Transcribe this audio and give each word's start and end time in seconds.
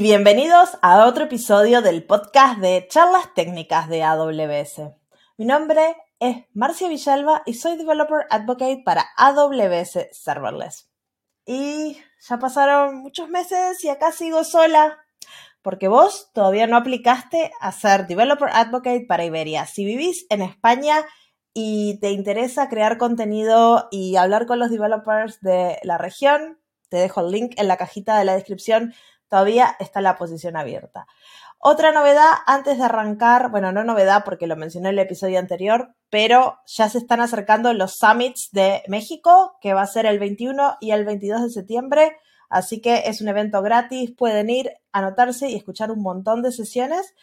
bienvenidos 0.00 0.78
a 0.80 1.04
otro 1.04 1.24
episodio 1.24 1.82
del 1.82 2.04
podcast 2.04 2.58
de 2.58 2.86
charlas 2.88 3.34
técnicas 3.34 3.86
de 3.90 4.02
AWS. 4.02 4.80
Mi 5.36 5.44
nombre 5.44 5.94
es 6.18 6.46
Marcia 6.54 6.88
Villalba 6.88 7.42
y 7.44 7.52
soy 7.52 7.76
Developer 7.76 8.24
Advocate 8.30 8.80
para 8.82 9.04
AWS 9.18 10.08
Serverless. 10.12 10.88
Y 11.44 11.98
ya 12.26 12.38
pasaron 12.38 13.02
muchos 13.02 13.28
meses 13.28 13.84
y 13.84 13.90
acá 13.90 14.10
sigo 14.10 14.42
sola 14.42 14.96
porque 15.60 15.88
vos 15.88 16.30
todavía 16.32 16.66
no 16.66 16.78
aplicaste 16.78 17.50
a 17.60 17.70
ser 17.70 18.06
Developer 18.06 18.48
Advocate 18.54 19.04
para 19.06 19.26
Iberia. 19.26 19.66
Si 19.66 19.84
vivís 19.84 20.24
en 20.30 20.40
España 20.40 21.04
y 21.52 22.00
te 22.00 22.10
interesa 22.10 22.70
crear 22.70 22.96
contenido 22.96 23.88
y 23.90 24.16
hablar 24.16 24.46
con 24.46 24.60
los 24.60 24.70
developers 24.70 25.42
de 25.42 25.78
la 25.82 25.98
región, 25.98 26.58
te 26.88 26.96
dejo 26.96 27.20
el 27.20 27.30
link 27.32 27.52
en 27.56 27.68
la 27.68 27.76
cajita 27.76 28.18
de 28.18 28.24
la 28.24 28.34
descripción, 28.34 28.94
todavía 29.30 29.76
está 29.78 30.02
la 30.02 30.18
posición 30.18 30.56
abierta. 30.56 31.06
Otra 31.62 31.92
novedad 31.92 32.30
antes 32.46 32.78
de 32.78 32.84
arrancar, 32.84 33.50
bueno, 33.50 33.70
no 33.70 33.84
novedad 33.84 34.24
porque 34.24 34.46
lo 34.46 34.56
mencioné 34.56 34.88
en 34.88 34.94
el 34.94 35.00
episodio 35.00 35.38
anterior, 35.38 35.94
pero 36.08 36.58
ya 36.66 36.88
se 36.88 36.96
están 36.98 37.20
acercando 37.20 37.72
los 37.74 37.96
summits 37.96 38.48
de 38.52 38.82
México, 38.88 39.56
que 39.60 39.74
va 39.74 39.82
a 39.82 39.86
ser 39.86 40.06
el 40.06 40.18
21 40.18 40.78
y 40.80 40.92
el 40.92 41.04
22 41.04 41.42
de 41.42 41.50
septiembre. 41.50 42.16
Así 42.48 42.80
que 42.80 43.02
es 43.06 43.20
un 43.20 43.28
evento 43.28 43.60
gratis, 43.60 44.10
pueden 44.16 44.48
ir, 44.48 44.70
anotarse 44.90 45.50
y 45.50 45.54
escuchar 45.54 45.90
un 45.90 46.02
montón 46.02 46.42
de 46.42 46.50
sesiones. 46.50 47.14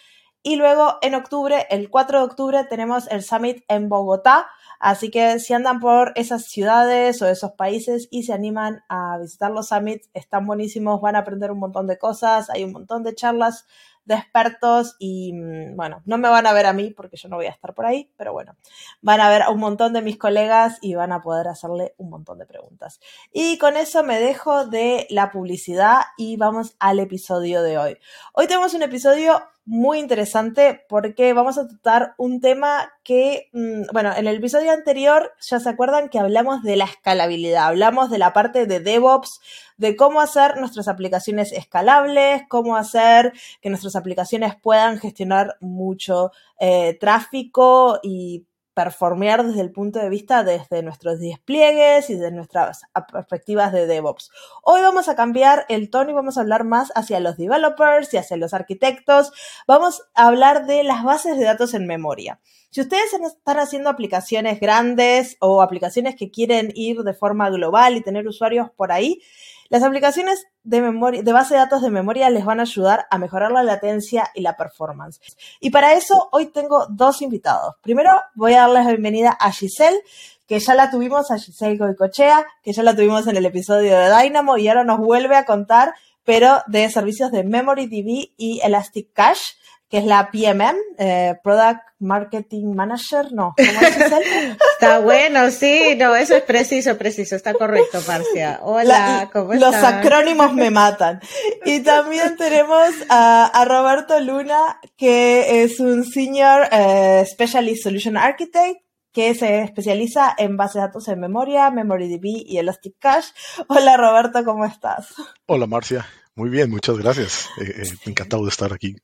Y 0.44 0.56
luego 0.56 0.98
en 1.02 1.16
octubre, 1.16 1.68
el 1.70 1.90
4 1.90 2.20
de 2.20 2.26
octubre, 2.26 2.64
tenemos 2.70 3.08
el 3.10 3.24
Summit 3.24 3.64
en 3.68 3.90
Bogotá. 3.90 4.48
Así 4.80 5.10
que 5.10 5.40
si 5.40 5.54
andan 5.54 5.80
por 5.80 6.14
esas 6.16 6.46
ciudades 6.46 7.22
o 7.22 7.28
esos 7.28 7.52
países 7.52 8.08
y 8.12 8.24
se 8.24 8.34
animan 8.34 8.84
a 8.90 9.18
visitar 9.18 9.52
los 9.52 9.70
summits, 9.70 10.10
están 10.14 10.46
buenísimos, 10.46 11.02
van 11.02 11.16
a 11.16 11.20
aprender 11.20 11.52
un 11.52 11.60
montón 11.60 11.88
de 11.88 11.98
cosas, 11.98 12.50
hay 12.50 12.64
un 12.64 12.72
montón 12.72 13.04
de 13.04 13.16
charlas 13.16 13.66
de 14.08 14.16
expertos 14.16 14.96
y 15.00 15.34
mm, 15.34 15.76
bueno, 15.76 16.02
no 16.06 16.18
me 16.18 16.30
van 16.30 16.48
a 16.48 16.54
ver 16.54 16.66
a 16.66 16.74
mí 16.74 16.92
porque 16.92 17.18
yo 17.18 17.28
no 17.28 17.36
voy 17.36 17.48
a 17.48 17.52
estar 17.52 17.74
por 17.74 17.86
ahí, 17.86 18.10
pero 18.16 18.32
bueno, 18.32 18.56
van 19.02 19.20
a 19.20 19.30
ver 19.30 19.42
a 19.42 19.50
un 19.50 19.60
montón 19.60 19.92
de 19.92 20.02
mis 20.02 20.18
colegas 20.18 20.78
y 20.82 20.96
van 20.96 21.12
a 21.12 21.22
poder 21.22 21.50
hacerle 21.50 21.94
un 21.98 22.10
montón 22.10 22.38
de 22.40 22.46
preguntas. 22.46 23.02
Y 23.34 23.58
con 23.58 23.76
eso 23.76 24.04
me 24.04 24.20
dejo 24.20 24.66
de 24.66 25.08
la 25.10 25.30
publicidad 25.30 26.04
y 26.18 26.38
vamos 26.38 26.76
al 26.80 27.00
episodio 27.00 27.62
de 27.62 27.78
hoy. 27.78 27.98
Hoy 28.34 28.48
tenemos 28.48 28.74
un 28.74 28.84
episodio 28.84 29.42
muy 29.68 30.00
interesante 30.00 30.86
porque 30.88 31.34
vamos 31.34 31.58
a 31.58 31.68
tratar 31.68 32.16
un 32.18 32.40
tema 32.40 32.90
que, 33.04 33.50
mm, 33.52 33.84
bueno, 33.92 34.14
en 34.16 34.26
el 34.26 34.38
episodio 34.38 34.72
anterior 34.72 35.34
ya 35.42 35.60
se 35.60 35.70
acuerdan 35.70 36.08
que 36.08 36.20
hablamos 36.20 36.64
de 36.64 36.78
la 36.78 36.86
escalabilidad, 36.86 37.66
hablamos 37.66 38.10
de 38.10 38.18
la 38.18 38.32
parte 38.32 38.66
de 38.66 38.80
DevOps, 38.80 39.42
de 39.76 39.98
cómo 39.98 40.22
hacer 40.22 40.56
nuestras 40.58 40.88
aplicaciones 40.88 41.52
escalables, 41.52 42.44
cómo 42.48 42.78
hacer 42.78 43.34
que 43.62 43.70
nuestras 43.70 43.98
aplicaciones 43.98 44.56
puedan 44.56 45.00
gestionar 45.00 45.58
mucho 45.60 46.32
eh, 46.60 46.98
tráfico 46.98 48.00
y 48.02 48.46
performear 48.78 49.44
desde 49.44 49.62
el 49.62 49.72
punto 49.72 49.98
de 49.98 50.08
vista 50.08 50.44
desde 50.44 50.84
nuestros 50.84 51.20
despliegues 51.20 52.12
y 52.12 52.14
de 52.14 52.30
nuestras 52.30 52.84
perspectivas 53.12 53.74
de 53.74 53.88
DevOps. 53.88 54.30
Hoy 54.62 54.82
vamos 54.82 55.10
a 55.10 55.16
cambiar 55.16 55.66
el 55.68 55.90
tono 55.90 56.12
y 56.12 56.14
vamos 56.14 56.38
a 56.38 56.42
hablar 56.42 56.64
más 56.64 56.92
hacia 56.94 57.20
los 57.20 57.38
developers 57.38 58.14
y 58.14 58.18
hacia 58.18 58.38
los 58.38 58.54
arquitectos. 58.54 59.32
Vamos 59.66 60.04
a 60.14 60.28
hablar 60.28 60.68
de 60.68 60.84
las 60.84 61.04
bases 61.04 61.40
de 61.40 61.46
datos 61.46 61.74
en 61.74 61.88
memoria. 61.88 62.40
Si 62.70 62.82
ustedes 62.82 63.12
están 63.14 63.58
haciendo 63.58 63.90
aplicaciones 63.90 64.60
grandes 64.60 65.38
o 65.40 65.64
aplicaciones 65.64 66.16
que 66.16 66.30
quieren 66.30 66.72
ir 66.76 67.00
de 67.00 67.16
forma 67.16 67.50
global 67.50 67.98
y 67.98 68.02
tener 68.02 68.28
usuarios 68.28 68.70
por 68.70 68.92
ahí, 68.92 69.24
las 69.70 69.84
aplicaciones 69.84 70.46
de, 70.64 70.82
memoria, 70.82 71.22
de 71.24 71.34
base 71.34 71.54
de 71.54 71.60
datos 71.60 71.82
de 71.82 71.90
memoria 71.90 72.30
les 72.30 72.46
van 72.46 72.60
a 72.60 72.64
ayudar 72.64 73.06
a 73.10 73.18
mejorar 73.18 73.52
la 73.52 73.64
latencia 73.64 74.30
y 74.34 74.42
la 74.42 74.56
performance. 74.56 75.20
Y 75.60 75.70
para 75.70 75.94
eso 75.94 76.30
hoy 76.32 76.48
tengo 76.48 76.88
dos 76.90 77.22
invitados. 77.22 77.76
Primero 77.82 78.12
voy 78.36 78.54
a 78.54 78.62
darles 78.62 78.86
la 78.86 78.92
bienvenida 78.92 79.38
a 79.40 79.52
Giselle, 79.52 80.00
que 80.48 80.60
ya 80.60 80.74
la 80.74 80.90
tuvimos, 80.90 81.30
a 81.32 81.38
Giselle 81.38 81.78
Goicochea, 81.78 82.46
que 82.64 82.72
ya 82.72 82.84
la 82.84 82.96
tuvimos 82.96 83.28
en 83.28 83.36
el 83.36 83.46
episodio 83.46 83.98
de 83.98 84.10
Dynamo 84.10 84.58
y 84.58 84.68
ahora 84.68 84.84
nos 84.84 85.00
vuelve 85.00 85.36
a 85.36 85.46
contar, 85.46 85.94
pero 86.24 86.62
de 86.68 86.90
servicios 86.90 87.32
de 87.32 87.44
MemoryDB 87.44 88.32
y 88.38 88.62
Elastic 88.64 89.12
Cache 89.14 89.56
que 89.90 90.00
es 90.00 90.06
la 90.06 90.30
PMM, 90.32 90.76
eh, 90.98 91.36
Product 91.42 91.80
Marketing 92.00 92.76
Manager, 92.76 93.32
no, 93.32 93.56
¿cómo 93.56 93.82
es 93.82 93.98
Está 94.74 95.00
bueno, 95.00 95.50
sí, 95.50 95.96
no, 95.98 96.16
eso 96.16 96.36
es 96.36 96.44
preciso, 96.44 96.98
preciso, 96.98 97.36
está 97.36 97.54
correcto, 97.54 98.00
Marcia. 98.06 98.60
Hola, 98.64 99.30
¿cómo 99.32 99.54
estás? 99.54 99.72
Los 99.72 99.84
acrónimos 99.84 100.54
me 100.54 100.72
matan. 100.72 101.22
Y 101.66 101.80
también 101.80 102.36
tenemos 102.36 102.90
a, 103.10 103.64
Roberto 103.66 104.20
Luna, 104.20 104.80
que 104.98 105.64
es 105.64 105.80
un 105.80 106.04
Senior 106.04 106.68
eh, 106.72 107.26
Specialist 107.26 107.84
Solution 107.84 108.18
Architect, 108.18 108.82
que 109.14 109.34
se 109.36 109.62
especializa 109.62 110.36
en 110.38 110.58
base 110.58 110.80
de 110.80 110.86
datos 110.86 111.08
en 111.08 111.20
memoria, 111.20 111.72
MemoryDB 111.72 112.44
y 112.46 112.58
Elastic 112.58 112.96
Cache. 113.00 113.30
Hola 113.68 113.96
Roberto, 113.96 114.44
¿cómo 114.44 114.66
estás? 114.66 115.08
Hola 115.48 115.66
Marcia, 115.66 116.06
muy 116.36 116.50
bien, 116.50 116.70
muchas 116.70 116.98
gracias. 116.98 117.50
Eh, 117.60 117.90
encantado 118.06 118.44
de 118.44 118.50
estar 118.50 118.74
aquí 118.74 118.98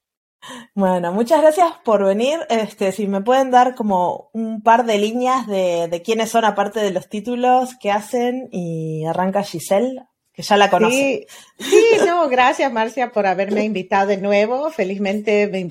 bueno, 0.76 1.12
muchas 1.12 1.42
gracias 1.42 1.74
por 1.84 2.04
venir. 2.04 2.40
Este, 2.50 2.92
si 2.92 3.08
me 3.08 3.22
pueden 3.22 3.52
dar 3.52 3.76
como 3.76 4.30
un 4.34 4.62
par 4.62 4.86
de 4.86 4.98
líneas 4.98 5.48
de, 5.48 5.88
de 5.90 6.02
quiénes 6.02 6.32
son, 6.32 6.46
aparte 6.46 6.80
de 6.80 6.92
los 6.92 7.10
títulos 7.10 7.76
que 7.80 7.92
hacen, 7.92 8.50
y 8.52 9.06
arranca 9.06 9.44
Giselle 9.44 10.06
que 10.34 10.42
ya 10.42 10.58
la 10.58 10.70
conocí. 10.70 11.28
Sí, 11.60 11.84
no, 12.06 12.28
gracias 12.28 12.72
Marcia 12.74 13.12
por 13.12 13.28
haberme 13.28 13.64
invitado 13.64 14.08
de 14.08 14.18
nuevo. 14.18 14.72
Felizmente 14.72 15.48
me, 15.48 15.64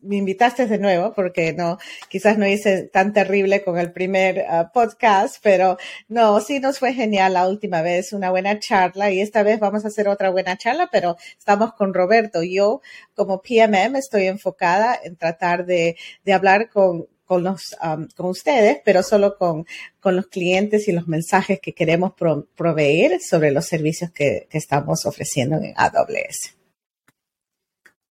me 0.00 0.16
invitaste 0.16 0.66
de 0.66 0.78
nuevo 0.78 1.12
porque 1.12 1.52
no, 1.52 1.78
quizás 2.08 2.38
no 2.38 2.46
hice 2.46 2.84
tan 2.84 3.12
terrible 3.12 3.62
con 3.62 3.78
el 3.78 3.92
primer 3.92 4.46
uh, 4.48 4.72
podcast, 4.72 5.36
pero 5.42 5.76
no, 6.08 6.40
sí 6.40 6.58
nos 6.58 6.78
fue 6.78 6.94
genial 6.94 7.34
la 7.34 7.46
última 7.46 7.82
vez, 7.82 8.14
una 8.14 8.30
buena 8.30 8.58
charla 8.58 9.10
y 9.10 9.20
esta 9.20 9.42
vez 9.42 9.60
vamos 9.60 9.84
a 9.84 9.88
hacer 9.88 10.08
otra 10.08 10.30
buena 10.30 10.56
charla, 10.56 10.88
pero 10.90 11.16
estamos 11.38 11.74
con 11.74 11.92
Roberto. 11.92 12.42
Yo 12.42 12.80
como 13.14 13.42
PMM 13.42 13.96
estoy 13.96 14.26
enfocada 14.26 14.98
en 15.02 15.16
tratar 15.16 15.66
de, 15.66 15.96
de 16.24 16.32
hablar 16.32 16.70
con, 16.70 17.08
con, 17.28 17.44
los, 17.44 17.76
um, 17.84 18.08
con 18.16 18.30
ustedes, 18.30 18.78
pero 18.84 19.02
solo 19.02 19.36
con, 19.36 19.66
con 20.00 20.16
los 20.16 20.28
clientes 20.28 20.88
y 20.88 20.92
los 20.92 21.06
mensajes 21.06 21.60
que 21.60 21.74
queremos 21.74 22.14
proveer 22.14 23.20
sobre 23.20 23.52
los 23.52 23.66
servicios 23.66 24.10
que, 24.10 24.48
estamos 24.50 25.04
ofreciendo 25.04 25.56
en 25.56 25.74
AWS. 25.76 26.56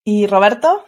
¿Y 0.05 0.27
Roberto? 0.27 0.85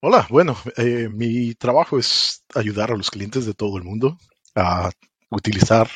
Hola, 0.00 0.26
bueno, 0.28 0.56
eh, 0.76 1.08
mi 1.10 1.54
trabajo 1.54 1.98
es 1.98 2.44
ayudar 2.54 2.92
a 2.92 2.96
los 2.96 3.10
clientes 3.10 3.46
de 3.46 3.54
todo 3.54 3.78
el 3.78 3.84
mundo 3.84 4.18
a 4.54 4.90
utilizar 5.30 5.88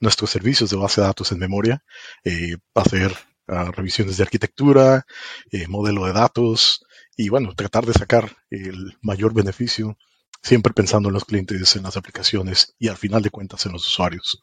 nuestros 0.00 0.30
servicios 0.30 0.68
de 0.70 0.76
base 0.76 1.00
de 1.00 1.06
datos 1.06 1.30
en 1.30 1.38
memoria, 1.38 1.82
eh, 2.24 2.56
hacer 2.74 3.14
ah, 3.46 3.70
revisiones 3.72 4.16
de 4.16 4.24
arquitectura, 4.24 5.06
eh, 5.52 5.68
modelo 5.68 6.06
de 6.06 6.12
datos 6.12 6.84
y 7.16 7.28
bueno, 7.28 7.54
tratar 7.54 7.86
de 7.86 7.92
sacar 7.92 8.36
el 8.50 8.98
mayor 9.00 9.32
beneficio 9.32 9.96
siempre 10.46 10.72
pensando 10.72 11.08
en 11.08 11.14
los 11.14 11.24
clientes, 11.24 11.74
en 11.74 11.82
las 11.82 11.96
aplicaciones 11.96 12.76
y 12.78 12.86
al 12.86 12.96
final 12.96 13.20
de 13.20 13.30
cuentas 13.30 13.66
en 13.66 13.72
los 13.72 13.84
usuarios. 13.84 14.40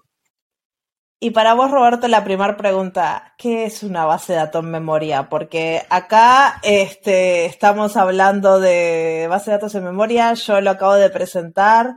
Y 1.22 1.32
para 1.32 1.54
vos, 1.54 1.72
Roberto, 1.72 2.10
la 2.10 2.26
primera 2.26 2.58
pregunta, 2.58 3.34
¿qué 3.38 3.64
es 3.64 3.84
una 3.84 4.04
base 4.04 4.34
de 4.34 4.40
datos 4.40 4.66
en 4.66 4.72
memoria? 4.72 5.30
Porque 5.30 5.82
acá 5.90 6.60
este, 6.62 7.46
estamos 7.46 7.96
hablando 7.96 8.60
de 8.60 9.28
base 9.30 9.50
de 9.50 9.58
datos 9.58 9.76
en 9.76 9.86
memoria, 9.86 10.34
yo 10.34 10.60
lo 10.60 10.72
acabo 10.72 10.96
de 10.96 11.10
presentar, 11.10 11.96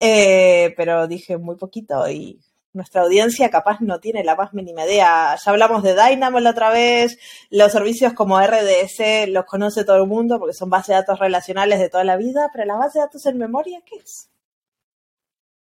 eh, 0.00 0.74
pero 0.76 1.06
dije 1.06 1.38
muy 1.38 1.56
poquito 1.56 2.06
y 2.10 2.38
nuestra 2.76 3.02
audiencia 3.02 3.50
capaz 3.50 3.80
no 3.80 3.98
tiene 3.98 4.22
la 4.22 4.36
más 4.36 4.54
mínima 4.54 4.84
idea. 4.84 5.34
Ya 5.34 5.50
hablamos 5.50 5.82
de 5.82 5.94
Dynamo 5.94 6.38
la 6.40 6.50
otra 6.50 6.70
vez, 6.70 7.18
los 7.50 7.72
servicios 7.72 8.12
como 8.12 8.40
RDS 8.40 9.28
los 9.28 9.44
conoce 9.46 9.84
todo 9.84 9.96
el 9.96 10.06
mundo 10.06 10.38
porque 10.38 10.54
son 10.54 10.70
bases 10.70 10.88
de 10.88 10.94
datos 10.94 11.18
relacionales 11.18 11.80
de 11.80 11.88
toda 11.88 12.04
la 12.04 12.16
vida, 12.16 12.50
pero 12.52 12.64
la 12.66 12.76
base 12.76 12.98
de 12.98 13.06
datos 13.06 13.26
en 13.26 13.38
memoria, 13.38 13.80
¿qué 13.84 13.96
es? 13.96 14.28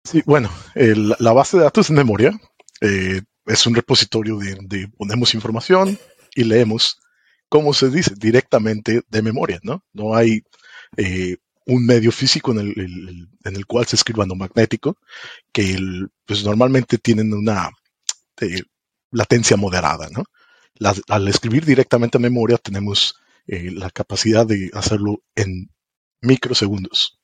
Sí, 0.02 0.22
bueno, 0.26 0.50
la 0.74 1.32
base 1.32 1.56
de 1.56 1.62
datos 1.62 1.88
en 1.88 1.96
memoria 1.96 2.38
eh, 2.82 3.22
es 3.46 3.66
un 3.66 3.74
repositorio 3.74 4.36
de, 4.38 4.88
ponemos 4.98 5.34
información 5.34 5.98
y 6.34 6.44
leemos, 6.44 7.00
como 7.48 7.72
se 7.72 7.88
dice, 7.88 8.12
directamente 8.16 9.02
de 9.08 9.22
memoria, 9.22 9.60
¿no? 9.62 9.82
No 9.94 10.14
hay 10.14 10.42
eh, 10.96 11.38
un 11.66 11.86
medio 11.86 12.12
físico 12.12 12.52
en 12.52 12.58
el, 12.58 13.28
en 13.44 13.56
el 13.56 13.66
cual 13.66 13.86
se 13.86 13.96
escriba 13.96 14.26
no 14.26 14.34
magnético, 14.34 14.98
que 15.52 15.78
pues 16.26 16.44
normalmente 16.44 16.98
tienen 16.98 17.32
una 17.32 17.70
eh, 18.40 18.62
latencia 19.10 19.56
moderada, 19.56 20.08
¿no? 20.10 20.24
al 21.08 21.28
escribir 21.28 21.64
directamente 21.64 22.18
a 22.18 22.20
memoria 22.20 22.58
tenemos 22.58 23.14
eh, 23.46 23.70
la 23.70 23.90
capacidad 23.90 24.44
de 24.44 24.70
hacerlo 24.74 25.22
en 25.36 25.70
microsegundos. 26.20 27.20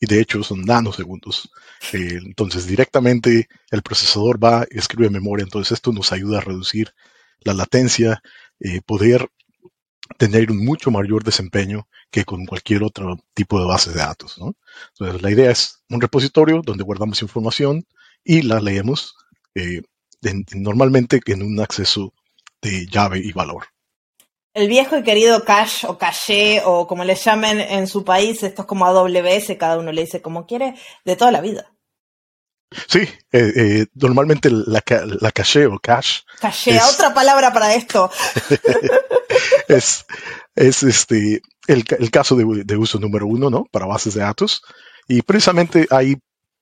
Y 0.00 0.06
de 0.06 0.20
hecho 0.20 0.42
son 0.42 0.62
nanosegundos. 0.62 1.50
Eh, 1.92 2.18
entonces 2.24 2.66
directamente 2.66 3.48
el 3.70 3.82
procesador 3.82 4.42
va 4.42 4.66
escribe 4.70 5.08
memoria. 5.08 5.44
Entonces 5.44 5.72
esto 5.72 5.92
nos 5.92 6.10
ayuda 6.10 6.38
a 6.38 6.42
reducir 6.42 6.92
la 7.42 7.54
latencia, 7.54 8.22
poder 8.86 9.30
tener 10.18 10.50
un 10.50 10.64
mucho 10.64 10.90
mayor 10.90 11.24
desempeño 11.24 11.86
que 12.10 12.24
con 12.24 12.46
cualquier 12.46 12.82
otro 12.82 13.18
tipo 13.34 13.58
de 13.60 13.66
base 13.66 13.90
de 13.90 13.98
datos. 13.98 14.38
¿no? 14.38 14.54
Entonces, 14.90 15.22
la 15.22 15.30
idea 15.30 15.50
es 15.50 15.82
un 15.88 16.00
repositorio 16.00 16.62
donde 16.64 16.84
guardamos 16.84 17.22
información 17.22 17.84
y 18.24 18.42
la 18.42 18.60
leemos 18.60 19.14
eh, 19.54 19.82
normalmente 20.54 21.20
en 21.26 21.42
un 21.42 21.60
acceso 21.60 22.12
de 22.60 22.86
llave 22.86 23.18
y 23.18 23.32
valor. 23.32 23.66
El 24.52 24.68
viejo 24.68 24.98
y 24.98 25.04
querido 25.04 25.44
cache 25.44 25.86
o 25.86 25.96
caché 25.96 26.62
o 26.64 26.86
como 26.86 27.04
le 27.04 27.14
llamen 27.14 27.60
en 27.60 27.86
su 27.86 28.04
país, 28.04 28.42
esto 28.42 28.62
es 28.62 28.68
como 28.68 28.84
AWS, 28.84 29.56
cada 29.58 29.78
uno 29.78 29.92
le 29.92 30.02
dice 30.02 30.20
como 30.20 30.44
quiere, 30.44 30.74
de 31.04 31.16
toda 31.16 31.30
la 31.30 31.40
vida. 31.40 31.72
Sí, 32.86 33.00
eh, 33.32 33.52
eh, 33.56 33.86
normalmente 33.94 34.48
la, 34.50 34.82
la 35.20 35.32
caché 35.32 35.66
o 35.66 35.78
cache. 35.78 36.22
Caché, 36.40 36.78
otra 36.80 37.12
palabra 37.12 37.52
para 37.52 37.74
esto. 37.74 38.10
es, 39.68 40.06
es 40.54 40.82
este, 40.82 41.42
el, 41.66 41.84
el 41.98 42.10
caso 42.10 42.36
de, 42.36 42.64
de, 42.64 42.76
uso 42.76 42.98
número 42.98 43.26
uno, 43.26 43.50
¿no? 43.50 43.64
Para 43.72 43.86
bases 43.86 44.14
de 44.14 44.20
datos. 44.20 44.62
Y 45.08 45.22
precisamente 45.22 45.88
hay 45.90 46.16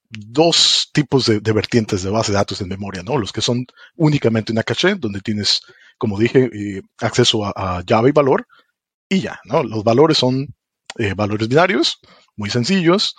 dos 0.09 0.89
tipos 0.95 1.27
de, 1.27 1.41
de, 1.41 1.53
vertientes 1.53 2.03
de 2.03 2.11
base 2.11 2.33
de 2.33 2.39
datos 2.39 2.61
en 2.63 2.69
memoria, 2.69 3.03
¿no? 3.03 3.19
Los 3.19 3.33
que 3.33 3.43
son 3.43 3.67
únicamente 3.97 4.53
una 4.53 4.63
caché, 4.63 4.95
donde 4.95 5.21
tienes, 5.21 5.61
como 5.99 6.19
dije, 6.19 6.49
eh, 6.53 6.83
acceso 7.01 7.45
a, 7.45 7.53
a, 7.55 7.83
llave 7.85 8.09
y 8.09 8.13
valor, 8.13 8.47
y 9.11 9.21
ya, 9.21 9.41
¿no? 9.45 9.63
Los 9.63 9.85
valores 9.85 10.17
son 10.17 10.55
valores 11.15 11.47
binarios, 11.47 12.01
muy 12.35 12.51
sencillos, 12.51 13.15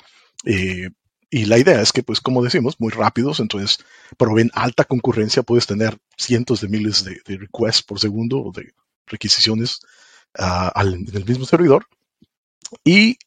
eh, 0.45 0.89
y 1.29 1.45
la 1.45 1.59
idea 1.59 1.81
es 1.81 1.91
que, 1.93 2.01
pues, 2.01 2.21
como 2.21 2.43
decimos, 2.43 2.75
muy 2.79 2.91
rápidos, 2.91 3.39
entonces 3.39 3.77
proveen 4.17 4.49
alta 4.53 4.83
concurrencia, 4.83 5.43
puedes 5.43 5.67
tener 5.67 5.97
cientos 6.17 6.61
de 6.61 6.69
miles 6.69 7.03
de, 7.03 7.21
requests 7.37 7.83
por 7.83 7.99
segundo 7.99 8.39
o 8.41 8.51
de 8.51 8.73
requisiciones 9.05 9.79
uh, 10.39 10.71
al, 10.73 10.93
en 10.95 11.15
el 11.15 11.25
mismo 11.25 11.45
servidor. 11.45 11.85
Y 12.83 13.17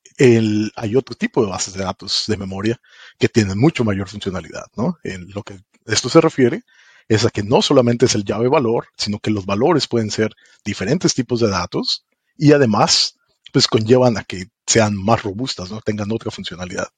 hay 0.76 0.96
otro 0.96 1.16
tipo 1.16 1.42
de 1.42 1.50
bases 1.50 1.74
de 1.74 1.84
datos 1.84 2.24
de 2.26 2.36
memoria 2.36 2.80
que 3.18 3.28
tienen 3.28 3.58
mucho 3.58 3.84
mayor 3.84 4.08
funcionalidad, 4.08 4.66
¿no? 4.76 4.98
En 5.02 5.30
lo 5.30 5.42
que 5.42 5.58
esto 5.86 6.08
se 6.08 6.20
refiere 6.20 6.62
es 7.08 7.24
a 7.24 7.30
que 7.30 7.42
no 7.42 7.62
solamente 7.62 8.06
es 8.06 8.14
el 8.14 8.24
llave 8.24 8.48
valor, 8.48 8.86
sino 8.96 9.18
que 9.18 9.30
los 9.30 9.46
valores 9.46 9.88
pueden 9.88 10.10
ser 10.10 10.32
diferentes 10.64 11.14
tipos 11.14 11.40
de 11.40 11.48
datos 11.48 12.04
y 12.36 12.52
además, 12.52 13.18
pues 13.52 13.66
conllevan 13.66 14.16
a 14.16 14.24
que 14.24 14.46
sean 14.66 14.94
más 14.94 15.22
robustas, 15.22 15.70
¿no? 15.70 15.80
Tengan 15.80 16.12
otra 16.12 16.30
funcionalidad. 16.30 16.88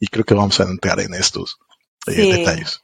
Y 0.00 0.06
creo 0.06 0.24
que 0.24 0.34
vamos 0.34 0.58
a 0.60 0.64
entrar 0.64 1.00
en 1.00 1.14
estos 1.14 1.58
eh, 2.06 2.12
sí. 2.12 2.32
detalles. 2.32 2.80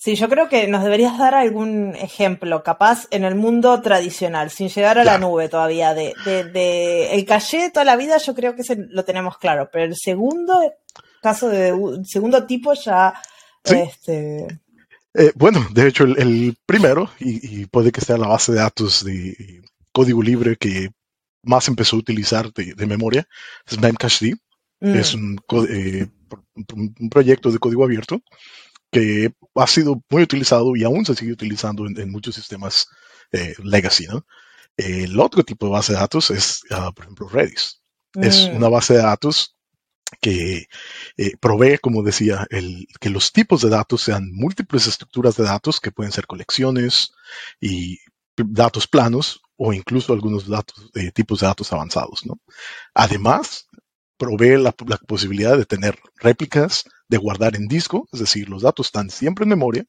Sí, 0.00 0.14
yo 0.14 0.28
creo 0.28 0.48
que 0.48 0.68
nos 0.68 0.84
deberías 0.84 1.18
dar 1.18 1.34
algún 1.34 1.96
ejemplo, 1.96 2.62
capaz 2.62 3.08
en 3.10 3.24
el 3.24 3.34
mundo 3.34 3.82
tradicional, 3.82 4.48
sin 4.50 4.68
llegar 4.68 4.96
a 4.96 5.04
la 5.04 5.18
nube 5.18 5.48
todavía, 5.48 5.92
de, 5.92 6.14
de, 6.24 6.44
de 6.44 7.14
el 7.14 7.24
caché 7.24 7.62
de 7.62 7.70
toda 7.70 7.84
la 7.84 7.96
vida, 7.96 8.16
yo 8.18 8.32
creo 8.32 8.54
que 8.54 8.62
lo 8.90 9.04
tenemos 9.04 9.38
claro, 9.38 9.68
pero 9.72 9.86
el 9.86 9.96
segundo 9.96 10.72
caso 11.20 11.48
de 11.48 11.70
el 11.70 12.06
segundo 12.06 12.46
tipo 12.46 12.74
ya, 12.74 13.12
¿Sí? 13.64 13.74
este... 13.74 14.60
Eh, 15.14 15.32
bueno, 15.34 15.66
de 15.72 15.88
hecho 15.88 16.04
el, 16.04 16.16
el 16.16 16.56
primero, 16.64 17.10
y, 17.18 17.62
y, 17.62 17.66
puede 17.66 17.90
que 17.90 18.00
sea 18.00 18.18
la 18.18 18.28
base 18.28 18.52
de 18.52 18.58
datos 18.58 19.04
de 19.04 19.62
código 19.90 20.22
libre 20.22 20.56
que 20.56 20.90
más 21.42 21.66
empezó 21.66 21.96
a 21.96 21.98
utilizar 21.98 22.52
de, 22.52 22.74
de 22.74 22.86
memoria, 22.86 23.26
es 23.66 23.80
Memcached, 23.80 24.34
mm. 24.80 24.94
es 24.94 25.14
un, 25.14 25.40
eh, 25.68 26.06
un 26.74 27.10
proyecto 27.10 27.50
de 27.50 27.58
código 27.58 27.84
abierto 27.84 28.22
que 28.90 29.32
ha 29.54 29.66
sido 29.66 30.02
muy 30.08 30.22
utilizado 30.22 30.74
y 30.76 30.84
aún 30.84 31.04
se 31.04 31.14
sigue 31.14 31.32
utilizando 31.32 31.86
en, 31.86 31.98
en 31.98 32.10
muchos 32.10 32.34
sistemas 32.34 32.88
eh, 33.32 33.54
legacy, 33.62 34.06
¿no? 34.06 34.24
El 34.76 35.18
otro 35.18 35.42
tipo 35.42 35.66
de 35.66 35.72
base 35.72 35.92
de 35.92 35.98
datos 35.98 36.30
es, 36.30 36.62
uh, 36.70 36.92
por 36.94 37.04
ejemplo, 37.04 37.28
Redis. 37.28 37.82
Mm. 38.14 38.22
Es 38.22 38.44
una 38.44 38.68
base 38.68 38.94
de 38.94 39.02
datos 39.02 39.56
que 40.20 40.68
eh, 41.16 41.36
provee, 41.38 41.78
como 41.78 42.02
decía, 42.02 42.46
el, 42.50 42.86
que 43.00 43.10
los 43.10 43.32
tipos 43.32 43.60
de 43.60 43.68
datos 43.68 44.02
sean 44.02 44.30
múltiples 44.32 44.86
estructuras 44.86 45.36
de 45.36 45.44
datos 45.44 45.80
que 45.80 45.90
pueden 45.90 46.12
ser 46.12 46.26
colecciones 46.26 47.12
y 47.60 47.98
datos 48.36 48.86
planos 48.86 49.42
o 49.56 49.72
incluso 49.72 50.12
algunos 50.12 50.48
datos, 50.48 50.90
eh, 50.94 51.10
tipos 51.10 51.40
de 51.40 51.48
datos 51.48 51.72
avanzados, 51.72 52.24
¿no? 52.24 52.38
Además, 52.94 53.66
provee 54.18 54.58
la, 54.58 54.72
posibilidad 54.72 55.56
de 55.56 55.64
tener 55.64 55.98
réplicas, 56.16 56.84
de 57.08 57.16
guardar 57.16 57.56
en 57.56 57.68
disco, 57.68 58.08
es 58.12 58.20
decir, 58.20 58.48
los 58.48 58.62
datos 58.62 58.86
están 58.86 59.08
siempre 59.08 59.44
en 59.44 59.50
memoria, 59.50 59.84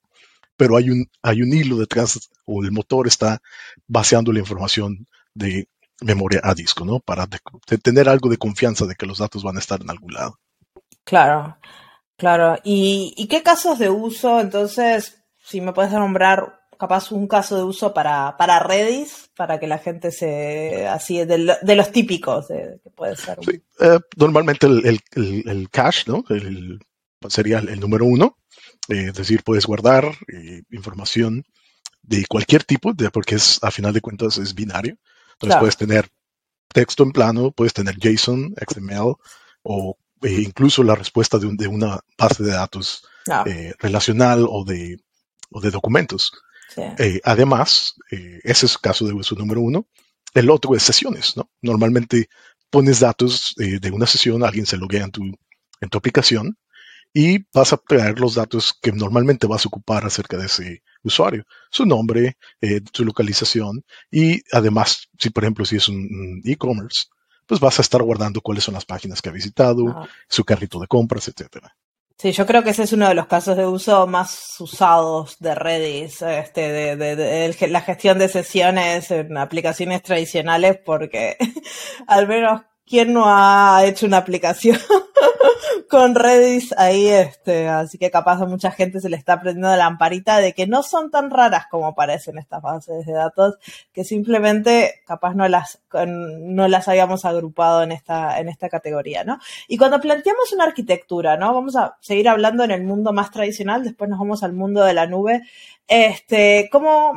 pero 0.56 0.78
hay 0.78 0.90
un, 0.90 1.10
hay 1.22 1.42
un 1.42 1.52
hilo 1.52 1.78
detrás 1.78 2.30
o 2.46 2.64
el 2.64 2.72
motor 2.72 3.08
está 3.08 3.42
vaciando 3.88 4.32
la 4.32 4.40
información 4.40 5.08
de 5.34 5.68
memoria 6.02 6.42
a 6.44 6.54
disco, 6.54 6.86
¿no? 6.86 7.00
Para 7.00 7.28
tener 7.82 8.08
algo 8.08 8.30
de 8.30 8.38
confianza 8.38 8.86
de 8.86 8.96
que 8.96 9.06
los 9.06 9.18
datos 9.18 9.44
van 9.44 9.58
a 9.58 9.60
estar 9.60 9.82
en 9.82 9.90
algún 9.90 10.14
lado. 10.14 10.40
Claro, 11.04 11.58
claro. 12.18 12.58
¿Y, 12.64 13.14
y 13.18 13.28
qué 13.28 13.42
casos 13.44 13.80
de 13.80 13.90
uso? 13.90 14.40
Entonces, 14.40 15.24
si 15.44 15.62
me 15.62 15.74
puedes 15.74 15.92
nombrar 15.92 16.59
capaz 16.80 17.12
un 17.12 17.28
caso 17.28 17.58
de 17.58 17.64
uso 17.64 17.94
para, 17.94 18.38
para 18.38 18.58
Redis, 18.60 19.30
para 19.36 19.60
que 19.60 19.68
la 19.68 19.80
gente 19.80 20.12
se, 20.12 20.88
así, 20.88 21.18
de, 21.26 21.58
de 21.62 21.76
los 21.76 21.92
típicos, 21.92 22.48
de, 22.48 22.80
que 22.82 22.90
puede 22.90 23.18
ser. 23.18 23.38
Sí, 23.42 23.62
eh, 23.82 24.00
normalmente 24.16 24.66
el, 24.66 24.86
el, 24.86 25.00
el, 25.12 25.50
el, 25.50 25.70
cache, 25.70 26.06
¿no? 26.08 26.24
El, 26.30 26.80
sería 27.28 27.60
el, 27.60 27.82
número 27.82 28.06
uno, 28.06 28.38
eh, 28.88 29.08
es 29.10 29.14
decir, 29.14 29.44
puedes 29.44 29.66
guardar 29.66 30.06
eh, 30.34 30.64
información 30.72 31.44
de 32.02 32.26
cualquier 32.26 32.64
tipo, 32.64 32.94
de, 32.94 33.12
porque 33.12 33.36
es, 33.36 33.60
a 33.62 33.72
final 33.72 33.92
de 33.92 34.00
cuentas, 34.00 34.38
es 34.38 34.56
binario. 34.56 34.96
Entonces 35.34 35.48
claro. 35.48 35.60
puedes 35.60 35.78
tener 35.78 36.08
texto 36.70 37.04
en 37.04 37.12
plano, 37.12 37.52
puedes 37.52 37.74
tener 37.74 37.98
JSON, 37.98 38.56
XML, 38.56 39.16
o 39.64 39.98
incluso 40.24 40.82
la 40.84 40.96
respuesta 40.96 41.38
de, 41.40 41.48
un, 41.48 41.58
de, 41.58 41.68
una 41.68 42.00
base 42.18 42.42
de 42.42 42.52
datos 42.52 43.04
relacional 43.80 44.48
o 44.50 44.64
de, 44.64 44.98
o 45.52 45.60
de 45.60 45.72
documentos. 45.72 46.32
Eh, 46.78 47.22
además, 47.24 47.96
eh, 48.12 48.40
ese 48.44 48.66
es 48.66 48.74
el 48.74 48.82
caso 48.82 49.06
de 49.06 49.14
uso 49.14 49.36
número 49.36 49.62
uno. 49.62 49.88
El 50.34 50.50
otro 50.50 50.76
es 50.76 50.84
sesiones, 50.84 51.36
¿no? 51.36 51.50
Normalmente 51.62 52.30
pones 52.70 53.00
datos 53.00 53.56
eh, 53.60 53.80
de 53.80 53.92
una 53.92 54.06
sesión, 54.06 54.44
alguien 54.44 54.66
se 54.66 54.78
loguea 54.78 55.06
en 55.06 55.12
tu, 55.12 55.24
en 55.82 55.90
tu 55.90 55.98
aplicación 55.98 56.58
y 57.12 57.40
vas 57.52 57.74
a 57.74 57.78
traer 57.78 58.20
los 58.20 58.36
datos 58.36 58.78
que 58.80 58.92
normalmente 58.92 59.48
vas 59.48 59.66
a 59.66 59.70
ocupar 59.70 60.06
acerca 60.06 60.38
de 60.38 60.46
ese 60.46 60.84
usuario, 61.02 61.44
su 61.72 61.88
nombre, 61.88 62.38
su 62.94 63.04
localización 63.04 63.84
y 64.12 64.42
además, 64.52 65.10
si 65.18 65.32
por 65.32 65.44
ejemplo 65.44 65.66
si 65.66 65.78
es 65.78 65.88
un 65.88 66.40
e-commerce, 66.46 67.06
pues 67.48 67.60
vas 67.60 67.80
a 67.80 67.82
estar 67.82 68.04
guardando 68.04 68.42
cuáles 68.42 68.64
son 68.64 68.76
las 68.76 68.86
páginas 68.86 69.24
que 69.24 69.30
ha 69.30 69.32
visitado, 69.32 69.90
ah. 69.90 70.08
su 70.28 70.44
carrito 70.44 70.80
de 70.80 70.86
compras, 70.86 71.28
etcétera. 71.30 71.76
Sí, 72.22 72.34
yo 72.34 72.46
creo 72.46 72.64
que 72.64 72.72
ese 72.72 72.84
es 72.84 72.92
uno 72.92 73.08
de 73.08 73.14
los 73.14 73.28
casos 73.28 73.56
de 73.56 73.66
uso 73.66 74.06
más 74.06 74.60
usados 74.60 75.38
de 75.40 75.56
Redis, 75.56 76.22
este, 76.22 76.70
de, 76.70 76.96
de, 76.98 77.16
de, 77.16 77.54
de 77.54 77.68
la 77.70 77.80
gestión 77.80 78.20
de 78.20 78.28
sesiones 78.28 79.10
en 79.12 79.38
aplicaciones 79.38 80.04
tradicionales, 80.04 80.78
porque 80.86 81.38
al 82.08 82.28
menos 82.28 82.62
quién 82.90 83.14
no 83.14 83.26
ha 83.28 83.86
hecho 83.86 84.08
una 84.08 84.18
aplicación 84.18 84.78
con 85.90 86.16
Redis 86.16 86.74
ahí, 86.78 87.08
este, 87.08 87.68
así 87.68 87.98
que 87.98 88.12
capaz 88.12 88.42
a 88.42 88.46
mucha 88.46 88.72
gente 88.72 89.00
se 89.00 89.10
le 89.10 89.18
está 89.18 89.40
prendiendo 89.40 89.70
la 89.70 89.78
lamparita 89.78 90.38
de 90.38 90.54
que 90.54 90.68
no 90.68 90.84
son 90.84 91.12
tan 91.12 91.30
raras 91.30 91.66
como 91.70 91.96
parecen 91.96 92.38
estas 92.38 92.62
bases 92.62 93.06
de 93.06 93.14
datos, 93.14 93.58
que 93.94 94.04
simplemente 94.04 95.02
capaz 95.06 95.36
no 95.36 95.48
las, 95.48 95.82
no 96.08 96.68
las 96.68 96.88
habíamos 96.88 97.26
agrupado 97.26 97.84
en 97.84 97.92
esta, 97.92 98.40
en 98.40 98.50
esta 98.50 98.70
categoría, 98.70 99.24
¿no? 99.24 99.40
Y 99.68 99.78
cuando 99.78 100.00
planteamos 100.00 100.52
una 100.54 100.66
arquitectura, 100.66 101.38
¿no? 101.38 101.54
Vamos 101.54 101.76
a 101.76 101.98
seguir 102.02 102.30
hablando 102.30 102.64
en 102.64 102.72
el 102.72 102.84
mundo 102.84 103.14
más 103.14 103.32
tradicional, 103.32 103.84
después 103.84 104.10
nos 104.10 104.20
vamos 104.20 104.44
al 104.44 104.54
mundo 104.54 104.84
de 104.84 104.94
la 104.94 105.08
nube. 105.08 105.44
Este, 105.88 106.70
¿cómo, 106.72 107.14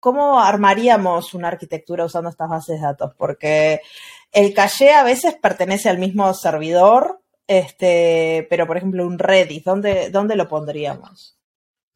cómo 0.00 0.40
armaríamos 0.40 1.34
una 1.34 1.48
arquitectura 1.48 2.06
usando 2.06 2.30
estas 2.30 2.48
bases 2.48 2.80
de 2.80 2.86
datos? 2.86 3.12
Porque 3.16 3.80
el 4.32 4.54
caché 4.54 4.92
a 4.92 5.04
veces 5.04 5.34
pertenece 5.40 5.88
al 5.88 5.98
mismo 5.98 6.32
servidor, 6.34 7.20
este, 7.46 8.46
pero 8.50 8.66
por 8.66 8.76
ejemplo 8.76 9.06
un 9.06 9.18
Redis, 9.18 9.64
¿dónde, 9.64 10.10
dónde 10.10 10.36
lo 10.36 10.48
pondríamos? 10.48 11.36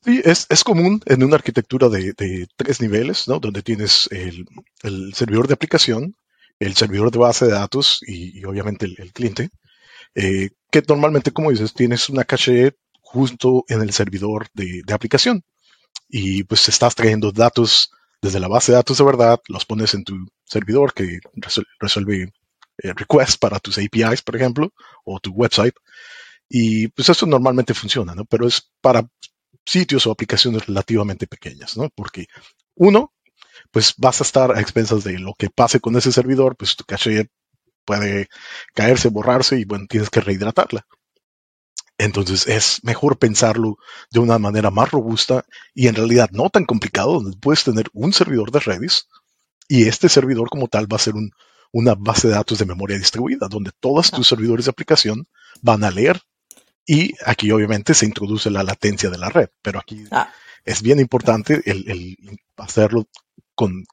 Sí, 0.05 0.21
es, 0.23 0.47
es 0.51 0.65
común 0.65 1.01
en 1.07 1.23
una 1.23 1.37
arquitectura 1.37 1.89
de, 1.89 2.13
de 2.13 2.47
tres 2.57 2.83
niveles, 2.83 3.27
¿no? 3.27 3.41
Donde 3.41 3.63
tienes 3.63 4.07
el, 4.13 4.45
el, 4.83 5.15
servidor 5.15 5.49
de 5.49 5.55
aplicación, 5.55 6.15
el 6.59 6.77
servidor 6.77 7.11
de 7.11 7.19
base 7.19 7.47
de 7.47 7.53
datos 7.53 8.01
y, 8.07 8.45
obviamente 8.45 8.85
el, 8.85 8.97
el 8.99 9.13
cliente, 9.13 9.49
eh, 10.15 10.51
que 10.71 10.83
normalmente, 10.87 11.31
como 11.31 11.51
dices, 11.51 11.73
tienes 11.73 12.11
una 12.11 12.25
caché 12.25 12.77
justo 13.01 13.65
en 13.69 13.81
el 13.81 13.93
servidor 13.93 14.49
de, 14.53 14.83
de 14.85 14.93
aplicación. 14.95 15.43
Y 16.09 16.45
pues 16.45 16.69
estás 16.69 16.95
trayendo 16.95 17.33
datos 17.33 17.91
desde 18.23 18.41
la 18.41 18.49
base 18.49 18.73
de 18.73 18.77
datos 18.77 18.99
de 18.99 19.05
verdad, 19.05 19.41
los 19.49 19.67
pones 19.67 19.95
en 19.95 20.05
tu 20.05 20.15
servidor 20.45 20.95
que 20.95 21.21
resuelve 21.79 22.33
eh, 22.79 22.93
requests 22.95 23.37
para 23.37 23.61
tus 23.61 23.79
APIs, 23.79 24.23
por 24.23 24.37
ejemplo, 24.37 24.73
o 25.05 25.21
tu 25.21 25.31
website. 25.33 25.75
Y 26.49 26.89
pues 26.89 27.09
eso 27.09 27.27
normalmente 27.27 27.75
funciona, 27.75 28.15
¿no? 28.15 28.25
Pero 28.25 28.47
es 28.47 28.71
para 28.81 29.07
sitios 29.65 30.07
o 30.07 30.11
aplicaciones 30.11 30.67
relativamente 30.67 31.27
pequeñas, 31.27 31.77
¿no? 31.77 31.91
Porque 31.95 32.27
uno, 32.75 33.13
pues 33.71 33.95
vas 33.99 34.21
a 34.21 34.25
estar 34.25 34.53
a 34.53 34.61
expensas 34.61 35.05
de 35.05 35.19
lo 35.19 35.35
que 35.35 35.51
pase 35.51 35.81
con 35.81 35.97
ese 35.97 36.13
servidor, 36.13 36.57
pues 36.57 36.77
tu 36.77 36.85
caché 36.85 37.29
puede 37.85 38.29
caerse, 38.75 39.09
borrarse 39.11 39.59
y 39.59 39.65
bueno, 39.65 39.87
tienes 39.89 40.11
que 40.11 40.21
rehidratarla. 40.21 40.87
Entonces 41.99 42.47
es 42.49 42.81
mejor 42.83 43.19
pensarlo 43.19 43.79
de 44.11 44.19
una 44.19 44.39
manera 44.39 44.71
más 44.71 44.91
robusta 44.91 45.45
y 45.75 45.87
en 45.87 45.95
realidad 45.95 46.31
no 46.33 46.51
tan 46.51 46.65
complicado, 46.65 47.15
donde 47.15 47.37
puedes 47.37 47.65
tener 47.65 47.87
un 47.93 48.13
servidor 48.13 48.51
de 48.51 48.61
Redis 48.61 49.09
y 49.69 49.87
este 49.87 50.09
servidor 50.09 50.49
como 50.51 50.69
tal 50.69 50.93
va 50.93 50.97
a 50.97 51.01
ser 51.01 51.15
una 51.73 51.95
base 51.95 52.29
de 52.29 52.35
datos 52.35 52.59
de 52.59 52.67
memoria 52.67 52.99
distribuida, 52.99 53.49
donde 53.49 53.71
todos 53.79 54.11
tus 54.11 54.29
servidores 54.29 54.67
de 54.67 54.71
aplicación 54.71 55.27
van 55.63 55.85
a 55.85 55.91
leer 55.91 56.21
y 56.87 57.15
aquí 57.25 57.51
obviamente 57.51 57.95
se 57.95 58.07
introduce 58.07 58.51
la 58.51 58.63
latencia 58.63 59.09
de 59.11 59.19
la 59.19 59.31
red, 59.31 59.49
pero 59.63 59.79
aquí 59.79 60.05
ah. 60.11 60.31
es 60.65 60.83
bien 60.83 61.01
importante 61.01 61.63
el, 61.65 62.17
hacerlo 62.57 63.09
con 63.55 63.85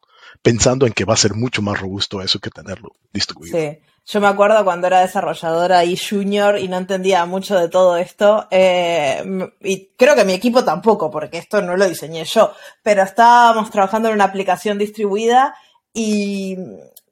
pensando 0.41 0.85
en 0.85 0.93
que 0.93 1.05
va 1.05 1.13
a 1.13 1.17
ser 1.17 1.35
mucho 1.35 1.61
más 1.61 1.79
robusto 1.79 2.21
eso 2.21 2.39
que 2.39 2.49
tenerlo 2.49 2.89
distribuido. 3.13 3.57
Sí. 3.57 3.79
Yo 4.05 4.19
me 4.19 4.27
acuerdo 4.27 4.63
cuando 4.63 4.87
era 4.87 5.01
desarrolladora 5.01 5.85
y 5.85 5.95
junior 5.95 6.57
y 6.57 6.67
no 6.67 6.77
entendía 6.77 7.25
mucho 7.25 7.57
de 7.57 7.69
todo 7.69 7.97
esto, 7.97 8.47
eh, 8.49 9.23
y 9.61 9.89
creo 9.95 10.15
que 10.15 10.25
mi 10.25 10.33
equipo 10.33 10.65
tampoco, 10.65 11.11
porque 11.11 11.37
esto 11.37 11.61
no 11.61 11.77
lo 11.77 11.87
diseñé 11.87 12.25
yo, 12.25 12.51
pero 12.81 13.03
estábamos 13.03 13.69
trabajando 13.69 14.09
en 14.09 14.15
una 14.15 14.23
aplicación 14.23 14.79
distribuida 14.79 15.55
y 15.93 16.57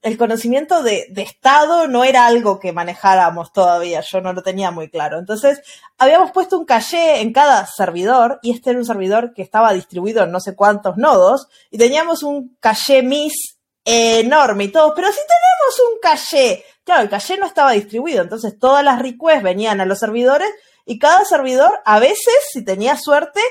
el 0.01 0.17
conocimiento 0.17 0.81
de, 0.81 1.07
de, 1.09 1.21
estado 1.21 1.87
no 1.87 2.03
era 2.03 2.25
algo 2.25 2.59
que 2.59 2.71
manejáramos 2.71 3.51
todavía, 3.51 4.01
yo 4.01 4.21
no 4.21 4.31
lo 4.31 4.41
tenía 4.41 4.71
muy 4.71 4.89
claro. 4.89 5.19
Entonces, 5.19 5.61
habíamos 5.97 6.31
puesto 6.31 6.57
un 6.57 6.65
caché 6.65 7.21
en 7.21 7.33
cada 7.33 7.65
servidor, 7.65 8.39
y 8.41 8.51
este 8.51 8.69
era 8.69 8.79
un 8.79 8.85
servidor 8.85 9.33
que 9.33 9.41
estaba 9.41 9.73
distribuido 9.73 10.23
en 10.23 10.31
no 10.31 10.39
sé 10.39 10.55
cuántos 10.55 10.97
nodos, 10.97 11.47
y 11.69 11.77
teníamos 11.77 12.23
un 12.23 12.55
caché 12.59 13.03
MIS 13.03 13.57
enorme 13.83 14.65
y 14.65 14.71
todo, 14.71 14.93
pero 14.93 15.07
si 15.07 15.19
tenemos 15.19 15.91
un 15.91 15.99
caché, 16.01 16.63
claro, 16.83 17.01
el 17.01 17.09
caché 17.09 17.37
no 17.37 17.45
estaba 17.45 17.71
distribuido, 17.71 18.21
entonces 18.21 18.57
todas 18.59 18.83
las 18.83 19.01
requests 19.01 19.43
venían 19.43 19.81
a 19.81 19.85
los 19.85 19.99
servidores, 19.99 20.49
y 20.85 20.97
cada 20.97 21.25
servidor, 21.25 21.79
a 21.85 21.99
veces, 21.99 22.35
si 22.51 22.63
tenía 22.63 22.95
suerte, 22.97 23.41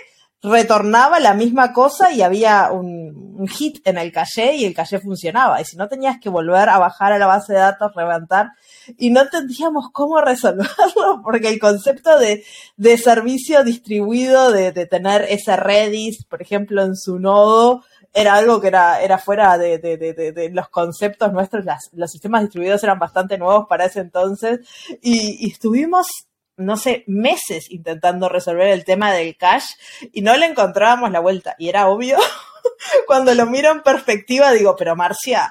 retornaba 0.42 1.18
la 1.18 1.34
misma 1.34 1.72
cosa 1.72 2.12
y 2.12 2.22
había 2.22 2.70
un, 2.70 3.46
hit 3.48 3.86
en 3.86 3.98
el 3.98 4.12
caché 4.12 4.56
y 4.56 4.64
el 4.64 4.74
caché 4.74 5.00
funcionaba. 5.00 5.60
Y 5.60 5.64
si 5.64 5.76
no 5.76 5.88
tenías 5.88 6.18
que 6.20 6.28
volver 6.28 6.68
a 6.68 6.78
bajar 6.78 7.12
a 7.12 7.18
la 7.18 7.26
base 7.26 7.52
de 7.52 7.60
datos, 7.60 7.92
levantar, 7.96 8.50
y 8.96 9.10
no 9.10 9.22
entendíamos 9.22 9.90
cómo 9.92 10.20
resolverlo, 10.22 11.22
porque 11.22 11.48
el 11.48 11.58
concepto 11.58 12.18
de, 12.18 12.44
de 12.76 12.98
servicio 12.98 13.64
distribuido, 13.64 14.52
de, 14.52 14.72
de, 14.72 14.86
tener 14.86 15.26
ese 15.28 15.56
Redis, 15.56 16.24
por 16.24 16.42
ejemplo, 16.42 16.82
en 16.82 16.96
su 16.96 17.18
nodo, 17.18 17.84
era 18.12 18.34
algo 18.34 18.60
que 18.60 18.68
era, 18.68 19.00
era 19.00 19.18
fuera 19.18 19.58
de, 19.58 20.50
los 20.52 20.68
conceptos 20.68 21.32
nuestros. 21.32 21.64
Los 21.92 22.10
sistemas 22.10 22.42
distribuidos 22.42 22.82
eran 22.82 22.98
bastante 22.98 23.38
nuevos 23.38 23.66
para 23.68 23.84
ese 23.84 24.00
entonces 24.00 24.60
y 25.02 25.50
estuvimos 25.50 26.27
no 26.58 26.76
sé, 26.76 27.04
meses 27.06 27.70
intentando 27.70 28.28
resolver 28.28 28.68
el 28.68 28.84
tema 28.84 29.12
del 29.12 29.36
cache 29.36 29.76
y 30.12 30.20
no 30.20 30.36
le 30.36 30.46
encontrábamos 30.46 31.10
la 31.10 31.20
vuelta. 31.20 31.54
Y 31.58 31.68
era 31.68 31.88
obvio, 31.88 32.18
cuando 33.06 33.34
lo 33.34 33.46
miro 33.46 33.70
en 33.70 33.82
perspectiva, 33.82 34.52
digo, 34.52 34.76
pero 34.76 34.96
Marcia. 34.96 35.48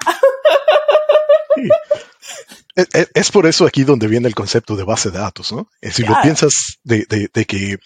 Es, 3.14 3.32
por 3.32 3.46
eso 3.46 3.66
aquí 3.66 3.82
donde 3.82 4.06
viene 4.06 4.28
el 4.28 4.34
concepto 4.34 4.76
de 4.76 4.84
base 4.84 5.10
de 5.10 5.18
datos, 5.18 5.50
¿no? 5.50 5.68
Si 5.82 6.04
lo 6.04 6.14
piensas 6.22 6.78
de, 6.84 7.06
que 7.48 7.78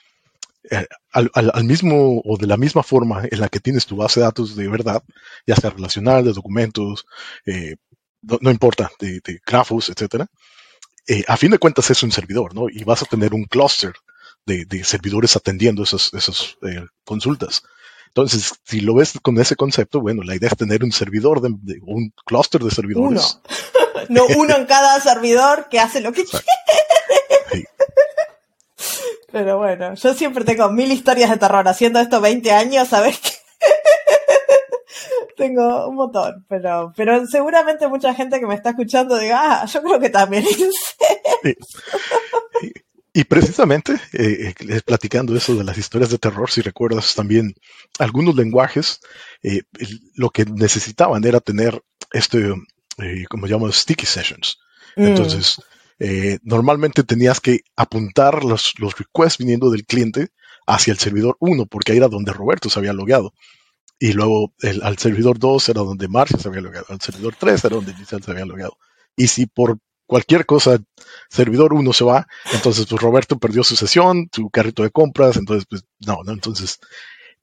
eh, 0.70 0.86
al, 1.12 1.64
mismo 1.64 2.20
o 2.24 2.36
de 2.36 2.46
la 2.46 2.58
misma 2.58 2.82
forma 2.82 3.22
en 3.30 3.40
la 3.40 3.48
que 3.48 3.60
tienes 3.60 3.86
tu 3.86 3.96
base 3.96 4.20
de 4.20 4.26
datos 4.26 4.54
de 4.54 4.68
verdad, 4.68 5.02
ya 5.46 5.56
sea 5.56 5.70
relacional, 5.70 6.24
de 6.24 6.32
documentos, 6.32 7.06
eh, 7.46 7.76
no, 8.20 8.50
importa, 8.50 8.90
de, 8.98 9.20
de 9.24 9.40
grafos, 9.46 9.88
etcétera, 9.88 10.26
eh, 11.06 11.24
a 11.26 11.36
fin 11.36 11.50
de 11.50 11.58
cuentas 11.58 11.90
es 11.90 12.02
un 12.02 12.12
servidor, 12.12 12.54
¿no? 12.54 12.68
Y 12.68 12.84
vas 12.84 13.02
a 13.02 13.06
tener 13.06 13.34
un 13.34 13.44
clúster 13.44 13.92
de, 14.46 14.84
servidores 14.84 15.36
atendiendo 15.36 15.82
esas, 15.82 16.10
eh, 16.62 16.84
consultas. 17.04 17.62
Entonces, 18.08 18.52
si 18.64 18.80
lo 18.80 18.94
ves 18.94 19.14
con 19.22 19.38
ese 19.40 19.56
concepto, 19.56 20.00
bueno, 20.00 20.22
la 20.22 20.34
idea 20.34 20.50
es 20.50 20.56
tener 20.56 20.84
un 20.84 20.92
servidor, 20.92 21.40
de, 21.40 21.48
un 21.82 22.12
clúster 22.26 22.60
de 22.60 22.70
servidores. 22.70 23.38
Uno. 24.08 24.26
no 24.26 24.26
uno 24.36 24.56
en 24.56 24.66
cada 24.66 25.00
servidor 25.00 25.68
que 25.70 25.80
hace 25.80 26.00
lo 26.00 26.12
que 26.12 26.24
quiere. 26.24 26.44
Pero 29.32 29.56
bueno, 29.56 29.94
yo 29.94 30.12
siempre 30.12 30.44
tengo 30.44 30.68
mil 30.70 30.92
historias 30.92 31.30
de 31.30 31.38
terror 31.38 31.66
haciendo 31.66 31.98
esto 32.00 32.20
20 32.20 32.52
años, 32.52 32.88
¿sabes 32.88 33.18
qué? 33.18 33.30
tengo 35.36 35.88
un 35.88 35.96
montón, 35.96 36.44
pero, 36.48 36.92
pero 36.96 37.26
seguramente 37.26 37.88
mucha 37.88 38.14
gente 38.14 38.40
que 38.40 38.46
me 38.46 38.54
está 38.54 38.70
escuchando 38.70 39.18
diga, 39.18 39.62
ah, 39.62 39.66
yo 39.66 39.82
creo 39.82 40.00
que 40.00 40.10
también 40.10 40.44
hice 40.44 41.56
Y 43.14 43.24
precisamente, 43.24 43.94
eh, 44.12 44.54
eh, 44.58 44.80
platicando 44.84 45.36
eso 45.36 45.54
de 45.54 45.64
las 45.64 45.76
historias 45.76 46.10
de 46.10 46.18
terror, 46.18 46.50
si 46.50 46.62
recuerdas 46.62 47.14
también 47.14 47.54
algunos 47.98 48.34
lenguajes, 48.34 49.00
eh, 49.42 49.62
lo 50.14 50.30
que 50.30 50.46
necesitaban 50.46 51.24
era 51.24 51.40
tener 51.40 51.82
este, 52.12 52.54
como 53.28 53.46
llamamos, 53.46 53.76
sticky 53.76 54.06
sessions. 54.06 54.58
Mm. 54.96 55.06
Entonces, 55.06 55.56
normalmente 56.42 57.04
tenías 57.04 57.40
que 57.40 57.60
apuntar 57.76 58.44
los, 58.44 58.72
los 58.78 58.98
requests 58.98 59.38
viniendo 59.38 59.70
del 59.70 59.84
cliente 59.84 60.28
hacia 60.66 60.92
el 60.92 60.98
servidor 60.98 61.36
1, 61.38 61.66
porque 61.66 61.92
ahí 61.92 61.98
era 61.98 62.08
donde 62.08 62.32
Roberto 62.32 62.70
se 62.70 62.78
había 62.78 62.92
logueado 62.92 63.32
y 64.02 64.14
luego 64.14 64.52
el, 64.62 64.82
al 64.82 64.98
servidor 64.98 65.38
2 65.38 65.68
era 65.68 65.80
donde 65.82 66.08
Marcia 66.08 66.36
se 66.36 66.48
había 66.48 66.60
logado, 66.60 66.86
al 66.88 67.00
servidor 67.00 67.36
3 67.38 67.64
era 67.66 67.76
donde 67.76 67.94
Giselle 67.94 68.24
se 68.24 68.32
había 68.32 68.44
logado. 68.44 68.76
Y 69.14 69.28
si 69.28 69.46
por 69.46 69.78
cualquier 70.06 70.44
cosa 70.44 70.80
servidor 71.30 71.72
1 71.72 71.92
se 71.92 72.02
va, 72.02 72.26
entonces 72.52 72.86
pues 72.86 73.00
Roberto 73.00 73.38
perdió 73.38 73.62
su 73.62 73.76
sesión, 73.76 74.28
su 74.32 74.50
carrito 74.50 74.82
de 74.82 74.90
compras, 74.90 75.36
entonces 75.36 75.66
pues 75.70 75.84
no, 76.04 76.18
no, 76.24 76.32
entonces 76.32 76.80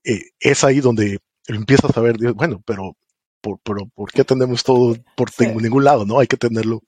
eh, 0.04 0.20
es 0.38 0.66
ahí 0.66 0.82
donde 0.82 1.20
empiezas 1.48 1.96
a 1.96 2.02
ver, 2.02 2.18
bueno, 2.34 2.62
pero 2.66 2.98
por, 3.40 3.60
pero 3.64 3.86
¿por 3.96 4.12
qué 4.12 4.26
tenemos 4.26 4.62
todo 4.66 4.98
por 5.16 5.30
ningún 5.40 5.86
lado? 5.86 6.06
No, 6.06 6.20
hay 6.20 6.28
que 6.28 6.36
tenerlo 6.36 6.82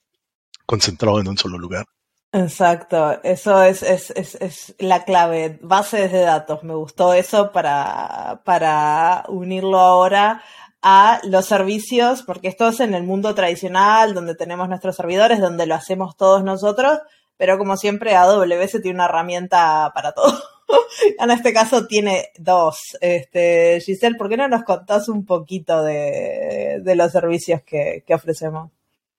concentrado 0.66 1.22
en 1.22 1.30
un 1.30 1.38
solo 1.38 1.58
lugar. 1.58 1.86
Exacto, 2.34 3.22
eso 3.24 3.62
es, 3.62 3.84
es, 3.84 4.10
es, 4.12 4.36
es, 4.36 4.76
la 4.80 5.04
clave, 5.04 5.60
bases 5.62 6.14
de 6.14 6.22
datos. 6.22 6.64
Me 6.64 6.74
gustó 6.76 7.14
eso 7.14 7.52
para, 7.52 8.42
para 8.46 9.26
unirlo 9.28 9.80
ahora 9.80 10.42
a 10.82 11.20
los 11.26 11.46
servicios, 11.46 12.24
porque 12.24 12.48
esto 12.48 12.70
es 12.70 12.80
en 12.80 12.94
el 12.94 13.04
mundo 13.04 13.36
tradicional, 13.36 14.14
donde 14.14 14.36
tenemos 14.36 14.70
nuestros 14.70 14.96
servidores, 14.96 15.42
donde 15.42 15.66
lo 15.66 15.76
hacemos 15.76 16.16
todos 16.16 16.42
nosotros, 16.44 17.00
pero 17.36 17.58
como 17.58 17.76
siempre 17.76 18.16
AWS 18.16 18.82
tiene 18.82 18.96
una 18.96 19.06
herramienta 19.06 19.92
para 19.94 20.14
todo. 20.14 20.42
en 21.20 21.32
este 21.32 21.52
caso 21.54 21.86
tiene 21.86 22.30
dos. 22.38 22.98
Este, 23.02 23.82
Giselle, 23.82 24.18
¿por 24.18 24.30
qué 24.30 24.38
no 24.38 24.48
nos 24.48 24.64
contás 24.64 25.10
un 25.10 25.26
poquito 25.26 25.84
de, 25.84 26.80
de 26.82 26.96
los 26.96 27.12
servicios 27.12 27.62
que, 27.64 28.06
que 28.08 28.14
ofrecemos? 28.16 28.72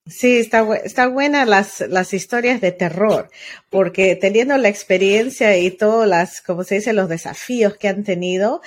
Sí, 0.05 0.39
está, 0.39 0.67
está 0.85 1.07
buena 1.07 1.45
las, 1.45 1.79
las 1.89 2.13
historias 2.13 2.61
de 2.61 2.73
terror, 2.73 3.31
porque 3.71 4.17
teniendo 4.17 4.59
la 4.59 4.69
experiencia 4.69 5.57
y 5.57 5.71
todos 5.71 6.09
las, 6.09 6.41
como 6.41 6.65
se 6.65 6.77
dice, 6.77 6.93
los 6.93 7.09
desafíos 7.09 7.77
que 7.77 7.87
han 7.87 8.03
tenido, 8.03 8.63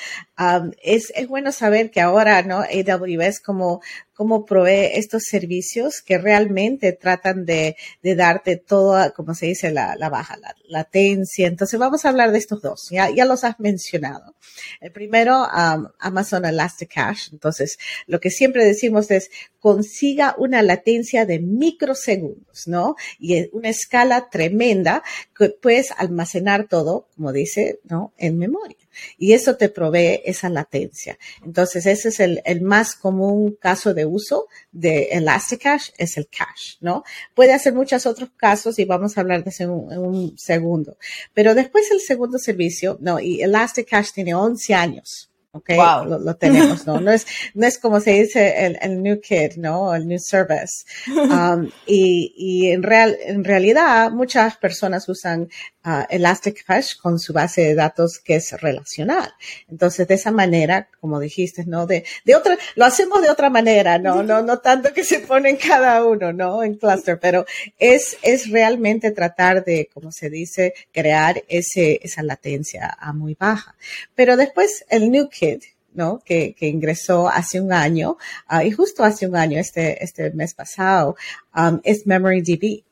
es, 0.82 1.14
es 1.16 1.28
bueno 1.28 1.52
saber 1.52 1.92
que 1.92 2.02
ahora, 2.02 2.42
¿no? 2.44 2.60
AWS 2.60 3.40
como 3.40 3.82
cómo 4.14 4.46
provee 4.46 4.92
estos 4.94 5.24
servicios 5.24 6.02
que 6.02 6.18
realmente 6.18 6.94
tratan 6.94 7.46
de, 7.46 7.76
de 8.02 8.16
darte 8.16 8.56
toda, 8.56 9.12
como 9.12 9.36
se 9.36 9.48
dice, 9.48 9.72
la, 9.72 9.96
la 9.98 10.10
baja, 10.10 10.38
la 10.38 10.56
latencia. 10.68 11.48
Entonces 11.48 11.78
vamos 11.80 12.06
a 12.06 12.10
hablar 12.10 12.32
de 12.32 12.38
estos 12.38 12.62
dos, 12.62 12.88
ya, 12.90 13.10
ya 13.10 13.26
los 13.26 13.44
has 13.44 13.60
mencionado. 13.60 14.36
El 14.80 14.92
primero, 14.92 15.44
um, 15.44 15.88
Amazon 16.00 16.46
Elasticache. 16.46 17.32
Entonces, 17.34 17.78
lo 18.08 18.20
que 18.20 18.32
siempre 18.32 18.64
decimos 18.66 19.12
es 19.12 19.30
consiga 19.60 20.36
una 20.38 20.62
latencia 20.62 21.26
de 21.26 21.40
microsegundos, 21.40 22.68
¿no? 22.68 22.96
Y 23.20 23.50
una 23.52 23.70
escala 23.70 24.30
tremenda 24.30 25.04
que 25.38 25.50
puedes 25.50 25.92
almacenar 25.92 26.68
todo, 26.70 27.10
como 27.16 27.34
dice, 27.34 27.80
¿no? 27.84 28.14
En 28.18 28.38
memoria 28.38 28.78
y 29.18 29.34
eso 29.34 29.56
te 29.58 29.70
provee 29.70 30.22
esa 30.26 30.50
latencia. 30.50 31.18
Entonces, 31.44 31.86
ese 31.86 32.10
es 32.10 32.20
el, 32.20 32.42
el 32.46 32.62
más 32.62 32.96
común 32.96 33.58
caso 33.60 33.94
de 33.94 34.06
uso 34.06 34.48
de 34.72 35.10
Elasticache, 35.12 35.94
es 35.98 36.18
el 36.18 36.28
cache, 36.28 36.78
¿no? 36.82 37.04
Puede 37.34 37.54
hacer 37.54 37.74
muchos 37.74 38.06
otros 38.06 38.30
casos 38.36 38.80
y 38.80 38.86
vamos 38.86 39.18
a 39.18 39.22
hablar 39.22 39.44
de 39.44 39.50
eso 39.50 39.64
en 39.64 40.00
un, 40.00 40.38
segundo. 40.38 40.98
Pero 41.34 41.56
después 41.56 41.90
el 41.92 42.00
segundo 42.00 42.38
servicio, 42.38 42.98
no, 43.02 43.20
y 43.20 43.42
Elasticache 43.42 44.12
tiene 44.14 44.34
11 44.34 44.74
años 44.74 45.30
Okay, 45.58 45.78
lo, 45.78 46.36
tenemos, 46.36 46.86
¿no? 46.86 47.00
No 47.00 47.12
es, 47.12 47.26
no 47.54 47.66
es 47.66 47.80
como 47.80 48.02
se 48.02 48.12
dice 48.12 48.66
el, 48.66 48.78
el 48.82 49.02
new 49.02 49.22
kid, 49.22 49.54
¿no? 49.56 49.96
El 49.96 50.06
new 50.06 50.20
service. 50.20 50.84
Um, 51.08 51.70
y, 51.88 52.34
y 52.36 52.72
en 52.72 52.84
real, 52.84 53.18
en 53.22 53.42
realidad 53.42 54.12
muchas 54.12 54.58
personas 54.58 55.08
usan 55.08 55.48
uh, 55.86 56.04
Elastic 56.10 56.66
Hash 56.68 56.98
con 56.98 57.20
su 57.20 57.32
base 57.32 57.62
de 57.62 57.74
datos 57.74 58.20
que 58.20 58.36
es 58.36 58.52
relacional. 58.60 59.34
Entonces, 59.70 60.06
de 60.10 60.16
esa 60.16 60.32
manera, 60.32 60.90
como 61.00 61.22
dijiste, 61.22 61.64
¿no? 61.66 61.88
De, 61.88 62.04
de 62.26 62.36
otra, 62.36 62.58
lo 62.76 62.84
hacemos 62.84 63.22
de 63.22 63.30
otra 63.30 63.50
manera, 63.50 63.98
¿no? 63.98 64.24
No, 64.24 64.42
no 64.42 64.60
tanto 64.60 64.92
que 64.92 65.06
se 65.06 65.20
ponen 65.20 65.56
cada 65.56 66.04
uno, 66.04 66.34
¿no? 66.34 66.64
En 66.64 66.76
cluster, 66.76 67.18
pero 67.18 67.46
es, 67.80 68.18
es 68.24 68.50
realmente 68.50 69.12
tratar 69.12 69.64
de, 69.64 69.90
como 69.94 70.12
se 70.12 70.30
dice, 70.30 70.74
crear 70.92 71.42
ese, 71.48 72.02
esa 72.04 72.24
latencia 72.24 72.98
a 73.00 73.14
muy 73.14 73.38
baja. 73.40 73.76
Pero 74.16 74.36
después 74.36 74.84
el 74.90 75.10
new 75.10 75.30
kid 75.30 75.45
¿no? 75.94 76.22
Que, 76.26 76.54
que, 76.54 76.68
ingresó 76.68 77.30
hace 77.30 77.62
un 77.62 77.72
año, 77.72 78.18
uh, 78.52 78.62
y 78.62 78.72
justo 78.72 79.04
hace 79.04 79.28
un 79.28 79.36
año, 79.36 79.60
este, 79.60 80.04
este 80.04 80.32
mes 80.32 80.54
pasado, 80.54 81.16
um, 81.56 81.80
es 81.84 82.06
MemoryDB. 82.06 82.84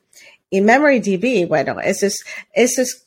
Y 0.50 0.60
MemoryDB, 0.60 1.46
bueno, 1.48 1.80
eso 1.80 2.06
es, 2.06 2.24
eso 2.52 2.82
es 2.82 3.04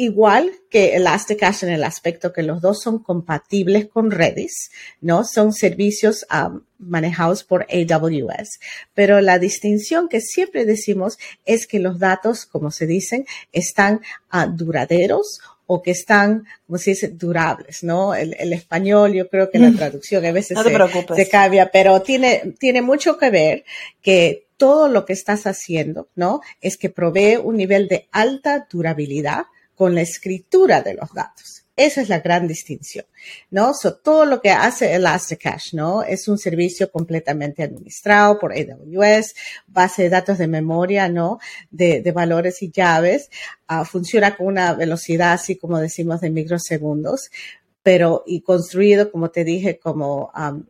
igual 0.00 0.50
que 0.70 0.96
Elasticache 0.96 1.66
en 1.66 1.72
el 1.72 1.84
aspecto 1.84 2.32
que 2.32 2.42
los 2.42 2.62
dos 2.62 2.80
son 2.80 3.00
compatibles 3.00 3.86
con 3.86 4.10
Redis, 4.10 4.70
¿no? 5.02 5.24
Son 5.24 5.52
servicios 5.52 6.26
um, 6.32 6.62
manejados 6.78 7.44
por 7.44 7.66
AWS. 7.70 8.60
Pero 8.94 9.20
la 9.20 9.38
distinción 9.38 10.08
que 10.08 10.22
siempre 10.22 10.64
decimos 10.64 11.18
es 11.44 11.66
que 11.66 11.80
los 11.80 11.98
datos, 11.98 12.46
como 12.46 12.70
se 12.70 12.86
dicen, 12.86 13.26
están 13.52 14.00
uh, 14.32 14.50
duraderos 14.50 15.40
o 15.72 15.80
que 15.82 15.92
están, 15.92 16.46
como 16.66 16.78
se 16.78 16.90
dice, 16.90 17.08
durables, 17.10 17.84
¿no? 17.84 18.12
El, 18.12 18.34
el 18.40 18.52
español, 18.52 19.12
yo 19.12 19.28
creo 19.28 19.52
que 19.52 19.60
la 19.60 19.70
mm. 19.70 19.76
traducción 19.76 20.24
a 20.26 20.32
veces 20.32 20.58
se, 20.58 21.14
se, 21.14 21.28
cambia, 21.28 21.70
pero 21.70 22.02
tiene, 22.02 22.54
tiene 22.58 22.82
mucho 22.82 23.16
que 23.16 23.30
ver 23.30 23.64
que 24.02 24.48
todo 24.56 24.88
lo 24.88 25.04
que 25.04 25.12
estás 25.12 25.46
haciendo, 25.46 26.08
¿no? 26.16 26.40
Es 26.60 26.76
que 26.76 26.90
provee 26.90 27.36
un 27.36 27.56
nivel 27.56 27.86
de 27.86 28.08
alta 28.10 28.66
durabilidad 28.68 29.44
con 29.76 29.94
la 29.94 30.00
escritura 30.00 30.82
de 30.82 30.94
los 30.94 31.14
datos. 31.14 31.62
Esa 31.76 32.02
es 32.02 32.08
la 32.08 32.20
gran 32.20 32.46
distinción, 32.46 33.06
¿no? 33.50 33.72
So, 33.74 33.94
todo 33.94 34.26
lo 34.26 34.40
que 34.42 34.50
hace 34.50 34.94
Elasticache, 34.94 35.76
¿no? 35.76 36.02
Es 36.02 36.28
un 36.28 36.36
servicio 36.36 36.90
completamente 36.90 37.62
administrado 37.62 38.38
por 38.38 38.52
AWS, 38.52 39.34
base 39.66 40.02
de 40.02 40.08
datos 40.10 40.38
de 40.38 40.46
memoria, 40.46 41.08
¿no? 41.08 41.38
De, 41.70 42.02
de 42.02 42.12
valores 42.12 42.62
y 42.62 42.70
llaves. 42.70 43.30
Uh, 43.68 43.84
funciona 43.84 44.36
con 44.36 44.48
una 44.48 44.74
velocidad, 44.74 45.32
así 45.32 45.56
como 45.56 45.78
decimos, 45.78 46.20
de 46.20 46.30
microsegundos, 46.30 47.30
pero 47.82 48.24
y 48.26 48.42
construido, 48.42 49.10
como 49.10 49.30
te 49.30 49.44
dije, 49.44 49.78
como, 49.78 50.30
um, 50.36 50.64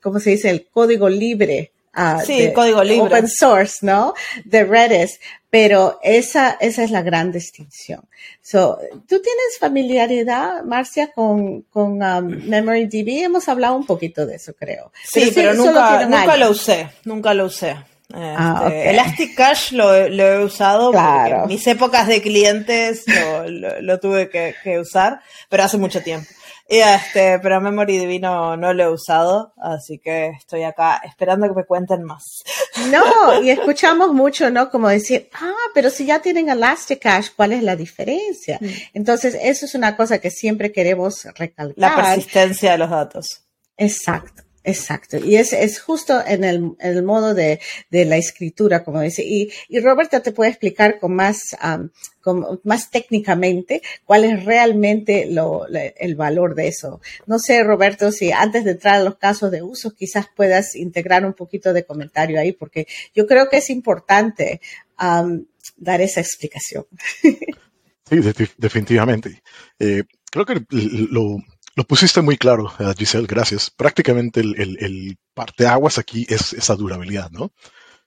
¿cómo 0.00 0.20
se 0.20 0.30
dice? 0.30 0.48
El 0.48 0.68
código 0.68 1.08
libre 1.08 1.72
Uh, 1.96 2.24
sí, 2.24 2.52
código 2.54 2.84
libre. 2.84 3.06
Open 3.06 3.28
source, 3.28 3.78
¿no? 3.82 4.14
De 4.44 4.64
Redis. 4.64 5.18
Pero 5.50 5.98
esa, 6.04 6.56
esa 6.60 6.84
es 6.84 6.92
la 6.92 7.02
gran 7.02 7.32
distinción. 7.32 8.08
So, 8.40 8.78
¿tú 9.08 9.20
tienes 9.20 9.58
familiaridad, 9.58 10.62
Marcia, 10.62 11.10
con, 11.12 11.62
con 11.62 12.00
um, 12.00 12.48
MemoryDB? 12.48 13.24
Hemos 13.24 13.48
hablado 13.48 13.74
un 13.74 13.84
poquito 13.84 14.26
de 14.26 14.36
eso, 14.36 14.54
creo. 14.54 14.92
Sí, 15.02 15.32
pero, 15.34 15.52
nunca, 15.54 16.06
nunca 16.06 16.36
lo 16.36 16.50
usé, 16.50 16.90
nunca 17.04 17.34
lo 17.34 17.46
usé. 17.46 17.76
Ah, 18.12 18.64
este, 18.66 18.90
Elastic 18.90 19.34
Cache 19.36 19.76
lo, 19.76 20.08
lo, 20.08 20.24
he 20.24 20.44
usado 20.44 20.90
claro. 20.90 21.42
en 21.42 21.48
mis 21.48 21.64
épocas 21.66 22.08
de 22.08 22.20
clientes 22.20 23.04
lo, 23.06 23.80
lo, 23.80 24.00
tuve 24.00 24.28
que, 24.28 24.54
que 24.64 24.80
usar, 24.80 25.20
pero 25.48 25.62
hace 25.62 25.78
mucho 25.78 26.02
tiempo. 26.02 26.28
Y 26.72 26.78
este, 26.78 27.40
pero 27.40 27.60
MemoryDB 27.60 28.20
no, 28.20 28.56
no 28.56 28.72
lo 28.72 28.84
he 28.84 28.88
usado, 28.88 29.52
así 29.56 29.98
que 29.98 30.28
estoy 30.28 30.62
acá 30.62 31.00
esperando 31.04 31.48
que 31.48 31.54
me 31.54 31.64
cuenten 31.64 32.04
más. 32.04 32.44
No, 32.92 33.42
y 33.42 33.50
escuchamos 33.50 34.14
mucho, 34.14 34.52
¿no? 34.52 34.70
Como 34.70 34.88
decir, 34.88 35.28
ah, 35.34 35.52
pero 35.74 35.90
si 35.90 36.06
ya 36.06 36.22
tienen 36.22 36.48
Elasticache, 36.48 37.32
¿cuál 37.34 37.54
es 37.54 37.64
la 37.64 37.74
diferencia? 37.74 38.58
Mm. 38.60 38.68
Entonces, 38.94 39.36
eso 39.42 39.66
es 39.66 39.74
una 39.74 39.96
cosa 39.96 40.20
que 40.20 40.30
siempre 40.30 40.70
queremos 40.70 41.24
recalcar. 41.24 41.72
La 41.74 41.96
persistencia 41.96 42.70
de 42.70 42.78
los 42.78 42.90
datos. 42.90 43.42
Exacto. 43.76 44.44
Exacto, 44.62 45.16
y 45.16 45.36
es, 45.36 45.54
es 45.54 45.80
justo 45.80 46.22
en 46.26 46.44
el, 46.44 46.72
el 46.80 47.02
modo 47.02 47.32
de, 47.32 47.60
de, 47.90 48.04
la 48.04 48.18
escritura, 48.18 48.84
como 48.84 49.00
dice. 49.00 49.22
Y, 49.24 49.50
y 49.70 49.80
Roberta 49.80 50.20
te 50.20 50.32
puede 50.32 50.50
explicar 50.50 50.98
con 50.98 51.14
más, 51.14 51.56
um, 51.64 51.88
con, 52.20 52.60
más 52.64 52.90
técnicamente 52.90 53.80
cuál 54.04 54.24
es 54.24 54.44
realmente 54.44 55.26
lo, 55.30 55.66
el 55.66 56.14
valor 56.14 56.54
de 56.54 56.68
eso. 56.68 57.00
No 57.26 57.38
sé, 57.38 57.62
Roberto, 57.62 58.12
si 58.12 58.32
antes 58.32 58.64
de 58.64 58.72
entrar 58.72 58.96
a 58.96 59.04
los 59.04 59.16
casos 59.16 59.50
de 59.50 59.62
uso, 59.62 59.94
quizás 59.94 60.26
puedas 60.36 60.76
integrar 60.76 61.24
un 61.24 61.32
poquito 61.32 61.72
de 61.72 61.86
comentario 61.86 62.38
ahí, 62.38 62.52
porque 62.52 62.86
yo 63.14 63.26
creo 63.26 63.48
que 63.48 63.58
es 63.58 63.70
importante 63.70 64.60
dar 64.98 66.00
esa 66.00 66.20
explicación. 66.20 66.86
Sí, 68.10 68.18
definitivamente. 68.58 69.40
Eh, 69.78 70.02
creo 70.32 70.44
que 70.44 70.64
lo, 70.68 71.38
lo 71.76 71.84
pusiste 71.84 72.20
muy 72.20 72.36
claro, 72.36 72.72
eh, 72.78 72.92
Giselle, 72.96 73.26
gracias. 73.26 73.70
Prácticamente 73.70 74.40
el, 74.40 74.60
el, 74.60 74.76
el 74.80 75.18
parteaguas 75.34 75.98
aquí 75.98 76.26
es 76.28 76.52
esa 76.52 76.74
durabilidad, 76.74 77.30
¿no? 77.30 77.52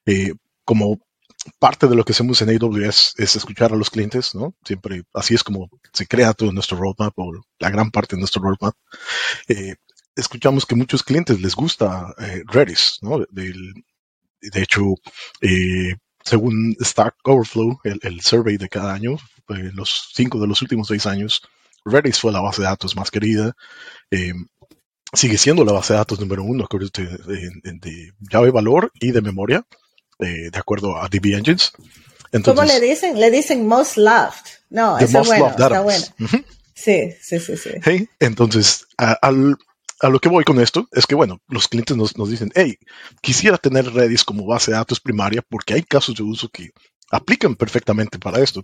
Eh, 0.05 0.33
como 0.65 0.99
parte 1.59 1.87
de 1.87 1.95
lo 1.95 2.05
que 2.05 2.13
hacemos 2.13 2.41
en 2.41 2.49
AWS 2.49 3.15
es 3.17 3.35
escuchar 3.35 3.73
a 3.73 3.75
los 3.75 3.89
clientes, 3.89 4.35
¿no? 4.35 4.55
Siempre 4.65 5.03
así 5.13 5.33
es 5.33 5.43
como 5.43 5.69
se 5.91 6.07
crea 6.07 6.33
todo 6.33 6.51
nuestro 6.51 6.77
roadmap 6.77 7.13
o 7.17 7.31
la 7.59 7.69
gran 7.69 7.91
parte 7.91 8.15
de 8.15 8.19
nuestro 8.19 8.41
roadmap. 8.41 8.75
Eh, 9.47 9.75
escuchamos 10.15 10.65
que 10.65 10.75
muchos 10.75 11.03
clientes 11.03 11.41
les 11.41 11.55
gusta 11.55 12.13
Redis, 12.45 12.99
¿no? 13.01 13.25
De 13.31 14.61
hecho, 14.61 14.95
según 16.23 16.75
Stack 16.79 17.15
Overflow, 17.23 17.79
el, 17.83 17.99
el, 18.03 18.21
survey 18.21 18.57
de 18.57 18.69
cada 18.69 18.93
año, 18.93 19.17
los 19.47 20.11
cinco 20.13 20.39
de 20.39 20.47
los 20.47 20.61
últimos 20.61 20.87
seis 20.87 21.05
años, 21.05 21.41
Redis 21.85 22.19
fue 22.19 22.31
la 22.31 22.41
base 22.41 22.61
de 22.61 22.67
datos 22.67 22.95
más 22.95 23.11
querida. 23.11 23.53
Eh, 24.11 24.33
sigue 25.13 25.37
siendo 25.37 25.63
la 25.63 25.73
base 25.73 25.93
de 25.93 25.99
datos 25.99 26.19
número 26.19 26.43
uno 26.43 26.67
de, 26.69 28.13
llave 28.19 28.51
valor 28.51 28.91
y 28.99 29.11
de 29.11 29.21
memoria, 29.21 29.65
eh, 30.19 30.49
de 30.51 30.59
acuerdo 30.59 30.97
a 30.97 31.07
DB 31.07 31.35
Engines. 31.35 31.71
¿Cómo 32.43 32.63
le 32.63 32.79
dicen? 32.79 33.19
Le 33.19 33.29
dicen 33.29 33.67
most 33.67 33.97
loved. 33.97 34.33
No, 34.69 34.97
eso 34.97 35.21
es 35.21 35.27
bueno, 35.27 35.49
está 35.49 35.81
bueno. 35.81 36.05
Sí, 36.73 37.13
sí, 37.21 37.39
sí, 37.39 37.55
sí. 37.55 38.09
entonces, 38.19 38.87
a, 38.97 39.31
lo 39.31 40.19
que 40.19 40.29
voy 40.29 40.43
con 40.43 40.59
esto 40.59 40.87
es 40.91 41.05
que, 41.05 41.13
bueno, 41.13 41.39
los 41.47 41.67
clientes 41.67 41.95
nos, 41.95 42.17
nos 42.17 42.29
dicen, 42.29 42.51
hey, 42.55 42.77
quisiera 43.21 43.57
tener 43.57 43.93
Redis 43.93 44.23
como 44.23 44.47
base 44.47 44.71
de 44.71 44.77
datos 44.77 44.99
primaria 44.99 45.43
porque 45.47 45.75
hay 45.75 45.83
casos 45.83 46.15
de 46.15 46.23
uso 46.23 46.49
que 46.49 46.71
aplican 47.11 47.55
perfectamente 47.55 48.17
para 48.17 48.41
esto. 48.41 48.63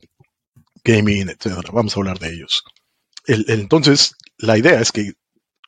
Gaming, 0.83 1.29
etc. 1.29 1.69
Vamos 1.71 1.95
a 1.95 1.99
hablar 1.99 2.17
de 2.17 2.33
ellos 2.33 2.63
entonces, 3.29 4.15
la 4.37 4.57
idea 4.57 4.81
es 4.81 4.91
que 4.91 5.13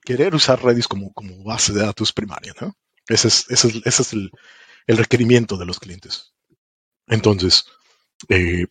querer 0.03 0.33
usar 0.33 0.63
Redis 0.63 0.87
como, 0.87 1.13
base 1.43 1.73
de 1.73 1.81
datos 1.81 2.11
primaria, 2.11 2.53
¿no? 2.59 2.75
Ese 3.07 3.27
es, 3.27 4.13
el, 4.13 4.31
requerimiento 4.87 5.57
de 5.57 5.65
los 5.65 5.79
clientes. 5.79 6.33
Entonces, 7.07 7.65
eh, 8.29 8.65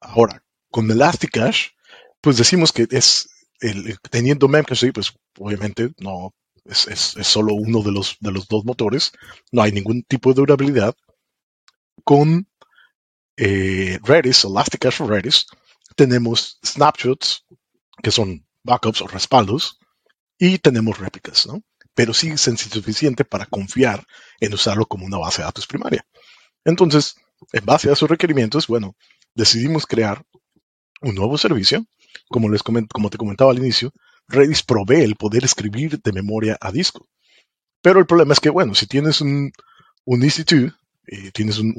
ahora, 0.00 0.42
con 0.70 0.90
Elasticache, 0.90 1.72
pues 2.20 2.36
decimos 2.36 2.72
que 2.72 2.86
es, 2.90 3.28
el, 3.60 3.98
teniendo 4.10 4.48
Memcache, 4.48 4.92
pues 4.92 5.12
obviamente 5.38 5.90
no, 5.98 6.34
es, 6.64 6.86
solo 7.22 7.54
uno 7.54 7.82
de 7.82 7.92
los, 7.92 8.16
de 8.20 8.30
los 8.30 8.46
dos 8.46 8.64
motores, 8.64 9.12
no 9.50 9.62
hay 9.62 9.72
ningún 9.72 10.02
tipo 10.04 10.30
de 10.30 10.36
durabilidad. 10.36 10.94
Con 12.04 12.48
eh, 13.36 13.98
Redis, 14.02 14.44
Elasticache 14.44 15.04
Redis, 15.04 15.46
tenemos 15.96 16.58
snapshots 16.64 17.44
que 18.02 18.10
son 18.10 18.46
backups 18.64 19.02
o 19.02 19.06
respaldos, 19.06 19.78
y 20.38 20.58
tenemos 20.58 20.98
réplicas, 20.98 21.46
¿no? 21.46 21.62
Pero 21.94 22.14
sí 22.14 22.30
es 22.30 22.40
suficiente 22.40 23.24
para 23.24 23.46
confiar 23.46 24.06
en 24.40 24.54
usarlo 24.54 24.86
como 24.86 25.06
una 25.06 25.18
base 25.18 25.42
de 25.42 25.46
datos 25.46 25.66
primaria. 25.66 26.06
Entonces, 26.64 27.16
en 27.52 27.64
base 27.64 27.90
a 27.90 27.96
sus 27.96 28.08
requerimientos, 28.08 28.66
bueno, 28.66 28.96
decidimos 29.34 29.86
crear 29.86 30.24
un 31.02 31.14
nuevo 31.14 31.36
servicio. 31.38 31.84
Como, 32.28 32.48
les 32.48 32.62
como 32.62 33.10
te 33.10 33.18
comentaba 33.18 33.50
al 33.50 33.58
inicio, 33.58 33.92
Redis 34.28 34.62
provee 34.62 35.02
el 35.02 35.16
poder 35.16 35.44
escribir 35.44 36.00
de 36.00 36.12
memoria 36.12 36.56
a 36.60 36.70
disco. 36.70 37.08
Pero 37.82 37.98
el 37.98 38.06
problema 38.06 38.32
es 38.32 38.40
que, 38.40 38.50
bueno, 38.50 38.74
si 38.74 38.86
tienes 38.86 39.20
un, 39.20 39.52
un 40.04 40.20
EC2, 40.22 40.74
eh, 41.06 41.30
tienes 41.32 41.58
un, 41.58 41.74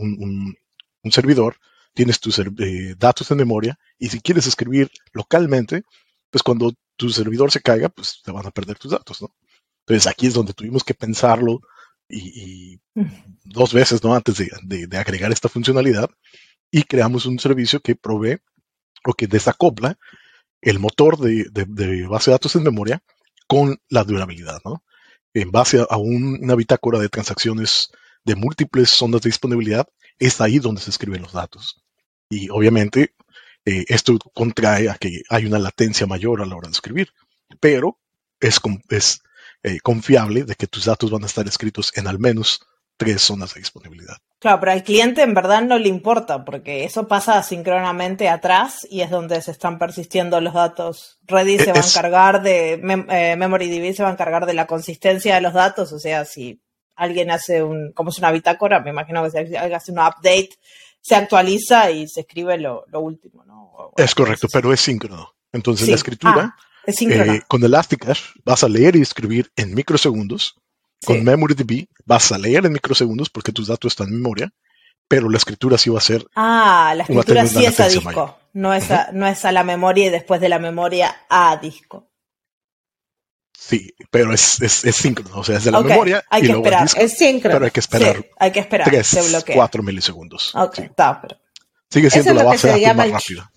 un, 1.04 1.12
servidor, 1.12 1.58
tienes 1.94 2.20
tus 2.20 2.40
eh, 2.40 2.96
datos 2.98 3.32
en 3.32 3.38
memoria, 3.38 3.80
y 3.98 4.10
si 4.10 4.20
quieres 4.20 4.48
escribir 4.48 4.92
localmente, 5.14 5.84
pues 6.32 6.42
cuando 6.42 6.74
tu 6.96 7.10
servidor 7.10 7.52
se 7.52 7.62
caiga, 7.62 7.90
pues 7.90 8.22
te 8.24 8.32
van 8.32 8.48
a 8.48 8.52
perder 8.52 8.80
tus 8.80 8.92
datos, 8.92 9.22
¿no? 9.22 9.36
Entonces 9.82 10.08
aquí 10.08 10.28
es 10.28 10.34
donde 10.34 10.54
tuvimos 10.54 10.84
que 10.84 10.94
pensarlo 10.94 11.62
y, 12.08 12.80
dos 13.44 13.74
veces, 13.74 14.04
¿no? 14.04 14.16
Antes 14.16 14.38
de, 14.38 14.98
agregar 14.98 15.32
esta 15.32 15.50
funcionalidad 15.50 16.10
y 16.70 16.84
creamos 16.84 17.26
un 17.26 17.40
servicio 17.40 17.82
que 17.82 17.96
provee 17.96 18.38
o 19.06 19.14
que 19.14 19.28
desacopla 19.28 19.98
el 20.62 20.80
motor 20.80 21.18
de, 21.18 21.50
base 22.08 22.32
de 22.32 22.36
datos 22.36 22.56
en 22.56 22.64
memoria 22.64 23.04
con 23.48 23.80
la 23.90 24.04
durabilidad, 24.04 24.60
¿no? 24.64 24.84
En 25.34 25.52
base 25.52 25.86
a, 25.90 25.98
una 25.98 26.56
bitácora 26.56 27.00
de 27.00 27.10
transacciones 27.10 27.92
de 28.24 28.36
múltiples 28.36 28.90
zonas 28.90 29.22
de 29.22 29.30
disponibilidad, 29.30 29.88
es 30.20 30.40
ahí 30.40 30.60
donde 30.60 30.82
se 30.82 30.92
escriben 30.92 31.24
los 31.24 31.34
datos. 31.34 31.82
Y 32.30 32.50
obviamente 32.50 33.16
eh, 33.66 33.86
esto 33.88 34.18
contrae 34.34 34.90
a 34.90 34.96
que 34.96 35.22
hay 35.30 35.46
una 35.46 35.60
latencia 35.60 36.08
mayor 36.08 36.42
a 36.42 36.46
la 36.46 36.56
hora 36.56 36.68
de 36.68 36.74
escribir, 36.74 37.10
pero 37.60 38.00
es, 38.40 38.60
es 38.90 39.22
eh, 39.64 39.80
confiable 39.82 40.44
de 40.44 40.56
que 40.56 40.68
tus 40.68 40.86
datos 40.86 41.12
van 41.12 41.24
a 41.24 41.28
estar 41.28 41.48
escritos 41.48 41.92
en 41.96 42.08
al 42.08 42.20
menos 42.20 42.62
tres 42.98 43.22
zonas 43.22 43.54
de 43.54 43.62
disponibilidad. 43.62 44.18
Claro, 44.40 44.60
pero 44.60 44.72
al 44.74 44.84
cliente 44.84 45.24
en 45.24 45.34
verdad 45.34 45.62
no 45.64 45.80
le 45.80 45.88
importa, 45.88 46.46
porque 46.46 46.84
eso 46.84 47.08
pasa 47.08 47.42
sincronamente 47.42 48.30
atrás 48.30 48.88
y 48.90 49.02
es 49.02 49.10
donde 49.10 49.42
se 49.42 49.52
están 49.52 49.80
persistiendo 49.80 50.40
los 50.40 50.54
datos. 50.54 51.20
Redis 51.24 51.64
se 51.64 51.74
va 51.74 51.80
a 51.80 51.88
encargar 51.88 52.42
de, 52.44 52.74
eh, 52.74 53.36
MemoryDB 53.36 53.96
se 53.96 54.04
va 54.04 54.10
a 54.10 54.14
encargar 54.14 54.46
de 54.46 54.54
la 54.54 54.68
consistencia 54.68 55.36
de 55.36 55.42
los 55.42 55.54
datos, 55.54 55.92
o 55.94 56.00
sea, 56.00 56.26
si 56.26 56.62
alguien 56.96 57.32
hace 57.32 57.64
un, 57.64 57.92
como 57.94 58.12
es 58.12 58.20
una 58.20 58.32
bitácora, 58.32 58.82
me 58.82 58.92
imagino 58.92 59.24
que 59.24 59.32
si 59.32 59.38
alguien 59.38 59.74
hace 59.74 59.92
un 59.92 60.00
update, 60.00 60.52
se 61.02 61.16
actualiza 61.16 61.92
y 61.92 62.08
se 62.08 62.22
escribe 62.22 62.58
lo, 62.58 62.86
último, 62.94 63.44
¿no? 63.46 63.92
es 63.98 64.16
correcto, 64.16 64.48
pero 64.52 64.72
es 64.72 64.80
síncrono. 64.80 65.34
Entonces 65.52 65.90
la 65.90 65.96
escritura, 65.96 66.56
ah, 66.56 66.92
eh, 67.00 67.42
con 67.48 67.64
Elasticache 67.64 68.24
vas 68.46 68.64
a 68.64 68.70
leer 68.70 68.96
y 68.96 69.02
escribir 69.02 69.52
en 69.56 69.74
microsegundos 69.74 70.56
con 71.06 71.24
MemoryDB 71.24 71.88
vas 72.06 72.32
a 72.32 72.38
leer 72.38 72.66
en 72.66 72.74
microsegundos 72.74 73.30
porque 73.30 73.52
tus 73.52 73.68
datos 73.68 73.94
están 73.94 74.10
en 74.10 74.22
memoria, 74.22 74.54
pero 75.08 75.30
la 75.30 75.38
escritura 75.38 75.78
sí 75.78 75.90
va 75.90 75.98
a 75.98 76.02
ser. 76.02 76.26
Ah, 76.36 76.94
la 76.96 77.04
escritura 77.04 77.48
sí 77.48 77.66
es 77.66 77.80
a 77.80 77.88
disco, 77.88 78.38
no 78.54 78.74
es 78.74 78.92
a, 78.92 79.10
no 79.12 79.28
es 79.28 79.44
a 79.46 79.52
la 79.52 79.64
memoria 79.64 80.08
y 80.08 80.10
después 80.10 80.40
de 80.40 80.50
la 80.50 80.60
memoria 80.60 81.16
a 81.30 81.58
disco. 81.58 82.11
Sí, 83.64 83.94
pero 84.10 84.34
es, 84.34 84.60
es, 84.60 84.84
es 84.86 84.96
síncrono, 84.96 85.40
o 85.40 85.44
sea, 85.44 85.58
es 85.58 85.66
de 85.66 85.72
la 85.72 85.82
memoria 85.82 86.26
hay 86.32 86.42
y 86.42 86.48
que 86.48 86.52
esperar. 86.54 86.90
es 86.98 87.14
síncrono. 87.14 87.56
Pero 87.56 87.66
hay 87.66 87.72
que 87.72 87.80
esperar. 87.80 88.26
hay 88.40 88.52
que 88.52 88.60
esperar. 88.60 88.90
3, 88.90 89.46
4 89.54 89.84
milisegundos. 89.84 90.56
Ok, 90.56 90.80
está, 90.80 91.22
pero. 91.22 91.40
Sigue 91.88 92.10
siendo 92.10 92.34
la 92.34 92.44
base 92.44 92.68
de 92.68 92.82
datos 92.82 92.98
más 92.98 93.12
rápida. 93.12 93.52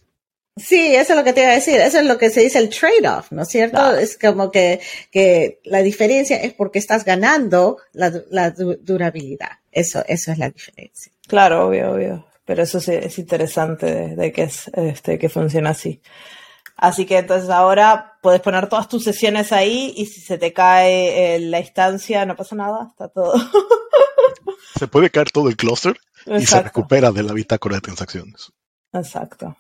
Sí, 0.57 0.95
eso 0.95 1.14
es 1.14 1.19
lo 1.19 1.25
que 1.25 1.33
te 1.33 1.40
iba 1.40 1.51
a 1.51 1.55
decir. 1.55 1.81
Eso 1.81 2.01
es 2.01 2.05
lo 2.05 2.19
que 2.19 2.29
se 2.29 2.43
dice 2.43 2.59
el 2.59 2.69
trade-off, 2.69 3.33
¿no 3.33 3.43
es 3.43 3.49
cierto? 3.49 3.97
Es 3.97 4.19
como 4.19 4.51
que, 4.51 4.79
que 5.11 5.61
la 5.64 5.83
diferencia 5.83 6.37
es 6.37 6.53
porque 6.53 6.79
estás 6.79 7.07
ganando 7.07 7.79
la, 7.93 8.12
la 8.31 8.51
durabilidad. 8.51 9.53
Eso, 9.73 10.05
eso 10.07 10.33
es 10.33 10.38
la 10.38 10.51
diferencia. 10.51 11.12
Claro, 11.27 11.67
obvio, 11.67 11.93
obvio. 11.93 12.27
Pero 12.45 12.62
eso 12.62 12.77
es, 12.79 13.19
interesante 13.19 14.14
de, 14.14 14.33
que 14.33 14.43
es, 14.43 14.71
este, 14.75 15.19
que 15.19 15.31
funciona 15.31 15.71
así. 15.71 16.03
Así 16.77 17.07
que 17.07 17.19
entonces 17.19 17.51
ahora 17.51 18.19
puedes 18.21 18.41
poner 18.41 18.69
todas 18.69 18.89
tus 18.89 19.05
sesiones 19.05 19.53
ahí 19.53 19.93
y 19.97 20.07
si 20.07 20.21
se 20.21 20.39
te 20.39 20.53
cae 20.53 21.37
eh, 21.37 21.41
la 21.41 21.61
instancia 21.61 22.27
no 22.27 22.35
pasa 22.37 22.57
nada, 22.57 22.89
está 22.91 23.09
todo. 23.09 23.35
se 24.79 24.89
puede 24.89 25.11
caer 25.11 25.31
todo 25.31 25.49
el 25.49 25.57
cluster 25.57 25.97
y 26.27 26.45
se 26.47 26.63
recupera 26.63 27.13
de 27.13 27.23
la 27.23 27.33
bitácora 27.33 27.77
de 27.77 27.83
transacciones. 27.83 28.53
Exacto. 28.93 29.57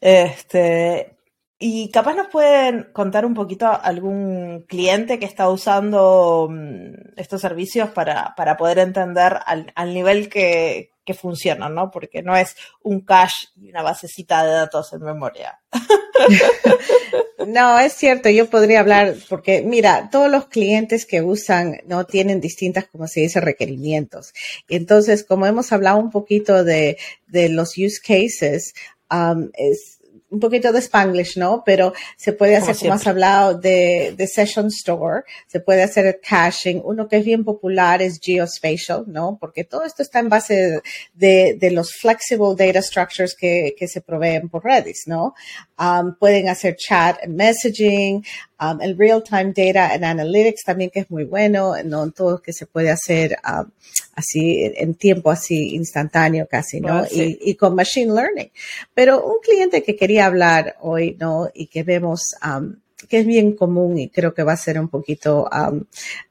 Este, 0.00 1.18
y 1.58 1.90
capaz 1.90 2.14
nos 2.14 2.28
pueden 2.28 2.88
contar 2.92 3.24
un 3.24 3.34
poquito 3.34 3.66
algún 3.66 4.64
cliente 4.68 5.18
que 5.18 5.24
está 5.24 5.48
usando 5.48 6.48
mm, 6.50 7.16
estos 7.16 7.40
servicios 7.40 7.90
para, 7.90 8.34
para 8.36 8.56
poder 8.56 8.78
entender 8.78 9.38
al, 9.44 9.72
al 9.74 9.94
nivel 9.94 10.28
que, 10.28 10.92
que, 11.08 11.14
funcionan, 11.14 11.74
¿no? 11.74 11.90
Porque 11.90 12.22
no 12.22 12.36
es 12.36 12.54
un 12.82 13.00
cache 13.00 13.48
y 13.56 13.70
una 13.70 13.82
basecita 13.82 14.44
de 14.44 14.52
datos 14.52 14.92
en 14.92 15.02
memoria. 15.02 15.60
No, 17.46 17.78
es 17.78 17.92
cierto, 17.92 18.28
yo 18.28 18.50
podría 18.50 18.80
hablar, 18.80 19.14
porque 19.28 19.62
mira, 19.62 20.10
todos 20.10 20.28
los 20.30 20.48
clientes 20.48 21.06
que 21.06 21.22
usan, 21.22 21.78
¿no? 21.86 22.04
Tienen 22.04 22.40
distintas, 22.40 22.86
como 22.86 23.06
se 23.06 23.20
dice, 23.20 23.40
requerimientos. 23.40 24.34
Entonces, 24.68 25.24
como 25.24 25.46
hemos 25.46 25.72
hablado 25.72 25.98
un 25.98 26.10
poquito 26.10 26.64
de, 26.64 26.98
de 27.28 27.48
los 27.48 27.78
use 27.78 28.00
cases, 28.00 28.74
um, 29.10 29.50
es, 29.54 29.97
un 30.30 30.40
poquito 30.40 30.72
de 30.72 30.80
Spanglish, 30.80 31.38
¿no? 31.38 31.62
Pero 31.64 31.92
se 32.16 32.32
puede 32.32 32.56
hacer, 32.56 32.76
como, 32.76 32.92
has 32.92 33.06
hablado, 33.06 33.54
de, 33.54 34.14
de, 34.16 34.26
Session 34.26 34.66
Store, 34.66 35.22
se 35.46 35.60
puede 35.60 35.82
hacer 35.82 36.06
el 36.06 36.20
caching. 36.20 36.80
Uno 36.84 37.08
que 37.08 37.16
es 37.16 37.24
bien 37.24 37.44
popular 37.44 38.02
es 38.02 38.20
Geospatial, 38.20 39.04
¿no? 39.06 39.38
Porque 39.40 39.64
todo 39.64 39.84
esto 39.84 40.02
está 40.02 40.18
en 40.18 40.28
base 40.28 40.80
de, 41.14 41.56
de 41.58 41.70
los 41.70 41.92
flexible 41.92 42.54
data 42.56 42.82
structures 42.82 43.34
que, 43.34 43.74
que 43.78 43.88
se 43.88 44.00
proveen 44.00 44.48
por 44.48 44.64
Redis, 44.64 45.04
¿no? 45.06 45.34
Um, 45.78 46.14
pueden 46.18 46.48
hacer 46.48 46.76
chat 46.76 47.22
and 47.22 47.36
messaging, 47.36 48.24
um, 48.60 48.80
el 48.80 48.96
real-time 48.96 49.52
data 49.54 49.92
and 49.92 50.04
analytics 50.04 50.64
también 50.64 50.90
que 50.90 51.00
es 51.00 51.10
muy 51.10 51.24
bueno, 51.24 51.74
¿no? 51.84 52.10
Todo 52.10 52.42
que 52.42 52.52
se 52.52 52.66
puede 52.66 52.90
hacer 52.90 53.36
um, 53.46 53.70
así 54.14 54.72
en 54.76 54.94
tiempo 54.94 55.30
así 55.30 55.74
instantáneo 55.74 56.46
casi, 56.50 56.80
¿no? 56.80 57.04
y, 57.10 57.38
y, 57.40 57.54
con 57.54 57.74
machine 57.74 58.12
learning. 58.12 58.50
Pero 58.94 59.24
un 59.24 59.38
cliente 59.40 59.82
que 59.82 59.96
quería 59.96 60.26
hablar 60.26 60.76
hoy, 60.80 61.16
¿no? 61.18 61.48
Y 61.54 61.66
que 61.66 61.82
vemos 61.82 62.34
um, 62.44 62.76
que 63.08 63.20
es 63.20 63.26
bien 63.26 63.52
común 63.54 63.98
y 63.98 64.08
creo 64.08 64.34
que 64.34 64.42
va 64.42 64.54
a 64.54 64.56
ser 64.56 64.78
un 64.78 64.88
poquito, 64.88 65.48
um, 65.52 65.84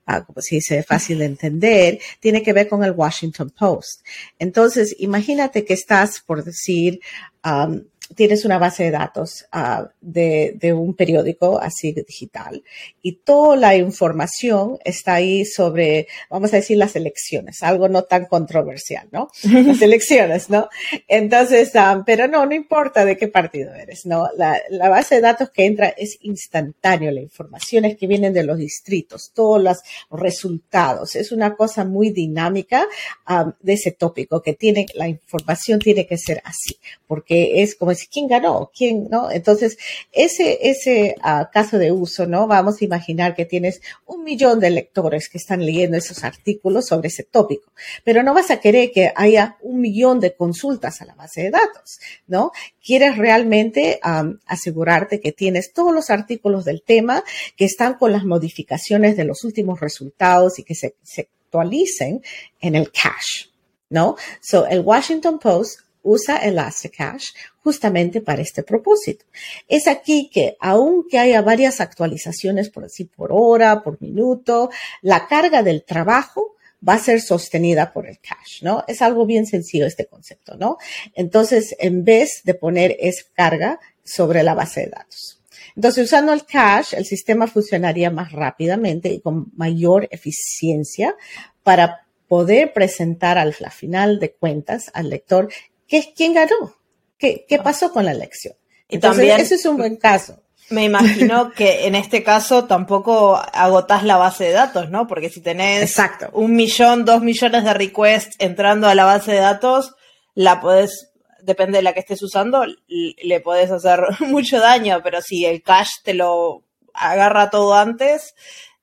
uh, 0.07 0.25
como 0.25 0.41
se 0.41 0.55
dice, 0.55 0.83
fácil 0.83 1.19
de 1.19 1.25
entender, 1.25 1.99
tiene 2.19 2.43
que 2.43 2.53
ver 2.53 2.67
con 2.67 2.83
el 2.83 2.91
Washington 2.91 3.53
Post. 3.57 4.01
Entonces, 4.37 4.95
imagínate 4.99 5.63
que 5.63 5.73
estás, 5.73 6.19
por 6.19 6.43
decir, 6.43 6.99
um, 7.45 7.83
tienes 8.15 8.45
una 8.45 8.57
base 8.57 8.83
de 8.83 8.91
datos 8.91 9.45
uh, 9.53 9.87
de, 9.99 10.55
de, 10.57 10.73
un 10.73 10.95
periódico 10.95 11.59
así 11.59 11.91
digital 11.91 12.63
y 13.01 13.17
toda 13.17 13.55
la 13.55 13.75
información 13.75 14.77
está 14.83 15.15
ahí 15.15 15.45
sobre, 15.45 16.07
vamos 16.29 16.53
a 16.53 16.57
decir, 16.57 16.77
las 16.77 16.95
elecciones, 16.95 17.63
algo 17.63 17.89
no 17.89 18.03
tan 18.03 18.25
controversial, 18.25 19.07
¿no? 19.11 19.29
Las 19.43 19.81
elecciones, 19.81 20.49
¿no? 20.49 20.69
Entonces, 21.07 21.71
um, 21.75 22.03
pero 22.05 22.27
no, 22.27 22.45
no 22.45 22.53
importa 22.53 23.03
de 23.05 23.17
qué 23.17 23.27
partido 23.27 23.73
eres, 23.73 24.05
¿no? 24.05 24.29
La, 24.37 24.59
la, 24.69 24.89
base 24.89 25.15
de 25.15 25.21
datos 25.21 25.49
que 25.49 25.65
entra 25.65 25.89
es 25.89 26.17
instantáneo, 26.21 27.11
la 27.11 27.21
información 27.21 27.85
es 27.85 27.97
que 27.97 28.07
vienen 28.07 28.33
de 28.33 28.43
los 28.43 28.57
distritos, 28.57 29.31
todos 29.33 29.61
los 29.61 29.77
resultados, 30.11 31.15
es 31.15 31.31
una 31.31 31.55
cosa 31.55 31.83
muy 31.83 32.11
dinámica 32.11 32.85
um, 33.29 33.51
de 33.61 33.73
ese 33.73 33.91
tópico 33.91 34.41
que 34.41 34.53
tiene, 34.53 34.85
la 34.95 35.07
información 35.07 35.79
tiene 35.79 36.05
que 36.05 36.17
ser 36.17 36.41
así, 36.45 36.77
porque 37.07 37.61
es 37.61 37.75
como 37.75 37.91
quién 38.05 38.27
ganó, 38.27 38.71
quién, 38.75 39.07
¿no? 39.09 39.31
Entonces, 39.31 39.77
ese, 40.11 40.59
ese 40.61 41.15
uh, 41.23 41.45
caso 41.51 41.77
de 41.77 41.91
uso, 41.91 42.27
¿no? 42.27 42.47
Vamos 42.47 42.81
a 42.81 42.85
imaginar 42.85 43.35
que 43.35 43.45
tienes 43.45 43.81
un 44.05 44.23
millón 44.23 44.59
de 44.59 44.69
lectores 44.69 45.29
que 45.29 45.37
están 45.37 45.65
leyendo 45.65 45.97
esos 45.97 46.23
artículos 46.23 46.87
sobre 46.87 47.07
ese 47.07 47.23
tópico, 47.23 47.71
pero 48.03 48.23
no 48.23 48.33
vas 48.33 48.51
a 48.51 48.59
querer 48.59 48.91
que 48.91 49.11
haya 49.15 49.57
un 49.61 49.81
millón 49.81 50.19
de 50.19 50.35
consultas 50.35 51.01
a 51.01 51.05
la 51.05 51.15
base 51.15 51.43
de 51.43 51.51
datos, 51.51 51.99
¿no? 52.27 52.51
Quieres 52.83 53.17
realmente 53.17 53.99
asegurarte 54.45 55.19
que 55.19 55.31
tienes 55.31 55.73
todos 55.73 55.93
los 55.93 56.09
artículos 56.09 56.65
del 56.65 56.81
tema 56.81 57.23
que 57.55 57.65
están 57.65 57.95
con 57.95 58.11
las 58.11 58.23
modificaciones 58.23 59.17
de 59.17 59.25
los 59.25 59.43
últimos 59.43 59.79
resultados 59.79 60.59
y 60.59 60.63
que 60.63 60.75
se, 60.75 60.95
se 61.03 61.29
actualicen 61.47 62.21
en 62.59 62.75
el 62.75 62.91
cache, 62.91 63.49
¿no? 63.89 64.15
So, 64.41 64.67
el 64.67 64.81
Washington 64.81 65.39
Post 65.39 65.79
usa 66.07 66.37
Elasticache 66.37 67.33
justamente 67.63 68.21
para 68.21 68.41
este 68.41 68.63
propósito. 68.63 69.25
Es 69.67 69.87
aquí 69.87 70.29
que, 70.31 70.55
aunque 70.59 71.19
haya 71.19 71.41
varias 71.41 71.81
actualizaciones 71.81 72.69
por 72.69 72.85
así 72.85 73.05
por 73.05 73.31
hora, 73.33 73.83
por 73.83 74.01
minuto, 74.01 74.69
la 75.01 75.27
carga 75.27 75.63
del 75.63 75.83
trabajo 75.83 76.55
va 76.87 76.93
a 76.93 76.99
ser 76.99 77.21
sostenida 77.21 77.91
por 77.91 78.07
el 78.07 78.19
cache, 78.19 78.59
¿no? 78.61 78.83
Es 78.87 79.01
algo 79.01 79.25
bien 79.25 79.45
sencillo 79.45 79.85
este 79.85 80.05
concepto, 80.05 80.55
¿no? 80.55 80.77
Entonces, 81.13 81.75
en 81.79 82.03
vez 82.03 82.41
de 82.43 82.53
poner 82.53 82.95
esa 82.99 83.23
carga 83.33 83.79
sobre 84.03 84.43
la 84.43 84.53
base 84.53 84.81
de 84.81 84.87
datos. 84.87 85.41
Entonces, 85.75 86.05
usando 86.05 86.33
el 86.33 86.45
cache, 86.45 86.97
el 86.97 87.05
sistema 87.05 87.47
funcionaría 87.47 88.09
más 88.09 88.31
rápidamente 88.31 89.09
y 89.09 89.19
con 89.19 89.51
mayor 89.55 90.07
eficiencia 90.11 91.15
para 91.63 92.07
poder 92.27 92.73
presentar 92.73 93.37
al 93.37 93.53
final 93.53 94.19
de 94.19 94.33
cuentas 94.33 94.91
al 94.93 95.09
lector 95.09 95.49
¿Qué, 95.87 96.13
¿Quién 96.15 96.33
ganó? 96.33 96.75
¿Qué, 97.17 97.45
¿Qué, 97.47 97.59
pasó 97.59 97.91
con 97.91 98.05
la 98.05 98.11
elección? 98.11 98.55
Y 98.89 98.99
también, 98.99 99.39
ese 99.39 99.55
es 99.55 99.65
un 99.65 99.77
buen 99.77 99.97
caso. 99.97 100.41
Me 100.69 100.83
imagino 100.83 101.51
que 101.55 101.87
en 101.87 101.95
este 101.95 102.23
caso 102.23 102.65
tampoco 102.65 103.35
agotás 103.53 104.03
la 104.03 104.17
base 104.17 104.45
de 104.45 104.51
datos, 104.51 104.89
¿no? 104.89 105.07
Porque 105.07 105.29
si 105.29 105.41
tenés 105.41 105.95
un 106.33 106.55
millón, 106.55 107.05
dos 107.05 107.21
millones 107.21 107.63
de 107.63 107.73
requests 107.73 108.35
entrando 108.39 108.87
a 108.87 108.95
la 108.95 109.05
base 109.05 109.31
de 109.31 109.39
datos, 109.39 109.95
la 110.35 110.59
podés, 110.59 111.11
depende 111.41 111.77
de 111.77 111.83
la 111.83 111.93
que 111.93 112.01
estés 112.01 112.21
usando, 112.21 112.65
le 112.87 113.39
podés 113.39 113.71
hacer 113.71 114.01
mucho 114.19 114.59
daño, 114.59 115.01
pero 115.03 115.21
si 115.21 115.45
el 115.45 115.61
cache 115.63 115.93
te 116.03 116.13
lo 116.13 116.63
agarra 116.93 117.49
todo 117.49 117.75
antes, 117.75 118.35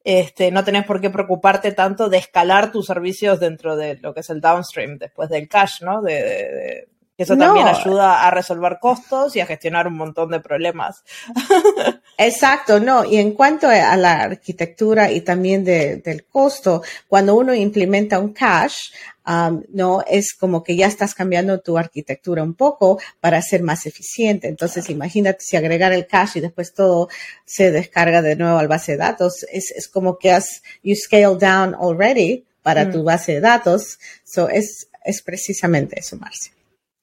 este, 0.05 0.51
no 0.51 0.65
tenés 0.65 0.85
por 0.85 1.01
qué 1.01 1.11
preocuparte 1.11 1.73
tanto 1.73 2.09
de 2.09 2.19
escalar 2.19 2.71
tus 2.71 2.87
servicios 2.87 3.41
dentro 3.41 3.75
de 3.77 3.97
lo 3.97 4.13
que 4.13 4.21
es 4.21 4.31
el 4.31 4.41
downstream, 4.41 4.99
después 4.99 5.31
del 5.31 5.49
cache, 5.49 5.85
¿no? 5.85 6.03
de, 6.03 6.89
eso 7.17 7.37
también 7.37 7.69
ayuda 7.69 8.27
a 8.27 8.31
resolver 8.33 8.79
costos 8.81 9.37
y 9.37 9.41
a 9.41 9.47
gestionar 9.47 9.87
un 9.87 9.95
montón 9.95 10.31
de 10.31 10.41
problemas. 10.41 11.05
Exacto, 12.19 12.81
no. 12.81 13.05
Y 13.05 13.19
en 13.19 13.33
cuanto 13.33 13.69
a 13.69 13.97
la 13.97 14.23
arquitectura 14.23 15.13
y 15.13 15.21
también 15.21 15.65
de, 15.65 15.97
del 15.99 16.25
costo, 16.25 16.83
cuando 17.07 17.37
uno 17.37 17.55
implementa 17.55 18.19
un 18.19 18.33
cache, 18.33 18.93
um, 19.29 19.63
no 19.69 20.03
es 20.09 20.35
como 20.35 20.65
que 20.65 20.75
ya 20.75 20.89
estás 20.89 21.15
cambiando 21.15 21.61
tu 21.61 21.79
arquitectura 21.79 22.43
un 22.43 22.55
poco 22.55 22.99
para 23.21 23.41
ser 23.43 23.63
más 23.63 23.87
eficiente. 23.87 24.49
Entonces, 24.49 24.91
imagínate 24.91 25.39
si 25.41 25.57
agregar 25.57 25.93
el 25.93 26.09
cache 26.09 26.41
y 26.41 26.43
después 26.43 26.75
todo 26.75 27.09
se 27.45 27.71
descarga 27.71 28.23
de 28.23 28.35
nuevo 28.35 28.59
al 28.59 28.67
base 28.67 28.93
de 28.93 28.99
datos, 28.99 29.47
es, 29.53 29.71
es 29.71 29.87
como 29.87 30.19
que 30.19 30.33
has 30.33 30.63
you 30.83 30.97
scale 30.97 31.37
down 31.39 31.77
already 31.77 32.45
para 32.65 32.91
tu 32.91 33.05
base 33.05 33.35
de 33.35 33.41
datos. 33.41 34.01
So 34.25 34.49
es, 34.49 34.89
es 35.05 35.23
precisamente 35.23 36.01
eso, 36.01 36.17
Marcia. 36.17 36.53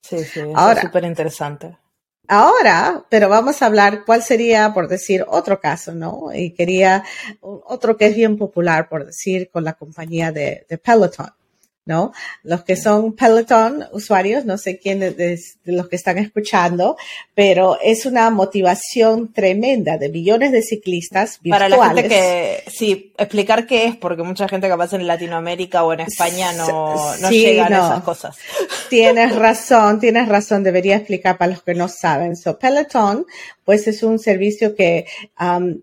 Sí, 0.01 0.23
sí, 0.23 0.41
es 0.41 0.79
súper 0.81 1.05
interesante. 1.05 1.77
Ahora, 2.27 3.03
pero 3.09 3.27
vamos 3.27 3.61
a 3.61 3.65
hablar 3.65 4.03
cuál 4.05 4.23
sería, 4.23 4.73
por 4.73 4.87
decir, 4.87 5.25
otro 5.27 5.59
caso, 5.59 5.93
¿no? 5.93 6.29
Y 6.33 6.51
quería 6.51 7.03
otro 7.41 7.97
que 7.97 8.05
es 8.07 8.15
bien 8.15 8.37
popular, 8.37 8.87
por 8.87 9.05
decir, 9.05 9.49
con 9.51 9.63
la 9.63 9.73
compañía 9.73 10.31
de, 10.31 10.65
de 10.69 10.77
Peloton. 10.77 11.27
¿No? 11.91 12.13
Los 12.43 12.63
que 12.63 12.77
son 12.77 13.13
Peloton 13.17 13.85
usuarios, 13.91 14.45
no 14.45 14.57
sé 14.57 14.79
quién 14.79 15.01
de, 15.01 15.37
los 15.65 15.89
que 15.89 15.97
están 15.97 16.17
escuchando, 16.17 16.95
pero 17.35 17.77
es 17.83 18.05
una 18.05 18.29
motivación 18.29 19.33
tremenda 19.33 19.97
de 19.97 20.07
millones 20.07 20.53
de 20.53 20.61
ciclistas 20.61 21.39
virtuales. 21.41 21.77
Para 21.77 21.93
la 21.93 22.01
gente 22.01 22.09
que, 22.15 22.71
sí, 22.71 23.11
explicar 23.17 23.67
qué 23.67 23.87
es, 23.87 23.97
porque 23.97 24.23
mucha 24.23 24.47
gente 24.47 24.69
capaz 24.69 24.93
en 24.93 25.05
Latinoamérica 25.05 25.83
o 25.83 25.91
en 25.91 25.99
España 25.99 26.53
no, 26.53 26.95
no 27.17 27.29
llegan 27.29 27.73
a 27.73 27.77
esas 27.79 28.03
cosas. 28.03 28.37
Tienes 28.89 29.35
razón, 29.35 29.99
tienes 29.99 30.29
razón, 30.29 30.63
debería 30.63 30.95
explicar 30.95 31.37
para 31.37 31.51
los 31.51 31.61
que 31.61 31.73
no 31.73 31.89
saben. 31.89 32.37
So, 32.37 32.57
Peloton, 32.57 33.25
pues 33.65 33.85
es 33.87 34.01
un 34.01 34.17
servicio 34.17 34.75
que 34.75 35.07
um, 35.39 35.81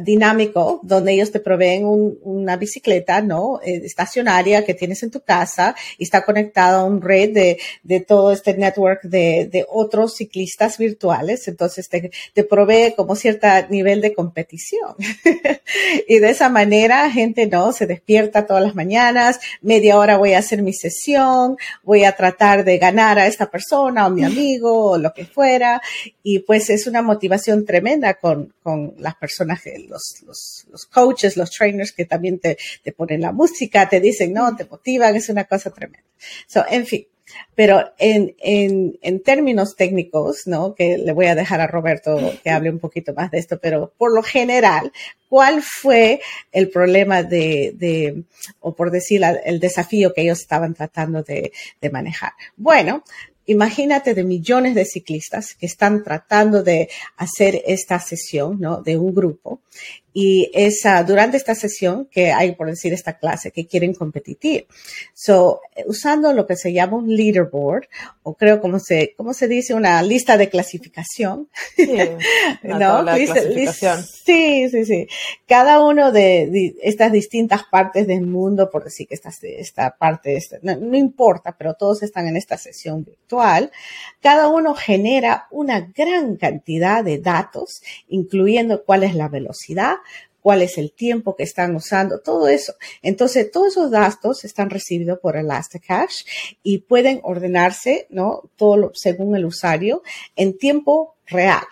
dinámico 0.00 0.80
donde 0.82 1.12
ellos 1.12 1.32
te 1.32 1.40
proveen 1.40 1.84
una 2.22 2.56
bicicleta, 2.56 3.20
¿no? 3.20 3.60
Eh, 3.64 3.82
estacionaria 3.84 4.64
que 4.64 4.74
tienes 4.74 5.02
en 5.02 5.10
tu 5.10 5.20
casa 5.20 5.74
y 5.98 6.04
está 6.04 6.24
conectado 6.24 6.80
a 6.80 6.84
un 6.84 7.02
red 7.02 7.32
de, 7.32 7.58
de 7.82 8.00
todo 8.00 8.30
este 8.30 8.54
network 8.56 9.02
de, 9.02 9.48
de 9.50 9.66
otros 9.68 10.14
ciclistas 10.14 10.78
virtuales. 10.78 11.48
Entonces 11.48 11.88
te, 11.88 12.12
te 12.32 12.44
provee 12.44 12.94
como 12.96 13.16
cierto 13.16 13.48
nivel 13.70 14.00
de 14.00 14.14
competición. 14.14 14.94
y 16.08 16.18
de 16.18 16.30
esa 16.30 16.48
manera 16.48 17.10
gente, 17.10 17.46
¿no? 17.46 17.72
Se 17.72 17.86
despierta 17.86 18.46
todas 18.46 18.62
las 18.62 18.76
mañanas, 18.76 19.40
media 19.62 19.98
hora 19.98 20.16
voy 20.16 20.34
a 20.34 20.38
hacer 20.38 20.62
mi 20.62 20.72
sesión, 20.72 21.56
voy 21.82 22.04
a 22.04 22.14
tratar 22.14 22.64
de 22.64 22.78
ganar 22.78 23.18
a 23.18 23.26
esta 23.26 23.50
persona 23.50 24.06
o 24.06 24.10
mi 24.10 24.22
amigo 24.24 24.92
o 24.92 24.98
lo 24.98 25.12
que 25.12 25.24
fuera. 25.24 25.82
Y 26.22 26.40
pues 26.40 26.70
es 26.70 26.86
una 26.86 27.02
motivación 27.02 27.64
tremenda 27.64 28.14
con, 28.14 28.52
con 28.62 28.94
las 28.98 29.16
personas 29.16 29.60
que 29.60 29.71
los, 29.80 30.22
los, 30.26 30.66
los 30.70 30.86
coaches, 30.86 31.36
los 31.36 31.50
trainers 31.50 31.92
que 31.92 32.04
también 32.04 32.38
te, 32.38 32.56
te 32.82 32.92
ponen 32.92 33.20
la 33.20 33.32
música, 33.32 33.88
te 33.88 34.00
dicen, 34.00 34.32
no, 34.32 34.54
te 34.56 34.64
motivan, 34.64 35.16
es 35.16 35.28
una 35.28 35.44
cosa 35.44 35.70
tremenda. 35.70 36.06
So, 36.46 36.64
en 36.68 36.86
fin, 36.86 37.06
pero 37.54 37.92
en, 37.98 38.34
en, 38.38 38.98
en, 39.02 39.22
términos 39.22 39.76
técnicos, 39.76 40.46
¿no? 40.46 40.74
Que 40.74 40.98
le 40.98 41.12
voy 41.12 41.26
a 41.26 41.34
dejar 41.34 41.60
a 41.60 41.66
Roberto 41.66 42.18
que 42.42 42.50
hable 42.50 42.70
un 42.70 42.78
poquito 42.78 43.14
más 43.14 43.30
de 43.30 43.38
esto, 43.38 43.58
pero 43.60 43.92
por 43.96 44.14
lo 44.14 44.22
general, 44.22 44.92
¿cuál 45.28 45.62
fue 45.62 46.20
el 46.50 46.70
problema 46.70 47.22
de, 47.22 47.72
de 47.76 48.24
o 48.60 48.74
por 48.74 48.90
decir, 48.90 49.22
el 49.44 49.60
desafío 49.60 50.12
que 50.12 50.22
ellos 50.22 50.40
estaban 50.40 50.74
tratando 50.74 51.22
de, 51.22 51.52
de 51.80 51.90
manejar? 51.90 52.32
Bueno, 52.56 53.04
imagínate 53.46 54.14
de 54.14 54.24
millones 54.24 54.74
de 54.74 54.84
ciclistas 54.84 55.54
que 55.54 55.66
están 55.66 56.02
tratando 56.02 56.62
de 56.62 56.88
hacer 57.16 57.62
esta 57.66 57.98
sesión, 57.98 58.60
¿no? 58.60 58.82
De 58.82 58.96
un 58.96 59.14
grupo 59.14 59.60
y 60.12 60.50
es 60.52 60.82
durante 61.06 61.36
esta 61.36 61.54
sesión 61.54 62.06
que 62.10 62.32
hay, 62.32 62.54
por 62.54 62.68
decir, 62.68 62.92
esta 62.92 63.18
clase 63.18 63.50
que 63.50 63.66
quieren 63.66 63.94
competir. 63.94 64.66
So, 65.14 65.60
usando 65.86 66.32
lo 66.32 66.46
que 66.46 66.56
se 66.56 66.72
llama 66.72 66.98
un 66.98 67.14
leaderboard, 67.14 67.84
o 68.22 68.34
creo 68.34 68.60
como 68.60 68.78
se, 68.78 69.14
¿cómo 69.16 69.32
se 69.34 69.48
dice? 69.48 69.74
Una 69.74 70.02
lista 70.02 70.36
de 70.36 70.48
clasificación. 70.48 71.48
Sí, 71.76 71.86
¿no? 72.62 73.04
clasificación. 73.04 74.02
sí, 74.04 74.68
sí, 74.70 74.84
sí. 74.84 75.06
Cada 75.46 75.80
uno 75.80 76.12
de, 76.12 76.74
estas 76.82 77.12
distintas 77.12 77.62
partes 77.70 78.06
del 78.06 78.26
mundo, 78.26 78.70
por 78.70 78.84
decir 78.84 79.08
que 79.08 79.14
esta, 79.14 79.30
esta 79.42 79.96
parte, 79.96 80.36
esta, 80.36 80.58
no, 80.62 80.76
no 80.76 80.96
importa, 80.96 81.56
pero 81.56 81.74
todos 81.74 82.02
están 82.02 82.26
en 82.28 82.36
esta 82.36 82.58
sesión 82.58 83.04
virtual. 83.04 83.70
Cada 84.20 84.48
uno 84.48 84.74
genera 84.74 85.46
una 85.50 85.80
gran 85.80 86.36
cantidad 86.36 87.02
de 87.02 87.18
datos, 87.18 87.82
incluyendo 88.08 88.84
cuál 88.84 89.04
es 89.04 89.14
la 89.14 89.28
velocidad, 89.28 89.96
cuál 90.42 90.60
es 90.60 90.76
el 90.76 90.92
tiempo 90.92 91.36
que 91.36 91.44
están 91.44 91.74
usando, 91.74 92.20
todo 92.20 92.48
eso. 92.48 92.74
Entonces, 93.00 93.50
todos 93.50 93.68
esos 93.68 93.90
datos 93.90 94.44
están 94.44 94.68
recibidos 94.68 95.20
por 95.20 95.36
Elasticache 95.36 96.24
y 96.62 96.78
pueden 96.78 97.20
ordenarse, 97.22 98.06
¿no? 98.10 98.50
Todo 98.56 98.90
según 98.94 99.36
el 99.36 99.46
usuario 99.46 100.02
en 100.36 100.58
tiempo 100.58 101.14
real, 101.26 101.64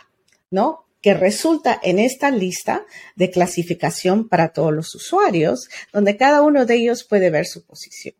¿no? 0.51 0.87
que 1.03 1.15
resulta 1.15 1.81
en 1.83 1.99
esta 1.99 2.31
lista 2.31 2.85
de 3.17 3.31
clasificación 3.31 4.29
para 4.29 4.53
todos 4.53 4.73
los 4.73 4.95
usuarios, 4.95 5.71
donde 5.95 6.19
cada 6.19 6.43
uno 6.43 6.67
de 6.67 6.75
ellos 6.75 7.05
puede 7.05 7.31
ver 7.31 7.47
su 7.47 7.65
posición. 7.65 8.15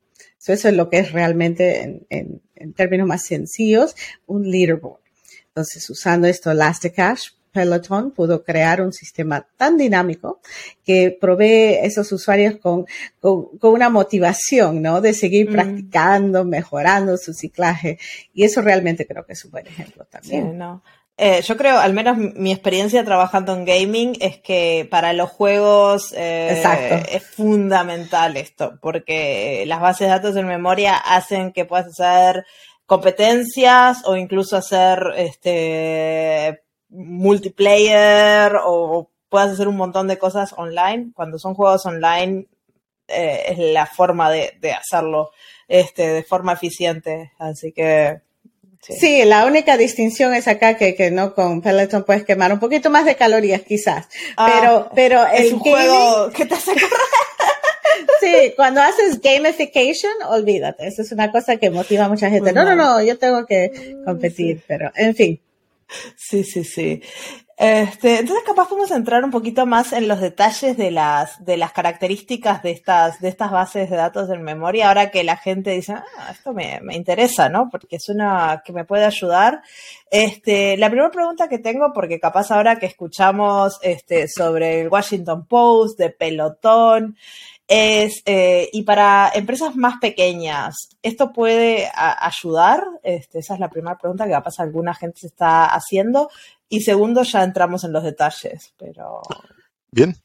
eso 0.47 0.69
es 0.69 0.75
lo 0.75 0.89
que 0.89 1.01
es 1.01 1.13
realmente, 1.13 1.83
en, 2.09 2.41
en 2.55 2.73
términos 2.73 3.07
más 3.07 3.27
sencillos, 3.27 3.95
un 4.27 4.51
leaderboard. 4.51 5.01
Entonces, 5.49 5.91
usando 5.91 6.27
esto 6.27 6.51
Elasticache, 6.51 7.33
Peloton 7.53 8.11
pudo 8.13 8.43
crear 8.43 8.81
un 8.81 8.93
sistema 8.93 9.47
tan 9.57 9.77
dinámico 9.77 10.41
que 10.85 11.17
provee 11.21 11.77
a 11.77 11.85
esos 11.85 12.11
usuarios 12.13 12.57
con, 12.57 12.87
con, 13.21 13.49
una 13.61 13.89
motivación, 13.89 14.83
¿no? 14.83 15.01
De 15.01 15.13
seguir 15.13 15.49
mm. 15.51 15.53
practicando, 15.53 16.45
mejorando 16.45 17.17
su 17.17 17.33
ciclaje. 17.33 17.99
Y 18.35 18.45
eso 18.45 18.63
realmente 18.63 19.07
creo 19.07 19.25
que 19.25 19.35
es 19.35 19.45
un 19.45 19.51
buen 19.51 19.67
ejemplo 19.67 20.05
también. 20.11 20.51
Sí, 20.51 20.57
no. 20.57 20.83
Eh, 21.23 21.43
yo 21.43 21.55
creo, 21.59 21.79
al 21.79 21.93
menos 21.93 22.17
mi 22.17 22.51
experiencia 22.51 23.05
trabajando 23.05 23.53
en 23.53 23.67
gaming 23.67 24.17
es 24.23 24.39
que 24.39 24.89
para 24.91 25.13
los 25.13 25.29
juegos 25.29 26.15
eh, 26.17 26.63
es 27.13 27.23
fundamental 27.23 28.39
esto, 28.39 28.79
porque 28.81 29.65
las 29.67 29.83
bases 29.83 30.07
de 30.07 30.15
datos 30.15 30.37
en 30.37 30.47
memoria 30.47 30.97
hacen 30.97 31.53
que 31.53 31.67
puedas 31.67 31.89
hacer 31.89 32.47
competencias 32.87 34.03
o 34.07 34.17
incluso 34.17 34.57
hacer 34.57 34.99
este 35.19 36.63
multiplayer 36.91 38.57
o 38.65 39.09
puedas 39.29 39.53
hacer 39.53 39.69
un 39.69 39.77
montón 39.77 40.09
de 40.09 40.19
cosas 40.19 40.55
online. 40.57 41.13
Cuando 41.15 41.39
son 41.39 41.55
juegos 41.55 41.87
online 41.87 42.47
eh, 43.09 43.45
es 43.49 43.59
la 43.59 43.87
forma 43.87 44.31
de, 44.31 44.53
hacerlo 44.73 45.31
este, 45.69 46.09
de 46.09 46.23
forma 46.23 46.53
eficiente. 46.53 47.33
Así 47.39 47.73
que 47.73 48.21
Sí. 48.83 49.25
la 49.27 49.45
única 49.45 49.77
distinción 49.77 50.33
es 50.33 50.49
acá 50.49 50.79
que, 50.79 50.95
que 50.95 51.11
no 51.11 51.35
con 51.35 51.61
Peloton 51.61 52.03
puedes 52.05 52.25
quemar 52.25 52.51
un 52.51 52.59
poquito 52.59 52.89
más 52.89 53.05
de 53.05 53.15
calorías 53.15 53.61
quizás. 53.61 54.09
Ah, 54.39 54.51
pero, 54.51 54.91
pero 54.95 55.27
es 55.27 55.53
un 55.53 55.59
juego 55.61 56.31
que 56.31 56.47
te 56.47 56.55
hace 56.55 56.73
Sí, 58.21 58.53
cuando 58.57 58.81
haces 58.81 59.21
gamification, 59.21 60.13
olvídate. 60.29 60.87
Eso 60.87 61.03
es 61.03 61.13
una 61.13 61.31
cosa 61.31 61.57
que 61.57 61.71
motiva 61.71 62.07
a 62.07 62.09
mucha 62.09 62.31
gente. 62.31 62.53
no, 62.53 62.65
no, 62.65 62.75
no, 62.75 63.03
yo 63.03 63.19
tengo 63.19 63.45
que 63.47 63.97
competir, 64.05 64.63
pero 64.67 64.91
en 64.95 65.15
fin. 65.15 65.41
Sí, 66.17 66.45
sí, 66.45 66.65
sí. 66.65 67.03
Este, 67.63 68.21
entonces 68.21 68.43
capaz 68.47 68.69
podemos 68.69 68.91
entrar 68.91 69.23
un 69.23 69.31
poquito 69.31 69.67
más 69.67 69.93
en 69.93 70.09
los 70.09 70.19
detalles 70.19 70.79
de 70.79 70.91
las, 70.91 71.45
de 71.45 71.59
las 71.59 71.73
características 71.73 72.63
de 72.63 72.71
estas, 72.71 73.21
de 73.21 73.29
estas 73.29 73.51
bases 73.51 73.91
de 73.91 73.97
datos 73.97 74.31
en 74.31 74.43
memoria, 74.43 74.89
ahora 74.89 75.11
que 75.11 75.25
la 75.25 75.37
gente 75.37 75.73
dice, 75.73 75.93
ah, 75.93 76.31
esto 76.31 76.55
me, 76.55 76.81
me 76.81 76.97
interesa, 76.97 77.51
¿no? 77.51 77.69
Porque 77.69 77.97
es 77.97 78.09
una 78.09 78.63
que 78.65 78.73
me 78.73 78.87
puede 78.87 79.05
ayudar. 79.05 79.61
Este, 80.11 80.79
la 80.79 80.89
primera 80.89 81.11
pregunta 81.11 81.51
que 81.51 81.59
tengo, 81.59 81.93
porque 81.93 82.19
capaz 82.19 82.51
ahora 82.51 82.79
que 82.79 82.87
escuchamos 82.87 83.79
este, 83.83 84.27
sobre 84.27 84.81
el 84.81 84.89
Washington 84.89 85.45
Post, 85.45 85.99
de 85.99 86.09
pelotón, 86.09 87.19
es, 87.73 88.23
eh, 88.27 88.69
y 88.73 88.83
para 88.83 89.31
empresas 89.33 89.77
más 89.77 89.99
pequeñas, 90.01 90.89
¿esto 91.03 91.33
puede 91.33 91.89
ayudar? 91.95 92.83
Este, 93.05 93.39
esa 93.39 93.55
es 93.55 93.61
la 93.61 93.71
primera 93.71 93.97
pregunta 93.97 94.25
que 94.25 94.33
va 94.33 94.39
a 94.39 94.43
pasar, 94.43 94.67
alguna 94.67 94.93
gente 94.93 95.21
se 95.21 95.29
está 95.29 95.67
haciendo. 95.67 96.31
Y 96.69 96.81
segundo, 96.81 97.23
ya 97.23 97.45
entramos 97.45 97.85
en 97.85 97.93
los 97.93 98.03
detalles, 98.03 98.75
pero... 98.77 99.23
Bien, 99.93 100.17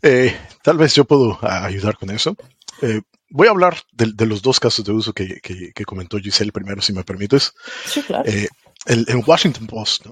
eh, 0.00 0.34
tal 0.62 0.78
vez 0.78 0.94
yo 0.94 1.04
puedo 1.04 1.38
ayudar 1.42 1.98
con 1.98 2.10
eso. 2.10 2.34
Eh, 2.80 3.02
voy 3.28 3.48
a 3.48 3.50
hablar 3.50 3.76
de, 3.92 4.24
los 4.24 4.40
dos 4.40 4.58
casos 4.58 4.82
de 4.82 4.92
uso 4.92 5.12
que, 5.12 5.42
comentó 5.84 6.16
Giselle 6.16 6.52
primero, 6.52 6.80
si 6.80 6.94
me 6.94 7.04
permites. 7.04 7.52
Sí, 7.84 8.02
claro. 8.02 8.24
el, 8.24 9.04
en 9.08 9.22
Washington 9.26 9.66
Post, 9.66 10.06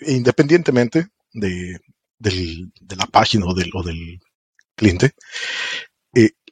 independientemente 0.00 1.06
de, 1.32 1.80
de, 2.18 2.96
la 2.96 3.06
página 3.06 3.46
o 3.46 3.54
del, 3.54 3.70
o 3.72 3.82
del 3.82 4.20
cliente, 4.74 5.06
eh, 5.06 5.89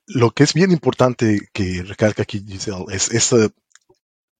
lo 0.09 0.31
que 0.31 0.44
es 0.44 0.55
bien 0.55 0.73
importante 0.73 1.49
que 1.53 1.83
recalca 1.83 2.23
aquí 2.23 2.42
Giselle 2.47 2.87
es 2.90 3.11
ese, 3.11 3.51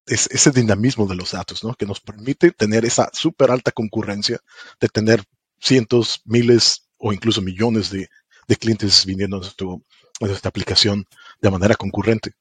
es 0.07 0.29
ese 0.31 0.51
dinamismo 0.51 1.07
de 1.07 1.17
los 1.17 1.33
datos, 1.33 1.63
¿no? 1.63 1.75
Que 1.75 1.87
nos 1.87 2.01
permite 2.01 2.53
tener 2.53 2.85
esa 2.85 3.11
súper 3.13 3.51
alta 3.51 3.71
concurrencia 3.71 4.41
de 4.81 4.89
tener 4.89 5.23
cientos, 5.61 6.23
miles 6.25 6.89
o 6.97 7.13
incluso 7.13 7.43
millones 7.43 7.91
de, 7.91 8.09
clientes 8.57 9.05
viniendo 9.05 9.37
a, 9.37 10.27
nuestra 10.27 10.49
aplicación 10.49 11.07
de 11.41 11.51
manera 11.51 11.75
concurrente, 11.75 12.33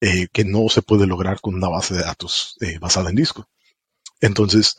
eh, 0.00 0.28
que 0.32 0.44
no 0.44 0.68
se 0.68 0.82
puede 0.82 1.06
lograr 1.06 1.40
con 1.40 1.56
una 1.56 1.68
base 1.68 1.94
de 1.94 2.02
datos 2.02 2.56
eh, 2.60 2.78
basada 2.78 3.10
en 3.10 3.16
disco. 3.16 3.48
Entonces, 4.20 4.76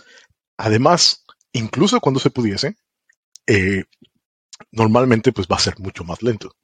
además, 0.55 1.25
incluso 1.51 1.99
cuando 1.99 2.21
se 2.21 2.29
pudiese, 2.29 2.77
eh, 3.45 3.83
normalmente 4.71 5.33
pues 5.33 5.47
va 5.47 5.57
a 5.57 5.59
ser 5.59 5.77
mucho 5.79 6.05
más 6.05 6.21
lento. 6.23 6.55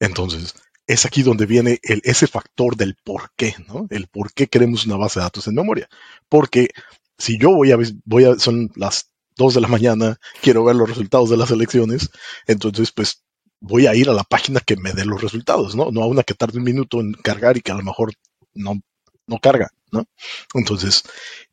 Entonces, 0.00 0.54
es 0.86 1.04
aquí 1.04 1.22
donde 1.22 1.46
viene 1.46 1.78
el, 1.82 2.00
ese 2.02 2.26
factor 2.26 2.76
del 2.76 2.96
por 3.04 3.30
qué, 3.36 3.54
¿no? 3.68 3.86
El 3.90 4.08
por 4.08 4.32
qué 4.32 4.48
queremos 4.48 4.86
una 4.86 4.96
base 4.96 5.20
de 5.20 5.24
datos 5.24 5.46
en 5.46 5.54
memoria. 5.54 5.88
Porque 6.28 6.70
si 7.18 7.38
yo 7.38 7.50
voy 7.50 7.72
a, 7.72 7.78
voy 8.04 8.24
a, 8.24 8.38
son 8.38 8.70
las 8.74 9.10
2 9.36 9.54
de 9.54 9.60
la 9.60 9.68
mañana, 9.68 10.18
quiero 10.40 10.64
ver 10.64 10.76
los 10.76 10.88
resultados 10.88 11.30
de 11.30 11.36
las 11.36 11.50
elecciones, 11.50 12.10
entonces 12.46 12.90
pues 12.90 13.22
voy 13.60 13.86
a 13.86 13.94
ir 13.94 14.08
a 14.08 14.14
la 14.14 14.24
página 14.24 14.60
que 14.60 14.76
me 14.76 14.92
dé 14.92 15.04
los 15.04 15.20
resultados, 15.20 15.76
¿no? 15.76 15.90
No 15.90 16.02
a 16.02 16.06
una 16.06 16.22
que 16.22 16.34
tarde 16.34 16.58
un 16.58 16.64
minuto 16.64 17.00
en 17.00 17.12
cargar 17.12 17.56
y 17.56 17.60
que 17.60 17.72
a 17.72 17.76
lo 17.76 17.82
mejor 17.82 18.12
no, 18.54 18.80
no 19.26 19.38
carga, 19.38 19.68
¿no? 19.92 20.06
Entonces, 20.54 21.02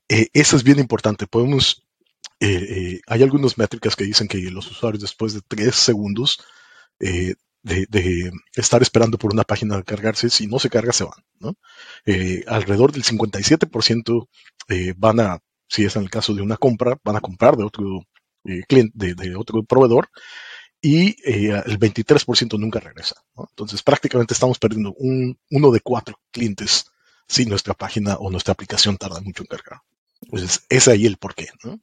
eh, 0.08 0.28
eso 0.34 0.56
es 0.56 0.64
bien 0.64 0.80
importante. 0.80 1.28
Podemos, 1.28 1.84
eh, 2.40 2.48
eh, 2.48 3.02
hay 3.08 3.24
algunas 3.24 3.58
métricas 3.58 3.96
que 3.96 4.06
dicen 4.06 4.28
que 4.28 4.38
los 4.52 4.70
usuarios 4.72 5.02
después 5.02 5.34
de 5.34 5.42
tres 5.48 5.76
segundos 5.76 6.40
de, 7.66 8.32
estar 8.56 8.82
esperando 8.82 9.18
por 9.18 9.34
una 9.34 9.44
página 9.44 9.76
de 9.78 9.84
cargarse, 9.84 10.30
si 10.30 10.48
no 10.48 10.60
se 10.60 10.70
carga, 10.70 10.94
se 10.94 11.04
van. 11.04 11.26
¿no? 11.40 11.56
alrededor 12.48 12.92
del 12.92 13.04
57% 13.04 14.28
van 14.98 15.20
a, 15.20 15.40
si 15.68 15.84
es 15.84 15.96
en 15.96 16.04
el 16.04 16.10
caso 16.10 16.34
de 16.34 16.42
una 16.42 16.58
compra, 16.58 16.98
van 17.04 17.16
a 17.16 17.22
comprar 17.22 17.58
de 17.58 17.64
otro 17.64 18.02
cliente, 18.68 19.16
de, 19.16 19.36
otro 19.36 19.64
proveedor, 19.64 20.10
y 20.82 21.16
el 21.28 21.80
23% 21.80 22.60
nunca 22.60 22.80
regresa. 22.80 23.16
Entonces, 23.36 23.82
prácticamente 23.82 24.36
estamos 24.36 24.60
perdiendo 24.60 24.94
un, 24.98 25.38
uno 25.50 25.72
de 25.72 25.80
cuatro 25.80 26.20
clientes 26.32 26.86
si 27.28 27.46
nuestra 27.46 27.74
página 27.74 28.16
o 28.18 28.30
nuestra 28.30 28.54
aplicación 28.54 28.98
tarda 28.98 29.20
mucho 29.22 29.42
en 29.44 29.48
cargar. 29.48 29.82
Pues 30.30 30.66
es 30.70 30.88
ahí 30.88 31.06
el 31.06 31.18
porqué, 31.18 31.50
¿no? 31.64 31.80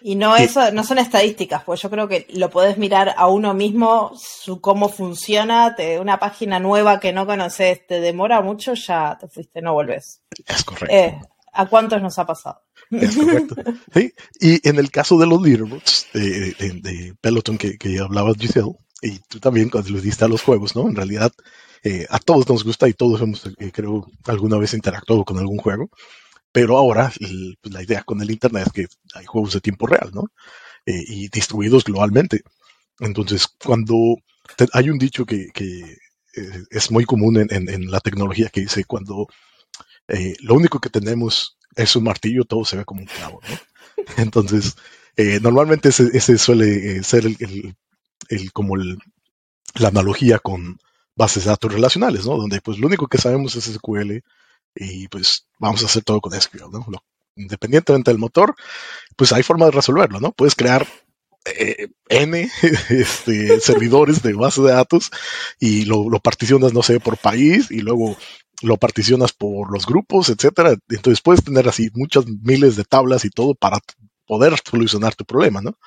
Y 0.00 0.14
no 0.14 0.36
eso, 0.36 0.70
no 0.72 0.84
son 0.84 0.98
estadísticas, 0.98 1.64
pues 1.64 1.82
yo 1.82 1.90
creo 1.90 2.08
que 2.08 2.26
lo 2.30 2.50
podés 2.50 2.78
mirar 2.78 3.14
a 3.16 3.26
uno 3.26 3.54
mismo, 3.54 4.12
su 4.16 4.60
cómo 4.60 4.88
funciona, 4.88 5.74
te, 5.74 5.98
una 5.98 6.18
página 6.18 6.60
nueva 6.60 7.00
que 7.00 7.12
no 7.12 7.26
conoces, 7.26 7.86
te 7.86 8.00
demora 8.00 8.40
mucho, 8.40 8.74
ya 8.74 9.18
te 9.20 9.28
fuiste, 9.28 9.60
no 9.60 9.72
volvés. 9.72 10.22
Es 10.46 10.64
correcto. 10.64 10.94
Eh, 10.94 11.18
¿A 11.52 11.66
cuántos 11.66 12.00
nos 12.00 12.18
ha 12.18 12.26
pasado? 12.26 12.62
Es 12.90 13.16
correcto. 13.16 13.56
sí. 13.92 14.12
Y 14.40 14.68
en 14.68 14.78
el 14.78 14.90
caso 14.90 15.18
de 15.18 15.26
los 15.26 15.42
leaderboards 15.42 16.06
de, 16.12 16.52
de, 16.52 17.14
Peloton 17.20 17.58
que, 17.58 17.76
que 17.76 17.98
hablabas, 17.98 18.36
Giselle, 18.38 18.76
y 19.02 19.18
tú 19.28 19.40
también 19.40 19.68
cuando 19.68 19.90
le 19.90 20.00
diste 20.00 20.24
a 20.24 20.28
los 20.28 20.42
juegos, 20.42 20.74
¿no? 20.74 20.88
En 20.88 20.96
realidad, 20.96 21.32
eh, 21.84 22.06
a 22.10 22.18
todos 22.18 22.48
nos 22.48 22.64
gusta 22.64 22.88
y 22.88 22.94
todos 22.94 23.20
hemos, 23.20 23.46
eh, 23.46 23.70
creo, 23.72 24.06
alguna 24.26 24.58
vez 24.58 24.74
interactuado 24.74 25.24
con 25.24 25.38
algún 25.38 25.58
juego. 25.58 25.90
Pero 26.52 26.78
ahora 26.78 27.12
pues, 27.18 27.72
la 27.72 27.82
idea 27.82 28.02
con 28.02 28.20
el 28.20 28.30
Internet 28.30 28.66
es 28.66 28.72
que 28.72 28.86
hay 29.14 29.26
juegos 29.26 29.52
de 29.52 29.60
tiempo 29.60 29.86
real, 29.86 30.10
¿no? 30.12 30.24
Eh, 30.86 31.04
y 31.06 31.28
distribuidos 31.28 31.84
globalmente. 31.84 32.42
Entonces, 33.00 33.46
cuando 33.62 34.16
hay 34.72 34.90
un 34.90 34.98
dicho 34.98 35.26
que, 35.26 35.50
eh, 35.54 36.64
es 36.70 36.90
muy 36.90 37.04
común 37.04 37.46
en, 37.50 37.90
la 37.90 38.00
tecnología 38.00 38.48
que 38.48 38.62
dice, 38.62 38.84
cuando 38.84 39.28
eh, 40.08 40.34
lo 40.40 40.54
único 40.54 40.80
que 40.80 40.88
tenemos 40.88 41.58
es 41.76 41.94
un 41.94 42.04
martillo, 42.04 42.44
todo 42.44 42.64
se 42.64 42.76
ve 42.76 42.84
como 42.84 43.02
un 43.02 43.06
clavo, 43.06 43.40
¿no? 43.48 44.04
Entonces, 44.16 44.76
normalmente 45.42 45.90
ese, 45.90 46.38
suele 46.38 47.02
ser 47.02 47.26
el, 47.26 47.76
el, 48.28 48.52
como 48.52 48.76
la 48.76 49.88
analogía 49.88 50.38
con 50.38 50.78
bases 51.14 51.44
de 51.44 51.50
datos 51.50 51.72
relacionales, 51.72 52.24
¿no? 52.24 52.36
Donde 52.36 52.60
pues 52.60 52.78
lo 52.78 52.86
único 52.86 53.08
que 53.08 53.18
sabemos 53.18 53.56
es 53.56 53.64
SQL 53.64 54.22
y 54.78 55.08
pues 55.08 55.46
vamos 55.58 55.82
a 55.82 55.86
hacer 55.86 56.04
todo 56.04 56.20
con 56.20 56.38
SQL, 56.38 56.70
¿no? 56.70 56.84
independientemente 57.38 58.10
del 58.10 58.18
motor, 58.18 58.54
pues 59.16 59.32
hay 59.32 59.42
forma 59.42 59.66
de 59.66 59.72
resolverlo, 59.72 60.20
¿no? 60.20 60.32
Puedes 60.32 60.54
crear 60.54 60.86
eh, 61.44 61.88
N 62.08 62.50
este, 62.90 63.60
servidores 63.60 64.22
de 64.22 64.34
base 64.34 64.60
de 64.62 64.72
datos 64.72 65.10
y 65.58 65.84
lo, 65.84 66.08
particionas, 66.20 66.72
no 66.72 66.82
sé, 66.82 67.00
por 67.00 67.16
país 67.16 67.70
y 67.70 67.80
luego 67.80 68.16
lo 68.60 68.76
particionas 68.76 69.32
por 69.32 69.72
los 69.72 69.86
grupos, 69.86 70.28
etcétera. 70.28 70.76
Entonces 70.88 71.20
puedes 71.22 71.44
tener 71.44 71.68
así 71.68 71.90
muchas 71.94 72.26
miles 72.26 72.76
de 72.76 72.84
tablas 72.84 73.24
y 73.24 73.30
todo 73.30 73.54
para 73.54 73.78
poder 74.26 74.54
solucionar 74.68 75.14
tu 75.14 75.24
problema, 75.24 75.60
¿no? 75.62 75.78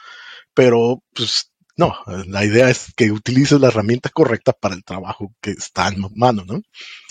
Pero, 0.53 1.03
pues, 1.13 1.51
no, 1.77 1.95
la 2.27 2.43
idea 2.45 2.69
es 2.69 2.93
que 2.95 3.11
utilices 3.11 3.59
la 3.59 3.67
herramienta 3.67 4.09
correcta 4.09 4.53
para 4.53 4.75
el 4.75 4.83
trabajo 4.83 5.33
que 5.41 5.51
está 5.51 5.87
en 5.89 6.03
mano, 6.15 6.43
¿no? 6.45 6.61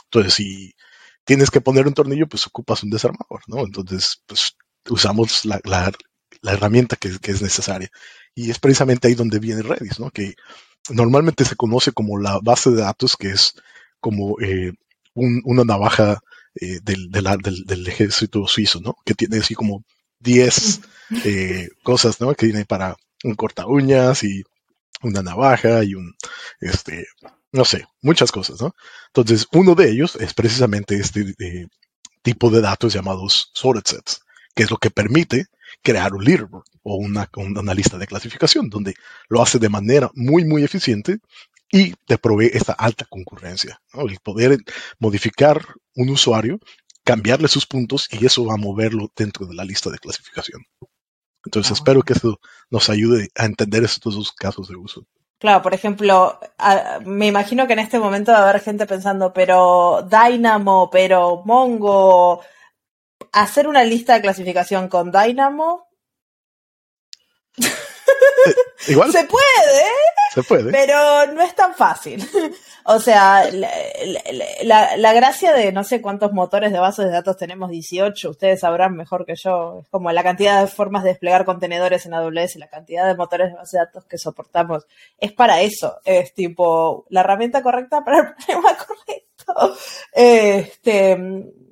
Entonces, 0.04 0.34
si 0.34 0.74
tienes 1.30 1.52
que 1.52 1.60
poner 1.60 1.86
un 1.86 1.94
tornillo, 1.94 2.26
pues 2.26 2.44
ocupas 2.48 2.82
un 2.82 2.90
desarmador, 2.90 3.40
¿no? 3.46 3.60
Entonces, 3.60 4.20
pues 4.26 4.56
usamos 4.88 5.44
la, 5.44 5.92
herramienta 6.42 6.96
que, 6.96 7.08
es 7.22 7.40
necesaria. 7.40 7.88
Y 8.34 8.50
es 8.50 8.58
precisamente 8.58 9.06
ahí 9.06 9.14
donde 9.14 9.38
viene 9.38 9.62
Redis, 9.62 10.00
¿no? 10.00 10.10
Que 10.10 10.34
normalmente 10.88 11.44
se 11.44 11.54
conoce 11.54 11.92
como 11.92 12.18
la 12.18 12.40
base 12.42 12.70
de 12.70 12.82
datos, 12.82 13.16
que 13.16 13.28
es 13.28 13.54
como 14.00 14.40
eh, 14.40 14.72
una 15.14 15.62
navaja 15.62 16.18
eh, 16.60 16.80
del, 16.82 17.12
del, 17.12 17.86
ejército 17.86 18.48
suizo, 18.48 18.80
¿no? 18.80 18.96
Que 19.04 19.14
tiene 19.14 19.36
así 19.36 19.54
como 19.54 19.84
10 20.18 20.80
eh, 21.26 21.68
cosas, 21.84 22.20
¿no? 22.20 22.34
Que 22.34 22.46
tiene 22.46 22.64
para 22.64 22.96
un 23.22 23.36
corta 23.36 23.68
uñas 23.68 24.24
y 24.24 24.42
una 25.00 25.22
navaja 25.22 25.84
y 25.84 25.94
un, 25.94 26.12
este, 26.58 27.06
no 27.52 27.64
sé, 27.64 27.86
muchas 28.02 28.30
cosas, 28.32 28.60
¿no? 28.60 28.74
Entonces, 29.08 29.46
uno 29.52 29.74
de 29.74 29.90
ellos 29.90 30.16
es 30.16 30.34
precisamente 30.34 30.96
este 30.96 31.34
eh, 31.38 31.66
tipo 32.22 32.50
de 32.50 32.60
datos 32.60 32.92
llamados 32.92 33.50
sorted 33.54 33.84
sets, 33.84 34.20
que 34.54 34.62
es 34.62 34.70
lo 34.70 34.76
que 34.76 34.90
permite 34.90 35.46
crear 35.82 36.14
un 36.14 36.24
leaderboard 36.24 36.64
o 36.82 36.96
una, 36.96 37.28
una 37.36 37.74
lista 37.74 37.98
de 37.98 38.06
clasificación, 38.06 38.68
donde 38.68 38.94
lo 39.28 39.42
hace 39.42 39.58
de 39.58 39.68
manera 39.68 40.10
muy, 40.14 40.44
muy 40.44 40.64
eficiente 40.64 41.18
y 41.70 41.94
te 42.06 42.18
provee 42.18 42.50
esta 42.52 42.72
alta 42.72 43.06
concurrencia, 43.08 43.80
¿no? 43.94 44.02
El 44.08 44.18
poder 44.20 44.58
modificar 44.98 45.64
un 45.94 46.10
usuario, 46.10 46.58
cambiarle 47.04 47.48
sus 47.48 47.66
puntos 47.66 48.08
y 48.10 48.26
eso 48.26 48.44
va 48.44 48.54
a 48.54 48.58
moverlo 48.58 49.10
dentro 49.16 49.46
de 49.46 49.54
la 49.54 49.64
lista 49.64 49.90
de 49.90 49.98
clasificación. 49.98 50.62
Entonces, 51.44 51.72
espero 51.72 52.02
que 52.02 52.12
esto 52.12 52.38
nos 52.70 52.90
ayude 52.90 53.30
a 53.34 53.46
entender 53.46 53.84
estos 53.84 54.14
dos 54.14 54.32
casos 54.32 54.68
de 54.68 54.76
uso. 54.76 55.06
Claro, 55.40 55.62
por 55.62 55.72
ejemplo, 55.72 56.38
me 57.06 57.26
imagino 57.26 57.66
que 57.66 57.72
en 57.72 57.78
este 57.78 57.98
momento 57.98 58.30
va 58.30 58.38
a 58.40 58.50
haber 58.50 58.60
gente 58.60 58.86
pensando, 58.86 59.32
pero 59.32 60.02
Dynamo, 60.02 60.90
pero 60.90 61.42
Mongo, 61.46 62.42
hacer 63.32 63.66
una 63.66 63.82
lista 63.84 64.14
de 64.14 64.20
clasificación 64.20 64.88
con 64.88 65.10
Dynamo. 65.10 65.88
Igual. 68.88 69.12
Se 69.12 69.24
puede, 69.24 69.84
se 70.34 70.42
puede. 70.42 70.70
Pero 70.70 71.26
no 71.32 71.42
es 71.42 71.54
tan 71.54 71.74
fácil. 71.74 72.26
o 72.84 72.98
sea, 72.98 73.44
la, 74.62 75.12
gracia 75.12 75.52
de 75.52 75.72
no 75.72 75.84
sé 75.84 76.00
cuántos 76.00 76.32
motores 76.32 76.72
de 76.72 76.78
bases 76.78 77.06
de 77.06 77.12
datos 77.12 77.36
tenemos, 77.36 77.70
18, 77.70 78.30
ustedes 78.30 78.60
sabrán 78.60 78.96
mejor 78.96 79.26
que 79.26 79.34
yo. 79.36 79.80
Es 79.82 79.88
como 79.88 80.10
la 80.12 80.22
cantidad 80.22 80.60
de 80.60 80.66
formas 80.66 81.02
de 81.02 81.10
desplegar 81.10 81.44
contenedores 81.44 82.06
en 82.06 82.14
AWS, 82.14 82.56
la 82.56 82.68
cantidad 82.68 83.06
de 83.06 83.16
motores 83.16 83.50
de 83.50 83.56
bases 83.56 83.72
de 83.72 83.78
datos 83.78 84.04
que 84.06 84.18
soportamos. 84.18 84.86
Es 85.18 85.32
para 85.32 85.60
eso. 85.60 85.98
Es 86.04 86.32
tipo 86.34 87.06
la 87.10 87.20
herramienta 87.20 87.62
correcta 87.62 88.04
para 88.04 88.18
el 88.18 88.34
problema 88.46 88.76
correcto. 88.76 89.29
Este, 90.12 91.16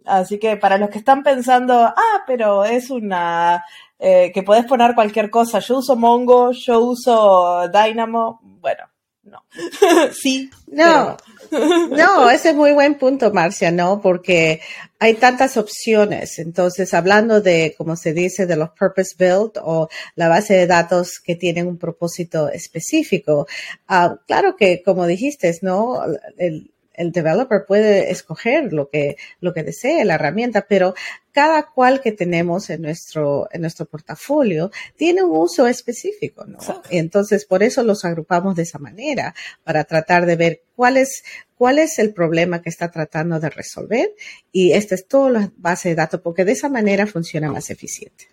así 0.05 0.39
que 0.39 0.57
para 0.57 0.79
los 0.79 0.91
que 0.91 0.99
están 0.99 1.23
pensando, 1.23 1.75
ah, 1.75 2.25
pero 2.27 2.65
es 2.65 2.91
una 2.91 3.65
eh, 3.99 4.31
que 4.33 4.43
podés 4.43 4.65
poner 4.65 4.95
cualquier 4.95 5.31
cosa. 5.31 5.59
Yo 5.59 5.79
uso 5.79 5.97
Mongo, 5.97 6.53
yo 6.53 6.81
uso 6.81 7.69
Dynamo. 7.69 8.41
Bueno, 8.43 8.85
no. 9.25 9.45
sí. 10.13 10.51
No, 10.69 11.17
no, 11.51 12.31
ese 12.31 12.51
es 12.51 12.55
muy 12.55 12.73
buen 12.73 12.97
punto, 12.97 13.33
Marcia, 13.33 13.71
¿no? 13.71 14.01
Porque 14.01 14.61
hay 14.99 15.15
tantas 15.15 15.57
opciones. 15.57 16.39
Entonces, 16.39 16.95
hablando 16.95 17.41
de, 17.41 17.75
como 17.77 17.97
se 17.97 18.13
dice, 18.13 18.47
de 18.47 18.57
los 18.57 18.71
purpose 18.71 19.15
build 19.19 19.53
o 19.63 19.89
la 20.15 20.29
base 20.29 20.55
de 20.55 20.67
datos 20.67 21.21
que 21.21 21.37
tienen 21.37 21.67
un 21.67 21.79
propósito 21.79 22.49
específico, 22.51 23.47
ah, 23.89 24.17
claro 24.27 24.57
que, 24.57 24.83
como 24.83 25.07
dijiste, 25.07 25.53
¿no? 25.63 26.03
El, 26.37 26.71
el 26.99 27.13
developer 27.13 27.65
puede 27.67 28.11
escoger 28.11 28.73
lo 28.73 28.91
que, 28.91 29.17
lo 29.41 29.55
que 29.55 29.63
desee, 29.63 30.05
la 30.05 30.17
herramienta, 30.17 30.67
pero 30.69 30.95
cada 31.33 31.71
cual 31.71 32.01
que 32.01 32.13
tenemos 32.13 32.69
en 32.71 32.83
nuestro, 32.83 33.49
en 33.53 33.61
nuestro 33.61 33.87
portafolio 33.87 34.71
tiene 34.97 35.23
un 35.23 35.37
uso 35.37 35.67
específico, 35.69 36.45
¿no? 36.45 36.59
Y 36.91 36.99
entonces, 36.99 37.45
por 37.45 37.63
eso 37.63 37.83
los 37.85 38.05
agrupamos 38.05 38.57
de 38.57 38.65
esa 38.65 38.79
manera, 38.79 39.35
para 39.63 39.85
tratar 39.85 40.27
de 40.27 40.37
ver 40.37 40.63
cuál 40.75 40.97
es, 40.97 41.23
cuál 41.55 41.79
es 41.79 41.99
el 42.01 42.13
problema 42.13 42.61
que 42.61 42.69
está 42.69 42.91
tratando 42.91 43.39
de 43.39 43.51
resolver. 43.51 44.11
Y 44.51 44.73
esta 44.73 44.97
es 44.97 45.07
toda 45.07 45.31
la 45.31 45.53
base 45.57 45.91
de 45.91 45.95
datos, 45.95 46.21
porque 46.21 46.45
de 46.45 46.53
esa 46.53 46.69
manera 46.69 47.07
funciona 47.07 47.51
más 47.53 47.71
eficiente. 47.71 48.29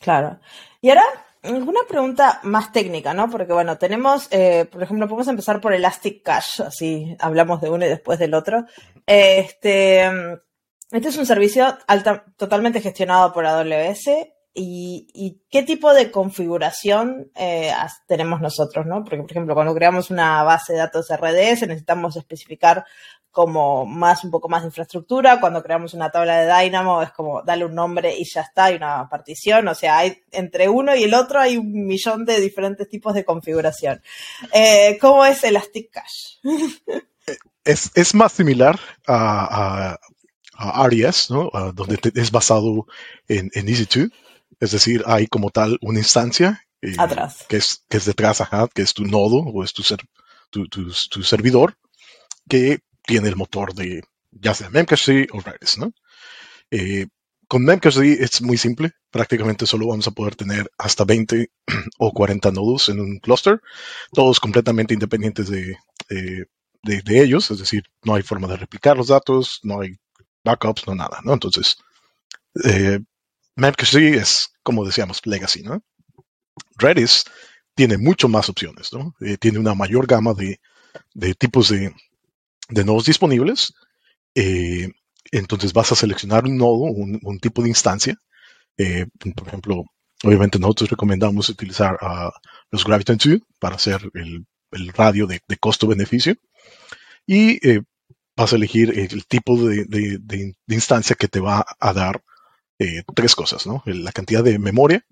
Claro. 0.00 0.38
Y 0.80 0.90
ahora 0.90 1.04
una 1.42 1.80
pregunta 1.88 2.40
más 2.42 2.72
técnica, 2.72 3.14
¿no? 3.14 3.30
Porque 3.30 3.52
bueno, 3.52 3.78
tenemos, 3.78 4.28
eh, 4.30 4.66
por 4.70 4.82
ejemplo, 4.82 5.06
podemos 5.06 5.28
empezar 5.28 5.60
por 5.60 5.72
Elastic 5.72 6.22
Cache, 6.22 6.64
así 6.64 7.16
hablamos 7.20 7.60
de 7.60 7.70
uno 7.70 7.86
y 7.86 7.88
después 7.88 8.18
del 8.18 8.34
otro. 8.34 8.64
Este, 9.06 10.04
este 10.90 11.08
es 11.08 11.16
un 11.16 11.26
servicio 11.26 11.78
totalmente 12.36 12.80
gestionado 12.80 13.32
por 13.32 13.46
AWS 13.46 14.08
y, 14.60 15.42
qué 15.50 15.62
tipo 15.62 15.94
de 15.94 16.10
configuración 16.10 17.30
eh, 17.36 17.72
tenemos 18.06 18.40
nosotros, 18.40 18.86
¿no? 18.86 19.04
Porque, 19.04 19.18
por 19.18 19.30
ejemplo, 19.30 19.54
cuando 19.54 19.74
creamos 19.74 20.10
una 20.10 20.42
base 20.42 20.72
de 20.72 20.80
datos 20.80 21.08
RDS 21.08 21.68
necesitamos 21.68 22.16
especificar 22.16 22.84
como 23.30 23.86
más, 23.86 24.24
un 24.24 24.30
poco 24.30 24.48
más 24.48 24.62
de 24.62 24.68
infraestructura. 24.68 25.40
Cuando 25.40 25.62
creamos 25.62 25.94
una 25.94 26.10
tabla 26.10 26.40
de 26.40 26.64
Dynamo 26.64 27.02
es 27.02 27.12
como 27.12 27.42
darle 27.42 27.64
un 27.64 27.74
nombre 27.74 28.16
y 28.16 28.24
ya 28.24 28.42
está, 28.42 28.66
hay 28.66 28.76
una 28.76 29.08
partición. 29.08 29.68
O 29.68 29.74
sea, 29.74 29.98
hay 29.98 30.22
entre 30.30 30.68
uno 30.68 30.94
y 30.94 31.04
el 31.04 31.14
otro 31.14 31.40
hay 31.40 31.56
un 31.56 31.86
millón 31.86 32.24
de 32.24 32.40
diferentes 32.40 32.88
tipos 32.88 33.14
de 33.14 33.24
configuración. 33.24 34.02
Eh, 34.52 34.98
¿Cómo 35.00 35.24
es 35.24 35.44
Elastic 35.44 35.90
Cache? 35.90 36.38
es, 37.64 37.90
es, 37.94 38.14
más 38.14 38.32
similar 38.32 38.78
a, 39.06 39.94
a, 40.54 40.80
a 40.82 40.88
RES, 40.88 41.30
¿no? 41.30 41.50
donde 41.74 41.98
es 42.14 42.30
basado 42.30 42.86
en, 43.28 43.50
en 43.54 43.66
EC2. 43.66 44.10
Es 44.60 44.72
decir, 44.72 45.04
hay 45.06 45.26
como 45.26 45.50
tal 45.50 45.78
una 45.82 45.98
instancia 45.98 46.60
eh, 46.80 46.94
Atrás. 46.96 47.44
Que, 47.48 47.56
es, 47.56 47.84
que 47.88 47.96
es 47.96 48.04
detrás, 48.04 48.40
ajá, 48.40 48.68
que 48.72 48.82
es 48.82 48.94
tu 48.94 49.04
nodo 49.04 49.38
o 49.38 49.64
es 49.64 49.72
tu, 49.72 49.82
ser, 49.82 49.98
tu, 50.50 50.68
tu, 50.68 50.92
tu 51.10 51.22
servidor, 51.22 51.76
que 52.48 52.80
tiene 53.08 53.28
el 53.28 53.36
motor 53.36 53.74
de 53.74 54.04
ya 54.30 54.52
sea 54.52 54.68
Memcache 54.68 55.28
o 55.32 55.40
Redis, 55.40 55.78
¿no? 55.78 55.94
Eh, 56.70 57.06
con 57.48 57.64
Memcache 57.64 58.22
es 58.22 58.42
muy 58.42 58.58
simple, 58.58 58.92
prácticamente 59.10 59.64
solo 59.64 59.86
vamos 59.88 60.06
a 60.06 60.10
poder 60.10 60.36
tener 60.36 60.70
hasta 60.76 61.04
20 61.06 61.50
o 61.98 62.12
40 62.12 62.50
nodos 62.52 62.90
en 62.90 63.00
un 63.00 63.18
cluster, 63.18 63.62
todos 64.12 64.38
completamente 64.38 64.92
independientes 64.92 65.48
de, 65.48 65.74
de, 66.82 67.22
ellos, 67.22 67.50
es 67.50 67.58
decir, 67.58 67.84
no 68.04 68.14
hay 68.14 68.22
forma 68.22 68.46
de 68.46 68.58
replicar 68.58 68.98
los 68.98 69.08
datos, 69.08 69.60
no 69.62 69.80
hay 69.80 69.96
backups, 70.44 70.86
no 70.86 70.94
nada, 70.94 71.20
¿no? 71.24 71.32
Entonces, 71.32 71.78
eh, 72.64 73.00
Memcache 73.56 74.16
es, 74.18 74.50
como 74.62 74.84
decíamos, 74.84 75.24
legacy, 75.24 75.62
¿no? 75.62 75.82
Redis 76.76 77.24
tiene 77.74 77.96
mucho 77.96 78.28
más 78.28 78.50
opciones, 78.50 78.92
¿no? 78.92 79.14
Eh, 79.20 79.38
tiene 79.38 79.58
una 79.58 79.74
mayor 79.74 80.06
gama 80.06 80.34
de, 80.34 80.60
de 81.14 81.34
tipos 81.34 81.70
de, 81.70 81.94
de 82.68 82.84
nodos 82.84 83.06
disponibles. 83.06 83.72
Eh, 84.34 84.88
entonces 85.30 85.72
vas 85.72 85.92
a 85.92 85.96
seleccionar 85.96 86.44
un 86.44 86.56
nodo, 86.56 86.84
un, 86.84 87.38
tipo 87.40 87.62
de 87.62 87.68
instancia. 87.68 88.16
Eh, 88.76 89.06
por 89.34 89.48
ejemplo, 89.48 89.84
obviamente 90.22 90.58
nosotros 90.58 90.90
recomendamos 90.90 91.48
utilizar 91.48 91.98
los 92.70 92.86
Graviton2 92.86 93.42
para 93.58 93.76
hacer 93.76 94.00
el, 94.14 94.46
radio 94.94 95.26
de, 95.26 95.40
costo-beneficio. 95.58 96.36
Y 97.26 97.66
eh, 97.68 97.82
vas 98.36 98.52
a 98.52 98.56
elegir 98.56 98.98
el 98.98 99.26
tipo 99.26 99.56
de, 99.56 100.54
instancia 100.68 101.16
que 101.16 101.28
te 101.28 101.40
va 101.40 101.66
a 101.78 101.92
dar 101.92 102.22
tres 103.14 103.34
cosas, 103.34 103.66
¿no? 103.66 103.82
La 103.86 104.12
cantidad 104.12 104.44
de 104.44 104.58
memoria, 104.58 105.04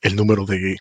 el 0.00 0.16
número 0.16 0.44
de 0.44 0.78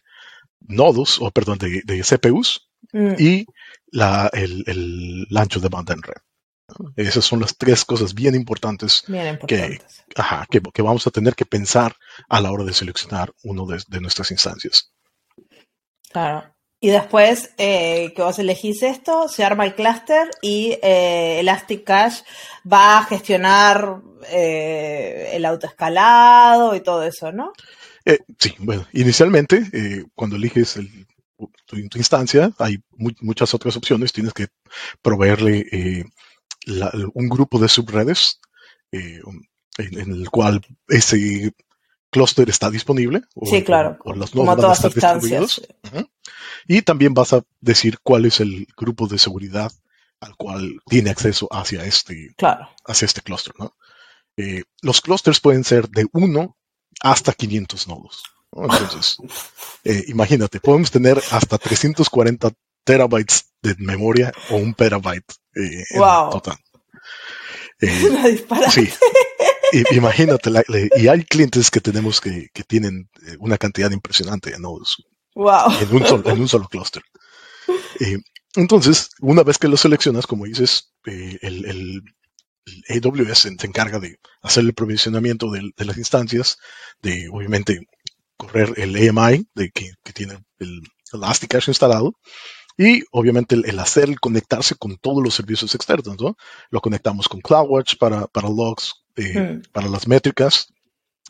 nodos, 0.68 1.20
o 1.22 1.32
perdón, 1.32 1.60
de, 1.60 2.04
CPUs, 2.04 2.70
mm. 2.92 3.14
y 3.18 3.46
la, 3.92 4.30
el, 4.34 5.28
ancho 5.36 5.60
de 5.60 5.70
banda 5.70 5.94
en 5.94 6.02
red. 6.02 6.22
Esas 6.96 7.26
son 7.26 7.42
las 7.42 7.56
tres 7.58 7.86
cosas 7.86 8.14
bien 8.14 8.36
importantes, 8.36 9.04
Que, 9.48 9.80
que, 10.74 10.82
vamos 10.82 11.06
a 11.06 11.12
tener 11.12 11.36
que 11.36 11.46
pensar 11.46 11.96
a 12.30 12.42
la 12.42 12.52
hora 12.52 12.64
de 12.64 12.74
seleccionar 12.74 13.32
uno 13.44 13.66
de, 13.66 14.02
nuestras 14.02 14.32
instancias. 14.32 14.92
Claro. 16.12 16.54
Y 16.80 16.90
después 16.90 17.52
eh, 17.58 18.12
que 18.14 18.22
vos 18.22 18.40
elegís 18.40 18.84
esto, 18.84 19.30
se 19.30 19.44
arma 19.44 19.66
el 19.66 19.76
clúster 19.76 20.30
y 20.42 20.78
eh, 20.82 21.40
Elastic 21.40 21.86
Cache 21.86 22.24
va 22.70 22.98
a 22.98 23.06
gestionar 23.06 24.02
eh, 24.30 25.30
el 25.34 25.46
autoescalado 25.46 26.76
y 26.76 26.82
todo 26.82 27.04
eso, 27.04 27.32
¿no? 27.32 27.54
sí, 28.38 28.54
bueno, 28.60 28.86
inicialmente 28.92 29.64
cuando 30.14 30.36
eliges 30.36 30.76
el, 30.76 31.08
tu, 31.66 31.78
instancia, 31.78 32.52
hay 32.60 32.84
muchas 32.92 33.54
otras 33.54 33.76
opciones. 33.76 34.14
Tienes 34.14 34.34
que 34.34 34.48
proveerle 35.02 35.66
eh, 35.72 36.06
un 37.14 37.30
grupo 37.30 37.60
de 37.60 37.70
subredes 37.70 38.40
eh, 38.92 39.22
en, 39.78 40.12
el 40.12 40.30
cual 40.30 40.62
ese 40.88 41.54
clúster 42.10 42.50
está 42.50 42.70
disponible. 42.70 43.22
sí, 43.44 43.64
claro. 43.64 43.98
O, 44.04 44.14
los 44.14 44.36
nodos 44.36 44.58
van 44.58 44.70
a 44.70 44.74
estar 44.74 44.94
distribuidos. 44.94 45.62
Y 46.68 46.82
también 46.82 47.14
vas 47.14 47.34
a 47.34 47.44
decir 47.60 47.98
cuál 48.04 48.26
es 48.26 48.40
el 48.40 48.68
grupo 48.78 49.08
de 49.08 49.18
seguridad 49.18 49.72
al 50.20 50.36
cual 50.38 50.80
tiene 50.88 51.10
acceso 51.10 51.50
hacia 51.52 51.84
este, 51.84 52.34
claro. 52.38 52.70
hacia 52.86 53.06
este 53.06 53.22
clúster. 53.22 53.54
¿no? 53.60 53.76
Eh, 54.38 54.64
los 54.82 55.02
clústeres 55.02 55.40
pueden 55.40 55.64
ser 55.64 55.90
de 55.90 56.08
1 56.14 56.58
hasta 57.02 57.34
500 57.34 57.88
nodos. 57.88 58.24
Entonces, 58.56 59.18
eh, 59.84 60.04
imagínate, 60.08 60.60
podemos 60.60 60.92
tener 60.92 61.22
hasta 61.32 61.58
340 61.58 62.52
terabytes 62.84 63.46
de 63.62 63.76
memoria 63.80 64.32
o 64.50 64.58
un 64.58 64.74
petabyte 64.74 65.34
eh, 65.56 65.84
en 65.92 66.00
total. 66.32 66.58
Eh, 67.82 68.46
sí. 68.72 68.90
imagínate, 69.92 70.50
y 70.96 71.08
hay 71.10 71.26
clientes 71.26 71.70
que 71.70 71.82
tenemos 71.82 72.22
que, 72.22 72.50
tienen 72.66 73.10
una 73.40 73.58
cantidad 73.58 73.92
impresionante 73.92 74.52
de 74.52 74.60
nodos 74.60 75.04
en, 75.36 75.94
un 75.94 76.08
solo, 76.08 76.30
en 76.30 76.40
un 76.40 76.48
solo 76.48 76.70
clúster. 76.70 77.04
entonces, 78.56 79.10
una 79.20 79.44
vez 79.44 79.58
que 79.58 79.68
lo 79.68 79.76
seleccionas, 79.76 80.28
como 80.28 80.46
dices, 80.46 80.94
el, 81.04 81.66
el, 81.66 82.04
AWS 82.88 83.40
se 83.40 83.68
encarga 83.68 84.00
de 84.00 84.18
hacer 84.42 84.64
el 84.64 84.74
provisionamiento 84.74 85.52
de, 85.52 85.72
de, 85.76 85.86
las 85.86 85.98
instancias, 85.98 86.60
de 87.02 87.28
obviamente 87.30 87.86
correr 88.46 88.74
el 88.78 88.96
AMI 88.96 89.48
de 89.56 89.70
que, 89.72 89.92
tiene 90.14 90.38
el 90.60 90.82
Elasticsearch 91.12 91.68
instalado 91.68 92.16
y 92.78 93.04
obviamente 93.12 93.56
el, 93.56 93.80
hacer, 93.80 94.10
el 94.10 94.20
conectarse 94.20 94.76
con 94.76 94.98
todos 94.98 95.24
los 95.24 95.36
servicios 95.36 95.76
externos, 95.76 96.20
¿no? 96.20 96.36
Lo 96.70 96.82
conectamos 96.82 97.28
con 97.28 97.42
CloudWatch 97.42 97.98
para, 97.98 98.28
para 98.28 98.50
logs, 98.50 99.04
eh, 99.16 99.40
hmm. 99.40 99.72
para 99.72 99.88
las 99.88 100.08
métricas, 100.08 100.74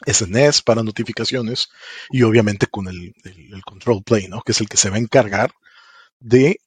SNS 0.05 0.61
para 0.61 0.84
notificaciones 0.84 1.70
y 2.09 2.24
obviamente 2.24 2.68
con 2.68 2.88
el, 2.88 3.14
control 3.66 4.03
plane, 4.03 4.30
¿no? 4.30 4.41
Que 4.41 4.53
es 4.53 4.61
el 4.61 4.70
que 4.70 4.78
se 4.78 4.89
va 4.89 4.95
a 4.95 4.99
encargar 4.99 5.53
de 6.20 6.59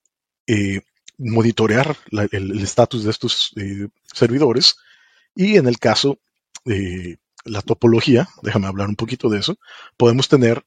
eh, 0.47 0.80
monitorear 1.18 1.97
el 2.11 2.62
estatus 2.62 3.05
de 3.05 3.11
estos 3.11 3.53
eh, 3.57 3.88
servidores 4.12 4.76
y 5.34 5.57
en 5.57 5.66
el 5.66 5.78
caso 5.78 6.18
de 6.64 7.18
la 7.47 7.62
topología, 7.62 8.28
déjame 8.42 8.66
hablar 8.66 8.88
un 8.88 8.97
poquito 8.97 9.28
de 9.28 9.38
eso, 9.38 9.59
podemos 9.97 10.28
tener 10.28 10.64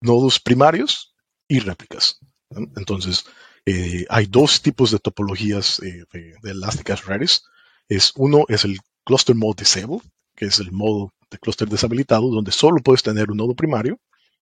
nodos 0.00 0.40
primarios 0.40 1.14
y 1.48 1.60
réplicas. 1.60 2.18
Entonces, 2.50 3.24
eh, 3.66 4.06
hay 4.08 4.26
dos 4.26 4.62
tipos 4.62 4.90
de 4.90 4.98
topologías 4.98 5.80
eh, 5.80 6.04
de, 6.12 6.34
de, 6.42 6.50
Elasticsearch 6.50 7.04
Redis. 7.04 7.42
Es, 7.88 8.12
uno 8.16 8.44
es 8.48 8.64
el 8.64 8.78
Cluster 9.04 9.36
Mode 9.36 9.62
Disable, 9.64 10.00
que 10.36 10.46
es 10.46 10.58
el 10.58 10.72
modo 10.72 11.12
de 11.30 11.38
clúster 11.38 11.68
deshabilitado, 11.68 12.30
donde 12.30 12.52
solo 12.52 12.82
puedes 12.82 13.02
tener 13.02 13.30
un 13.30 13.36
nodo 13.36 13.54
primario 13.54 13.98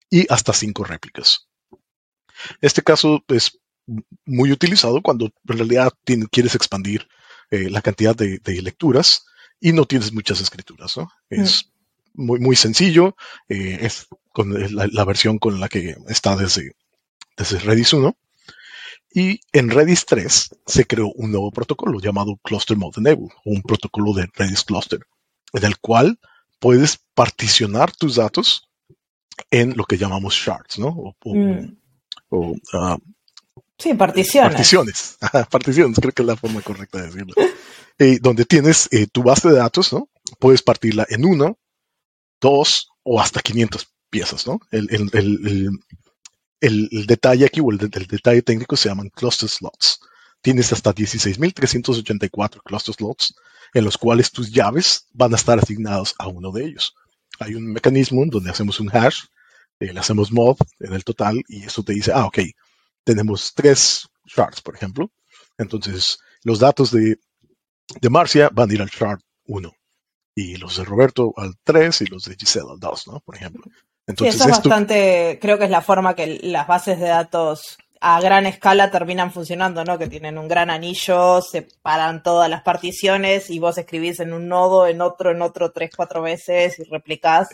y 0.10 0.32
hasta 0.32 0.54
cinco 0.54 0.84
réplicas. 0.84 1.48
Este 2.62 2.82
caso 2.82 3.24
es 3.28 3.60
muy 4.26 4.52
utilizado 4.52 5.02
cuando 5.02 5.26
en 5.26 5.58
realidad 5.58 5.94
quieres 6.32 6.56
expandir 6.56 7.08
eh, 7.50 7.70
la 7.70 7.82
cantidad 7.82 8.16
de, 8.16 8.40
lecturas 8.62 9.26
y 9.60 9.72
no 9.74 9.86
tienes 9.86 10.14
muchas 10.14 10.42
escrituras, 10.42 10.98
¿no? 10.98 11.10
Es 11.30 11.70
mm. 12.14 12.26
muy, 12.26 12.40
muy 12.40 12.56
sencillo, 12.56 13.16
eh, 13.50 13.80
es 13.82 14.08
con 14.32 14.54
la, 14.54 15.06
versión 15.06 15.40
con 15.40 15.60
la 15.60 15.68
que 15.68 15.96
está 16.08 16.36
desde, 16.36 16.76
desde 17.36 17.60
Redis 17.60 17.94
1. 17.94 18.16
Y 19.14 19.40
en 19.52 19.70
Redis 19.70 20.06
3 20.06 20.50
se 20.66 20.86
creó 20.86 21.12
un 21.14 21.32
nuevo 21.32 21.52
protocolo 21.52 22.00
llamado 22.00 22.38
Cluster 22.44 22.78
Mode 22.78 23.00
Enable, 23.00 23.30
o 23.46 23.52
un 23.52 23.62
protocolo 23.64 24.14
de 24.14 24.28
Redis 24.34 24.64
Cluster, 24.64 25.00
en 25.54 25.64
el 25.64 25.80
cual 25.80 26.20
puedes 26.60 27.00
particionar 27.16 27.92
tus 27.96 28.16
datos 28.16 28.70
en 29.50 29.76
lo 29.76 29.86
que 29.86 29.98
llamamos 29.98 30.36
shards, 30.36 30.78
¿no? 30.78 30.88
O, 30.90 31.36
mm. 31.36 32.62
ah, 32.74 32.98
sí, 33.78 33.94
particiones. 33.94 34.52
Particiones, 34.52 35.18
particiones, 35.50 36.00
creo 36.00 36.12
que 36.12 36.22
es 36.22 36.28
la 36.28 36.36
forma 36.36 36.62
correcta 36.62 37.00
de 37.00 37.08
decirlo. 37.08 37.34
Eh, 38.00 38.20
donde 38.22 38.46
tienes 38.46 38.88
eh, 38.92 39.08
tu 39.12 39.24
base 39.24 39.50
de 39.50 39.56
datos, 39.56 39.92
¿no? 39.92 40.08
Puedes 40.38 40.62
partirla 40.62 41.08
en 41.10 41.26
uno, 41.26 41.58
dos 42.40 42.90
o 43.02 43.20
hasta 43.20 43.42
500 43.42 43.88
piezas, 44.12 44.46
¿no? 44.46 44.60
El, 44.70 44.86
detalle 47.08 47.46
aquí 47.46 47.60
o 47.60 47.72
el, 47.72 47.80
detalle 47.80 48.44
técnico 48.44 48.78
se 48.78 48.90
llaman 48.90 49.10
cluster 49.10 49.50
slots. 49.50 50.00
Tienes 50.42 50.72
hasta 50.72 50.94
16.384 50.94 52.62
cluster 52.64 52.94
slots 52.94 53.34
en 53.74 53.84
los 53.84 53.98
cuales 53.98 54.32
tus 54.32 54.52
llaves 54.52 55.08
van 55.14 55.34
a 55.34 55.38
estar 55.38 55.58
asignados 55.58 56.14
a 56.20 56.28
uno 56.28 56.52
de 56.52 56.66
ellos. 56.66 56.94
Hay 57.40 57.56
un 57.56 57.74
mecanismo 57.74 58.24
donde 58.28 58.52
hacemos 58.52 58.80
un 58.80 58.96
hash 58.96 59.22
eh, 59.80 59.94
le 59.94 60.00
hacemos 60.00 60.32
mod 60.32 60.58
en 60.80 60.94
el 60.94 61.04
total 61.04 61.44
y 61.48 61.64
eso 61.64 61.84
te 61.84 61.94
dice, 61.94 62.12
ah, 62.14 62.26
ok, 62.26 62.40
tenemos 63.08 63.54
tres 63.56 64.06
shards, 64.26 64.60
por 64.60 64.76
ejemplo. 64.76 65.10
Entonces, 65.58 66.20
los 66.44 66.60
datos 66.60 66.92
de, 66.92 67.18
de 68.02 68.10
Marcia 68.10 68.50
van 68.52 68.70
a 68.70 68.74
ir 68.74 68.82
al 68.82 68.90
shard 68.90 69.22
1 69.46 69.72
y 70.36 70.58
los 70.58 70.76
de 70.76 70.84
Roberto 70.84 71.34
al 71.38 71.54
3 71.64 72.02
y 72.02 72.06
los 72.08 72.26
de 72.26 72.36
Giselle 72.36 72.68
al 72.70 72.80
2, 72.80 73.08
¿no? 73.08 73.22
Por 73.22 73.36
ejemplo. 73.36 73.64
Entonces, 74.06 74.36
sí, 74.36 74.42
eso 74.42 74.50
es 74.50 74.58
bastante, 74.58 75.40
creo 75.42 75.58
que 75.58 75.64
es 75.64 75.70
la 75.70 75.82
forma 75.82 76.16
que 76.16 76.40
las 76.44 76.68
bases 76.68 77.00
de 77.00 77.08
datos 77.08 77.78
a 78.02 78.20
gran 78.20 78.46
escala 78.46 78.92
terminan 78.92 79.32
funcionando, 79.32 79.86
¿no? 79.86 79.98
Que 79.98 80.08
tienen 80.08 80.38
un 80.38 80.50
gran 80.50 80.70
anillo, 80.70 81.42
separan 81.42 82.22
todas 82.24 82.50
las 82.50 82.62
particiones 82.62 83.50
y 83.50 83.60
vos 83.60 83.78
escribís 83.78 84.20
en 84.20 84.34
un 84.34 84.50
nodo, 84.50 84.86
en 84.86 85.00
otro, 85.00 85.32
en 85.32 85.42
otro, 85.42 85.72
tres, 85.72 85.92
cuatro 85.96 86.22
veces 86.22 86.78
y 86.78 86.84
replicás. 86.84 87.48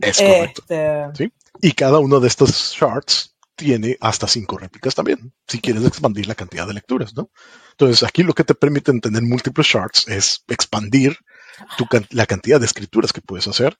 Es 0.00 0.18
correcto. 0.18 0.62
Este, 0.62 1.06
¿Sí? 1.14 1.32
Y 1.60 1.72
cada 1.72 1.98
uno 1.98 2.20
de 2.20 2.28
estos 2.28 2.72
charts 2.72 3.31
tiene 3.62 3.96
hasta 4.00 4.26
cinco 4.26 4.58
réplicas 4.58 4.92
también, 4.92 5.32
si 5.46 5.60
quieres 5.60 5.84
expandir 5.84 6.26
la 6.26 6.34
cantidad 6.34 6.66
de 6.66 6.74
lecturas, 6.74 7.14
¿no? 7.14 7.30
Entonces, 7.70 8.02
aquí 8.02 8.24
lo 8.24 8.32
que 8.32 8.42
te 8.42 8.56
permite 8.56 8.92
tener 8.98 9.22
múltiples 9.22 9.68
charts 9.68 10.08
es 10.08 10.42
expandir 10.48 11.16
la 12.10 12.26
cantidad 12.26 12.58
de 12.58 12.66
escrituras 12.66 13.12
que 13.12 13.20
puedes 13.20 13.46
hacer 13.46 13.78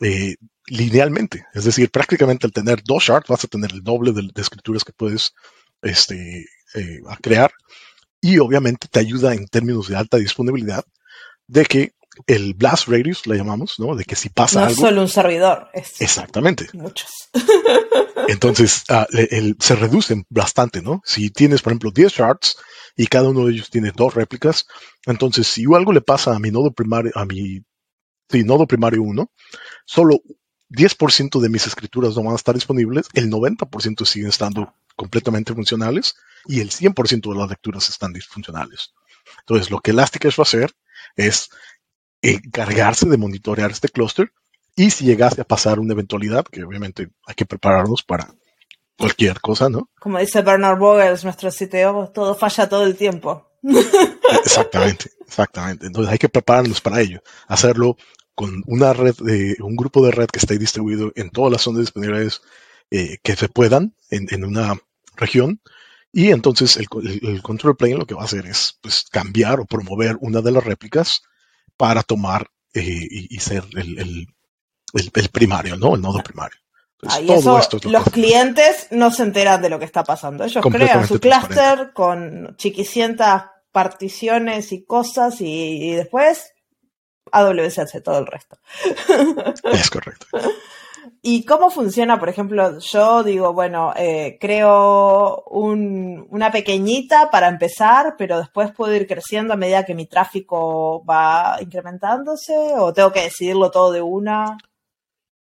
eh, 0.00 0.36
linealmente. 0.66 1.44
Es 1.52 1.64
decir, 1.64 1.90
prácticamente 1.90 2.46
al 2.46 2.54
tener 2.54 2.82
dos 2.82 3.04
charts 3.04 3.28
vas 3.28 3.44
a 3.44 3.48
tener 3.48 3.70
el 3.72 3.82
doble 3.82 4.12
de, 4.12 4.30
escrituras 4.40 4.82
que 4.82 4.94
puedes 4.94 5.34
este, 5.82 6.46
eh, 6.74 7.00
crear. 7.20 7.52
Y 8.22 8.38
obviamente 8.38 8.88
te 8.90 8.98
ayuda 8.98 9.34
en 9.34 9.46
términos 9.46 9.88
de 9.88 9.96
alta 9.96 10.16
disponibilidad 10.16 10.84
de 11.46 11.66
que 11.66 11.92
el 12.26 12.54
blast 12.54 12.88
radius, 12.88 13.26
le 13.26 13.36
llamamos, 13.36 13.74
¿no? 13.78 13.94
De 13.94 14.04
que 14.04 14.16
si 14.16 14.28
pasa 14.28 14.66
algo. 14.66 14.74
No 14.74 14.88
solo 14.88 15.02
un 15.02 15.08
servidor. 15.08 15.68
Es 15.72 16.00
exactamente. 16.00 16.68
Muchos. 16.72 17.10
Entonces, 18.28 18.82
ah, 18.90 19.06
se 19.58 19.76
reducen 19.76 20.26
bastante, 20.28 20.82
¿no? 20.82 21.00
Si 21.04 21.30
tienes, 21.30 21.62
por 21.62 21.72
ejemplo, 21.72 21.90
10 21.90 22.12
charts 22.12 22.56
y 22.96 23.06
cada 23.06 23.28
uno 23.28 23.46
de 23.46 23.52
ellos 23.52 23.70
tiene 23.70 23.92
dos 23.94 24.14
réplicas, 24.14 24.66
entonces 25.06 25.46
si 25.46 25.64
algo 25.72 25.92
le 25.92 26.00
pasa 26.00 26.34
a 26.34 26.38
mi 26.38 26.50
nodo 26.50 26.72
primario, 26.72 27.12
a 27.14 27.24
mi 27.24 27.62
sí, 28.28 28.44
nodo 28.44 28.66
primario 28.66 29.02
1, 29.02 29.30
solo 29.86 30.20
10% 30.70 31.40
de 31.40 31.48
mis 31.48 31.66
escrituras 31.66 32.16
no 32.16 32.24
van 32.24 32.32
a 32.32 32.36
estar 32.36 32.54
disponibles, 32.54 33.08
el 33.14 33.30
90% 33.30 34.04
siguen 34.04 34.28
estando 34.28 34.74
completamente 34.96 35.54
funcionales 35.54 36.16
y 36.46 36.60
el 36.60 36.70
100% 36.70 37.32
de 37.32 37.38
las 37.38 37.48
lecturas 37.48 37.88
están 37.88 38.12
disfuncionales. 38.12 38.92
Entonces, 39.40 39.70
lo 39.70 39.78
que 39.78 39.92
Elasticache 39.92 40.36
va 40.36 40.42
a 40.42 40.48
hacer 40.48 40.74
es 41.16 41.50
encargarse 42.22 43.08
de 43.08 43.16
monitorear 43.16 43.70
este 43.70 43.88
clúster 43.88 44.32
y 44.76 44.90
si 44.90 45.04
llegase 45.04 45.40
a 45.40 45.44
pasar 45.44 45.80
una 45.80 45.92
eventualidad, 45.92 46.44
que 46.44 46.62
obviamente 46.62 47.10
hay 47.26 47.34
que 47.34 47.46
prepararnos 47.46 48.02
para 48.02 48.32
cualquier 48.96 49.40
cosa, 49.40 49.68
¿no? 49.68 49.90
Como 49.98 50.18
dice 50.18 50.42
Bernard 50.42 50.78
Vogels, 50.78 51.24
nuestro 51.24 51.50
CTO, 51.50 52.10
todo 52.12 52.34
falla 52.34 52.68
todo 52.68 52.84
el 52.84 52.96
tiempo. 52.96 53.48
Exactamente, 54.44 55.10
exactamente. 55.26 55.86
Entonces 55.86 56.12
hay 56.12 56.18
que 56.18 56.28
prepararnos 56.28 56.80
para 56.80 57.00
ello, 57.00 57.20
hacerlo 57.48 57.96
con 58.34 58.62
una 58.66 58.92
red, 58.92 59.16
de, 59.16 59.56
un 59.60 59.74
grupo 59.74 60.04
de 60.04 60.12
red 60.12 60.28
que 60.28 60.38
esté 60.38 60.58
distribuido 60.58 61.10
en 61.16 61.30
todas 61.30 61.50
las 61.50 61.62
zonas 61.62 61.80
disponibles 61.80 62.40
eh, 62.90 63.18
que 63.22 63.34
se 63.34 63.48
puedan 63.48 63.94
en, 64.10 64.44
una 64.44 64.78
región. 65.16 65.60
Y 66.12 66.30
entonces 66.30 66.76
el, 66.76 66.88
control 67.42 67.76
plane 67.76 67.96
lo 67.96 68.06
que 68.06 68.14
va 68.14 68.22
a 68.22 68.26
hacer 68.26 68.46
es 68.46 68.78
pues, 68.80 69.06
cambiar 69.10 69.58
o 69.58 69.66
promover 69.66 70.16
una 70.20 70.40
de 70.40 70.52
las 70.52 70.62
réplicas 70.62 71.22
para 71.78 72.02
tomar 72.02 72.50
eh, 72.74 72.82
y, 72.84 73.38
ser 73.38 73.64
el, 73.74 74.28
primario, 75.32 75.76
¿no? 75.76 75.94
El 75.94 76.02
nodo 76.02 76.22
primario. 76.22 76.58
los 77.84 78.04
clientes 78.10 78.88
no 78.90 79.10
se 79.10 79.22
enteran 79.22 79.62
de 79.62 79.70
lo 79.70 79.78
que 79.78 79.86
está 79.86 80.04
pasando. 80.04 80.44
Ellos 80.44 80.62
crean 80.70 81.06
su 81.06 81.18
clúster 81.18 81.92
con 81.94 82.54
chiquicientas 82.58 83.44
particiones 83.72 84.72
y 84.72 84.84
cosas 84.84 85.40
y, 85.40 85.92
después 85.92 86.52
AWS 87.30 87.78
hace 87.78 88.00
todo 88.00 88.18
el 88.18 88.26
resto. 88.26 88.58
Es 89.72 89.88
correcto. 89.88 90.26
¿Y 91.22 91.44
cómo 91.44 91.70
funciona? 91.70 92.18
Por 92.18 92.28
ejemplo, 92.28 92.78
yo 92.78 93.22
digo, 93.22 93.52
bueno, 93.52 93.92
eh, 93.96 94.38
creo 94.40 95.42
una 95.46 96.52
pequeñita 96.52 97.30
para 97.30 97.48
empezar, 97.48 98.14
pero 98.16 98.38
después 98.38 98.72
puedo 98.72 98.94
ir 98.94 99.06
creciendo 99.06 99.54
a 99.54 99.56
medida 99.56 99.84
que 99.84 99.94
mi 99.94 100.06
tráfico 100.06 101.04
va 101.04 101.58
incrementándose 101.60 102.54
o 102.76 102.92
tengo 102.92 103.12
que 103.12 103.22
decidirlo 103.22 103.70
todo 103.70 103.92
de 103.92 104.02
una. 104.02 104.56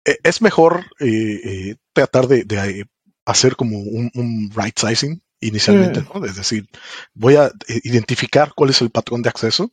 E, 0.05 0.17
es 0.23 0.41
mejor 0.41 0.85
eh, 0.99 1.39
eh, 1.43 1.75
tratar 1.93 2.27
de, 2.27 2.87
hacer 3.25 3.55
como 3.55 3.77
un, 3.77 4.51
right 4.55 4.77
sizing 4.77 5.21
inicialmente, 5.39 6.01
mm. 6.01 6.07
¿no? 6.13 6.25
Es 6.25 6.35
decir, 6.35 6.67
voy 7.13 7.35
a 7.35 7.51
identificar 7.83 8.53
cuál 8.55 8.71
es 8.71 8.81
el 8.81 8.89
patrón 8.89 9.21
de 9.21 9.29
acceso 9.29 9.71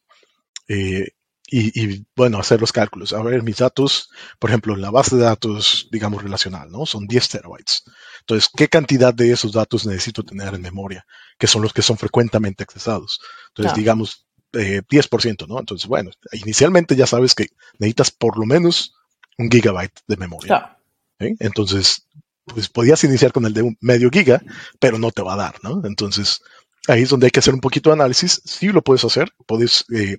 y, 1.51 2.05
bueno, 2.15 2.39
hacer 2.39 2.61
los 2.61 2.73
cálculos. 2.73 3.15
A 3.15 3.23
ver, 3.23 3.43
mis 3.43 3.57
datos, 3.57 4.11
por 4.39 4.51
ejemplo, 4.51 4.75
en 4.75 4.83
la 4.83 4.91
base 4.91 5.17
de 5.17 5.23
datos, 5.23 5.89
digamos, 5.91 6.23
relacional, 6.23 6.71
¿no? 6.71 6.85
Son 6.85 7.07
10 7.07 7.29
terabytes. 7.29 7.85
Entonces, 8.21 8.51
¿qué 8.55 8.69
cantidad 8.69 9.15
de 9.15 9.33
esos 9.33 9.53
datos 9.53 9.87
necesito 9.87 10.23
tener 10.23 10.55
en 10.55 10.61
memoria? 10.61 11.07
Que 11.39 11.47
son 11.47 11.63
los 11.63 11.73
que 11.73 11.81
son 11.81 11.97
frecuentemente 11.97 12.65
accesados. 12.65 13.21
Entonces, 13.49 13.75
digamos, 13.75 14.27
eh, 14.53 14.83
10%, 14.87 15.47
¿no? 15.47 15.59
Entonces, 15.59 15.89
bueno, 15.89 16.11
inicialmente 16.33 16.95
ya 16.97 17.07
sabes 17.07 17.35
que 17.35 17.47
necesitas 17.79 18.11
por 18.11 18.39
lo 18.39 18.45
menos 18.45 18.95
un 19.39 19.51
gigabyte 19.51 20.01
de 20.07 20.17
memoria. 20.19 20.77
Entonces, 21.19 22.07
pues 22.45 22.69
podías 22.69 23.03
iniciar 23.05 23.33
con 23.33 23.47
el 23.47 23.55
de 23.55 23.63
un 23.63 23.77
medio 23.81 24.11
giga, 24.11 24.43
pero 24.79 24.99
no 24.99 25.11
te 25.13 25.23
va 25.23 25.35
a 25.35 25.37
dar, 25.37 25.55
¿no? 25.63 25.83
Entonces, 25.85 26.43
ahí 26.89 27.03
es 27.03 27.09
donde 27.09 27.27
hay 27.27 27.31
que 27.31 27.41
hacer 27.41 27.55
un 27.55 27.61
poquito 27.61 27.91
de 27.91 27.95
análisis. 27.95 28.43
Sí 28.45 28.69
lo 28.69 28.83
puedes 28.83 29.05
hacer, 29.05 29.33
puedes 29.47 29.85
eh, 29.95 30.19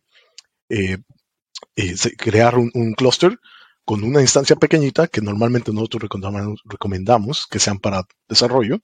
eh, 0.70 0.98
eh, 1.76 1.96
crear 2.18 2.58
un, 2.58 2.72
un 2.74 2.94
clúster 2.94 3.38
con 3.90 4.04
una 4.04 4.22
instancia 4.22 4.56
pequeñita 4.56 5.08
que 5.08 5.20
normalmente 5.20 5.74
nosotros 5.74 6.04
recomendamos, 6.04 6.62
recomendamos 6.64 7.48
que 7.50 7.58
sean 7.58 7.80
para 7.80 8.04
desarrollo. 8.28 8.82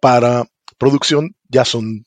Para 0.00 0.44
producción 0.78 1.36
ya 1.48 1.64
son 1.64 2.04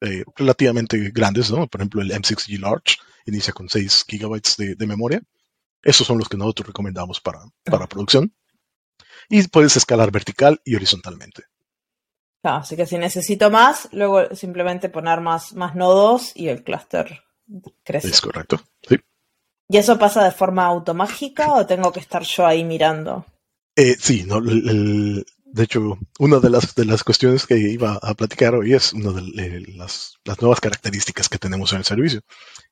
eh, 0.00 0.24
relativamente 0.34 0.98
grandes, 1.10 1.48
¿no? 1.48 1.68
Por 1.68 1.80
ejemplo, 1.80 2.02
el 2.02 2.10
M6G 2.10 2.58
Large 2.58 2.96
inicia 3.24 3.52
con 3.52 3.68
6 3.68 4.04
gigabytes 4.08 4.56
de, 4.56 4.86
memoria. 4.86 5.22
Esos 5.80 6.06
son 6.06 6.18
los 6.18 6.28
que 6.28 6.36
nosotros 6.36 6.66
recomendamos 6.66 7.20
para, 7.20 7.38
para 7.62 7.86
producción. 7.86 8.34
Y 9.28 9.46
puedes 9.46 9.76
escalar 9.76 10.10
vertical 10.10 10.60
y 10.64 10.74
horizontalmente. 10.74 11.44
así 12.42 12.74
que 12.74 12.86
si 12.86 12.98
necesito 12.98 13.48
más, 13.48 13.88
luego 13.92 14.34
simplemente 14.34 14.88
poner 14.88 15.20
más, 15.20 15.54
más 15.54 15.76
nodos 15.76 16.32
y 16.34 16.48
el 16.48 16.64
clúster 16.64 17.22
crece. 17.84 18.08
Es 18.08 18.20
correcto, 18.20 18.60
sí. 18.88 18.96
¿Y 19.68 19.78
eso 19.78 19.98
pasa 19.98 20.24
de 20.24 20.30
forma 20.30 20.64
automágica 20.64 21.52
o 21.52 21.66
tengo 21.66 21.92
que 21.92 22.00
estar 22.00 22.22
yo 22.22 22.46
ahí 22.46 22.64
mirando? 22.64 23.26
Eh, 23.74 23.96
sí, 23.98 24.24
no, 24.26 24.40
de 24.40 25.64
hecho, 25.64 25.98
una 26.18 26.38
de 26.38 26.50
las, 26.50 26.74
de 26.74 26.84
las 26.84 27.02
cuestiones 27.02 27.46
que 27.46 27.56
iba 27.56 27.94
a 27.94 28.14
platicar 28.14 28.54
hoy 28.54 28.74
es 28.74 28.92
una 28.92 29.10
de 29.12 29.62
las, 29.74 30.18
nuevas 30.40 30.60
características 30.60 31.28
que 31.28 31.38
tenemos 31.38 31.72
en 31.72 31.78
el 31.78 31.84
servicio. 31.84 32.20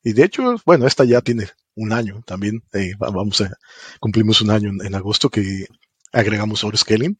Y 0.03 0.13
de 0.13 0.23
hecho, 0.23 0.55
bueno, 0.65 0.85
esta 0.85 1.03
ya 1.03 1.21
tiene 1.21 1.47
un 1.75 1.93
año 1.93 2.21
también. 2.25 2.63
Eh, 2.73 2.91
vamos 2.99 3.41
a, 3.41 3.57
cumplimos 3.99 4.41
un 4.41 4.51
año 4.51 4.69
en, 4.83 4.93
agosto 4.95 5.29
que 5.29 5.65
agregamos 6.11 6.63
autoscaling. 6.63 7.19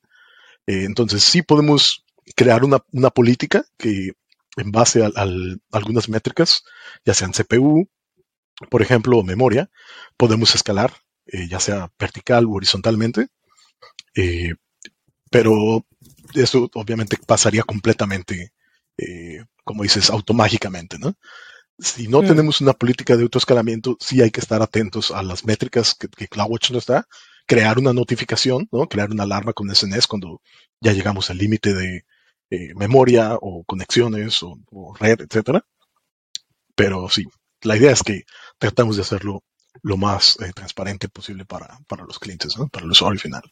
Eh, 0.68 0.84
entonces, 0.84 1.24
sí 1.24 1.42
podemos 1.42 2.06
crear 2.36 2.64
una, 2.64 2.78
una 2.92 3.10
política 3.10 3.66
que 3.78 4.12
en 4.58 4.72
base 4.72 5.04
a, 5.04 5.08
a, 5.16 5.28
algunas 5.72 6.10
métricas, 6.10 6.64
ya 7.06 7.14
sean 7.14 7.32
CPU, 7.32 7.90
por 8.70 8.82
ejemplo, 8.82 9.24
memoria, 9.24 9.70
podemos 10.18 10.56
escalar, 10.56 10.94
eh, 11.26 11.48
ya 11.48 11.60
sea 11.60 11.92
vertical 12.00 12.46
u 12.46 12.56
horizontalmente, 12.56 13.28
eh, 14.16 14.54
pero 15.30 15.86
eso 16.34 16.70
obviamente 16.74 17.18
pasaría 17.26 17.64
completamente, 17.64 18.54
eh, 18.98 19.44
como 19.64 19.84
dices, 19.84 20.10
automágicamente, 20.10 20.98
¿no? 21.00 21.16
Si 21.78 22.08
no 22.08 22.22
mm. 22.22 22.28
tenemos 22.28 22.62
una 22.62 22.74
política 22.74 23.18
de 23.18 23.24
autoescalamiento, 23.24 23.98
sí 24.00 24.22
hay 24.22 24.32
que 24.32 24.40
estar 24.40 24.62
atentos 24.62 25.12
a 25.12 25.24
las 25.24 25.46
métricas 25.46 25.96
que, 25.96 26.28
CloudWatch 26.28 26.72
nos 26.72 26.86
da, 26.86 27.06
crear 27.46 27.78
una 27.78 27.92
notificación, 27.94 28.70
¿no? 28.72 28.88
Crear 28.88 29.12
una 29.12 29.24
alarma 29.24 29.54
con 29.54 29.74
SNS 29.74 30.08
cuando 30.08 30.42
ya 30.80 30.94
llegamos 30.94 31.30
al 31.30 31.38
límite 31.38 31.74
de 31.74 32.06
memoria 32.76 33.36
o 33.42 33.66
conexiones 33.66 34.42
o, 34.42 34.58
o 34.72 34.96
red, 34.96 35.20
etcétera. 35.20 35.66
Pero 36.76 37.10
sí, 37.10 37.26
la 37.66 37.78
idea 37.78 37.92
es 37.92 38.04
que 38.04 38.24
tratamos 38.58 38.96
de 38.96 39.02
hacerlo 39.02 39.44
lo 39.82 39.98
más 39.98 40.38
eh, 40.42 40.52
transparente 40.54 41.10
posible 41.10 41.46
para, 41.46 41.80
los 42.08 42.20
clientes, 42.20 42.58
¿no? 42.58 42.68
para 42.68 42.86
el 42.86 42.92
usuario 42.92 43.20
final. 43.20 43.44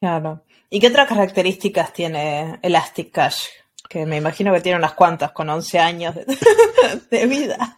Claro. 0.00 0.44
¿Y 0.68 0.80
qué 0.80 0.88
otras 0.88 1.08
características 1.08 1.92
tiene 1.92 2.58
Elastic 2.62 3.12
Cache? 3.12 3.48
Que 3.88 4.06
me 4.06 4.16
imagino 4.16 4.52
que 4.52 4.60
tiene 4.60 4.78
unas 4.78 4.94
cuantas 4.94 5.32
con 5.32 5.48
11 5.48 5.78
años 5.78 6.14
de, 7.10 7.26
vida. 7.26 7.76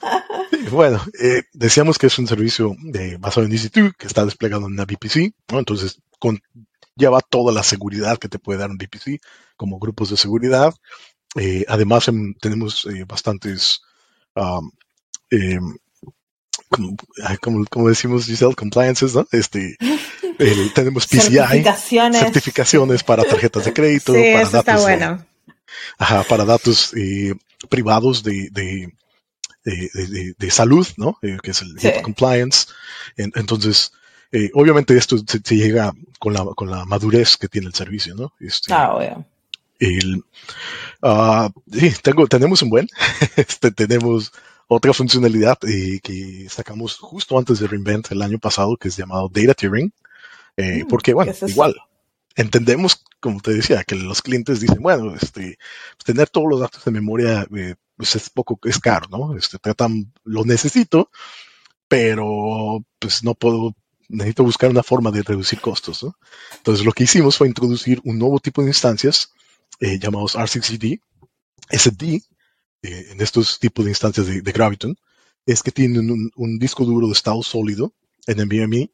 bueno, 0.71 1.03
eh, 1.21 1.43
decíamos 1.53 1.99
que 1.99 2.07
es 2.07 2.19
un 2.19 2.27
servicio 2.27 2.75
de, 2.83 3.17
basado 3.17 3.47
en 3.47 3.53
EC2 3.53 3.95
que 3.97 4.07
está 4.07 4.25
desplegado 4.25 4.67
en 4.67 4.75
una 4.75 4.85
VPC, 4.85 5.35
¿no? 5.51 5.59
Entonces, 5.59 6.01
con 6.19 6.41
lleva 6.97 7.21
toda 7.21 7.53
la 7.53 7.65
seguridad 7.65 8.19
que 8.19 8.29
te 8.29 8.39
puede 8.39 8.61
dar 8.61 8.71
un 8.71 8.79
VPC, 8.79 9.21
como 9.57 9.81
grupos 9.81 10.11
de 10.11 10.17
seguridad. 10.17 10.73
Eh, 11.37 11.65
además, 11.67 12.07
em, 12.07 12.35
tenemos 12.41 12.87
bastantes, 13.09 13.81
um, 14.37 14.71
em, 15.31 15.77
como, 16.69 16.97
como, 17.71 17.89
decimos, 17.89 18.27
Giselle, 18.27 18.55
compliances, 18.55 19.15
¿no? 19.15 19.27
Este, 19.33 19.77
tenemos 20.75 21.07
PCI, 21.07 21.19
certificaciones, 21.37 22.21
certificaciones 22.21 23.03
para 23.03 23.25
tarjetas 23.25 23.65
de 23.65 23.73
crédito, 23.73 24.13
sí, 24.13 24.21
para, 24.33 24.45
datos 24.45 24.55
está 24.59 24.79
bueno. 24.79 25.17
de, 25.19 25.55
ajá, 25.99 26.25
para 26.25 26.45
datos 26.45 26.93
eh, 26.97 27.35
privados 27.69 28.23
de, 28.23 28.49
de, 28.51 28.93
de, 29.65 30.35
de, 30.37 30.51
salud, 30.51 30.87
¿no? 30.97 31.19
Eh, 31.23 31.39
que 31.43 31.53
es 31.53 31.63
el 31.63 31.79
Sí. 31.79 31.89
HIPAA 31.89 32.03
compliance. 32.03 32.67
En- 33.17 33.33
entonces, 33.37 33.93
eh, 34.33 34.51
obviamente 34.55 34.97
esto 34.97 35.17
se, 35.19 35.41
se 35.45 35.57
llega 35.57 35.93
con 36.19 36.33
la, 36.33 36.45
con 36.57 36.71
la 36.71 36.85
madurez 36.85 37.37
que 37.37 37.49
tiene 37.49 37.69
el 37.69 37.75
servicio, 37.75 38.15
¿no? 38.15 38.33
Este, 38.41 38.73
Ah, 38.75 38.95
obvio. 38.95 39.25
el, 39.79 40.25
ah, 41.03 41.51
sí, 41.73 41.93
tengo, 42.03 42.27
tenemos 42.27 42.61
un 42.63 42.71
buen, 42.71 42.89
este, 43.37 43.71
tenemos 43.71 44.33
otra 44.69 44.93
funcionalidad 44.93 45.59
eh, 45.69 46.01
que 46.03 46.49
sacamos 46.49 46.99
justo 46.99 47.39
antes 47.39 47.59
de 47.59 47.67
Reinvent 47.67 48.11
el 48.13 48.23
año 48.23 48.39
pasado, 48.39 48.77
que 48.77 48.89
es 48.89 48.97
llamado 48.97 49.29
Data 49.29 49.55
Tiering, 49.55 49.93
eh, 50.57 50.85
Mm, 50.85 50.89
porque 50.89 51.15
bueno, 51.15 51.33
igual, 51.47 51.75
entendemos, 52.37 53.05
como 53.21 53.41
te 53.41 53.53
decía, 53.53 53.85
que 53.85 53.95
los 53.95 54.23
clientes 54.23 54.61
dicen, 54.61 54.83
bueno, 54.83 55.15
este, 55.15 55.59
tener 56.05 56.29
todos 56.29 56.49
los 56.49 56.61
datos 56.61 56.85
de 56.85 56.91
memoria 56.91 57.47
eh, 57.57 57.75
pues 57.97 58.17
es 58.17 58.31
poco, 58.31 58.59
es 58.65 58.79
caro, 58.79 59.09
¿no? 59.11 59.37
Este, 59.37 59.59
tratan, 59.59 60.13
lo 60.25 60.45
necesito, 60.45 61.11
pero 61.89 62.85
pues 62.99 63.23
no 63.25 63.35
puedo, 63.35 63.75
necesito 64.09 64.45
buscar 64.45 64.71
una 64.71 64.83
forma 64.83 65.11
de 65.11 65.23
reducir 65.23 65.61
costos, 65.61 66.03
¿no? 66.03 66.17
Entonces 66.57 66.85
lo 66.85 66.93
que 66.93 67.05
hicimos 67.05 67.37
fue 67.37 67.49
introducir 67.49 68.01
un 68.05 68.19
nuevo 68.19 68.39
tipo 68.41 68.63
de 68.63 68.69
instancias 68.69 69.33
eh, 69.81 69.99
llamados 69.99 70.37
R6CD, 70.37 71.01
SD, 71.71 72.23
eh, 72.85 73.07
en 73.13 73.21
estos 73.23 73.59
tipos 73.59 73.85
de 73.85 73.91
instancias 73.91 74.27
de, 74.27 74.43
de 74.43 74.53
Graviton, 74.53 74.97
es 75.47 75.63
que 75.63 75.73
tienen 75.73 76.11
un, 76.11 76.31
un 76.37 76.59
disco 76.59 76.85
duro 76.85 77.07
de 77.07 77.15
estado 77.15 77.43
sólido 77.43 77.95
en 78.27 78.39
NVMe 78.47 78.91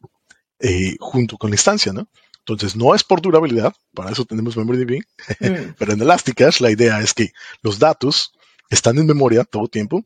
eh, 0.61 0.97
junto 1.01 1.36
con 1.36 1.51
la 1.51 1.55
instancia, 1.55 1.93
¿no? 1.93 2.09
Entonces 2.38 2.76
no 2.76 2.95
es 2.95 3.03
por 3.05 3.20
durabilidad, 3.20 3.74
para 3.95 4.11
eso 4.11 4.24
tenemos 4.24 4.57
MemoryDB, 4.57 5.03
Mm, 5.41 5.74
pero 5.78 5.93
en 5.93 6.03
Elasticache 6.03 6.62
la 6.62 6.70
idea 6.70 7.01
es 7.01 7.14
que 7.14 7.32
los 7.62 7.78
datos 7.78 8.32
están 8.70 8.99
en 8.99 9.07
memoria 9.07 9.45
todo 9.45 9.64
el 9.64 9.70
tiempo 9.70 10.05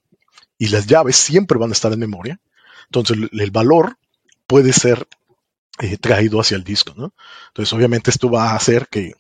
y 0.59 0.68
las 0.68 0.87
llaves 0.87 1.16
siempre 1.16 1.59
van 1.59 1.70
a 1.70 1.72
estar 1.74 1.93
en 1.93 1.99
memoria. 1.99 2.41
Entonces 2.87 3.16
el, 3.16 3.41
el 3.41 3.51
valor 3.51 3.99
puede 4.47 4.72
ser 4.72 5.07
eh, 5.80 5.97
traído 5.99 6.41
hacia 6.41 6.57
el 6.57 6.64
disco, 6.64 6.95
¿no? 6.97 7.14
Entonces 7.49 7.72
obviamente 7.72 8.11
esto 8.11 8.30
va 8.30 8.51
a 8.51 8.57
hacer 8.57 8.89
que, 8.89 9.14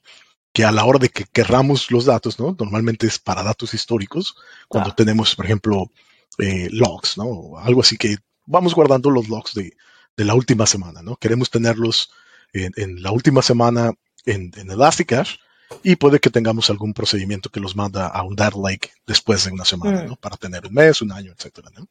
que 0.54 0.64
a 0.64 0.72
la 0.72 0.84
hora 0.86 0.98
de 0.98 1.10
que 1.10 1.24
querramos 1.24 1.90
los 1.90 2.06
datos, 2.06 2.38
¿no? 2.38 2.56
Normalmente 2.58 3.06
es 3.06 3.18
para 3.18 3.42
datos 3.42 3.74
históricos, 3.74 4.36
cuando 4.68 4.90
Ah. 4.90 4.94
tenemos, 4.96 5.34
por 5.34 5.44
ejemplo, 5.44 5.90
eh, 6.38 6.68
logs, 6.70 7.18
¿no? 7.18 7.58
Algo 7.58 7.80
así 7.82 7.96
que 7.98 8.16
vamos 8.46 8.74
guardando 8.74 9.10
los 9.10 9.28
logs 9.28 9.52
de, 9.54 9.76
de 10.16 10.24
la 10.24 10.34
última 10.34 10.64
semana, 10.66 11.02
¿no? 11.02 11.16
Queremos 11.16 11.50
tenerlos 11.50 12.10
en, 12.52 12.72
en 12.76 13.02
la 13.02 13.10
última 13.10 13.42
semana 13.42 13.92
en, 14.26 14.52
en 14.56 14.70
Elasticache 14.70 15.38
y 15.82 15.96
puede 15.96 16.20
que 16.20 16.30
tengamos 16.30 16.70
algún 16.70 16.94
procedimiento 16.94 17.50
que 17.50 17.58
los 17.60 17.74
manda 17.74 18.06
a 18.06 18.22
un 18.22 18.36
data 18.36 18.56
lake 18.62 18.92
después 19.06 19.44
de 19.44 19.52
una 19.52 19.64
semana, 19.64 20.02
Mm. 20.02 20.06
¿no? 20.06 20.16
Para 20.16 20.36
tener 20.36 20.64
un 20.66 20.72
mes, 20.74 21.02
un 21.02 21.10
año, 21.10 21.32
etcétera, 21.32 21.68
¿no? 21.76 21.86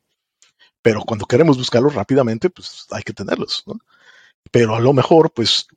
Pero 0.82 1.02
cuando 1.02 1.26
queremos 1.26 1.58
buscarlos 1.58 1.94
rápidamente, 1.96 2.50
pues 2.50 2.86
hay 2.92 3.04
que 3.04 3.14
tenerlos, 3.14 3.64
¿no? 3.66 3.74
Pero 4.52 4.76
a 4.76 4.80
lo 4.80 4.94
mejor, 4.94 5.32
pues, 5.34 5.68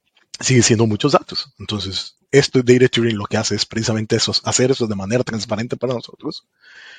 sigue 0.40 0.62
siendo 0.62 0.86
muchos 0.86 1.12
datos. 1.12 1.52
Entonces, 1.58 2.16
esto 2.30 2.62
de 2.62 2.74
Data 2.74 2.88
Turing 2.88 3.16
lo 3.16 3.26
que 3.26 3.36
hace 3.36 3.54
es 3.54 3.64
precisamente 3.64 4.16
eso, 4.16 4.32
hacer 4.44 4.70
eso 4.70 4.86
de 4.86 4.94
manera 4.94 5.24
transparente 5.24 5.76
para 5.76 5.94
nosotros. 5.94 6.46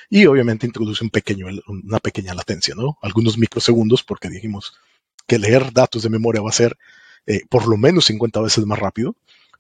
Y 0.10 0.26
obviamente 0.26 0.66
introduce 0.66 1.04
un 1.04 1.10
pequeño, 1.10 1.48
una 1.68 2.00
pequeña 2.00 2.34
latencia, 2.34 2.74
¿no? 2.76 2.98
Algunos 3.02 3.38
microsegundos, 3.38 4.04
porque 4.04 4.30
dijimos 4.30 4.74
que 5.28 5.38
leer 5.38 5.74
datos 5.74 6.04
de 6.04 6.10
memoria 6.10 6.42
va 6.42 6.50
a 6.50 6.54
ser 6.54 6.78
eh, 7.26 7.42
por 7.50 7.68
lo 7.68 7.78
menos 7.78 8.06
50 8.06 8.42
veces 8.42 8.66
más 8.66 8.80
rápido. 8.80 9.16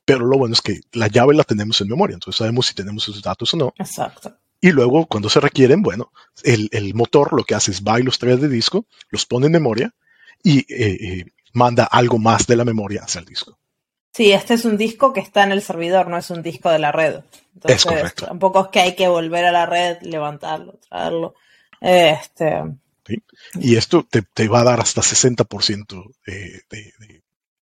Pero 0.05 0.25
lo 0.25 0.37
bueno 0.37 0.53
es 0.53 0.61
que 0.61 0.79
la 0.93 1.07
llave 1.07 1.35
la 1.35 1.43
tenemos 1.43 1.81
en 1.81 1.89
memoria, 1.89 2.13
entonces 2.13 2.37
sabemos 2.37 2.67
si 2.67 2.73
tenemos 2.73 3.03
esos 3.09 3.21
datos 3.21 3.53
o 3.53 3.57
no. 3.57 3.73
Exacto. 3.77 4.37
Y 4.61 4.71
luego, 4.71 5.05
cuando 5.05 5.29
se 5.29 5.41
requieren, 5.41 5.81
bueno, 5.81 6.11
el, 6.43 6.69
el 6.71 6.93
motor 6.93 7.33
lo 7.33 7.43
que 7.43 7.55
hace 7.55 7.71
es 7.71 7.83
va 7.83 7.99
y 7.99 8.03
los 8.03 8.17
trae 8.17 8.37
de 8.37 8.47
disco, 8.47 8.85
los 9.09 9.25
pone 9.25 9.47
en 9.47 9.51
memoria 9.51 9.93
y 10.41 10.59
eh, 10.59 10.65
eh, 11.01 11.25
manda 11.53 11.83
algo 11.83 12.17
más 12.19 12.47
de 12.47 12.55
la 12.55 12.65
memoria 12.65 13.03
hacia 13.03 13.19
el 13.19 13.25
disco. 13.25 13.59
Sí, 14.17 14.31
este 14.31 14.55
es 14.55 14.65
un 14.65 14.77
disco 14.77 15.13
que 15.13 15.19
está 15.19 15.43
en 15.43 15.51
el 15.51 15.61
servidor, 15.61 16.07
no 16.07 16.17
es 16.17 16.29
un 16.31 16.41
disco 16.41 16.71
de 16.71 16.79
la 16.79 16.91
red. 16.91 17.21
Entonces, 17.53 17.79
Es 17.79 17.85
correcto. 17.85 18.25
Tampoco 18.25 18.61
es 18.65 18.67
que 18.69 18.79
hay 18.79 18.95
que 18.95 19.07
volver 19.07 19.45
a 19.45 19.51
la 19.51 19.65
red, 19.67 19.97
levantarlo, 20.01 20.79
traerlo. 20.89 21.35
Este, 21.79 22.63
Y 23.59 23.75
esto 23.75 24.05
te, 24.09 24.23
te 24.23 24.47
va 24.47 24.61
a 24.61 24.63
dar 24.63 24.79
hasta 24.79 25.01
60% 25.01 26.03
eh, 26.25 26.61
de, 26.69 26.93
de- 26.99 27.23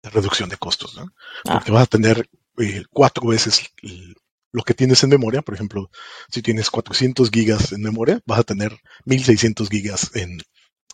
de 0.03 0.09
reducción 0.11 0.49
de 0.49 0.57
costos, 0.57 0.95
¿no? 0.95 1.07
Ah. 1.47 1.53
Porque 1.55 1.71
vas 1.71 1.83
a 1.83 1.87
tener 1.87 2.29
eh, 2.59 2.83
cuatro 2.91 3.27
veces 3.27 3.71
el- 3.81 4.15
lo 4.51 4.61
que 4.63 4.75
tienes 4.75 5.03
en 5.03 5.09
memoria. 5.09 5.41
Por 5.41 5.55
ejemplo, 5.55 5.89
si 6.29 6.43
tienes 6.43 6.69
400 6.69 7.31
gigas 7.31 7.71
en 7.71 7.81
memoria, 7.81 8.21
vas 8.27 8.39
a 8.39 8.43
tener 8.43 8.77
1600 9.05 9.67
gigas 9.69 10.11
en, 10.15 10.37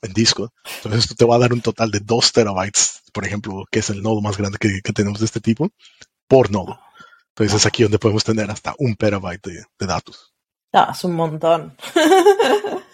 en 0.02 0.14
disco. 0.14 0.54
Entonces 0.78 1.04
esto 1.04 1.16
te 1.16 1.26
va 1.26 1.36
a 1.36 1.40
dar 1.40 1.54
un 1.54 1.62
total 1.62 1.92
de 1.92 2.00
2 2.00 2.32
terabytes, 2.32 3.04
por 3.14 3.26
ejemplo, 3.26 3.66
que 3.72 3.80
es 3.80 3.90
el 3.90 4.02
nodo 4.02 4.22
más 4.22 4.38
grande 4.38 4.58
que, 4.60 4.82
tenemos 4.94 5.20
de 5.20 5.26
este 5.26 5.40
tipo, 5.40 5.70
por 6.28 6.52
nodo. 6.52 6.80
Entonces 7.30 7.58
es 7.58 7.66
aquí 7.66 7.84
donde 7.84 8.00
podemos 8.00 8.24
tener 8.24 8.50
hasta 8.52 8.74
un 8.78 8.96
terabyte 8.96 9.48
de, 9.48 9.88
datos. 9.88 10.34
no, 10.74 10.92
es 10.92 11.04
un 11.04 11.16
montón. 11.16 11.78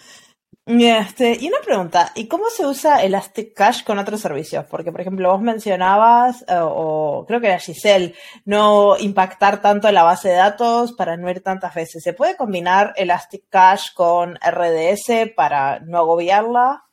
Este, 0.70 1.34
y 1.40 1.48
una 1.48 1.60
pregunta, 1.64 2.12
¿y 2.14 2.28
cómo 2.28 2.50
se 2.50 2.66
usa 2.66 3.02
Elastic 3.02 3.54
Cache 3.54 3.84
con 3.86 3.98
otros 3.98 4.20
servicios? 4.20 4.66
Porque, 4.66 4.92
por 4.92 5.00
ejemplo, 5.00 5.32
vos 5.32 5.40
mencionabas, 5.40 6.42
eh, 6.42 6.58
o 6.60 7.24
creo 7.26 7.40
que 7.40 7.46
era 7.46 7.58
Giselle, 7.58 8.14
no 8.44 8.98
impactar 8.98 9.62
tanto 9.62 9.90
la 9.90 10.02
base 10.02 10.28
de 10.28 10.34
datos 10.34 10.92
para 10.92 11.16
no 11.16 11.30
ir 11.30 11.42
tantas 11.42 11.74
veces. 11.74 12.02
¿Se 12.02 12.12
puede 12.12 12.36
combinar 12.36 12.92
Elastic 12.96 13.44
Cache 13.48 13.92
con 13.94 14.34
RDS 14.34 15.32
para 15.34 15.80
no 15.80 15.96
agobiarla? 15.96 16.84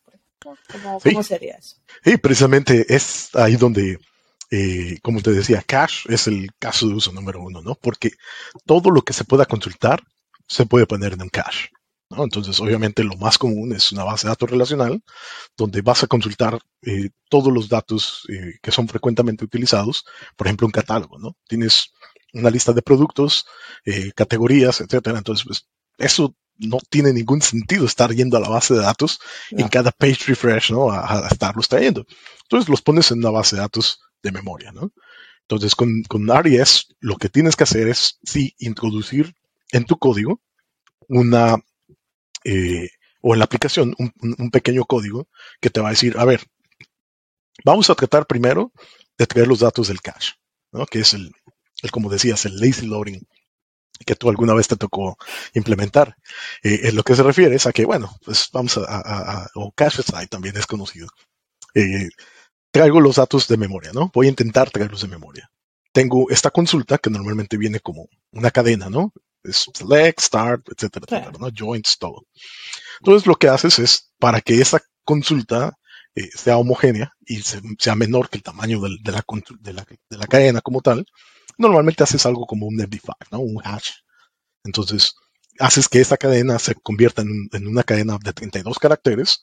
¿Cómo, 0.71 0.99
Sí. 0.99 1.09
cómo 1.11 1.23
sería 1.23 1.55
eso? 1.55 1.77
Y 2.03 2.17
precisamente 2.17 2.85
es 2.93 3.29
ahí 3.35 3.55
donde, 3.55 3.99
eh, 4.51 4.97
como 5.01 5.21
te 5.21 5.31
decía, 5.31 5.63
cache 5.65 6.03
es 6.13 6.27
el 6.27 6.49
caso 6.59 6.87
de 6.87 6.93
uso 6.95 7.11
número 7.11 7.41
uno, 7.41 7.61
¿no? 7.61 7.75
Porque 7.75 8.11
todo 8.65 8.91
lo 8.91 9.01
que 9.01 9.13
se 9.13 9.23
pueda 9.25 9.45
consultar 9.45 10.01
se 10.47 10.65
puede 10.65 10.85
poner 10.85 11.13
en 11.13 11.23
un 11.23 11.29
cache. 11.29 11.69
¿no? 12.11 12.23
Entonces, 12.23 12.59
obviamente, 12.59 13.03
lo 13.03 13.15
más 13.17 13.37
común 13.39 13.73
es 13.73 13.91
una 13.91 14.03
base 14.03 14.27
de 14.27 14.29
datos 14.31 14.49
relacional 14.49 15.01
donde 15.57 15.81
vas 15.81 16.03
a 16.03 16.07
consultar 16.07 16.59
eh, 16.83 17.09
todos 17.29 17.51
los 17.51 17.67
datos 17.67 18.23
eh, 18.29 18.59
que 18.61 18.71
son 18.71 18.87
frecuentemente 18.87 19.43
utilizados, 19.43 20.05
por 20.35 20.45
ejemplo, 20.47 20.67
un 20.67 20.71
catálogo, 20.71 21.17
¿no? 21.17 21.35
Tienes 21.47 21.91
una 22.33 22.51
lista 22.51 22.73
de 22.73 22.83
productos, 22.83 23.45
eh, 23.85 24.11
categorías, 24.15 24.81
etcétera. 24.81 25.17
Entonces, 25.17 25.45
pues, 25.45 25.67
eso 25.97 26.35
no 26.57 26.77
tiene 26.89 27.13
ningún 27.13 27.41
sentido 27.41 27.85
estar 27.85 28.13
yendo 28.13 28.37
a 28.37 28.39
la 28.39 28.49
base 28.49 28.73
de 28.73 28.81
datos 28.81 29.19
en 29.51 29.67
cada 29.67 29.91
page 29.91 30.25
refresh, 30.27 30.71
¿no? 30.71 30.89
A, 30.91 31.25
a 31.25 31.27
estarlos 31.29 31.67
trayendo. 31.67 32.05
Entonces 32.43 32.69
los 32.69 32.81
pones 32.81 33.11
en 33.11 33.19
una 33.19 33.31
base 33.31 33.55
de 33.55 33.61
datos 33.61 33.99
de 34.23 34.31
memoria, 34.31 34.71
¿no? 34.71 34.91
Entonces 35.41 35.75
con, 35.75 36.03
con 36.03 36.27
RES 36.27 36.87
lo 36.99 37.17
que 37.17 37.29
tienes 37.29 37.55
que 37.55 37.63
hacer 37.63 37.87
es, 37.87 38.19
sí, 38.23 38.55
introducir 38.59 39.35
en 39.71 39.85
tu 39.85 39.97
código 39.97 40.41
una, 41.07 41.57
eh, 42.45 42.89
o 43.21 43.33
en 43.33 43.39
la 43.39 43.45
aplicación, 43.45 43.95
un, 43.99 44.13
un- 44.21 44.35
un 44.39 44.51
pequeño 44.51 44.85
código 44.85 45.27
que 45.61 45.69
te 45.69 45.81
va 45.81 45.89
a 45.89 45.91
decir, 45.91 46.15
a 46.17 46.25
ver, 46.25 46.41
vamos 47.63 47.89
a 47.89 47.95
tratar 47.95 48.25
primero 48.27 48.71
de 49.17 49.27
traer 49.27 49.47
los 49.47 49.59
datos 49.59 49.87
del 49.87 50.01
cache, 50.01 50.33
¿no? 50.71 50.85
Que 50.85 50.99
es 50.99 51.13
el, 51.13 51.31
el, 51.81 51.91
como 51.91 52.09
decías, 52.09 52.45
el 52.45 52.57
lazy 52.57 52.85
loading 52.87 53.21
que 54.05 54.15
tú 54.15 54.29
alguna 54.29 54.53
vez 54.53 54.67
te 54.67 54.75
tocó 54.75 55.17
implementar. 55.53 56.15
Eh, 56.63 56.81
en 56.89 56.95
lo 56.95 57.03
que 57.03 57.15
se 57.15 57.23
refiere 57.23 57.55
es 57.55 57.65
a 57.65 57.73
que, 57.73 57.85
bueno, 57.85 58.15
pues 58.23 58.49
vamos 58.53 58.77
a, 58.77 58.81
a- 58.81 59.43
a- 59.43 59.47
o 59.55 59.71
cache 59.71 60.03
side 60.03 60.27
también 60.27 60.57
es 60.57 60.65
conocido. 60.67 61.07
Eh, 61.75 62.09
traigo 62.71 63.01
los 63.01 63.17
datos 63.17 63.47
de 63.47 63.57
memoria, 63.57 63.91
¿no? 63.93 64.11
Voy 64.13 64.27
a 64.27 64.29
intentar 64.29 64.69
traerlos 64.71 65.01
de 65.01 65.07
memoria. 65.09 65.49
Tengo 65.93 66.29
esta 66.29 66.51
consulta 66.51 66.97
que 66.97 67.09
normalmente 67.09 67.57
viene 67.57 67.79
como 67.79 68.07
una 68.31 68.51
cadena, 68.51 68.89
¿no? 68.89 69.13
Es 69.43 69.65
select, 69.73 70.19
start, 70.21 70.67
etcétera, 70.75 71.05
Sí. 71.09 71.15
etcétera, 71.15 71.37
¿no? 71.39 71.49
Joins, 71.55 71.97
todo. 71.99 72.23
Entonces 72.99 73.27
lo 73.27 73.35
que 73.35 73.49
haces 73.49 73.79
es, 73.79 74.11
para 74.19 74.41
que 74.41 74.61
esa 74.61 74.79
consulta 75.03 75.77
eh, 76.15 76.29
sea 76.33 76.57
homogénea 76.57 77.11
y 77.25 77.41
se- 77.41 77.61
sea 77.79 77.95
menor 77.95 78.29
que 78.29 78.37
el 78.37 78.43
tamaño 78.43 78.79
del- 78.81 78.99
de, 79.03 79.11
la, 79.11 79.21
consu- 79.23 79.57
de, 79.59 79.73
la, 79.73 79.85
de 80.09 80.17
la 80.17 80.27
cadena 80.27 80.61
como 80.61 80.81
tal, 80.81 81.05
normalmente 81.57 82.03
haces 82.03 82.25
algo 82.25 82.45
como 82.45 82.67
un 82.67 82.77
MD5, 82.77 83.13
¿no? 83.31 83.39
Un 83.39 83.61
hash. 83.63 83.91
Entonces, 84.63 85.15
haces 85.59 85.87
que 85.87 86.01
esa 86.01 86.17
cadena 86.17 86.59
se 86.59 86.75
convierta 86.75 87.21
en, 87.21 87.49
en 87.51 87.67
una 87.67 87.83
cadena 87.83 88.17
de 88.23 88.33
32 88.33 88.79
caracteres 88.79 89.41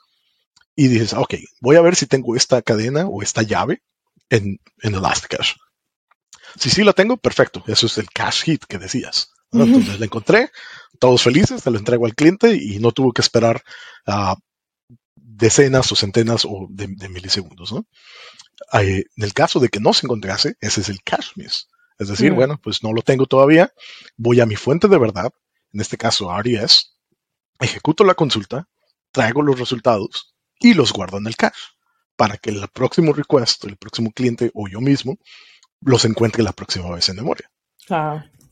y 0.74 0.88
dices, 0.88 1.12
ok, 1.12 1.34
voy 1.60 1.76
a 1.76 1.82
ver 1.82 1.96
si 1.96 2.06
tengo 2.06 2.36
esta 2.36 2.62
cadena 2.62 3.06
o 3.06 3.22
esta 3.22 3.42
llave 3.42 3.82
en, 4.30 4.58
en 4.82 4.94
Elasticache. 4.94 5.54
Si 6.58 6.70
sí 6.70 6.84
la 6.84 6.92
tengo, 6.92 7.16
perfecto. 7.16 7.62
Eso 7.66 7.86
es 7.86 7.98
el 7.98 8.08
cash 8.10 8.42
hit 8.42 8.64
que 8.64 8.78
decías. 8.78 9.30
Entonces 9.52 10.00
la 10.00 10.06
encontré, 10.06 10.50
todos 10.98 11.22
felices, 11.22 11.62
te 11.62 11.70
lo 11.70 11.78
entrego 11.78 12.06
al 12.06 12.14
cliente 12.14 12.54
y 12.54 12.78
no 12.78 12.92
tuvo 12.92 13.12
que 13.12 13.20
esperar 13.20 13.62
a 14.06 14.36
decenas 15.14 15.92
o 15.92 15.96
centenas 15.96 16.46
o 16.46 16.66
de, 16.70 16.88
milisegundos. 17.08 17.72
¿no? 17.72 17.86
en 18.72 19.04
el 19.16 19.34
caso 19.34 19.60
de 19.60 19.68
que 19.68 19.80
no 19.80 19.92
se 19.92 20.06
encontrase, 20.06 20.54
ese 20.60 20.80
es 20.80 20.88
el 20.88 21.02
cash 21.02 21.32
miss. 21.36 21.68
Es 21.98 22.08
decir, 22.08 22.32
bueno, 22.32 22.58
pues 22.62 22.82
no 22.82 22.92
lo 22.92 23.02
tengo 23.02 23.26
todavía, 23.26 23.72
voy 24.16 24.40
a 24.40 24.46
mi 24.46 24.56
fuente 24.56 24.88
de 24.88 24.98
verdad, 24.98 25.30
en 25.72 25.80
este 25.80 25.96
caso 25.96 26.30
RES, 26.42 26.96
ejecuto 27.60 28.04
la 28.04 28.14
consulta, 28.14 28.68
traigo 29.10 29.42
los 29.42 29.58
resultados 29.58 30.34
y 30.58 30.74
los 30.74 30.92
guardo 30.92 31.18
en 31.18 31.26
el 31.26 31.36
cache 31.36 31.60
para 32.16 32.36
que 32.36 32.50
el 32.50 32.66
próximo 32.68 33.12
request, 33.12 33.64
el 33.64 33.76
próximo 33.76 34.12
cliente 34.12 34.50
o 34.54 34.68
yo 34.68 34.80
mismo 34.80 35.18
los 35.80 36.04
encuentre 36.04 36.42
la 36.42 36.52
próxima 36.52 36.90
vez 36.90 37.08
en 37.08 37.16
memoria. 37.16 37.50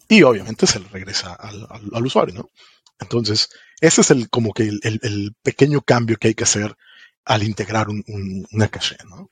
Y 0.08 0.22
obviamente 0.22 0.66
se 0.66 0.80
le 0.80 0.88
regresa 0.88 1.34
al, 1.34 2.04
usuario, 2.04 2.34
¿no? 2.34 2.50
Entonces, 2.98 3.48
ese 3.80 4.00
es 4.00 4.10
el 4.10 4.28
como 4.28 4.52
que 4.52 4.64
el, 4.64 5.36
pequeño 5.42 5.82
cambio 5.82 6.16
que 6.16 6.28
hay 6.28 6.34
que 6.34 6.44
hacer 6.44 6.76
al 7.24 7.44
integrar 7.44 7.86
una 7.88 8.68
cache, 8.68 8.96
¿no? 9.08 9.30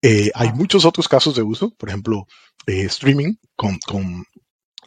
Eh, 0.00 0.30
hay 0.34 0.52
muchos 0.52 0.84
otros 0.84 1.08
casos 1.08 1.34
de 1.34 1.42
uso, 1.42 1.74
por 1.76 1.88
ejemplo, 1.88 2.26
eh, 2.68 2.84
streaming 2.84 3.34
con, 3.56 3.78
con 3.78 4.24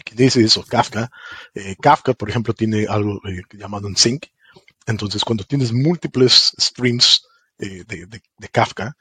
Kinesis 0.06 0.56
o 0.58 0.64
Kafka. 0.64 1.10
Eh, 1.56 1.76
Kafka, 1.82 2.14
por 2.14 2.30
ejemplo, 2.30 2.54
tiene 2.54 2.86
algo 2.88 3.20
llamado 3.52 3.88
un 3.88 3.98
sync. 3.98 4.28
Entonces, 4.86 5.24
cuando 5.24 5.44
tienes 5.44 5.74
múltiples 5.74 6.54
streams 6.60 7.24
de, 7.58 7.84
de, 7.84 8.50
Kafka, 8.50 8.96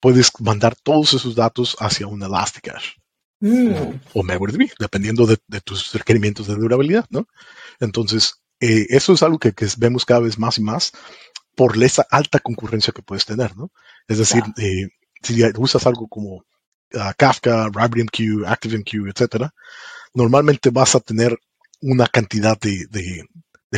puedes 0.00 0.30
mandar 0.40 0.74
todos 0.76 1.14
esos 1.14 1.34
datos 1.34 1.76
hacia 1.78 2.06
un 2.06 2.22
Elasticache. 2.22 2.94
Mm. 3.40 4.00
O 4.14 4.22
MariaDB, 4.22 4.72
dependiendo 4.78 5.26
de, 5.26 5.36
tus 5.60 5.92
requerimientos 5.92 6.46
de 6.46 6.54
durabilidad, 6.54 7.06
¿no? 7.10 7.28
Entonces, 7.80 8.40
eso 8.60 9.12
es 9.12 9.22
algo 9.22 9.38
que, 9.38 9.54
vemos 9.76 10.04
cada 10.04 10.20
vez 10.20 10.38
más 10.38 10.58
y 10.58 10.62
más 10.62 10.92
por 11.54 11.82
esa 11.82 12.06
alta 12.10 12.40
concurrencia 12.40 12.92
que 12.92 13.02
puedes 13.02 13.26
tener, 13.26 13.56
¿no? 13.56 13.70
Es 14.06 14.18
decir, 14.18 14.42
si 15.22 15.42
usas 15.58 15.86
algo 15.86 16.08
como 16.08 16.44
Kafka, 17.16 17.68
RabbitMQ, 17.72 18.46
ActiveMQ, 18.46 19.08
etcétera, 19.08 19.52
normalmente 20.14 20.70
vas 20.70 20.94
a 20.94 21.00
tener 21.00 21.38
una 21.80 22.06
cantidad 22.06 22.58
de, 22.58 22.86
de, 22.90 23.24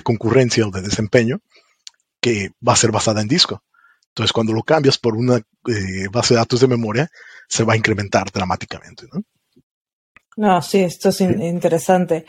concurrencia 0.03 0.67
o 0.67 0.71
de 0.71 0.83
desempeño 0.83 1.41
que 2.21 2.51
va 2.67 2.73
a 2.73 2.77
ser 2.77 2.91
basada 2.91 3.21
en 3.21 3.29
disco. 3.29 3.63
Entonces, 4.09 4.33
cuando 4.33 4.53
lo 4.53 4.63
cambias 4.63 4.99
por 4.99 5.15
una 5.15 5.37
eh, 5.37 6.09
base 6.11 6.35
de 6.35 6.39
datos 6.39 6.61
de 6.61 6.69
memoria, 6.69 7.11
se 7.49 7.65
va 7.65 7.75
a 7.75 7.77
incrementar 7.77 8.31
dramáticamente. 8.33 9.07
¿no? 9.13 9.23
No, 10.37 10.63
sí, 10.63 10.81
esto 10.81 11.11
es 11.11 11.21
interesante. 11.21 12.25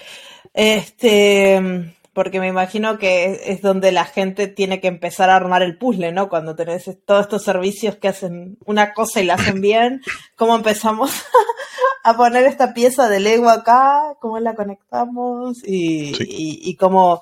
Este, 0.53 1.95
porque 2.13 2.41
me 2.41 2.47
imagino 2.47 2.97
que 2.97 3.41
es 3.45 3.61
donde 3.61 3.91
la 3.91 4.03
gente 4.05 4.47
tiene 4.47 4.81
que 4.81 4.87
empezar 4.87 5.29
a 5.29 5.35
armar 5.35 5.61
el 5.61 5.77
puzzle, 5.77 6.11
¿no? 6.11 6.27
Cuando 6.27 6.55
tenés 6.55 6.89
todos 7.05 7.21
estos 7.21 7.43
servicios 7.43 7.95
que 7.95 8.09
hacen 8.09 8.57
una 8.65 8.93
cosa 8.93 9.21
y 9.21 9.25
la 9.25 9.35
hacen 9.35 9.61
bien, 9.61 10.01
¿cómo 10.35 10.55
empezamos 10.55 11.11
a 12.03 12.17
poner 12.17 12.45
esta 12.45 12.73
pieza 12.73 13.07
de 13.07 13.21
Lego 13.21 13.49
acá? 13.49 14.17
¿Cómo 14.19 14.39
la 14.39 14.55
conectamos? 14.55 15.59
Y, 15.65 16.13
y, 16.69 16.75
cómo, 16.75 17.21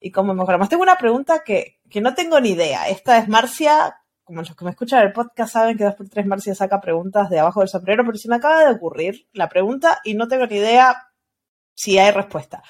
y 0.00 0.12
cómo 0.12 0.34
mejoramos. 0.34 0.68
Tengo 0.68 0.84
una 0.84 0.98
pregunta 0.98 1.42
que, 1.44 1.80
que 1.90 2.00
no 2.00 2.14
tengo 2.14 2.40
ni 2.40 2.50
idea. 2.50 2.88
Esta 2.88 3.18
es 3.18 3.28
Marcia, 3.28 3.96
como 4.22 4.42
los 4.42 4.54
que 4.54 4.64
me 4.64 4.70
escuchan 4.70 5.04
el 5.04 5.12
podcast 5.12 5.54
saben 5.54 5.76
que 5.76 5.84
dos 5.84 5.96
por 5.96 6.08
tres 6.08 6.26
Marcia 6.26 6.54
saca 6.54 6.80
preguntas 6.80 7.28
de 7.28 7.40
abajo 7.40 7.58
del 7.58 7.68
sombrero, 7.68 8.04
pero 8.04 8.18
se 8.18 8.28
me 8.28 8.36
acaba 8.36 8.64
de 8.64 8.70
ocurrir 8.70 9.26
la 9.32 9.48
pregunta 9.48 10.00
y 10.04 10.14
no 10.14 10.28
tengo 10.28 10.46
ni 10.46 10.56
idea 10.58 11.08
si 11.74 11.98
hay 11.98 12.12
respuesta. 12.12 12.62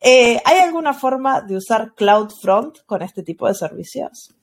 Eh, 0.00 0.40
¿Hay 0.44 0.58
alguna 0.58 0.94
forma 0.94 1.42
de 1.42 1.56
usar 1.56 1.94
CloudFront 1.94 2.78
con 2.86 3.02
este 3.02 3.22
tipo 3.22 3.46
de 3.46 3.54
servicios? 3.54 4.34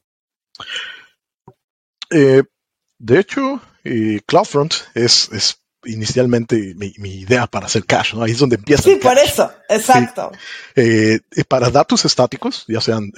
Eh, 2.12 2.43
de 2.99 3.20
hecho, 3.20 3.62
eh, 3.84 4.20
CloudFront 4.26 4.74
es, 4.93 5.30
es 5.32 5.64
inicialmente 5.86 6.76
mi, 6.76 7.10
idea 7.10 7.47
para 7.47 7.66
hacer 7.66 7.86
cache, 7.86 8.16
¿no? 8.16 8.24
Ahí 8.24 8.32
es 8.32 8.39
donde 8.39 8.58
empieza. 8.58 8.84
Sí, 8.84 8.97
por 8.97 9.18
eso, 9.18 9.51
exacto. 9.68 10.32
para 11.47 11.70
datos 11.70 12.05
estáticos, 12.05 12.66
ya 12.68 12.82
sean 12.82 13.12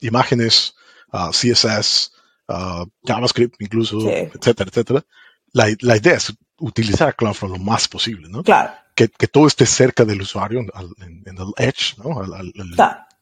imágenes, 0.00 0.74
ah, 1.12 1.30
CSS, 1.30 2.12
ah, 2.48 2.84
JavaScript 3.04 3.60
incluso, 3.60 4.08
etcétera, 4.08 4.70
etcétera, 4.70 5.04
la, 5.52 5.74
la, 5.80 5.96
idea 5.96 6.14
es 6.14 6.32
utilizar 6.58 7.14
CloudFront 7.14 7.56
lo 7.56 7.62
más 7.62 7.88
posible, 7.88 8.28
¿no? 8.28 8.42
Claro 8.42 8.72
que, 8.96 9.28
todo 9.28 9.46
esté 9.46 9.66
cerca 9.66 10.04
del 10.04 10.22
usuario, 10.22 10.60
en, 10.60 11.22
el 11.26 11.52
edge, 11.58 11.96
¿no? 11.98 12.22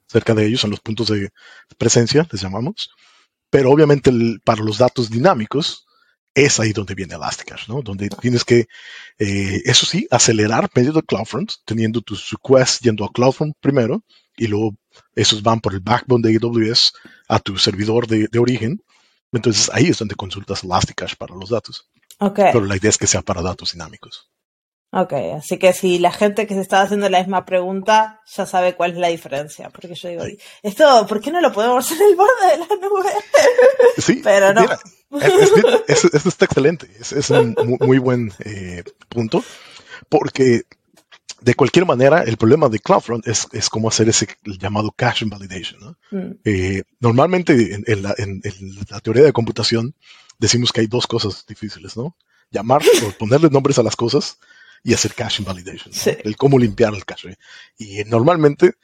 cerca 0.06 0.34
de 0.34 0.46
ellos, 0.46 0.62
en 0.62 0.70
los 0.70 0.80
puntos 0.80 1.08
de 1.08 1.30
presencia, 1.76 2.26
les 2.30 2.40
llamamos. 2.40 2.90
Pero 3.50 3.70
obviamente 3.70 4.12
para 4.44 4.62
los 4.62 4.78
datos 4.78 5.10
dinámicos, 5.10 5.86
es 6.32 6.58
ahí 6.58 6.72
donde 6.72 6.94
viene 6.94 7.14
Elasticsearch, 7.14 7.68
¿no? 7.68 7.82
Donde 7.82 8.08
tienes 8.08 8.44
que, 8.44 8.66
eh, 9.18 9.62
eso 9.64 9.86
sí, 9.86 10.06
acelerar 10.10 10.68
medio 10.74 10.92
de 10.92 11.02
CloudFront, 11.02 11.52
teniendo 11.64 12.00
tus 12.00 12.30
requests 12.30 12.80
yendo 12.80 13.04
a 13.04 13.12
CloudFront 13.12 13.54
primero, 13.60 14.04
y 14.36 14.48
luego 14.48 14.76
esos 15.14 15.42
van 15.42 15.60
por 15.60 15.74
el 15.74 15.80
backbone 15.80 16.28
de 16.28 16.36
AWS 16.36 16.92
a 17.28 17.38
tu 17.38 17.56
servidor 17.56 18.06
de, 18.06 18.28
origen. 18.38 18.82
Entonces 19.32 19.70
ahí 19.72 19.86
es 19.86 19.98
donde 19.98 20.14
consultas 20.14 20.62
Elasticsearch 20.64 21.16
para 21.16 21.34
los 21.34 21.50
datos. 21.50 21.88
Okay. 22.26 22.50
Pero 22.52 22.64
la 22.64 22.76
idea 22.76 22.90
es 22.90 22.98
que 22.98 23.06
sea 23.06 23.22
para 23.22 23.42
datos 23.42 23.72
dinámicos. 23.72 24.30
Ok, 24.96 25.12
así 25.36 25.58
que 25.58 25.72
si 25.72 25.98
la 25.98 26.12
gente 26.12 26.46
que 26.46 26.54
se 26.54 26.60
está 26.60 26.80
haciendo 26.80 27.08
la 27.08 27.18
misma 27.18 27.44
pregunta 27.44 28.20
ya 28.32 28.46
sabe 28.46 28.76
cuál 28.76 28.92
es 28.92 28.98
la 28.98 29.08
diferencia, 29.08 29.68
porque 29.70 29.96
yo 29.96 30.08
digo, 30.08 30.22
esto, 30.62 31.04
¿por 31.08 31.20
qué 31.20 31.32
no 31.32 31.40
lo 31.40 31.52
podemos 31.52 31.84
hacer 31.84 32.00
en 32.00 32.10
el 32.10 32.16
borde 32.16 32.50
de 32.52 32.58
la 32.58 32.88
nube? 32.88 33.10
Sí, 33.98 34.20
pero 34.24 34.54
no. 34.54 34.64
eso, 35.88 36.08
está 36.28 36.44
excelente, 36.44 36.88
es, 37.00 37.28
un 37.30 37.56
muy, 37.80 37.98
buen 37.98 38.32
eh, 38.44 38.84
punto, 39.08 39.42
porque 40.08 40.62
de 41.44 41.54
cualquier 41.54 41.84
manera, 41.86 42.22
el 42.22 42.36
problema 42.36 42.68
de 42.68 42.78
CloudFront 42.78 43.26
es, 43.26 43.46
es 43.52 43.68
cómo 43.68 43.88
hacer 43.88 44.08
ese 44.08 44.26
llamado 44.44 44.90
cache 44.92 45.26
invalidation. 45.26 45.78
¿no? 45.80 45.96
Mm. 46.10 46.38
Eh, 46.44 46.82
normalmente 47.00 47.82
en, 47.86 48.02
la, 48.02 48.14
en, 48.16 48.40
la, 48.88 49.00
teoría 49.00 49.24
de 49.24 49.32
computación 49.32 49.94
decimos 50.38 50.72
que 50.72 50.80
hay 50.80 50.86
dos 50.86 51.06
cosas 51.06 51.44
difíciles, 51.46 51.96
¿no? 51.96 52.16
Llamar 52.50 52.82
o 53.06 53.10
ponerle 53.18 53.48
nombres 53.50 53.78
a 53.78 53.82
las 53.82 53.96
cosas 53.96 54.38
y 54.82 54.92
hacer 54.92 55.14
cache 55.14 55.42
invalidation, 55.42 55.92
el 56.24 56.36
cómo 56.36 56.58
limpiar 56.58 56.94
el 56.94 57.04
cache. 57.06 57.38
Y 57.78 58.04
normalmente 58.04 58.74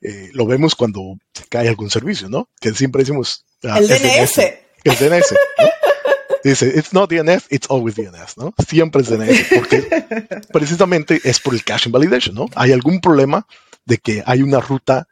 eh, 0.00 0.30
lo 0.32 0.46
vemos 0.46 0.76
cuando 0.76 1.18
cae 1.48 1.68
algún 1.68 1.90
servicio, 1.90 2.28
¿no? 2.28 2.48
Que 2.60 2.72
siempre 2.72 3.02
decimos... 3.02 3.44
Ah, 3.64 3.78
el 3.78 3.88
DNS. 3.88 4.38
El 4.84 4.96
DNS. 4.96 5.34
Dice, 6.44 6.72
it's 6.78 6.92
not 6.92 7.10
DNS, 7.10 7.46
it's 7.50 7.68
always 7.68 7.96
DNS, 7.96 8.36
¿no? 8.36 8.54
Siempre 8.66 9.02
es 9.02 9.08
DNS, 9.08 9.46
porque 9.54 10.38
precisamente 10.52 11.20
es 11.24 11.40
por 11.40 11.54
el 11.54 11.64
cache 11.64 11.88
invalidation, 11.88 12.36
¿no? 12.36 12.48
Hay 12.54 12.70
algún 12.70 13.00
problema 13.00 13.46
de 13.84 13.98
que 13.98 14.22
hay 14.24 14.42
una 14.42 14.60
ruta 14.60 15.08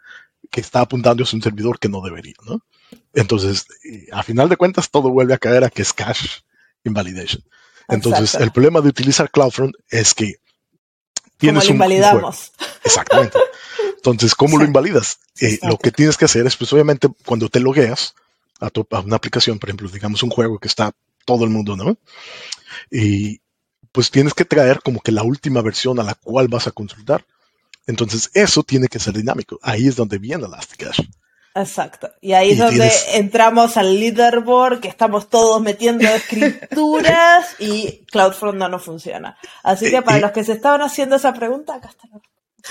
que 0.50 0.60
está 0.60 0.80
apuntando 0.80 1.24
a 1.24 1.26
un 1.32 1.42
servidor 1.42 1.80
que 1.80 1.88
no 1.88 2.00
debería, 2.00 2.34
¿no? 2.46 2.62
Entonces, 3.14 3.66
a 4.12 4.22
final 4.22 4.48
de 4.48 4.56
cuentas, 4.56 4.90
todo 4.90 5.10
vuelve 5.10 5.34
a 5.34 5.38
caer 5.38 5.64
a 5.64 5.70
que 5.70 5.82
es 5.82 5.92
cache 5.92 6.28
invalidation. 6.84 7.42
Entonces, 7.88 8.34
el 8.34 8.50
problema 8.52 8.80
de 8.80 8.88
utilizar 8.88 9.30
CloudFront 9.30 9.74
es 9.90 10.14
que 10.14 10.36
tienes 11.36 11.66
lo 11.66 11.72
invalidamos. 11.72 12.52
Exactamente. 12.84 13.38
Entonces, 13.96 14.34
¿cómo 14.34 14.58
lo 14.58 14.64
invalidas? 14.64 15.18
Eh, 15.40 15.58
lo 15.62 15.78
que 15.78 15.90
tienes 15.90 16.16
que 16.16 16.24
hacer 16.24 16.46
es, 16.46 16.56
pues 16.56 16.72
obviamente, 16.72 17.08
cuando 17.24 17.48
te 17.48 17.60
logueas 17.60 18.14
a, 18.60 18.66
a, 18.66 19.00
una 19.00 19.16
aplicación, 19.16 19.58
por 19.58 19.68
ejemplo, 19.68 19.88
digamos 19.88 20.22
un 20.22 20.30
juego 20.30 20.58
que 20.58 20.68
está 20.68 20.92
todo 21.24 21.44
el 21.44 21.50
mundo, 21.50 21.76
¿no? 21.76 21.98
Y 22.90 23.40
pues 23.92 24.10
tienes 24.10 24.34
que 24.34 24.44
traer 24.44 24.80
como 24.82 25.00
que 25.00 25.12
la 25.12 25.22
última 25.22 25.62
versión 25.62 25.98
a 25.98 26.04
la 26.04 26.14
cual 26.14 26.48
vas 26.48 26.66
a 26.66 26.70
consultar. 26.70 27.24
Entonces, 27.86 28.30
eso 28.34 28.62
tiene 28.62 28.88
que 28.88 28.98
ser 28.98 29.14
dinámico. 29.14 29.58
Ahí 29.62 29.86
es 29.86 29.96
donde 29.96 30.18
viene 30.18 30.44
Elasticsearch. 30.44 31.08
Exacto. 31.56 32.10
Y 32.20 32.34
ahí 32.34 32.50
es 32.50 32.58
donde 32.58 32.90
entramos 33.14 33.78
al 33.78 33.98
leaderboard, 33.98 34.80
que 34.80 34.88
estamos 34.88 35.30
todos 35.30 35.60
metiendo 35.62 36.06
escrituras 36.06 37.56
y 37.58 38.04
CloudFront 38.12 38.58
no 38.58 38.68
nos 38.68 38.84
funciona. 38.84 39.38
Así 39.62 39.90
que 39.90 40.02
para 40.02 40.18
los 40.18 40.32
que 40.32 40.44
se 40.44 40.52
estaban 40.52 40.82
haciendo 40.82 41.16
esa 41.16 41.32
pregunta, 41.32 41.74
acá 41.74 41.88
está 41.88 42.08
la 42.12 42.20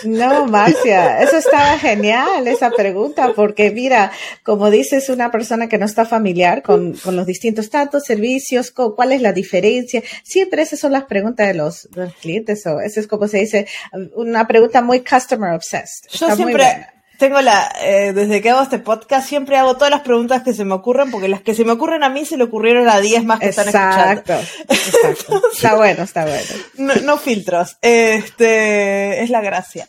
no, 0.04 0.46
Marcia, 0.48 1.22
eso 1.22 1.38
estaba 1.38 1.78
genial, 1.80 2.48
esa 2.48 2.70
pregunta, 2.72 3.32
porque 3.34 3.72
mira, 3.72 4.12
como 4.44 4.70
dices, 4.70 5.10
una 5.10 5.32
persona 5.32 5.70
que 5.70 5.78
no 5.78 5.86
está 5.86 6.06
familiar 6.06 6.62
con, 6.62 6.94
con 6.94 7.16
los 7.16 7.26
distintos 7.26 7.70
datos, 7.70 8.04
servicios, 8.04 8.72
cuál 8.72 9.14
es 9.14 9.22
la 9.22 9.32
diferencia, 9.32 10.04
siempre 10.24 10.64
esas 10.64 10.80
son 10.80 10.92
las 10.92 11.06
preguntas 11.06 11.48
de 11.48 11.54
los, 11.54 11.88
clientes, 12.22 12.66
o 12.66 12.82
eso 12.82 13.00
es 13.00 13.08
como 13.08 13.28
se 13.28 13.40
dice, 13.40 13.68
una 14.16 14.46
pregunta 14.48 14.82
muy 14.82 15.02
customer 15.02 15.54
obsessed. 15.54 16.10
Yo 16.12 16.36
siempre, 16.36 16.88
tengo 17.18 17.42
la, 17.42 17.72
eh, 17.82 18.14
desde 18.14 18.42
que 18.42 18.50
hago 18.50 18.62
este 18.62 18.80
podcast, 18.80 19.28
siempre 19.28 19.58
hago 19.58 19.76
todas 19.76 19.92
las 19.92 20.02
preguntas 20.02 20.44
que 20.44 20.54
se 20.54 20.66
me 20.66 20.74
ocurren, 20.74 21.12
porque 21.12 21.28
las 21.28 21.42
que 21.42 21.54
se 21.56 21.66
me 21.66 21.72
ocurren 21.72 22.04
a 22.04 22.10
mí 22.10 22.26
se 22.26 22.38
le 22.38 22.44
ocurrieron 22.44 22.90
a 22.90 23.00
10 23.00 23.26
más 23.26 23.40
que 23.40 23.50
están 23.50 23.68
escuchando. 23.68 24.22
Exacto. 24.68 25.42
está 25.54 25.76
bueno, 25.76 26.04
está 26.04 26.26
bueno. 26.26 27.02
No, 27.04 27.18
filtros. 27.18 27.78
Este, 27.82 29.24
es 29.24 29.30
la 29.30 29.42
gracia. 29.42 29.88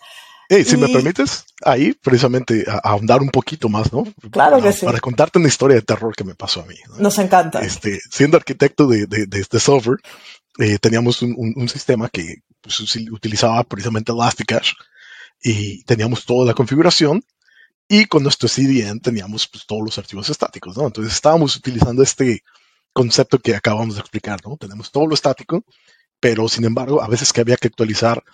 si 0.48 0.76
me 0.76 0.88
permites, 0.88 1.44
ahí 1.62 1.92
precisamente 1.92 2.64
ahondar 2.82 3.20
un 3.22 3.30
poquito 3.30 3.68
más, 3.68 3.92
¿no? 3.92 4.04
Claro 4.30 4.60
que 4.62 4.72
sí. 4.72 4.86
Para 4.86 5.00
contarte 5.00 5.38
una 5.38 5.48
historia 5.48 5.76
de 5.76 5.82
terror 5.82 6.14
que 6.14 6.24
me 6.24 6.34
pasó 6.34 6.62
a 6.62 6.66
mí. 6.66 6.76
Nos 6.98 7.18
encanta. 7.18 7.60
Este, 7.60 8.00
siendo 8.10 8.36
arquitecto 8.36 8.86
de, 8.86 9.06
de, 9.06 9.26
de 9.26 9.40
este 9.40 9.60
software, 9.60 9.98
eh, 10.58 10.78
teníamos 10.78 11.22
un, 11.22 11.52
un, 11.54 11.68
sistema 11.68 12.08
que 12.08 12.42
pues, 12.62 12.80
utilizaba 13.10 13.62
precisamente 13.64 14.12
Elasticache 14.12 14.72
y 15.42 15.82
teníamos 15.84 16.24
toda 16.24 16.46
la 16.46 16.54
configuración 16.54 17.22
y 17.88 18.06
con 18.06 18.22
nuestro 18.22 18.48
CDN 18.48 19.00
teníamos 19.00 19.46
pues, 19.48 19.66
todos 19.66 19.82
los 19.82 19.98
archivos 19.98 20.28
estáticos, 20.28 20.76
¿no? 20.76 20.86
Entonces 20.86 21.14
estábamos 21.14 21.54
utilizando 21.56 22.02
este 22.02 22.42
concepto 22.92 23.38
que 23.38 23.54
acabamos 23.54 23.94
de 23.94 24.00
explicar, 24.00 24.40
¿no? 24.44 24.56
Tenemos 24.56 24.90
todo 24.90 25.06
lo 25.06 25.14
estático, 25.14 25.64
pero 26.18 26.48
sin 26.48 26.64
embargo, 26.64 27.02
a 27.02 27.08
veces 27.08 27.32
que 27.32 27.42
había 27.42 27.56
que 27.56 27.68
actualizar, 27.68 28.24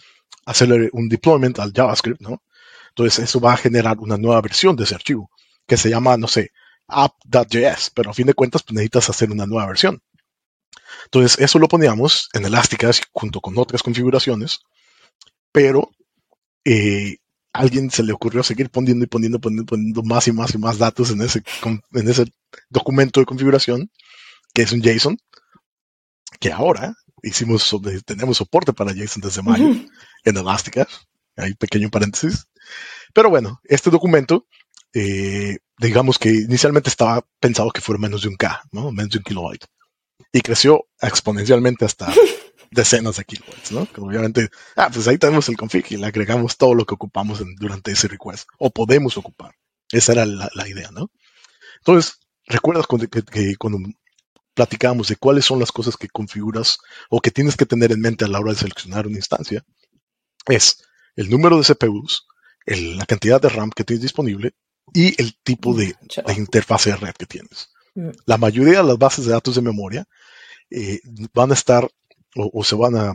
hacerle 0.47 0.89
un 0.93 1.09
deployment 1.09 1.59
al 1.59 1.73
JavaScript, 1.73 2.21
¿no? 2.21 2.43
Entonces 2.91 3.25
eso 3.25 3.41
va 3.41 3.55
a 3.55 3.57
generar 3.57 3.99
una 3.99 4.17
nueva 4.17 4.41
versión 4.41 4.77
de 4.77 4.85
ese 4.85 4.95
archivo 4.95 5.31
que 5.67 5.77
se 5.77 5.91
llama, 5.91 6.17
no 6.17 6.29
sé, 6.29 6.53
app.js, 6.89 7.91
pero 7.95 8.11
a 8.11 8.15
fin 8.15 8.27
de 8.27 8.35
cuentas 8.35 8.63
pues, 8.63 8.75
necesitas 8.75 9.11
hacer 9.11 9.31
una 9.31 9.47
nueva 9.47 9.67
versión. 9.67 10.03
Entonces 11.05 11.39
eso 11.39 11.59
lo 11.59 11.69
poníamos 11.69 12.29
en 12.33 12.45
Elasticsearch 12.45 13.05
junto 13.13 13.41
con 13.41 13.57
otras 13.59 13.83
configuraciones, 13.83 14.61
pero 15.53 15.91
eh, 16.65 17.17
alguien 17.53 17.91
se 17.91 18.03
le 18.03 18.13
ocurrió 18.13 18.43
seguir 18.43 18.71
poniendo 18.71 19.05
y 19.05 19.09
poniendo, 19.09 19.41
poniendo, 19.41 19.67
poniendo 19.67 20.03
más 20.03 20.27
y 20.29 20.33
más 20.33 20.55
y 20.55 20.59
más 20.59 20.79
datos 20.79 21.11
en 21.11 21.23
ese, 21.23 21.43
en 21.93 22.09
ese 22.09 22.25
documento 22.71 23.21
de 23.21 23.27
configuración, 23.27 23.91
que 24.55 24.63
es 24.63 24.73
un 24.73 24.83
JSON, 24.83 25.19
que 26.41 26.53
ahora 26.53 26.95
hicimos, 27.23 27.75
tenemos 28.05 28.39
soporte 28.39 28.73
para 28.73 28.93
JSON 28.93 29.23
desde 29.23 29.43
mayo 29.43 29.69
en 30.25 30.37
Elastica, 30.37 30.87
hay 31.37 31.55
pequeño 31.55 31.91
paréntesis. 31.91 32.47
Pero 33.13 33.31
bueno, 33.31 33.61
este 33.65 33.91
documento, 33.91 34.47
eh, 34.95 35.59
digamos 35.79 36.19
que 36.19 36.31
inicialmente 36.31 36.89
estaba 36.89 37.27
pensado 37.41 37.71
que 37.71 37.81
fuera 37.81 38.01
menos 38.01 38.23
de 38.23 38.29
un 38.29 38.37
K, 38.37 38.63
¿no? 38.73 38.93
menos 38.93 39.11
de 39.13 39.19
un 39.19 39.25
kilobyte. 39.25 39.67
Y 40.33 40.41
creció 40.41 40.87
exponencialmente 41.01 41.85
hasta 41.85 42.13
decenas 42.73 43.17
de 43.17 43.25
kilobytes, 43.25 43.73
¿no? 43.73 43.87
Que 43.87 44.01
obviamente, 44.01 44.49
ah, 44.77 44.91
pues 44.93 45.07
ahí 45.07 45.19
tenemos 45.19 45.49
el 45.49 45.57
config 45.57 45.85
y 45.91 45.97
le 45.97 46.07
agregamos 46.07 46.57
todo 46.57 46.75
lo 46.75 46.85
que 46.85 46.95
ocupamos 46.95 47.43
durante 47.59 47.93
ese 47.93 48.09
request, 48.09 48.49
o 48.59 48.71
podemos 48.71 49.17
ocupar. 49.17 49.55
Esa 49.91 50.13
era 50.13 50.27
la, 50.27 50.69
idea, 50.69 50.91
¿no? 50.91 51.11
Entonces, 51.79 52.19
¿recuerdas 52.47 52.87
cuando, 52.87 53.09
que, 53.09 53.57
cuando 53.57 53.79
platicábamos 54.55 55.09
de 55.09 55.17
cuáles 55.17 55.45
son 55.45 55.59
las 55.59 55.71
cosas 55.71 55.97
que 55.97 56.09
configuras 56.09 56.79
o 57.11 57.21
que 57.21 57.31
tienes 57.31 57.57
que 57.57 57.67
tener 57.67 57.93
en 57.93 58.01
mente 58.01 58.25
a 58.25 58.29
la 58.29 58.41
hora 58.41 58.53
de 58.53 58.59
seleccionar 58.59 59.07
una 59.07 59.19
instancia? 59.19 59.63
Es 60.47 60.83
el 61.15 61.29
número 61.29 61.59
de 61.59 61.75
CPUs, 61.75 62.27
la 62.67 63.05
cantidad 63.05 63.41
de 63.41 63.51
RAM 63.51 63.71
que 63.71 63.85
tienes 63.85 64.03
disponible 64.03 64.55
y 64.95 65.21
el 65.21 65.37
tipo 65.43 65.75
de, 65.75 65.95
de 66.27 66.35
interfase 66.35 66.91
de 66.91 66.97
red 66.97 67.15
que 67.15 67.27
tienes. 67.27 67.69
Mm. 67.95 68.11
La 68.25 68.39
mayoría 68.39 68.79
de 68.79 68.85
las 68.85 68.99
bases 68.99 69.27
de 69.27 69.33
datos 69.33 69.55
de 69.57 69.63
memoria 69.63 70.07
eh, 70.75 71.01
van 71.35 71.51
a 71.51 71.55
estar 71.55 71.91
o, 72.37 72.65
se 72.65 72.75
van 72.75 72.97
a... 72.97 73.13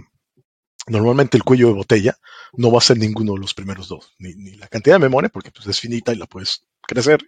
Normalmente 0.88 1.36
el 1.36 1.44
cuello 1.44 1.68
de 1.68 1.74
botella 1.74 2.18
no 2.54 2.72
va 2.72 2.78
a 2.78 2.82
ser 2.82 2.98
ninguno 2.98 3.34
de 3.34 3.40
los 3.40 3.54
primeros 3.54 3.90
dos, 3.90 4.16
ni, 4.20 4.34
la 4.56 4.68
cantidad 4.68 4.96
de 4.96 5.00
memoria, 5.00 5.30
porque 5.30 5.52
pues, 5.52 5.68
es 5.68 5.80
finita 5.80 6.14
y 6.14 6.16
la 6.16 6.28
puedes 6.28 6.66
crecer, 6.82 7.20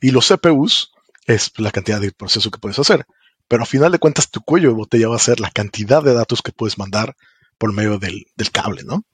y 0.00 0.10
los 0.10 0.26
CPUs 0.26 0.92
es 1.26 1.52
la 1.58 1.70
cantidad 1.70 2.00
de 2.00 2.10
proceso 2.10 2.50
que 2.50 2.58
puedes 2.58 2.78
hacer. 2.78 3.06
Pero 3.46 3.62
a 3.62 3.66
final 3.66 3.92
de 3.92 3.98
cuentas, 3.98 4.30
tu 4.30 4.40
cuello 4.40 4.70
de 4.70 4.74
botella 4.74 5.08
va 5.08 5.16
a 5.16 5.20
ser 5.20 5.40
la 5.40 5.50
cantidad 5.50 6.02
de 6.02 6.14
datos 6.14 6.42
que 6.42 6.52
puedes 6.52 6.78
mandar 6.78 7.16
por 7.58 7.72
medio 7.72 7.98
del, 7.98 8.26
del 8.36 8.50
cable, 8.50 8.82
¿no? 8.84 9.04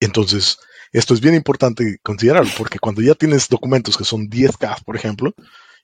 Entonces, 0.00 0.58
esto 0.92 1.14
es 1.14 1.20
bien 1.20 1.34
importante 1.34 1.98
considerarlo, 2.02 2.50
porque 2.56 2.78
cuando 2.78 3.02
ya 3.02 3.14
tienes 3.14 3.48
documentos 3.48 3.96
que 3.96 4.04
son 4.04 4.28
10K, 4.28 4.84
por 4.84 4.96
ejemplo, 4.96 5.34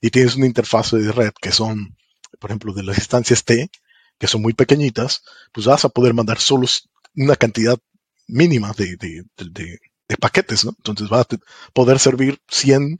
y 0.00 0.10
tienes 0.10 0.36
una 0.36 0.46
interfaz 0.46 0.92
de 0.92 1.12
red 1.12 1.32
que 1.40 1.52
son, 1.52 1.96
por 2.38 2.50
ejemplo, 2.50 2.72
de 2.72 2.82
las 2.82 2.98
instancias 2.98 3.44
T, 3.44 3.70
que 4.18 4.26
son 4.26 4.42
muy 4.42 4.52
pequeñitas, 4.52 5.22
pues 5.52 5.66
vas 5.66 5.84
a 5.84 5.88
poder 5.88 6.14
mandar 6.14 6.38
solo 6.38 6.66
una 7.14 7.36
cantidad 7.36 7.78
mínima 8.26 8.72
de, 8.76 9.26
paquetes, 10.20 10.64
¿no? 10.64 10.72
Entonces 10.76 11.08
va 11.12 11.20
a 11.20 11.26
poder 11.72 11.98
servir 11.98 12.38
100 12.48 12.98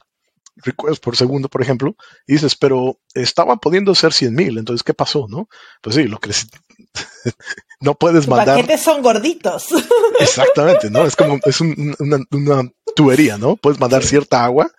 requests 0.56 1.00
por 1.00 1.16
segundo, 1.16 1.48
por 1.48 1.62
ejemplo, 1.62 1.96
y 2.26 2.34
dices, 2.34 2.54
pero 2.54 2.98
estaba 3.14 3.56
pudiendo 3.56 3.94
ser 3.94 4.12
100 4.12 4.34
mil, 4.34 4.58
entonces, 4.58 4.82
¿qué 4.82 4.94
pasó, 4.94 5.26
no? 5.28 5.48
Pues 5.80 5.96
sí, 5.96 6.04
lo 6.04 6.18
que 6.18 6.30
no 7.80 7.94
puedes 7.94 8.28
mandar. 8.28 8.48
Los 8.48 8.56
paquetes 8.56 8.80
son 8.82 9.02
gorditos. 9.02 9.66
Exactamente, 10.20 10.90
¿no? 10.90 11.04
Es 11.04 11.16
como, 11.16 11.38
es 11.44 11.60
una, 11.60 12.70
tubería, 12.94 13.36
¿no? 13.38 13.56
Puedes 13.56 13.80
mandar 13.80 14.04
cierta 14.04 14.44
agua. 14.44 14.70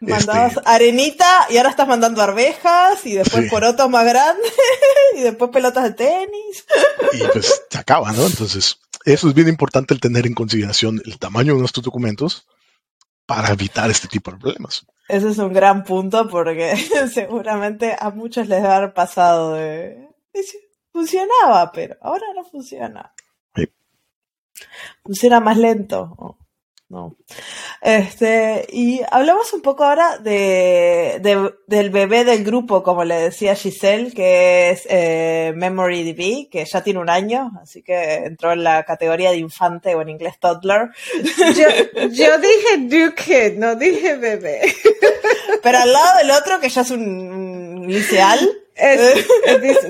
Mandabas 0.00 0.56
este, 0.56 0.68
arenita 0.68 1.46
y 1.48 1.56
ahora 1.56 1.70
estás 1.70 1.88
mandando 1.88 2.20
arvejas 2.20 3.06
y 3.06 3.14
después 3.14 3.48
porotos 3.50 3.88
más 3.88 4.04
grandes 4.04 4.52
y 5.16 5.22
después 5.22 5.50
pelotas 5.50 5.84
de 5.84 5.92
tenis. 5.92 6.66
Y 7.14 7.22
pues 7.32 7.62
se 7.70 7.78
acaba, 7.78 8.12
¿no? 8.12 8.26
Entonces, 8.26 8.78
eso 9.04 9.28
es 9.28 9.34
bien 9.34 9.48
importante 9.48 9.94
el 9.94 10.00
tener 10.00 10.26
en 10.26 10.34
consideración 10.34 11.00
el 11.04 11.18
tamaño 11.18 11.54
de 11.54 11.60
nuestros 11.60 11.84
documentos 11.84 12.46
para 13.26 13.50
evitar 13.52 13.90
este 13.90 14.08
tipo 14.08 14.30
de 14.30 14.38
problemas. 14.38 14.86
Ese 15.08 15.30
es 15.30 15.38
un 15.38 15.52
gran 15.52 15.84
punto 15.84 16.28
porque 16.28 16.76
seguramente 17.12 17.96
a 17.98 18.10
muchos 18.10 18.48
les 18.48 18.62
va 18.62 18.74
a 18.74 18.76
haber 18.76 18.94
pasado 18.94 19.54
de... 19.54 20.08
Funcionaba, 20.92 21.72
pero 21.72 21.96
ahora 22.02 22.26
no 22.34 22.44
funciona. 22.44 23.12
Funciona 25.02 25.40
más 25.40 25.56
lento. 25.56 26.36
No. 26.92 27.16
Este, 27.80 28.66
y 28.70 29.00
hablamos 29.10 29.50
un 29.54 29.62
poco 29.62 29.82
ahora 29.82 30.18
de, 30.18 31.22
del 31.66 31.88
bebé 31.88 32.22
del 32.22 32.44
grupo, 32.44 32.82
como 32.82 33.02
le 33.02 33.14
decía 33.14 33.54
Giselle, 33.54 34.12
que 34.12 34.68
es 34.68 34.86
eh, 34.90 35.54
MemoryDB, 35.56 36.50
que 36.50 36.66
ya 36.66 36.82
tiene 36.82 37.00
un 37.00 37.08
año, 37.08 37.50
así 37.62 37.82
que 37.82 38.16
entró 38.16 38.52
en 38.52 38.62
la 38.62 38.84
categoría 38.84 39.30
de 39.30 39.38
infante 39.38 39.94
o 39.94 40.02
en 40.02 40.10
inglés 40.10 40.38
toddler. 40.38 40.90
Yo, 42.10 42.38
dije 42.38 42.76
Duke, 42.80 43.54
no 43.56 43.74
dije 43.74 44.16
bebé. 44.16 44.60
Pero 45.62 45.78
al 45.78 45.90
lado 45.94 46.18
del 46.18 46.30
otro, 46.30 46.60
que 46.60 46.68
ya 46.68 46.82
es 46.82 46.90
un, 46.90 47.84
inicial. 47.84 48.38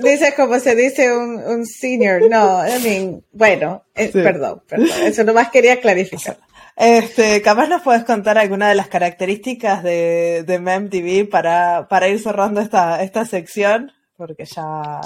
dice, 0.03 0.35
como 0.37 0.61
se 0.61 0.77
dice 0.77 1.13
un, 1.13 1.67
senior. 1.67 2.31
No, 2.31 2.65
I 2.65 2.81
mean, 2.81 3.25
bueno, 3.33 3.87
eh, 3.97 4.09
perdón, 4.13 4.63
perdón. 4.69 4.89
Eso 5.03 5.25
nomás 5.25 5.51
quería 5.51 5.81
clarificar. 5.81 6.39
Este, 6.77 7.43
capaz 7.43 7.69
nos 7.69 7.83
puedes 7.83 8.05
contar 8.05 8.39
alguna 8.39 8.69
de 8.69 8.75
las 8.75 8.89
características 8.89 9.83
de, 9.83 10.45
de 10.47 10.59
MemDB 10.59 11.29
para, 11.29 11.87
para 11.89 12.09
ir 12.09 12.19
cerrando 12.21 12.61
esta, 12.61 13.03
esta 13.03 13.27
sección, 13.27 13.93
porque 14.17 14.45
ya 14.45 15.01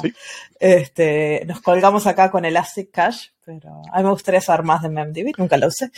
este, 0.61 1.45
nos 1.47 1.61
colgamos 1.61 2.07
acá 2.07 2.31
con 2.31 2.45
Elastic 2.45 2.91
Cache, 2.91 3.33
pero 3.45 3.83
a 3.93 3.99
mí 3.99 4.05
me 4.05 4.11
gustaría 4.11 4.41
saber 4.41 4.65
más 4.65 4.83
de 4.83 4.91
MemDB, 4.91 5.33
nunca 5.39 5.57
lo 5.57 5.69
usé. 5.69 5.91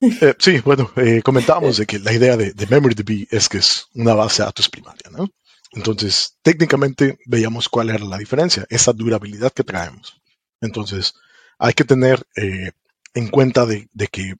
Eh, 0.00 0.34
sí, 0.38 0.58
bueno, 0.60 0.90
eh, 0.96 1.22
comentábamos 1.22 1.76
de 1.76 1.86
que 1.86 2.00
la 2.00 2.12
idea 2.12 2.36
de, 2.36 2.52
de 2.52 2.66
MemoryDB 2.66 3.28
es 3.30 3.48
que 3.48 3.58
es 3.58 3.86
una 3.94 4.14
base 4.14 4.42
de 4.42 4.46
datos 4.46 4.68
primaria, 4.68 5.08
¿no? 5.10 5.28
Entonces, 5.72 6.36
técnicamente 6.42 7.18
veíamos 7.24 7.68
cuál 7.68 7.90
era 7.90 8.04
la 8.04 8.18
diferencia, 8.18 8.66
esa 8.68 8.92
durabilidad 8.92 9.52
que 9.52 9.64
traemos. 9.64 10.20
Entonces, 10.60 11.14
hay 11.58 11.72
que 11.72 11.84
tener 11.84 12.22
eh, 12.36 12.72
en 13.14 13.28
cuenta 13.28 13.64
de, 13.64 13.88
de, 13.92 14.08
que 14.08 14.34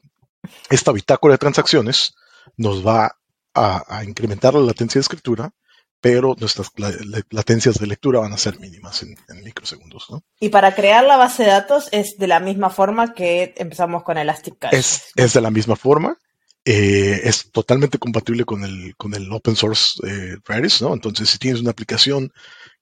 esta 0.71 0.93
bitácora 0.93 1.35
de 1.35 1.39
transacciones 1.39 2.15
nos 2.57 2.87
va 2.87 3.17
a, 3.55 4.05
incrementar 4.05 4.55
la 4.55 4.61
latencia 4.61 4.99
de 4.99 5.03
escritura, 5.03 5.53
pero 6.01 6.35
nuestras 6.39 6.69
latencias 7.31 7.79
de 7.79 7.87
lectura 7.87 8.21
van 8.21 8.33
a 8.33 8.39
ser 8.39 8.59
mínimas 8.59 9.03
en, 9.03 9.17
microsegundos. 9.45 10.09
Y 10.41 10.49
para 10.49 10.75
crear 10.75 11.05
la 11.05 11.17
base 11.17 11.45
de 11.45 11.51
datos 11.51 11.89
es 11.93 12.19
de 12.19 12.27
la 12.27 12.41
misma 12.41 12.71
forma 12.71 13.15
que 13.15 13.55
empezamos 13.57 14.03
con 14.03 14.19
Elastic 14.19 14.59
Cache. 14.59 14.79
Es, 15.15 15.33
de 15.33 15.41
la 15.41 15.51
misma 15.51 15.77
forma. 15.77 16.17
Eh, 16.65 17.23
es 17.25 17.51
totalmente 17.51 17.99
compatible 17.99 18.45
con 18.45 18.65
el, 18.65 18.95
con 18.97 19.15
el 19.15 19.33
open 19.33 19.57
source 19.57 19.95
eh, 20.07 20.37
Redis, 20.45 20.81
¿no? 20.81 20.95
Entonces, 20.95 21.29
si 21.29 21.39
tienes 21.39 21.61
una 21.61 21.73
aplicación 21.73 22.33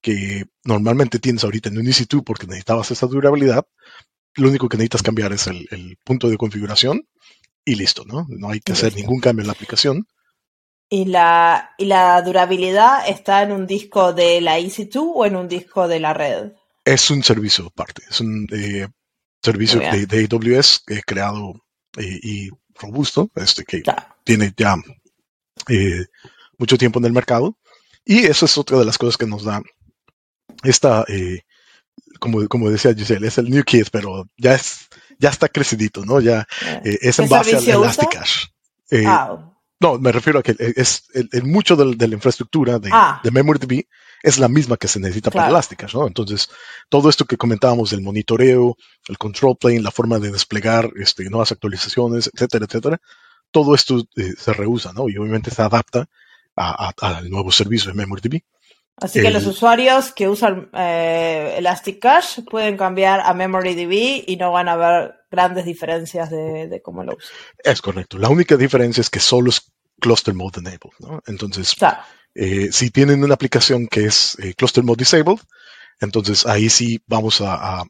que 0.02 0.44
normalmente 0.64 1.18
tienes 1.18 1.44
ahorita 1.44 1.70
en 1.70 1.78
un 1.78 1.86
EC2 1.86 2.22
porque 2.22 2.46
necesitabas 2.46 2.90
esa 2.90 3.06
durabilidad, 3.06 3.66
lo 4.34 4.48
único 4.48 4.68
que 4.68 4.76
necesitas 4.76 5.02
cambiar 5.02 5.32
es 5.32 5.46
el 5.46 5.98
punto 6.04 6.28
de 6.28 6.36
configuración 6.36 7.06
y 7.70 7.76
listo, 7.76 8.04
¿no? 8.04 8.26
No 8.28 8.50
hay 8.50 8.60
que 8.60 8.72
hacer 8.72 8.94
ningún 8.96 9.20
cambio 9.20 9.42
en 9.42 9.46
la 9.46 9.52
aplicación. 9.52 10.06
¿Y 10.88 11.04
la, 11.04 11.70
¿Y 11.78 11.84
la 11.84 12.20
durabilidad 12.22 13.08
está 13.08 13.42
en 13.42 13.52
un 13.52 13.66
disco 13.66 14.12
de 14.12 14.40
la 14.40 14.58
EC2 14.58 15.12
o 15.14 15.24
en 15.24 15.36
un 15.36 15.46
disco 15.46 15.86
de 15.86 16.00
la 16.00 16.12
red? 16.12 16.52
Es 16.84 17.10
un 17.10 17.22
servicio 17.22 17.66
aparte, 17.66 18.02
es 18.10 18.20
un 18.20 18.48
eh, 18.52 18.88
servicio 19.40 19.78
de, 19.78 20.28
AWS 20.28 20.82
creado 21.06 21.62
eh, 21.96 22.18
y 22.22 22.48
robusto, 22.74 23.30
este 23.36 23.64
que 23.64 23.82
tiene 24.24 24.52
ya 24.56 24.76
mucho 26.58 26.76
tiempo 26.76 26.98
en 26.98 27.04
el 27.04 27.12
mercado. 27.12 27.56
Y 28.04 28.24
eso 28.24 28.46
es 28.46 28.58
otra 28.58 28.78
de 28.78 28.84
las 28.84 28.98
cosas 28.98 29.16
que 29.16 29.26
nos 29.26 29.44
da 29.44 29.62
esta, 30.64 31.04
como, 32.18 32.48
como 32.48 32.68
decía 32.68 32.94
Giselle, 32.94 33.28
es 33.28 33.38
el 33.38 33.48
New 33.48 33.62
Kid, 33.62 33.86
pero 33.92 34.28
ya 34.36 34.54
es 34.54 34.88
ya 35.20 35.28
está 35.28 35.48
crecidito, 35.48 36.04
¿no? 36.04 36.20
Ya 36.20 36.46
es 36.82 37.18
en 37.18 37.28
base 37.28 37.56
al 37.56 37.68
Elasticache. 37.68 38.48
Ah. 39.06 39.46
No, 39.78 39.98
me 39.98 40.12
refiero 40.12 40.40
a 40.40 40.42
que 40.42 40.56
es 40.58 41.04
el, 41.14 41.44
mucho 41.44 41.76
de, 41.76 42.06
la 42.08 42.14
infraestructura 42.14 42.78
de, 42.78 42.90
ah. 42.92 43.20
de 43.22 43.30
MemoryDB 43.30 43.84
es 44.22 44.38
la 44.38 44.48
misma 44.48 44.76
que 44.76 44.88
se 44.88 45.00
necesita 45.00 45.30
para 45.30 45.48
Elasticsearch, 45.48 45.94
¿no? 45.94 46.06
Entonces, 46.06 46.48
todo 46.88 47.08
esto 47.08 47.24
que 47.24 47.36
comentábamos 47.36 47.90
del 47.90 48.02
monitoreo, 48.02 48.76
el 49.08 49.18
control 49.18 49.56
plane, 49.56 49.80
la 49.80 49.90
forma 49.90 50.18
de 50.18 50.30
desplegar 50.30 50.90
este, 50.96 51.24
nuevas 51.30 51.52
actualizaciones, 51.52 52.30
etcétera, 52.32 52.66
etcétera, 52.66 53.00
todo 53.50 53.74
esto 53.74 54.06
eh, 54.16 54.34
se 54.36 54.52
reusa, 54.52 54.92
¿no? 54.92 55.08
Y 55.08 55.16
obviamente 55.16 55.50
se 55.50 55.62
adapta 55.62 56.06
al 56.54 57.30
nuevo 57.30 57.50
servicio 57.50 57.90
de 57.90 57.96
MemoryDB. 57.96 58.42
Así 59.00 59.20
que 59.20 59.30
los 59.30 59.46
usuarios 59.46 60.12
que 60.12 60.28
usan 60.28 60.68
eh, 60.74 61.54
Elastic 61.56 62.00
Cache 62.00 62.42
pueden 62.42 62.76
cambiar 62.76 63.20
a 63.20 63.32
MemoryDB 63.32 64.24
y 64.26 64.36
no 64.36 64.52
van 64.52 64.68
a 64.68 64.76
ver 64.76 65.14
grandes 65.30 65.64
diferencias 65.64 66.30
de, 66.30 66.80
cómo 66.84 67.02
lo 67.02 67.16
usan. 67.16 67.30
Es 67.64 67.80
correcto. 67.80 68.18
La 68.18 68.28
única 68.28 68.56
diferencia 68.56 69.00
es 69.00 69.08
que 69.08 69.20
solo 69.20 69.50
es 69.50 69.72
Cluster 70.00 70.34
Mode 70.34 70.60
Enabled. 70.60 70.92
¿no? 70.98 71.22
Entonces, 71.26 71.74
eh, 72.34 72.68
si 72.72 72.90
tienen 72.90 73.24
una 73.24 73.34
aplicación 73.34 73.86
que 73.86 74.04
es 74.04 74.38
eh, 74.38 74.54
Cluster 74.54 74.84
Mode 74.84 74.98
Disabled, 74.98 75.40
entonces 76.00 76.46
ahí 76.46 76.68
sí 76.68 77.02
vamos 77.06 77.40
a, 77.40 77.84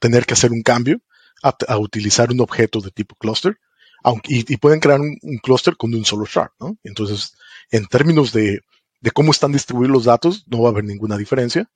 tener 0.00 0.26
que 0.26 0.34
hacer 0.34 0.50
un 0.50 0.62
cambio 0.62 1.00
a, 1.42 1.78
utilizar 1.78 2.30
un 2.30 2.40
objeto 2.40 2.80
de 2.80 2.90
tipo 2.90 3.14
cluster. 3.16 3.56
Aunque, 4.04 4.44
y, 4.48 4.56
pueden 4.56 4.80
crear 4.80 5.00
un, 5.00 5.16
un, 5.22 5.38
cluster 5.38 5.76
con 5.76 5.94
un 5.94 6.04
solo 6.04 6.24
shard. 6.26 6.50
¿no? 6.58 6.76
Entonces, 6.82 7.34
en 7.70 7.86
términos 7.86 8.32
de 8.32 8.60
de 9.02 9.10
cómo 9.10 9.32
están 9.32 9.52
distribuidos 9.52 9.92
los 9.92 10.04
datos, 10.04 10.44
no 10.46 10.62
va 10.62 10.68
a 10.68 10.72
haber 10.72 10.84
ninguna 10.84 11.18
diferencia. 11.18 11.68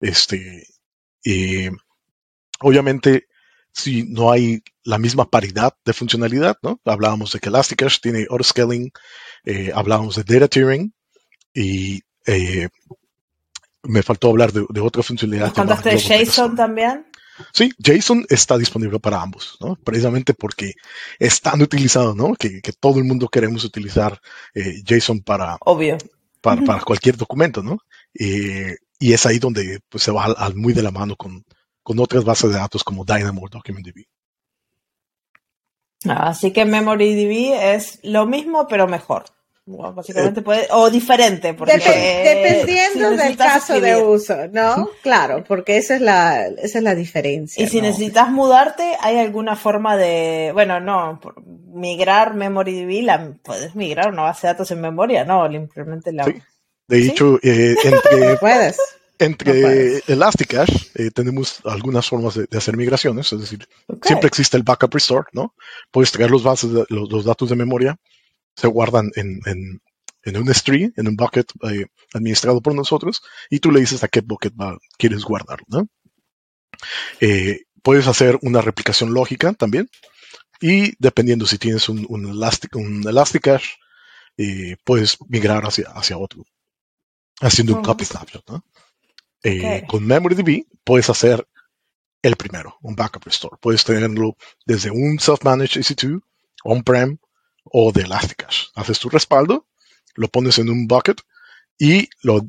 Este, 0.00 0.66
obviamente, 2.60 3.28
si 3.72 4.02
no 4.02 4.30
hay 4.30 4.62
la 4.82 4.98
misma 4.98 5.30
paridad 5.30 5.74
de 5.84 5.92
funcionalidad, 5.92 6.58
¿no? 6.62 6.80
Hablábamos 6.84 7.32
de 7.32 7.38
que 7.38 7.48
Elasticsearch 7.48 8.00
tiene 8.00 8.26
autoscaling, 8.28 8.92
eh, 9.44 9.72
hablábamos 9.74 10.16
de 10.16 10.24
data 10.24 10.48
tiering 10.48 10.92
y 11.54 12.02
eh, 12.26 12.68
me 13.84 14.02
faltó 14.02 14.30
hablar 14.30 14.52
de, 14.52 14.80
otra 14.80 15.02
funcionalidad. 15.02 15.54
¿Contaste 15.54 15.90
de 15.90 15.98
JSON 15.98 16.56
también? 16.56 17.06
Sí, 17.52 17.72
JSON 17.78 18.26
está 18.28 18.58
disponible 18.58 18.98
para 19.00 19.20
ambos, 19.20 19.56
¿no? 19.60 19.76
Precisamente 19.76 20.34
porque 20.34 20.74
es 21.18 21.40
tan 21.40 21.62
utilizado, 21.62 22.14
¿no? 22.14 22.34
Que, 22.34 22.60
todo 22.80 22.98
el 22.98 23.04
mundo 23.04 23.28
queremos 23.28 23.64
utilizar 23.64 24.20
eh, 24.54 24.82
JSON 24.84 25.20
para, 25.22 25.56
Obvio 25.60 25.98
para, 26.44 26.80
cualquier 26.80 27.16
documento, 27.16 27.62
¿no? 27.62 27.78
Eh, 28.12 28.76
y 28.98 29.12
es 29.12 29.24
ahí 29.24 29.38
donde 29.38 29.80
pues, 29.88 30.04
se 30.04 30.12
va 30.12 30.24
al, 30.26 30.54
muy 30.54 30.74
de 30.74 30.82
la 30.82 30.90
mano 30.90 31.16
con, 31.16 31.42
con, 31.82 31.98
otras 31.98 32.24
bases 32.24 32.50
de 32.50 32.58
datos 32.58 32.84
como 32.84 33.04
Dynamo 33.04 33.42
o 33.42 33.48
DocumentDB. 33.48 34.04
Así 36.06 36.52
que 36.52 36.66
MemoryDB 36.66 37.54
es 37.74 37.98
lo 38.02 38.26
mismo 38.26 38.66
pero 38.68 38.86
mejor. 38.86 39.24
Básicamente 39.66 40.40
eh, 40.40 40.42
puede, 40.42 40.68
o 40.70 40.90
diferente, 40.90 41.54
porque 41.54 41.78
dependiendo 41.78 43.10
del 43.10 43.36
caso 43.36 43.80
de 43.80 43.96
uso, 43.96 44.48
¿no? 44.52 44.90
Claro, 45.02 45.44
porque 45.46 45.76
esa 45.76 45.96
es 45.96 46.00
la, 46.00 46.46
esa 46.46 46.78
es 46.78 46.84
la 46.84 46.94
diferencia. 46.94 47.64
Y 47.64 47.68
si 47.68 47.80
necesitas 47.80 48.30
mudarte, 48.30 48.96
¿hay 49.00 49.18
alguna 49.18 49.56
forma 49.56 49.96
de, 49.96 50.50
bueno, 50.52 50.80
no, 50.80 51.20
migrar 51.72 52.34
MemoryDB, 52.34 53.04
la, 53.04 53.32
puedes 53.42 53.74
migrar 53.74 54.12
una 54.12 54.22
base 54.22 54.46
de 54.46 54.52
datos 54.52 54.70
en 54.70 54.80
memoria, 54.80 55.24
¿no? 55.24 55.50
Simplemente 55.50 56.12
la... 56.12 56.24
Sí. 56.24 56.34
De 56.86 57.06
hecho, 57.06 57.38
eh, 57.42 57.74
entre, 57.82 58.36
¿Puedes? 58.40 58.76
entre 59.18 60.02
Elasticache 60.06 60.90
eh, 60.94 61.10
tenemos 61.10 61.60
algunas 61.64 62.08
formas 62.08 62.34
de, 62.34 62.46
hacer 62.56 62.76
migraciones, 62.76 63.32
es 63.32 63.40
decir, 63.40 63.66
siempre 64.02 64.28
existe 64.28 64.56
el 64.56 64.62
backup 64.62 64.94
restore, 64.94 65.26
¿no? 65.32 65.54
Puedes 65.90 66.12
traer 66.12 66.30
los 66.30 66.42
bases, 66.42 66.70
los, 66.88 67.24
datos 67.24 67.48
de 67.48 67.56
memoria, 67.56 67.96
se 68.56 68.66
guardan 68.66 69.10
en, 69.16 69.40
en, 69.46 69.80
en 70.22 70.36
un 70.36 70.46
S3, 70.46 70.92
en 70.96 71.08
un 71.08 71.16
bucket 71.16 71.46
eh, 71.70 71.86
administrado 72.12 72.60
por 72.60 72.74
nosotros, 72.74 73.22
y 73.50 73.60
tú 73.60 73.70
le 73.70 73.80
dices 73.80 74.02
a 74.04 74.08
qué 74.08 74.20
bucket 74.20 74.54
quieres 74.98 75.24
guardarlo, 75.24 75.66
¿no? 75.68 75.88
puedes 77.82 78.08
hacer 78.08 78.38
una 78.42 78.60
replicación 78.60 79.12
lógica 79.12 79.52
también, 79.52 79.88
y 80.60 80.94
dependiendo 80.98 81.46
si 81.46 81.58
tienes 81.58 81.88
un, 81.88 82.06
un, 82.08 82.26
Elastic, 82.26 82.74
un 82.76 83.06
Elasticache, 83.06 83.74
eh, 84.36 84.76
puedes 84.82 85.18
migrar 85.28 85.64
hacia, 85.64 85.88
hacia 85.90 86.18
otro, 86.18 86.44
haciendo 87.40 87.76
un 87.76 87.82
copy 87.82 88.04
snapshot. 88.04 88.48
¿no? 88.48 88.64
Eh, 89.42 89.84
con 89.86 90.06
MemoryDB 90.06 90.64
puedes 90.82 91.10
hacer 91.10 91.46
el 92.22 92.36
primero, 92.36 92.78
un 92.80 92.96
backup 92.96 93.24
restore. 93.24 93.58
Puedes 93.60 93.84
tenerlo 93.84 94.36
desde 94.64 94.90
un 94.90 95.18
self-managed 95.18 95.82
EC2, 95.82 96.22
on-prem 96.64 97.18
o 97.64 97.92
de 97.92 98.02
Elasticache. 98.02 98.66
Haces 98.74 98.98
tu 98.98 99.08
respaldo, 99.08 99.66
lo 100.14 100.28
pones 100.28 100.58
en 100.58 100.70
un 100.70 100.86
bucket 100.86 101.20
y 101.78 102.08
lo, 102.22 102.46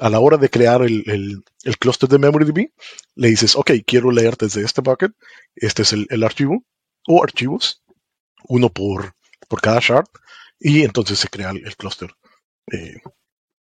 a 0.00 0.10
la 0.10 0.20
hora 0.20 0.36
de 0.36 0.50
crear 0.50 0.82
el, 0.82 1.04
el, 1.06 1.44
el, 1.62 1.78
cluster 1.78 2.08
de 2.08 2.18
MemoryDB, 2.18 2.72
le 3.14 3.28
dices, 3.28 3.54
ok, 3.54 3.72
quiero 3.86 4.10
leer 4.10 4.36
desde 4.36 4.62
este 4.62 4.80
bucket, 4.80 5.12
este 5.54 5.82
es 5.82 5.92
el, 5.92 6.06
el 6.10 6.24
archivo, 6.24 6.64
o 7.06 7.22
archivos, 7.22 7.84
uno 8.48 8.68
por, 8.68 9.14
por 9.48 9.60
cada 9.60 9.78
shard, 9.80 10.06
y 10.58 10.82
entonces 10.82 11.18
se 11.18 11.28
crea 11.28 11.50
el, 11.50 11.76
clúster. 11.76 12.10
Eh, 12.72 13.00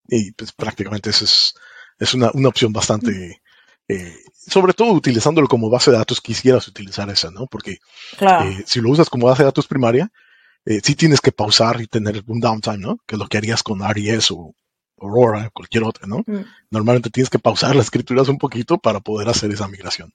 y 0.09 0.33
pues 0.33 0.53
prácticamente 0.53 1.11
esa 1.11 1.25
es, 1.25 1.55
es 1.99 2.15
una, 2.15 2.31
una 2.35 2.49
opción 2.49 2.73
bastante, 2.73 3.43
eh, 3.89 4.17
sobre 4.33 4.73
todo 4.73 4.93
utilizándolo 4.93 5.49
como 5.49 5.69
base 5.69 5.91
de 5.91 5.99
datos, 5.99 6.21
quisieras 6.21 6.69
utilizar 6.69 7.11
esa, 7.11 7.31
¿no? 7.33 7.47
Porque 7.49 7.79
eh, 8.21 8.65
si 8.67 8.81
lo 8.81 8.91
usas 8.91 9.11
como 9.11 9.27
base 9.27 9.43
de 9.43 9.47
datos 9.47 9.67
primaria, 9.67 10.13
sí 10.65 10.95
tienes 10.95 11.21
que 11.21 11.33
pausar 11.33 11.81
y 11.81 11.87
tener 11.87 12.23
un 12.27 12.41
downtime, 12.41 12.79
¿no? 12.79 12.99
Que 13.07 13.17
es 13.17 13.19
lo 13.19 13.27
que 13.27 13.39
harías 13.39 13.63
con 13.63 13.81
RES 13.81 14.31
o 14.31 14.55
Aurora, 15.01 15.51
cualquier 15.53 15.85
otra, 15.85 16.07
¿no? 16.07 16.19
Mm. 16.27 16.45
Normalmente 16.71 17.11
tienes 17.11 17.31
que 17.31 17.39
pausar 17.39 17.75
las 17.75 17.87
escrituras 17.87 18.29
un 18.29 18.39
poquito 18.39 18.79
para 18.79 19.01
poder 19.01 19.29
hacer 19.29 19.51
esa 19.51 19.69
migración. 19.69 20.13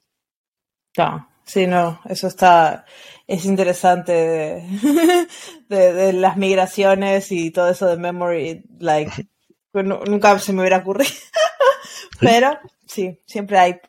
Claro. 0.93 1.27
Sí, 1.47 1.65
no, 1.65 2.01
eso 2.09 2.27
está, 2.27 2.83
es 3.25 3.45
interesante 3.45 4.65
de, 5.69 6.13
las 6.13 6.35
migraciones 6.35 7.31
y 7.31 7.51
todo 7.51 7.69
eso 7.69 7.87
de 7.87 7.95
memory, 7.95 8.65
like, 8.79 9.29
nunca 9.73 10.37
se 10.39 10.51
me 10.51 10.59
hubiera 10.59 10.79
ocurrido. 10.79 11.09
Pero 12.19 12.59
sí, 12.85 13.17
siempre 13.25 13.59
hay, 13.59 13.79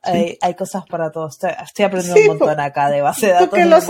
hay, 0.40 0.54
cosas 0.54 0.84
para 0.88 1.10
todos. 1.10 1.36
Estoy, 1.42 1.84
aprendiendo 1.84 2.20
un 2.20 2.38
montón 2.38 2.60
acá 2.60 2.90
de 2.90 3.00
base 3.00 3.26
de 3.26 3.32
datos 3.32 3.58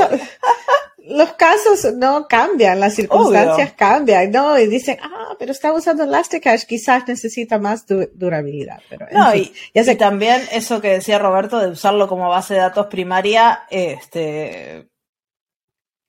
los 1.08 1.32
casos 1.32 1.94
no 1.94 2.26
cambian, 2.28 2.80
las 2.80 2.94
circunstancias 2.94 3.72
cambian, 3.72 4.30
¿no? 4.30 4.58
Y 4.58 4.66
dicen, 4.66 4.98
ah, 5.02 5.34
pero 5.38 5.52
está 5.52 5.72
usando 5.72 6.04
Elasticache, 6.04 6.66
quizás 6.66 7.08
necesita 7.08 7.58
más 7.58 7.86
durabilidad. 7.86 8.80
Pero, 8.90 9.06
no, 9.10 9.34
y, 9.34 9.52
también 9.96 10.42
eso 10.52 10.80
que 10.80 10.88
decía 10.90 11.18
Roberto 11.18 11.58
de 11.58 11.68
usarlo 11.68 12.08
como 12.08 12.28
base 12.28 12.54
de 12.54 12.60
datos 12.60 12.86
primaria, 12.86 13.62
este, 13.70 14.88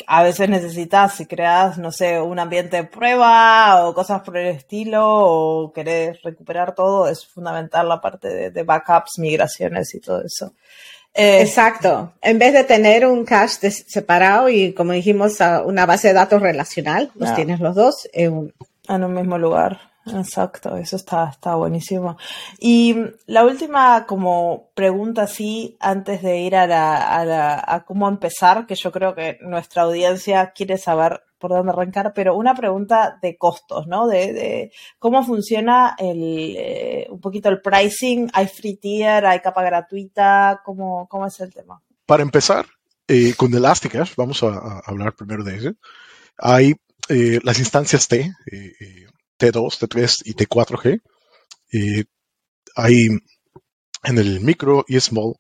a 0.06 0.24
veces 0.24 0.50
necesitas, 0.50 1.16
si 1.16 1.26
creas, 1.26 1.78
no 1.78 1.92
sé, 1.92 2.20
un 2.20 2.40
ambiente 2.40 2.78
de 2.78 2.84
prueba 2.84 3.88
o 3.88 3.94
cosas 3.94 4.22
por 4.22 4.38
el 4.38 4.48
estilo, 4.48 5.06
o 5.06 5.72
querés 5.72 6.22
recuperar 6.24 6.76
todo, 6.76 7.08
es 7.08 7.26
fundamental 7.26 7.88
la 7.88 8.02
parte 8.02 8.52
de 8.52 8.64
backups, 8.64 9.20
migraciones 9.20 9.96
y 9.96 10.02
todo 10.02 10.22
eso. 10.24 10.54
Eh, 11.14 11.42
Exacto. 11.42 12.14
En 12.22 12.40
vez 12.40 12.54
de 12.54 12.64
tener 12.64 13.06
un 13.06 13.26
cache 13.26 13.72
separado 13.72 14.50
y, 14.50 14.74
como 14.74 14.94
dijimos, 14.94 15.38
una 15.66 15.86
base 15.86 16.10
de 16.10 16.14
datos 16.14 16.42
relacional, 16.42 17.12
los 17.16 17.34
tienes 17.36 17.60
los 17.60 17.76
dos 17.76 18.08
en 18.14 18.34
un, 18.34 18.54
en 18.88 19.04
un 19.04 19.14
mismo 19.14 19.38
lugar. 19.38 19.90
Exacto, 20.06 20.76
eso 20.76 20.96
está, 20.96 21.30
está 21.30 21.56
buenísimo. 21.56 22.18
Y 22.60 22.96
la 23.28 23.46
última 23.46 24.06
como 24.08 24.70
pregunta 24.74 25.24
así, 25.24 25.78
antes 25.80 26.22
de 26.22 26.40
ir 26.40 26.56
a, 26.56 26.66
la, 26.68 27.64
a 27.66 27.86
cómo 27.86 28.08
empezar, 28.08 28.66
que 28.66 28.76
yo 28.76 28.92
creo 28.92 29.14
que 29.14 29.38
nuestra 29.42 29.84
audiencia 29.84 30.52
quiere 30.52 30.78
saber 30.78 31.22
por 31.40 31.52
dónde 31.52 31.72
arrancar, 31.72 32.14
pero 32.14 32.36
una 32.36 32.54
pregunta 32.54 33.18
de 33.22 33.38
costos, 33.38 33.88
¿no? 33.88 34.08
De, 34.08 34.72
cómo 35.00 35.26
funciona 35.26 35.96
el, 35.98 36.56
eh, 36.58 37.08
un 37.10 37.22
poquito 37.22 37.50
el 37.50 37.62
pricing, 37.62 38.30
hay 38.34 38.48
free 38.48 38.76
tier, 38.76 39.26
hay 39.26 39.40
capa 39.40 39.64
gratuita, 39.64 40.62
¿cómo, 40.64 41.08
cómo 41.08 41.26
es 41.26 41.40
el 41.40 41.54
tema? 41.54 41.82
Para 42.06 42.24
empezar, 42.24 42.66
eh, 43.08 43.34
con 43.36 43.54
Elasticsearch, 43.54 44.16
vamos 44.16 44.44
a, 44.44 44.80
hablar 44.86 45.16
primero 45.16 45.44
de 45.44 45.58
eso, 45.58 45.72
hay 46.38 46.76
eh, 47.08 47.40
las 47.44 47.58
instancias 47.60 48.08
T, 48.08 48.32
T2, 49.40 49.80
T3 49.80 50.22
y 50.26 50.34
T4G. 50.34 51.02
hay 52.76 53.08
en 54.04 54.18
el 54.18 54.42
micro 54.42 54.84
y 54.88 55.00
small, 55.00 55.36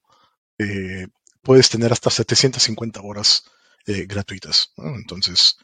puedes 1.41 1.69
tener 1.69 1.91
hasta 1.91 2.09
750 2.09 3.01
horas 3.01 3.43
gratuitas. 3.85 4.73
Entonces, 4.77 5.55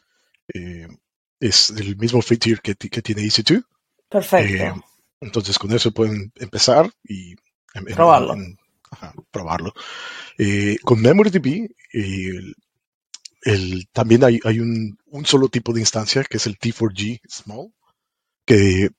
eh, 0.56 0.88
es 1.40 1.70
el 1.70 1.96
mismo 1.96 2.22
feature 2.22 2.60
que, 2.62 2.74
que 2.74 3.02
tiene 3.02 3.22
EC2. 3.22 3.64
Perfecto. 4.08 4.62
Eh, 4.62 4.74
entonces 5.20 5.58
con 5.58 5.72
eso 5.72 5.92
pueden 5.92 6.32
empezar 6.36 6.90
y 7.04 7.34
probarlo. 7.94 8.36
ajá, 8.90 9.14
probarlo. 9.30 9.74
Eh, 10.38 10.76
con 10.82 11.00
MemoryDB 11.00 11.68
el, 11.92 12.54
el, 13.42 13.88
también 13.92 14.24
hay, 14.24 14.40
hay 14.44 14.60
un, 14.60 14.98
un, 15.06 15.26
solo 15.26 15.48
tipo 15.48 15.72
de 15.72 15.80
instancia 15.80 16.24
que 16.24 16.36
es 16.36 16.46
el 16.46 16.58
T4G 16.58 17.20
Small, 17.28 17.72
que 18.44 18.90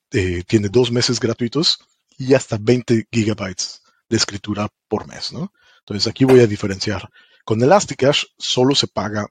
tiene 0.46 0.70
dos 0.70 0.92
meses 0.92 1.20
gratuitos 1.20 1.80
y 2.18 2.34
hasta 2.34 2.58
20 2.60 3.08
gigabytes 3.12 3.82
de 4.10 4.18
escritura 4.18 4.68
por 4.88 5.08
mes, 5.08 5.32
¿no? 5.32 5.54
Entonces 5.80 6.08
aquí 6.08 6.26
voy 6.26 6.42
a 6.42 6.48
diferenciar. 6.48 7.10
Con 7.46 7.62
Elasticache 7.62 8.28
solo 8.38 8.76
se 8.76 8.88
paga 8.88 9.26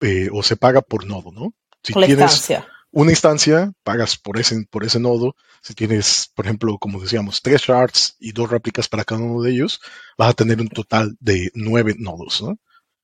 eh, 0.00 0.28
o 0.32 0.42
se 0.42 0.56
paga 0.56 0.80
por 0.80 1.06
nodo, 1.06 1.32
¿no? 1.32 1.54
Si 1.82 1.92
tienes 1.92 2.10
instancia. 2.10 2.66
una 2.90 3.10
instancia, 3.10 3.72
pagas 3.82 4.16
por 4.16 4.38
ese, 4.38 4.66
por 4.70 4.84
ese 4.84 5.00
nodo. 5.00 5.36
Si 5.62 5.74
tienes, 5.74 6.30
por 6.34 6.46
ejemplo, 6.46 6.78
como 6.78 7.00
decíamos, 7.00 7.42
tres 7.42 7.62
shards 7.62 8.16
y 8.18 8.32
dos 8.32 8.50
réplicas 8.50 8.88
para 8.88 9.04
cada 9.04 9.20
uno 9.22 9.42
de 9.42 9.52
ellos, 9.52 9.80
vas 10.16 10.30
a 10.30 10.34
tener 10.34 10.60
un 10.60 10.68
total 10.68 11.16
de 11.20 11.50
nueve 11.54 11.94
nodos, 11.98 12.42
¿no? 12.42 12.58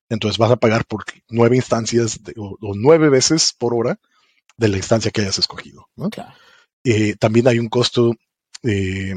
Entonces 0.09 0.39
vas 0.39 0.51
a 0.51 0.57
pagar 0.57 0.85
por 0.85 1.05
nueve 1.29 1.57
instancias 1.57 2.23
de, 2.23 2.35
o, 2.37 2.57
o, 2.61 2.75
nueve 2.75 3.09
veces 3.09 3.55
por 3.57 3.75
hora 3.75 3.99
de 4.57 4.69
la 4.69 4.77
instancia 4.77 5.11
que 5.11 5.23
hayas 5.23 5.39
escogido, 5.39 5.89
¿no? 5.97 6.11
Claro. 6.11 6.35
Eh, 6.85 7.17
también 7.17 7.49
hay 7.49 7.59
un 7.59 7.69
costo 7.69 8.15
eh, 8.63 9.15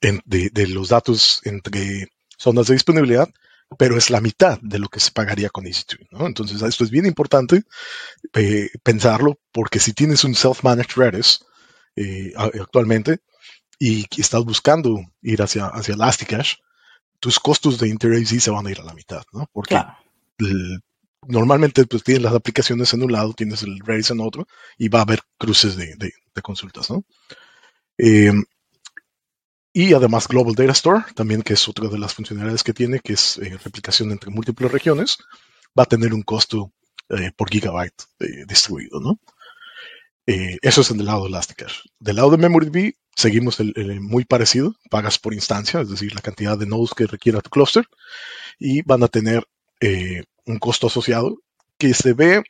en, 0.00 0.20
de, 0.24 0.50
de 0.50 0.66
los 0.66 0.88
datos 0.88 1.40
entre 1.44 2.08
zonas 2.38 2.66
de 2.66 2.74
disponibilidad 2.74 3.28
pero 3.78 3.96
es 3.96 4.10
la 4.10 4.20
mitad 4.20 4.58
de 4.60 4.78
lo 4.78 4.88
que 4.88 5.00
se 5.00 5.10
pagaría 5.12 5.50
con 5.50 5.64
EC2. 5.64 6.08
¿no? 6.10 6.26
Entonces, 6.26 6.60
esto 6.62 6.84
es 6.84 6.90
bien 6.90 7.06
importante 7.06 7.64
eh, 8.34 8.70
pensarlo, 8.82 9.38
porque 9.52 9.78
si 9.78 9.92
tienes 9.92 10.24
un 10.24 10.34
self-managed 10.34 10.96
Redis 10.96 11.44
eh, 11.96 12.32
actualmente 12.36 13.20
y 13.78 14.06
estás 14.20 14.44
buscando 14.44 15.00
ir 15.22 15.42
hacia, 15.42 15.66
hacia 15.66 15.94
Elasticache, 15.94 16.58
tus 17.20 17.38
costos 17.38 17.78
de 17.78 17.88
InterAZ 17.88 18.42
se 18.42 18.50
van 18.50 18.66
a 18.66 18.70
ir 18.70 18.80
a 18.80 18.84
la 18.84 18.94
mitad, 18.94 19.22
¿no? 19.32 19.48
Porque 19.52 19.74
claro. 19.74 19.96
el, 20.38 20.80
normalmente 21.26 21.86
pues, 21.86 22.02
tienes 22.02 22.22
las 22.22 22.34
aplicaciones 22.34 22.92
en 22.94 23.02
un 23.02 23.12
lado, 23.12 23.34
tienes 23.34 23.62
el 23.62 23.78
Redis 23.80 24.10
en 24.10 24.20
otro, 24.20 24.46
y 24.78 24.88
va 24.88 25.00
a 25.00 25.02
haber 25.02 25.20
cruces 25.38 25.76
de, 25.76 25.94
de, 25.96 26.12
de 26.34 26.42
consultas, 26.42 26.90
¿no? 26.90 27.04
Eh, 27.98 28.32
y 29.72 29.92
además 29.94 30.26
Global 30.26 30.54
Data 30.54 30.72
Store, 30.72 31.04
también 31.14 31.42
que 31.42 31.54
es 31.54 31.68
otra 31.68 31.88
de 31.88 31.98
las 31.98 32.14
funcionalidades 32.14 32.64
que 32.64 32.74
tiene, 32.74 33.00
que 33.00 33.12
es 33.12 33.38
eh, 33.38 33.56
replicación 33.62 34.10
entre 34.10 34.30
múltiples 34.30 34.70
regiones, 34.70 35.18
va 35.78 35.84
a 35.84 35.86
tener 35.86 36.12
un 36.12 36.22
costo 36.22 36.72
eh, 37.08 37.30
por 37.36 37.50
gigabyte 37.50 38.02
eh, 38.20 38.44
distribuido, 38.46 39.00
¿no? 39.00 39.18
eso 40.62 40.82
es 40.82 40.90
en 40.92 41.00
el 41.00 41.06
lado 41.06 41.22
de 41.24 41.30
Elasticache. 41.30 41.80
Del 41.98 42.14
lado 42.14 42.30
de 42.30 42.36
MemoryDB 42.36 42.92
seguimos 43.16 43.58
muy 44.00 44.24
parecido, 44.24 44.76
pagas 44.88 45.18
por 45.18 45.34
instancia, 45.34 45.80
es 45.80 45.90
decir, 45.90 46.14
la 46.14 46.20
cantidad 46.20 46.56
de 46.56 46.66
nodos 46.66 46.94
que 46.94 47.08
requiera 47.08 47.40
tu 47.40 47.50
cluster, 47.50 47.84
y 48.56 48.82
van 48.82 49.02
a 49.02 49.08
tener 49.08 49.44
un 50.46 50.58
costo 50.60 50.86
asociado 50.86 51.36
que 51.78 51.94
se 51.94 52.12
ve 52.12 52.44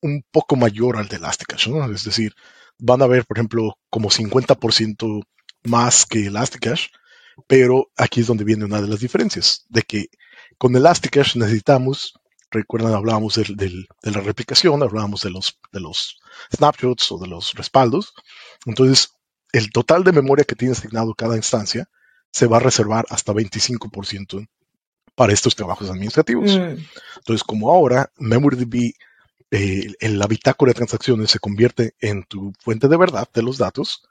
un 0.00 0.24
poco 0.30 0.56
mayor 0.56 0.96
al 0.96 1.08
de 1.08 1.16
Elasticache, 1.16 1.70
¿no? 1.70 1.92
Es 1.92 2.04
decir, 2.04 2.32
van 2.78 3.02
a 3.02 3.06
ver, 3.06 3.26
por 3.26 3.36
ejemplo, 3.36 3.78
como 3.90 4.08
50% 4.08 5.26
más 5.64 6.06
que 6.06 6.26
Elasticache, 6.26 6.90
pero 7.46 7.90
aquí 7.96 8.20
es 8.20 8.26
donde 8.26 8.44
viene 8.44 8.64
una 8.64 8.80
de 8.80 8.88
las 8.88 9.00
diferencias, 9.00 9.64
de 9.68 9.82
que 9.82 10.08
con 10.58 10.74
Elasticache 10.74 11.38
necesitamos, 11.38 12.14
recuerdan, 12.50 12.94
hablábamos 12.94 13.34
del, 13.34 13.56
del, 13.56 13.86
de 14.02 14.10
la 14.10 14.20
replicación, 14.20 14.82
hablábamos 14.82 15.22
de 15.22 15.30
los, 15.30 15.58
de 15.72 15.80
los 15.80 16.18
snapshots 16.54 17.12
o 17.12 17.18
de 17.18 17.28
los 17.28 17.52
respaldos, 17.54 18.14
entonces 18.66 19.10
el 19.52 19.70
total 19.70 20.04
de 20.04 20.12
memoria 20.12 20.44
que 20.44 20.56
tiene 20.56 20.72
asignado 20.72 21.14
cada 21.14 21.36
instancia 21.36 21.88
se 22.30 22.46
va 22.46 22.58
a 22.58 22.60
reservar 22.60 23.06
hasta 23.08 23.32
25% 23.32 24.46
para 25.14 25.32
estos 25.32 25.56
trabajos 25.56 25.90
administrativos. 25.90 26.56
Mm. 26.56 26.76
Entonces, 27.16 27.42
como 27.42 27.70
ahora 27.70 28.12
MemoryDB 28.18 28.92
eh, 29.50 29.94
la 30.00 30.26
bitácora 30.26 30.70
de 30.70 30.74
transacciones 30.74 31.30
se 31.30 31.38
convierte 31.38 31.94
en 32.00 32.24
tu 32.24 32.52
fuente 32.60 32.86
de 32.86 32.96
verdad 32.98 33.28
de 33.32 33.42
los 33.42 33.56
datos, 33.56 34.06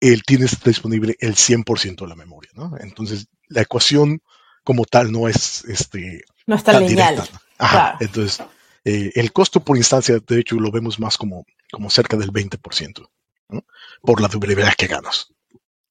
él 0.00 0.22
tiene 0.24 0.46
disponible 0.64 1.16
el 1.20 1.34
100% 1.36 2.00
de 2.00 2.06
la 2.08 2.16
memoria, 2.16 2.50
¿no? 2.54 2.72
Entonces, 2.80 3.28
la 3.48 3.62
ecuación 3.62 4.22
como 4.64 4.84
tal 4.84 5.12
no 5.12 5.28
es 5.28 5.64
este 5.66 6.22
no 6.46 6.56
está 6.56 6.72
tan 6.72 6.86
lineal. 6.86 7.14
directa. 7.16 7.42
Ajá, 7.58 7.76
claro. 7.76 7.98
Entonces, 8.00 8.42
eh, 8.84 9.12
el 9.14 9.32
costo 9.32 9.60
por 9.60 9.76
instancia, 9.76 10.18
de 10.18 10.40
hecho, 10.40 10.56
lo 10.56 10.70
vemos 10.70 10.98
más 10.98 11.16
como, 11.18 11.44
como 11.70 11.90
cerca 11.90 12.16
del 12.16 12.32
20%, 12.32 13.08
¿no? 13.50 13.64
por 14.02 14.20
la 14.20 14.28
durabilidad 14.28 14.74
que 14.74 14.86
ganas. 14.86 15.28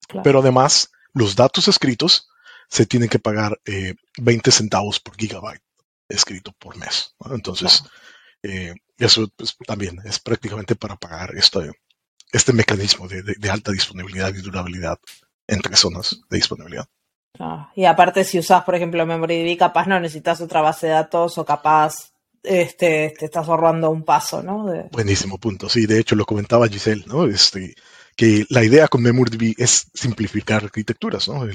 Claro. 0.07 0.23
Pero 0.23 0.39
además, 0.39 0.91
los 1.13 1.35
datos 1.35 1.67
escritos 1.67 2.29
se 2.67 2.85
tienen 2.85 3.09
que 3.09 3.19
pagar 3.19 3.59
eh, 3.65 3.93
20 4.17 4.51
centavos 4.51 4.99
por 4.99 5.15
gigabyte 5.17 5.61
escrito 6.07 6.51
por 6.57 6.75
mes. 6.77 7.15
¿no? 7.23 7.35
Entonces, 7.35 7.83
Claro. 8.41 8.55
eh, 8.71 8.73
eso 8.97 9.27
pues, 9.35 9.55
también 9.67 9.99
es 10.05 10.19
prácticamente 10.19 10.75
para 10.75 10.95
pagar 10.95 11.35
este, 11.35 11.71
este 12.31 12.53
mecanismo 12.53 13.07
de, 13.07 13.21
de- 13.23 13.35
de 13.37 13.49
alta 13.49 13.71
disponibilidad 13.71 14.33
y 14.33 14.41
durabilidad 14.41 14.97
entre 15.47 15.75
zonas 15.75 16.21
de 16.29 16.37
disponibilidad. 16.37 16.85
Ah, 17.39 17.71
Y 17.75 17.85
aparte, 17.85 18.23
si 18.23 18.39
usas, 18.39 18.63
por 18.63 18.75
ejemplo, 18.75 19.05
MemoryDB, 19.05 19.57
capaz 19.57 19.87
no 19.87 19.99
necesitas 19.99 20.41
otra 20.41 20.61
base 20.61 20.87
de 20.87 20.93
datos 20.93 21.37
o 21.37 21.45
capaz 21.45 22.11
este, 22.43 23.13
te 23.17 23.25
estás 23.25 23.47
ahorrando 23.47 23.89
un 23.89 24.03
paso, 24.03 24.41
¿no? 24.41 24.65
De- 24.65 24.89
Buenísimo 24.91 25.37
punto. 25.37 25.69
Sí, 25.69 25.85
de 25.85 25.99
hecho 25.99 26.15
lo 26.15 26.25
comentaba 26.25 26.67
Giselle, 26.67 27.03
¿no? 27.07 27.25
Este, 27.25 27.75
que 28.15 28.45
la 28.49 28.63
idea 28.63 28.87
con 28.87 29.01
MemoryDB 29.01 29.55
es 29.57 29.87
simplificar 29.93 30.63
arquitecturas, 30.63 31.27
¿no? 31.27 31.45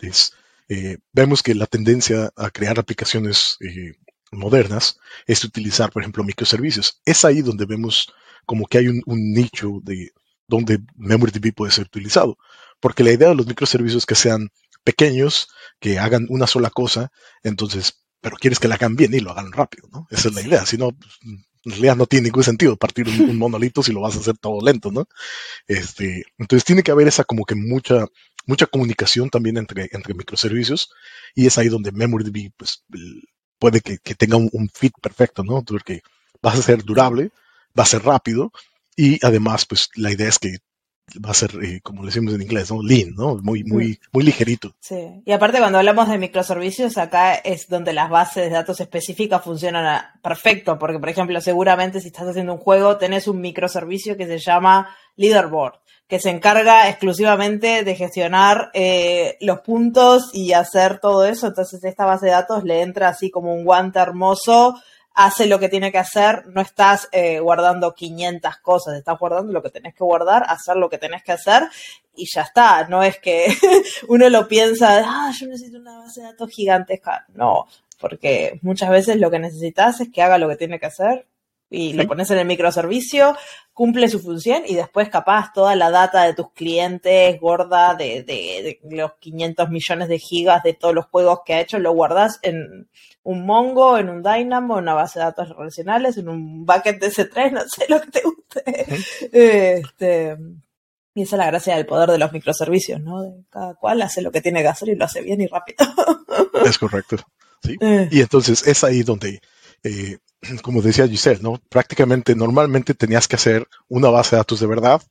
Es, 0.00 0.32
eh, 0.68 0.98
vemos 1.12 1.42
que 1.42 1.54
la 1.54 1.66
tendencia 1.66 2.30
a 2.36 2.50
crear 2.50 2.78
aplicaciones 2.78 3.56
eh, 3.60 3.94
modernas 4.32 4.98
es 5.26 5.44
utilizar, 5.44 5.90
por 5.90 6.02
ejemplo, 6.02 6.24
microservicios. 6.24 7.00
Es 7.04 7.24
ahí 7.24 7.42
donde 7.42 7.66
vemos 7.66 8.12
como 8.46 8.66
que 8.66 8.78
hay 8.78 8.88
un, 8.88 9.02
un 9.06 9.32
nicho 9.32 9.80
de 9.82 10.10
donde 10.46 10.80
MemoryDB 10.96 11.54
puede 11.54 11.72
ser 11.72 11.86
utilizado. 11.86 12.36
Porque 12.80 13.04
la 13.04 13.12
idea 13.12 13.28
de 13.28 13.34
los 13.34 13.46
microservicios 13.46 14.02
es 14.02 14.06
que 14.06 14.14
sean 14.14 14.50
pequeños, 14.84 15.48
que 15.78 15.98
hagan 15.98 16.26
una 16.28 16.46
sola 16.46 16.70
cosa, 16.70 17.10
entonces, 17.42 18.02
pero 18.20 18.36
quieres 18.36 18.58
que 18.58 18.68
la 18.68 18.74
hagan 18.74 18.96
bien 18.96 19.14
y 19.14 19.20
lo 19.20 19.30
hagan 19.30 19.52
rápido, 19.52 19.88
¿no? 19.92 20.06
Esa 20.10 20.28
es 20.28 20.34
la 20.34 20.42
idea. 20.42 20.66
Si 20.66 20.76
no, 20.76 20.92
pues, 20.92 21.12
en 21.64 21.72
realidad 21.72 21.96
no 21.96 22.06
tiene 22.06 22.24
ningún 22.24 22.42
sentido 22.42 22.76
partir 22.76 23.06
un, 23.08 23.30
un 23.30 23.38
monolito 23.38 23.82
si 23.82 23.92
lo 23.92 24.00
vas 24.00 24.16
a 24.16 24.20
hacer 24.20 24.38
todo 24.38 24.64
lento, 24.64 24.90
¿no? 24.90 25.06
Este, 25.66 26.24
entonces 26.38 26.64
tiene 26.64 26.82
que 26.82 26.90
haber 26.90 27.08
esa 27.08 27.24
como 27.24 27.44
que 27.44 27.54
mucha, 27.54 28.06
mucha 28.46 28.66
comunicación 28.66 29.28
también 29.30 29.58
entre, 29.58 29.88
entre 29.92 30.14
microservicios 30.14 30.90
y 31.34 31.46
es 31.46 31.58
ahí 31.58 31.68
donde 31.68 31.92
MemoryDB 31.92 32.50
pues, 32.56 32.84
puede 33.58 33.80
que, 33.82 33.98
que 33.98 34.14
tenga 34.14 34.36
un, 34.36 34.48
un 34.52 34.70
fit 34.70 34.94
perfecto, 35.02 35.44
¿no? 35.44 35.62
Porque 35.62 36.02
va 36.44 36.52
a 36.52 36.56
ser 36.56 36.82
durable, 36.82 37.30
va 37.78 37.82
a 37.84 37.86
ser 37.86 38.02
rápido 38.04 38.52
y 38.96 39.24
además 39.24 39.66
pues 39.66 39.88
la 39.96 40.10
idea 40.12 40.28
es 40.28 40.38
que 40.38 40.58
va 41.24 41.30
a 41.30 41.34
ser, 41.34 41.50
eh, 41.64 41.80
como 41.82 42.02
le 42.02 42.06
decimos 42.10 42.34
en 42.34 42.42
inglés, 42.42 42.70
¿no? 42.70 42.82
Lean, 42.84 43.14
¿no? 43.16 43.34
Muy, 43.42 43.64
muy, 43.64 43.98
muy 44.12 44.22
ligerito. 44.22 44.76
Sí. 44.78 45.20
Y 45.26 45.32
aparte, 45.32 45.58
cuando 45.58 45.78
hablamos 45.78 46.08
de 46.08 46.18
microservicios, 46.18 46.96
acá 46.98 47.34
es 47.34 47.66
donde 47.68 47.92
las 47.92 48.08
bases 48.10 48.44
de 48.44 48.50
datos 48.50 48.78
específicas 48.80 49.42
funcionan 49.42 49.84
a- 49.86 50.20
perfecto, 50.22 50.78
porque, 50.78 51.00
por 51.00 51.08
ejemplo, 51.08 51.40
seguramente 51.40 52.00
si 52.00 52.08
estás 52.08 52.28
haciendo 52.28 52.52
un 52.52 52.60
juego, 52.60 52.96
tenés 52.96 53.26
un 53.26 53.40
microservicio 53.40 54.16
que 54.16 54.26
se 54.28 54.38
llama 54.38 54.94
Leaderboard, 55.16 55.80
que 56.06 56.20
se 56.20 56.30
encarga 56.30 56.88
exclusivamente 56.88 57.82
de 57.82 57.96
gestionar 57.96 58.70
eh, 58.72 59.36
los 59.40 59.62
puntos 59.62 60.30
y 60.32 60.52
hacer 60.52 61.00
todo 61.00 61.24
eso. 61.26 61.48
Entonces, 61.48 61.82
esta 61.82 62.04
base 62.04 62.26
de 62.26 62.32
datos 62.32 62.62
le 62.62 62.82
entra 62.82 63.08
así 63.08 63.32
como 63.32 63.52
un 63.52 63.64
guante 63.64 63.98
hermoso 63.98 64.80
hace 65.14 65.46
lo 65.46 65.58
que 65.58 65.68
tiene 65.68 65.92
que 65.92 65.98
hacer, 65.98 66.46
no 66.46 66.60
estás 66.60 67.08
eh, 67.12 67.40
guardando 67.40 67.94
500 67.94 68.56
cosas, 68.58 68.96
estás 68.96 69.18
guardando 69.18 69.52
lo 69.52 69.62
que 69.62 69.70
tenés 69.70 69.94
que 69.94 70.04
guardar, 70.04 70.44
hacer 70.48 70.76
lo 70.76 70.88
que 70.88 70.98
tenés 70.98 71.22
que 71.22 71.32
hacer 71.32 71.64
y 72.14 72.26
ya 72.32 72.42
está. 72.42 72.86
No 72.88 73.02
es 73.02 73.18
que 73.18 73.46
uno 74.08 74.28
lo 74.28 74.48
piensa, 74.48 75.02
ah, 75.04 75.32
yo 75.38 75.46
necesito 75.46 75.78
una 75.78 75.98
base 75.98 76.20
de 76.20 76.26
datos 76.28 76.50
gigantesca. 76.50 77.26
No, 77.34 77.66
porque 77.98 78.58
muchas 78.62 78.90
veces 78.90 79.16
lo 79.18 79.30
que 79.30 79.38
necesitas 79.38 80.00
es 80.00 80.10
que 80.10 80.22
haga 80.22 80.38
lo 80.38 80.48
que 80.48 80.56
tiene 80.56 80.78
que 80.78 80.86
hacer 80.86 81.26
y 81.72 81.92
lo 81.92 82.06
pones 82.06 82.30
en 82.32 82.38
el 82.38 82.46
microservicio, 82.46 83.36
cumple 83.72 84.08
su 84.08 84.18
función 84.18 84.64
y 84.66 84.74
después 84.74 85.08
capaz 85.08 85.52
toda 85.54 85.76
la 85.76 85.90
data 85.90 86.24
de 86.24 86.34
tus 86.34 86.50
clientes 86.52 87.40
gorda 87.40 87.94
de, 87.94 88.24
de- 88.24 88.80
de 88.82 88.96
los 88.96 89.12
500 89.20 89.70
millones 89.70 90.08
de 90.08 90.18
gigas 90.18 90.62
de 90.64 90.74
todos 90.74 90.94
los 90.94 91.06
juegos 91.06 91.40
que 91.46 91.54
ha 91.54 91.60
hecho, 91.60 91.78
lo 91.78 91.92
guardas 91.92 92.40
en 92.42 92.88
un 93.22 93.46
Mongo, 93.46 93.98
en 93.98 94.08
un 94.08 94.22
Dynamo, 94.22 94.78
en 94.78 94.82
una 94.84 94.94
base 94.94 95.18
de 95.20 95.26
datos 95.26 95.48
relacionales, 95.50 96.16
en 96.16 96.28
un 96.28 96.66
bucket 96.66 96.98
de 97.00 97.06
S3, 97.08 97.50
no 97.52 97.60
sé 97.68 97.86
lo 97.88 98.00
que 98.00 98.10
te 98.10 98.22
guste. 98.22 98.98
Este, 99.32 100.36
y 101.14 101.22
esa 101.22 101.36
es 101.36 101.38
la 101.38 101.46
gracia 101.46 101.76
del 101.76 101.86
poder 101.86 102.10
de 102.10 102.18
los 102.18 102.32
microservicios, 102.32 103.00
¿no? 103.00 103.22
De 103.22 103.30
cada 103.50 103.74
cual 103.74 104.00
hace 104.02 104.22
lo 104.22 104.30
que 104.32 104.40
tiene 104.40 104.62
que 104.62 104.68
hacer 104.68 104.88
y 104.88 104.94
lo 104.96 105.04
hace 105.04 105.22
bien 105.22 105.40
y 105.40 105.46
rápido. 105.46 105.86
Es 106.64 106.78
correcto. 106.78 107.16
¿sí? 107.62 107.76
Eh, 107.80 108.08
Y 108.10 108.20
entonces 108.20 108.66
es 108.66 108.82
ahí 108.84 109.02
donde 109.02 109.40
eh, 109.82 110.18
como 110.62 110.82
decía 110.82 111.08
Giselle, 111.08 111.42
¿no? 111.42 111.60
Prácticamente, 111.68 112.34
normalmente 112.34 112.94
tenías 112.94 113.28
que 113.28 113.36
hacer 113.36 113.68
una 113.88 114.08
base 114.08 114.36
de 114.36 114.40
datos 114.40 114.60
de 114.60 114.66
verdad, 114.66 115.02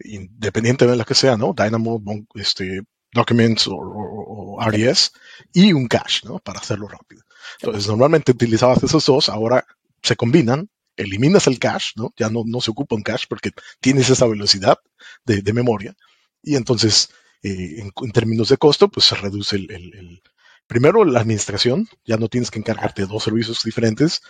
independientemente 0.00 0.92
de 0.92 0.96
la 0.96 1.04
que 1.04 1.14
sea, 1.14 1.36
¿no? 1.36 1.54
Dynamo, 1.56 2.02
este, 2.34 2.82
Documents 3.12 3.68
o, 3.70 4.58
RDS, 4.60 5.12
y 5.52 5.72
un 5.72 5.86
cache, 5.86 6.22
¿no? 6.24 6.40
Para 6.40 6.58
hacerlo 6.58 6.88
rápido. 6.88 7.22
Entonces, 7.60 7.88
normalmente 7.88 8.32
utilizabas 8.32 8.82
esos 8.82 9.06
dos, 9.06 9.28
ahora 9.28 9.64
se 10.02 10.16
combinan, 10.16 10.68
eliminas 10.96 11.46
el 11.46 11.58
cache, 11.58 11.92
¿no? 11.96 12.12
Ya 12.16 12.28
no, 12.28 12.60
se 12.60 12.72
ocupa 12.72 12.96
un 12.96 13.02
cache 13.02 13.26
porque 13.28 13.52
tienes 13.80 14.10
esa 14.10 14.26
velocidad 14.26 14.78
de, 15.24 15.52
memoria. 15.52 15.94
Y 16.42 16.56
entonces, 16.56 17.10
eh, 17.42 17.84
en, 17.96 18.12
términos 18.12 18.48
de 18.48 18.56
costo, 18.56 18.88
pues 18.88 19.06
se 19.06 19.14
reduce 19.14 19.56
el, 19.56 19.70
el, 19.70 20.22
primero 20.66 21.04
la 21.04 21.20
administración, 21.20 21.88
ya 22.04 22.16
no 22.16 22.28
tienes 22.28 22.50
que 22.50 22.58
encargarte 22.58 23.02
de 23.02 23.08
dos 23.08 23.22
servicios 23.22 23.62
diferentes. 23.64 24.22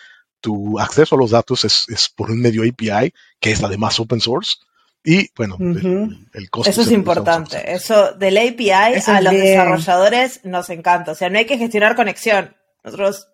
Tu 0.45 0.79
acceso 0.79 1.15
a 1.15 1.19
los 1.19 1.31
datos 1.31 1.65
es, 1.65 1.87
es 1.89 2.11
por 2.15 2.31
un 2.31 2.39
medio 2.39 2.65
API, 2.65 3.15
que 3.41 3.53
es 3.53 3.65
además 3.65 3.99
open 3.99 4.21
source. 4.21 4.57
Y 5.03 5.31
bueno, 5.35 5.57
el, 5.59 6.51
costo. 6.51 6.69
Eso 6.69 6.83
es 6.83 6.91
importante. 6.91 7.73
Eso 7.73 8.13
del 8.13 8.37
API 8.37 8.71
a 8.71 9.21
los 9.23 9.33
desarrolladores 9.33 10.45
nos 10.45 10.69
encanta. 10.69 11.13
O 11.13 11.15
sea, 11.15 11.31
no 11.31 11.39
hay 11.39 11.47
que 11.47 11.57
gestionar 11.57 11.97
conexión. 11.97 12.55
Nosotros 12.83 13.29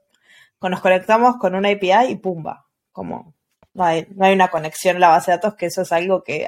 nos 0.60 0.80
conectamos 0.80 1.34
con 1.40 1.56
una 1.56 1.70
API 1.70 2.12
y 2.12 2.14
pumba. 2.14 2.68
Como 2.92 3.34
no 3.74 3.84
hay, 3.84 4.06
no 4.14 4.24
hay 4.24 4.34
una 4.34 4.46
conexión 4.46 4.94
en 4.94 5.00
la 5.00 5.08
base 5.08 5.32
de 5.32 5.38
datos, 5.38 5.56
que 5.56 5.66
eso 5.66 5.82
es 5.82 5.90
algo 5.90 6.22
que 6.22 6.46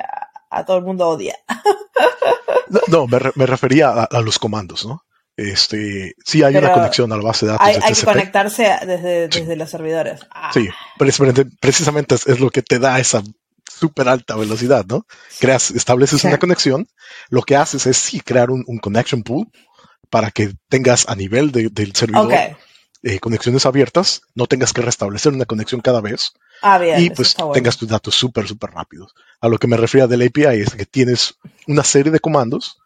a, 0.50 0.64
todo 0.64 0.76
el 0.78 0.84
mundo 0.84 1.08
odia. 1.08 1.34
no, 2.86 3.08
me, 3.08 3.46
refería 3.46 3.90
a, 3.90 4.20
los 4.20 4.38
comandos, 4.38 4.86
¿no? 4.86 5.02
Este, 5.36 6.14
sí 6.24 6.42
hay 6.42 6.56
una 6.56 6.72
conexión 6.72 7.10
a 7.12 7.16
la 7.16 7.22
base 7.22 7.46
de 7.46 7.52
datos. 7.52 7.66
Hay, 7.66 7.76
hay 7.82 7.94
que 7.94 8.04
conectarse 8.04 8.70
desde, 8.86 9.56
los 9.56 9.70
servidores. 9.70 10.20
Sí, 10.52 10.68
precisamente, 10.98 11.46
precisamente 11.60 12.14
es, 12.14 12.40
lo 12.40 12.50
que 12.50 12.62
te 12.62 12.78
da 12.78 13.00
esa 13.00 13.22
súper 13.66 14.08
alta 14.08 14.36
velocidad, 14.36 14.84
¿no? 14.86 15.06
Creas, 15.40 15.70
estableces 15.70 16.24
una 16.24 16.38
conexión, 16.38 16.86
lo 17.30 17.42
que 17.42 17.56
haces 17.56 17.86
es 17.86 17.96
sí 17.96 18.20
crear 18.20 18.50
un, 18.50 18.64
connection 18.78 19.22
pool 19.22 19.48
para 20.10 20.30
que 20.30 20.52
tengas 20.68 21.08
a 21.08 21.16
nivel 21.16 21.50
del 21.50 21.94
servidor 21.94 22.56
eh, 23.04 23.18
conexiones 23.18 23.66
abiertas, 23.66 24.22
no 24.34 24.46
tengas 24.46 24.72
que 24.72 24.80
restablecer 24.80 25.32
una 25.32 25.44
conexión 25.44 25.80
cada 25.80 26.00
vez. 26.00 26.32
Ah, 26.60 26.78
bien, 26.78 27.02
y 27.02 27.10
pues 27.10 27.34
tengas 27.52 27.76
tus 27.76 27.88
datos 27.88 28.14
súper, 28.14 28.46
súper 28.46 28.70
rápidos. 28.70 29.12
A 29.40 29.48
lo 29.48 29.58
que 29.58 29.66
me 29.66 29.76
refiero 29.76 30.06
del 30.06 30.22
API 30.22 30.60
es 30.60 30.74
que 30.76 30.86
tienes 30.86 31.34
una 31.66 31.82
serie 31.82 32.12
de 32.12 32.20
comandos 32.20 32.78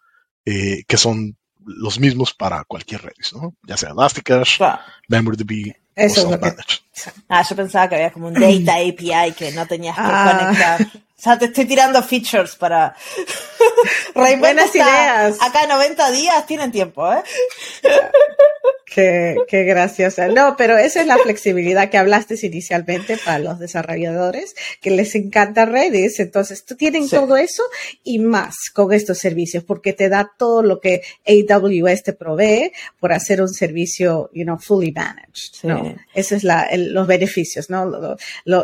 eh, 0.47 0.85
que 0.89 0.97
son 0.97 1.37
los 1.67 1.99
mismos 1.99 2.33
para 2.33 2.65
cualquier 2.65 3.03
red, 3.03 3.13
¿no? 3.35 3.55
Ya 3.65 3.77
sea 3.77 3.91
Elasticache, 3.91 4.65
MemberDB, 5.09 5.75
Eso 5.95 6.29
o 6.29 6.39
Ah, 7.29 7.45
yo 7.49 7.57
pensaba 7.57 7.89
que 7.89 7.97
había 7.97 8.13
como 8.13 8.29
un 8.29 8.35
Data 8.65 8.75
API 8.77 9.33
que 9.37 9.53
no 9.53 9.67
tenías 9.67 9.97
que 9.97 10.03
ah. 10.03 10.39
conectar. 10.39 10.81
O 11.19 11.23
sea, 11.23 11.39
te 11.39 11.47
estoy 11.47 11.65
tirando 11.65 12.03
features 12.03 12.57
para... 12.57 12.95
Buenas 14.15 14.75
ideas. 14.75 15.39
Acá 15.41 15.67
90 15.67 16.11
días 16.11 16.47
tienen 16.47 16.73
tiempo, 16.73 17.11
¿eh? 17.13 17.23
Qué, 18.87 19.37
qué 19.49 19.65
graciosa. 19.65 20.29
No, 20.29 20.55
pero 20.57 20.79
esa 20.79 21.01
es 21.01 21.09
la 21.09 21.19
flexibilidad 21.19 21.91
que 21.91 21.99
hablaste 21.99 22.37
inicialmente 22.47 23.19
para 23.25 23.41
los 23.41 23.59
desarrolladores, 23.59 24.55
que 24.81 24.91
les 24.91 25.15
encanta 25.17 25.67
Redis. 25.67 26.21
Entonces, 26.21 26.65
tú 26.65 26.77
tienen 26.77 27.09
todo 27.09 27.37
eso 27.37 27.65
y 28.05 28.21
más 28.21 28.55
con 28.73 28.93
estos 28.93 29.19
servicios, 29.19 29.65
porque 29.65 29.93
te 29.93 30.09
da 30.09 30.31
todo 30.39 30.63
lo 30.63 30.79
que 30.81 31.03
AWS 31.27 32.05
te 32.05 32.13
provee 32.13 32.73
por 33.01 33.13
hacer 33.13 33.43
un 33.43 33.49
servicio, 33.49 34.31
you 34.33 34.45
know, 34.45 34.59
fully 34.59 34.93
managed. 34.93 35.65
¿no? 35.65 35.95
Esos 36.15 36.39
es 36.39 36.45
la, 36.45 36.69
los 36.77 37.07
beneficios, 37.07 37.69
¿no? 37.71 37.87
Lo, 37.87 38.17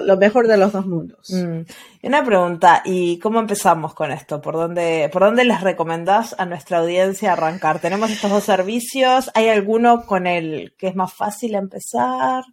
lo, 0.03 0.17
mejor 0.17 0.47
de 0.47 0.57
los 0.57 0.73
dos 0.73 0.87
mundos. 0.87 1.31
Mm. 1.31 1.63
Una 2.05 2.25
pregunta, 2.25 2.83
¿y 2.85 3.19
cómo 3.19 3.39
empezamos 3.39 3.95
con 3.95 4.11
esto? 4.11 4.41
¿Por 4.41 4.55
dónde, 4.55 5.09
¿Por 5.13 5.23
dónde 5.23 5.45
les 5.45 5.61
recomendás 5.61 6.35
a 6.37 6.47
nuestra 6.47 6.79
audiencia 6.79 7.33
arrancar? 7.33 7.79
Tenemos 7.79 8.11
estos 8.11 8.31
dos 8.31 8.45
servicios, 8.45 9.31
¿hay 9.35 9.49
alguno 9.49 10.05
con 10.13 10.27
el 10.27 10.75
que 10.77 10.89
es 10.89 10.95
más 10.95 11.11
fácil 11.11 11.55
empezar? 11.55 12.45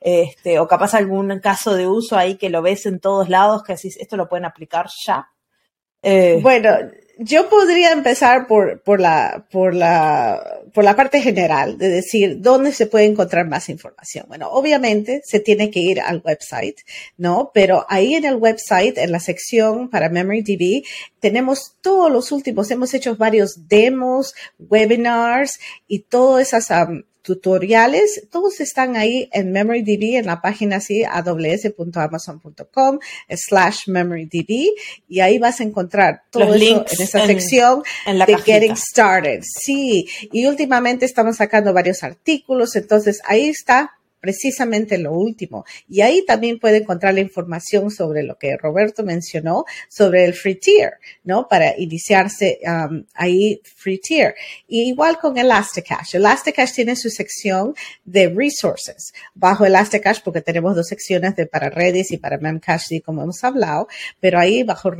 Este, 0.00 0.58
o 0.58 0.66
capaz 0.66 0.94
algún 0.94 1.38
caso 1.38 1.72
de 1.76 1.86
uso 1.86 2.16
ahí 2.16 2.36
que 2.36 2.50
lo 2.50 2.60
ves 2.60 2.86
en 2.86 2.98
todos 2.98 3.28
lados, 3.28 3.62
que 3.62 3.74
decís, 3.74 3.96
esto 4.00 4.16
lo 4.16 4.28
pueden 4.28 4.46
aplicar 4.46 4.86
ya. 5.06 5.30
Eh, 6.04 6.38
bueno, 6.42 6.70
yo 7.18 7.48
podría 7.48 7.92
empezar 7.92 8.46
por, 8.46 8.82
por, 8.82 9.00
la, 9.00 9.46
por, 9.50 9.74
la, 9.74 10.60
por 10.72 10.84
la 10.84 10.96
parte 10.96 11.20
general, 11.20 11.78
de 11.78 11.88
decir 11.88 12.40
dónde 12.40 12.72
se 12.72 12.86
puede 12.86 13.04
encontrar 13.04 13.46
más 13.46 13.68
información. 13.68 14.26
Bueno, 14.28 14.50
obviamente 14.50 15.22
se 15.24 15.40
tiene 15.40 15.70
que 15.70 15.80
ir 15.80 16.00
al 16.00 16.22
website, 16.24 16.80
¿no? 17.16 17.50
Pero 17.54 17.86
ahí 17.88 18.14
en 18.14 18.24
el 18.24 18.36
website, 18.36 18.98
en 18.98 19.12
la 19.12 19.20
sección 19.20 19.88
para 19.88 20.08
MemoryDB, 20.08 20.84
tenemos 21.20 21.76
todos 21.80 22.10
los 22.10 22.32
últimos, 22.32 22.70
hemos 22.70 22.92
hecho 22.94 23.16
varios 23.16 23.68
demos, 23.68 24.34
webinars 24.58 25.60
y 25.86 26.00
todas 26.00 26.48
esas 26.48 26.70
tutoriales, 27.24 28.28
todos 28.30 28.60
están 28.60 28.96
ahí 28.96 29.30
en 29.32 29.50
MemoryDB, 29.50 30.18
en 30.18 30.26
la 30.26 30.42
página 30.42 30.76
así, 30.76 31.04
aws.amazon.com 31.04 32.98
slash 33.30 33.88
MemoryDB, 33.88 34.74
y 35.08 35.20
ahí 35.20 35.38
vas 35.38 35.60
a 35.60 35.64
encontrar 35.64 36.24
todo 36.30 36.44
Los 36.44 36.56
eso 36.56 36.84
en 36.90 37.02
esa 37.02 37.26
sección 37.26 37.82
en 38.04 38.18
la 38.18 38.26
de 38.26 38.36
Getting 38.36 38.76
Started. 38.76 39.42
Sí, 39.42 40.06
y 40.30 40.46
últimamente 40.46 41.06
estamos 41.06 41.36
sacando 41.38 41.72
varios 41.72 42.02
artículos, 42.02 42.76
entonces 42.76 43.22
ahí 43.24 43.48
está 43.48 43.92
precisamente 44.24 44.96
lo 44.96 45.12
último. 45.12 45.66
Y 45.86 46.00
ahí 46.00 46.24
también 46.24 46.58
puede 46.58 46.78
encontrar 46.78 47.12
la 47.12 47.20
información 47.20 47.90
sobre 47.90 48.22
lo 48.22 48.38
que 48.38 48.56
Roberto 48.56 49.02
mencionó, 49.02 49.66
sobre 49.90 50.24
el 50.24 50.32
free 50.32 50.54
tier, 50.54 50.94
¿no? 51.24 51.46
Para 51.46 51.78
iniciarse 51.78 52.58
um, 52.66 53.04
ahí 53.12 53.60
free 53.76 53.98
tier. 53.98 54.34
Y 54.66 54.88
igual 54.88 55.18
con 55.18 55.36
Elasticache. 55.36 56.16
Elasticache 56.16 56.72
tiene 56.72 56.96
su 56.96 57.10
sección 57.10 57.74
de 58.06 58.30
resources. 58.30 59.12
Bajo 59.34 59.66
Elasticache, 59.66 60.22
porque 60.24 60.40
tenemos 60.40 60.74
dos 60.74 60.86
secciones 60.86 61.36
de 61.36 61.44
para 61.46 61.68
Redis 61.68 62.10
y 62.10 62.16
para 62.16 62.38
Memcache, 62.38 63.02
como 63.02 63.22
hemos 63.24 63.44
hablado, 63.44 63.88
pero 64.20 64.38
ahí 64.38 64.62
bajo 64.62 64.90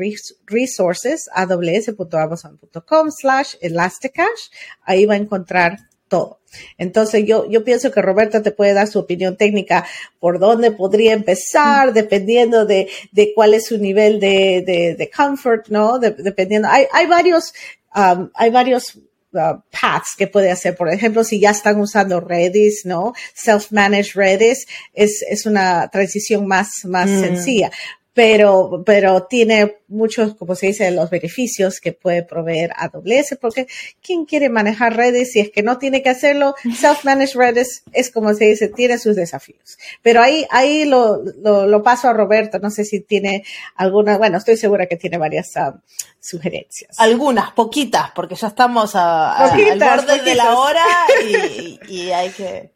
resources, 0.46 1.30
aws.amazon.com 1.32 3.10
slash 3.10 3.54
Elasticache, 3.62 4.50
ahí 4.82 5.06
va 5.06 5.14
a 5.14 5.16
encontrar 5.16 5.78
todo. 6.08 6.40
Entonces 6.78 7.24
yo, 7.26 7.48
yo 7.50 7.64
pienso 7.64 7.90
que 7.90 8.02
Roberta 8.02 8.42
te 8.42 8.52
puede 8.52 8.74
dar 8.74 8.86
su 8.86 8.98
opinión 8.98 9.36
técnica 9.36 9.86
por 10.20 10.38
dónde 10.38 10.70
podría 10.70 11.12
empezar, 11.12 11.92
dependiendo 11.92 12.64
de, 12.64 12.88
de 13.12 13.32
cuál 13.34 13.54
es 13.54 13.66
su 13.66 13.78
nivel 13.78 14.20
de, 14.20 14.62
de, 14.66 14.94
de 14.94 15.10
comfort, 15.10 15.68
¿no? 15.68 15.98
dependiendo, 15.98 16.68
hay, 16.70 16.86
hay 16.92 17.06
varios, 17.06 17.52
um, 17.94 18.30
hay 18.34 18.50
varios 18.50 18.96
uh, 19.32 19.60
paths 19.70 20.14
que 20.16 20.26
puede 20.26 20.50
hacer. 20.50 20.76
Por 20.76 20.88
ejemplo, 20.88 21.24
si 21.24 21.40
ya 21.40 21.50
están 21.50 21.80
usando 21.80 22.20
Redis, 22.20 22.84
¿no? 22.84 23.14
Self-managed 23.34 24.14
Redis 24.14 24.66
es, 24.92 25.24
es 25.28 25.46
una 25.46 25.88
transición 25.88 26.46
más, 26.46 26.84
más 26.84 27.10
mm. 27.10 27.20
sencilla 27.20 27.70
pero, 28.14 28.84
pero 28.86 29.24
tiene 29.24 29.78
muchos, 29.88 30.36
como 30.36 30.54
se 30.54 30.68
dice, 30.68 30.90
los 30.92 31.10
beneficios 31.10 31.80
que 31.80 31.92
puede 31.92 32.22
proveer 32.22 32.72
AWS, 32.76 33.36
porque 33.40 33.66
¿quién 34.00 34.24
quiere 34.24 34.48
manejar 34.48 34.96
redes 34.96 35.32
si 35.32 35.40
es 35.40 35.50
que 35.50 35.62
no 35.62 35.78
tiene 35.78 36.02
que 36.02 36.10
hacerlo? 36.10 36.54
Self-managed 36.78 37.36
redes 37.36 37.82
es 37.92 38.10
como 38.12 38.32
se 38.34 38.46
dice, 38.46 38.68
tiene 38.68 38.98
sus 38.98 39.16
desafíos. 39.16 39.78
Pero 40.00 40.22
ahí, 40.22 40.46
ahí 40.50 40.84
lo, 40.84 41.22
lo, 41.42 41.66
lo 41.66 41.82
paso 41.82 42.08
a 42.08 42.12
Roberto, 42.12 42.60
no 42.60 42.70
sé 42.70 42.84
si 42.84 43.00
tiene 43.00 43.44
alguna, 43.74 44.16
bueno, 44.16 44.38
estoy 44.38 44.56
segura 44.56 44.86
que 44.86 44.96
tiene 44.96 45.18
varias 45.18 45.56
ah, 45.56 45.74
sugerencias. 46.20 46.98
Algunas, 47.00 47.50
poquitas, 47.50 48.12
porque 48.14 48.36
ya 48.36 48.46
estamos 48.46 48.94
a, 48.94 49.52
al 49.52 49.78
borde 49.78 50.22
de 50.22 50.34
la 50.36 50.56
hora 50.56 50.84
y, 51.28 51.80
y 51.88 52.10
hay 52.12 52.30
que 52.30 52.70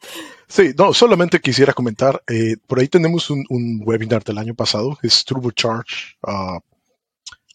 Sí, 0.49 0.73
no, 0.79 0.95
solamente 0.95 1.41
quisiera 1.41 1.75
comentar, 1.75 2.23
eh, 2.27 2.57
por 2.67 2.81
ahí 2.81 2.89
tenemos 2.89 3.29
un, 3.29 3.45
webinar 3.85 4.25
del 4.25 4.39
año 4.39 4.55
pasado, 4.55 4.99
es 5.03 5.23
Turbocharge 5.25 6.17
uh, 6.23 6.59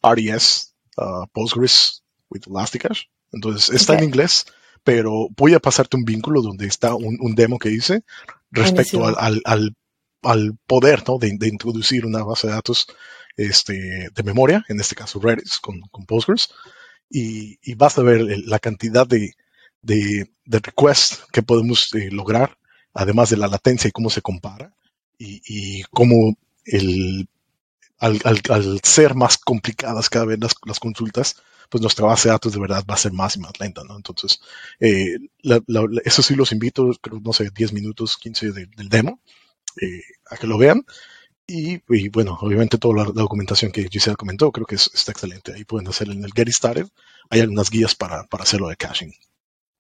RDS 0.08 0.76
uh, 0.98 1.26
Postgres 1.34 2.04
with 2.30 2.44
Elasticache. 2.48 3.10
Entonces, 3.32 3.74
está 3.74 3.98
en 3.98 4.04
inglés, 4.04 4.46
pero 4.84 5.28
voy 5.36 5.56
a 5.56 5.60
pasarte 5.60 5.98
un 5.98 6.04
vínculo 6.04 6.44
donde 6.44 6.68
está 6.68 6.94
un, 6.94 7.34
demo 7.34 7.58
que 7.58 7.72
hice 7.72 8.04
respecto 8.52 9.08
al, 9.08 9.42
al, 9.44 9.76
al, 10.22 10.58
poder 10.68 11.04
¿no? 11.08 11.18
de, 11.18 11.48
introducir 11.48 12.06
una 12.06 12.24
base 12.24 12.46
de 12.46 12.54
datos 12.54 12.86
este, 13.36 14.10
de 14.14 14.24
memoria, 14.24 14.64
en 14.70 14.80
este 14.80 14.94
caso 14.94 15.20
Redis 15.20 15.58
con, 15.60 15.82
con 15.90 16.06
Postgres, 16.06 16.50
y, 17.10 17.58
y, 17.64 17.74
vas 17.74 17.98
a 17.98 18.04
ver 18.04 18.22
la 18.46 18.60
cantidad 18.60 19.08
de, 19.08 19.32
de, 19.82 20.30
de 20.46 20.60
requests 20.60 21.26
que 21.32 21.42
podemos 21.42 21.92
eh, 21.96 22.12
lograr 22.12 22.56
además 22.94 23.30
de 23.30 23.38
la 23.38 23.48
latencia 23.48 23.88
y 23.88 23.92
cómo 23.92 24.10
se 24.10 24.22
compara, 24.22 24.74
y, 25.18 25.84
cómo 25.84 26.36
el, 26.66 27.28
al, 28.00 28.82
ser 28.84 29.16
más 29.16 29.38
complicadas 29.38 30.10
cada 30.10 30.26
vez 30.26 30.40
las, 30.40 30.80
consultas, 30.80 31.38
pues 31.70 31.82
nuestra 31.82 32.06
base 32.06 32.28
de 32.28 32.34
datos 32.34 32.54
de 32.54 32.60
verdad 32.60 32.84
va 32.90 32.96
a 32.96 32.98
ser 32.98 33.14
más 33.14 33.36
y 33.36 33.40
más 33.40 33.58
lenta, 33.60 33.84
¿no? 33.84 33.96
Entonces, 33.96 34.42
eh, 34.80 35.18
eso 36.04 36.22
sí 36.22 36.36
los 36.36 36.52
invito, 36.52 36.92
creo, 37.02 37.20
no 37.24 37.34
sé, 37.34 37.50
10 37.50 37.74
minutos, 37.74 38.18
15 38.18 38.52
del 38.52 38.90
demo, 38.90 39.22
eh, 39.82 40.02
a 40.30 40.38
que 40.38 40.48
lo 40.48 40.58
vean. 40.58 40.86
Y, 41.46 41.80
bueno, 42.10 42.38
obviamente 42.42 42.78
toda 42.78 43.04
la, 43.04 43.12
documentación 43.12 43.72
que 43.72 43.88
Giselle 43.90 44.16
comentó 44.16 44.52
creo 44.52 44.66
que 44.66 44.76
está 44.76 45.12
excelente. 45.12 45.54
Ahí 45.54 45.66
pueden 45.66 45.88
hacer 45.88 46.10
en 46.10 46.24
el 46.24 46.32
Get 46.34 46.50
Started. 46.50 46.88
Hay 47.30 47.42
algunas 47.42 47.70
guías 47.70 47.96
para, 47.96 48.24
para 48.26 48.44
hacerlo 48.44 48.70
de 48.70 48.78
caching. 48.78 49.12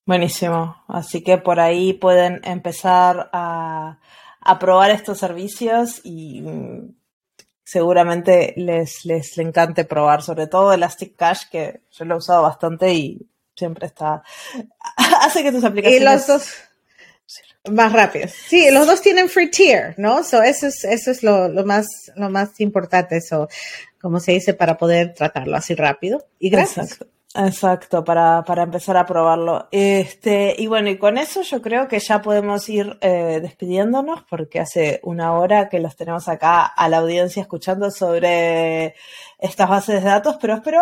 Buenísimo. 0.05 0.83
Así 0.87 1.23
que 1.23 1.37
por 1.37 1.59
ahí 1.59 1.93
pueden 1.93 2.41
empezar 2.43 3.29
a, 3.31 3.99
a 4.41 4.59
probar 4.59 4.91
estos 4.91 5.17
servicios 5.17 6.01
y 6.03 6.41
mm, 6.41 6.95
seguramente 7.63 8.53
les, 8.57 9.05
les, 9.05 9.37
encante 9.37 9.85
probar, 9.85 10.21
sobre 10.21 10.47
todo 10.47 10.73
Elastic 10.73 11.15
Cache, 11.15 11.47
que 11.51 11.81
yo 11.91 12.05
lo 12.05 12.15
he 12.15 12.17
usado 12.17 12.43
bastante 12.43 12.93
y 12.93 13.27
siempre 13.55 13.87
está, 13.87 14.23
hace 15.21 15.43
que 15.43 15.51
tus 15.51 15.63
aplicaciones... 15.63 16.01
Y 16.01 16.03
los 16.03 16.27
dos 16.27 16.53
más 17.71 17.93
rápidos. 17.93 18.31
Sí, 18.31 18.69
los 18.71 18.85
dos 18.85 19.01
tienen 19.01 19.29
free 19.29 19.49
tier, 19.49 19.95
¿no? 19.97 20.23
So 20.23 20.43
eso 20.43 20.67
es, 20.67 20.83
eso 20.83 21.11
es 21.11 21.23
lo, 21.23 21.47
lo 21.47 21.65
más, 21.65 21.87
lo 22.15 22.29
más 22.29 22.59
importante, 22.59 23.17
eso, 23.17 23.47
como 24.01 24.19
se 24.19 24.33
dice, 24.33 24.53
para 24.53 24.77
poder 24.77 25.13
tratarlo 25.13 25.55
así 25.55 25.73
rápido. 25.73 26.27
Y 26.39 26.49
gracias. 26.49 26.91
Exacto, 26.91 27.12
para, 28.05 28.43
para 28.43 28.63
empezar 28.63 28.97
a 28.97 29.05
probarlo. 29.05 29.67
Este, 29.71 30.55
y 30.57 30.67
bueno, 30.67 30.89
y 30.89 30.97
con 30.97 31.17
eso 31.17 31.41
yo 31.41 31.61
creo 31.61 31.87
que 31.87 31.99
ya 31.99 32.21
podemos 32.21 32.67
ir 32.69 32.97
eh, 33.01 33.39
despidiéndonos, 33.41 34.23
porque 34.29 34.59
hace 34.59 34.99
una 35.03 35.33
hora 35.33 35.69
que 35.69 35.79
los 35.79 35.95
tenemos 35.95 36.27
acá 36.27 36.65
a 36.65 36.89
la 36.89 36.97
audiencia 36.97 37.41
escuchando 37.41 37.91
sobre 37.91 38.95
estas 39.39 39.69
bases 39.69 40.03
de 40.03 40.09
datos, 40.09 40.37
pero 40.39 40.55
espero 40.55 40.81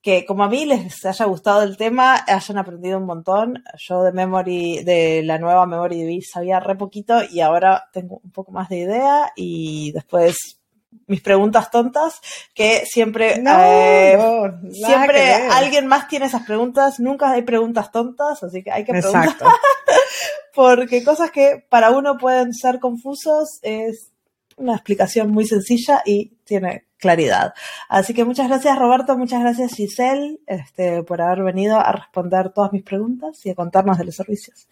que 0.00 0.24
como 0.24 0.44
a 0.44 0.48
mí 0.48 0.64
les 0.64 1.04
haya 1.04 1.24
gustado 1.24 1.62
el 1.62 1.76
tema, 1.76 2.24
hayan 2.26 2.58
aprendido 2.58 2.98
un 2.98 3.04
montón. 3.04 3.64
Yo 3.76 4.02
de 4.02 4.12
Memory, 4.12 4.84
de 4.84 5.22
la 5.24 5.38
nueva 5.38 5.66
Memory 5.66 6.04
DB 6.04 6.22
sabía 6.22 6.60
re 6.60 6.76
poquito 6.76 7.20
y 7.28 7.40
ahora 7.40 7.88
tengo 7.92 8.20
un 8.22 8.30
poco 8.30 8.52
más 8.52 8.68
de 8.68 8.78
idea 8.78 9.32
y 9.36 9.92
después 9.92 10.57
mis 11.06 11.20
preguntas 11.20 11.70
tontas, 11.70 12.20
que 12.54 12.84
siempre, 12.86 13.34
eh, 13.34 14.18
siempre 14.72 15.32
alguien 15.50 15.86
más 15.86 16.08
tiene 16.08 16.26
esas 16.26 16.44
preguntas, 16.44 17.00
nunca 17.00 17.30
hay 17.30 17.42
preguntas 17.42 17.90
tontas, 17.90 18.42
así 18.42 18.62
que 18.62 18.70
hay 18.70 18.84
que 18.84 18.92
preguntar. 18.92 19.28
Porque 20.54 21.04
cosas 21.04 21.30
que 21.30 21.64
para 21.68 21.90
uno 21.90 22.18
pueden 22.18 22.52
ser 22.52 22.78
confusos 22.78 23.58
es 23.62 24.10
una 24.56 24.74
explicación 24.74 25.30
muy 25.30 25.46
sencilla 25.46 26.02
y 26.04 26.36
tiene 26.44 26.86
claridad. 26.98 27.54
Así 27.88 28.12
que 28.12 28.24
muchas 28.24 28.48
gracias 28.48 28.78
Roberto, 28.78 29.16
muchas 29.16 29.40
gracias 29.40 29.74
Giselle 29.74 30.40
este, 30.46 31.04
por 31.04 31.22
haber 31.22 31.44
venido 31.44 31.78
a 31.78 31.92
responder 31.92 32.50
todas 32.50 32.72
mis 32.72 32.82
preguntas 32.82 33.44
y 33.46 33.50
a 33.50 33.54
contarnos 33.54 33.98
de 33.98 34.04
los 34.04 34.16
servicios. 34.16 34.66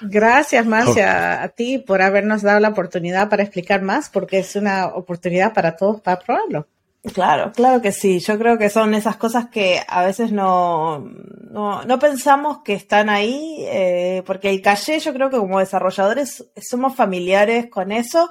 Gracias, 0.00 0.66
Marcia, 0.66 1.42
a 1.42 1.48
ti 1.48 1.78
por 1.78 2.02
habernos 2.02 2.42
dado 2.42 2.60
la 2.60 2.70
oportunidad 2.70 3.28
para 3.28 3.42
explicar 3.42 3.82
más, 3.82 4.08
porque 4.08 4.38
es 4.38 4.56
una 4.56 4.86
oportunidad 4.86 5.52
para 5.52 5.76
todos 5.76 6.00
para 6.00 6.18
probarlo. 6.18 6.66
Claro, 7.14 7.52
claro 7.52 7.80
que 7.80 7.92
sí. 7.92 8.18
Yo 8.20 8.38
creo 8.38 8.58
que 8.58 8.68
son 8.68 8.94
esas 8.94 9.16
cosas 9.16 9.48
que 9.48 9.80
a 9.88 10.04
veces 10.04 10.32
no, 10.32 10.98
no, 11.00 11.98
pensamos 11.98 12.58
que 12.62 12.74
están 12.74 13.08
ahí, 13.08 13.56
eh, 13.68 14.22
porque 14.26 14.50
el 14.50 14.60
calle 14.60 14.98
yo 14.98 15.12
creo 15.14 15.30
que 15.30 15.38
como 15.38 15.58
desarrolladores 15.58 16.50
somos 16.60 16.94
familiares 16.94 17.70
con 17.70 17.90
eso, 17.90 18.30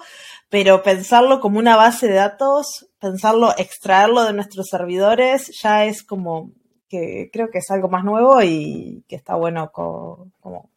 pero 0.49 0.84
pensarlo 0.84 1.40
como 1.40 1.57
una 1.57 1.76
base 1.76 2.07
de 2.07 2.16
datos, 2.16 2.88
pensarlo, 2.99 3.56
extraerlo 3.57 4.24
de 4.24 4.34
nuestros 4.34 4.68
servidores, 4.68 5.52
ya 5.61 5.86
es 5.86 6.03
como 6.03 6.52
que 6.88 7.30
creo 7.32 7.49
que 7.52 7.60
es 7.60 7.72
algo 7.72 7.90
más 7.90 8.03
nuevo 8.03 8.41
y 8.41 9.03
que 9.07 9.16
está 9.16 9.36
bueno 9.36 9.72
como 9.72 10.70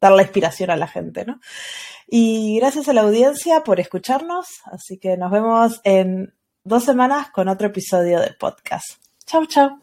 dar 0.00 0.12
la 0.12 0.22
inspiración 0.22 0.70
a 0.70 0.76
la 0.76 0.86
gente, 0.86 1.24
¿no? 1.24 1.40
Y 2.08 2.58
gracias 2.58 2.88
a 2.88 2.92
la 2.92 3.02
audiencia 3.02 3.62
por 3.62 3.80
escucharnos, 3.80 4.46
así 4.64 4.98
que 4.98 5.16
nos 5.16 5.30
vemos 5.30 5.80
en 5.84 6.34
dos 6.64 6.84
semanas 6.84 7.30
con 7.30 7.48
otro 7.48 7.68
episodio 7.68 8.20
del 8.20 8.36
podcast. 8.36 9.02
Chau, 9.26 9.46
chau. 9.46 9.78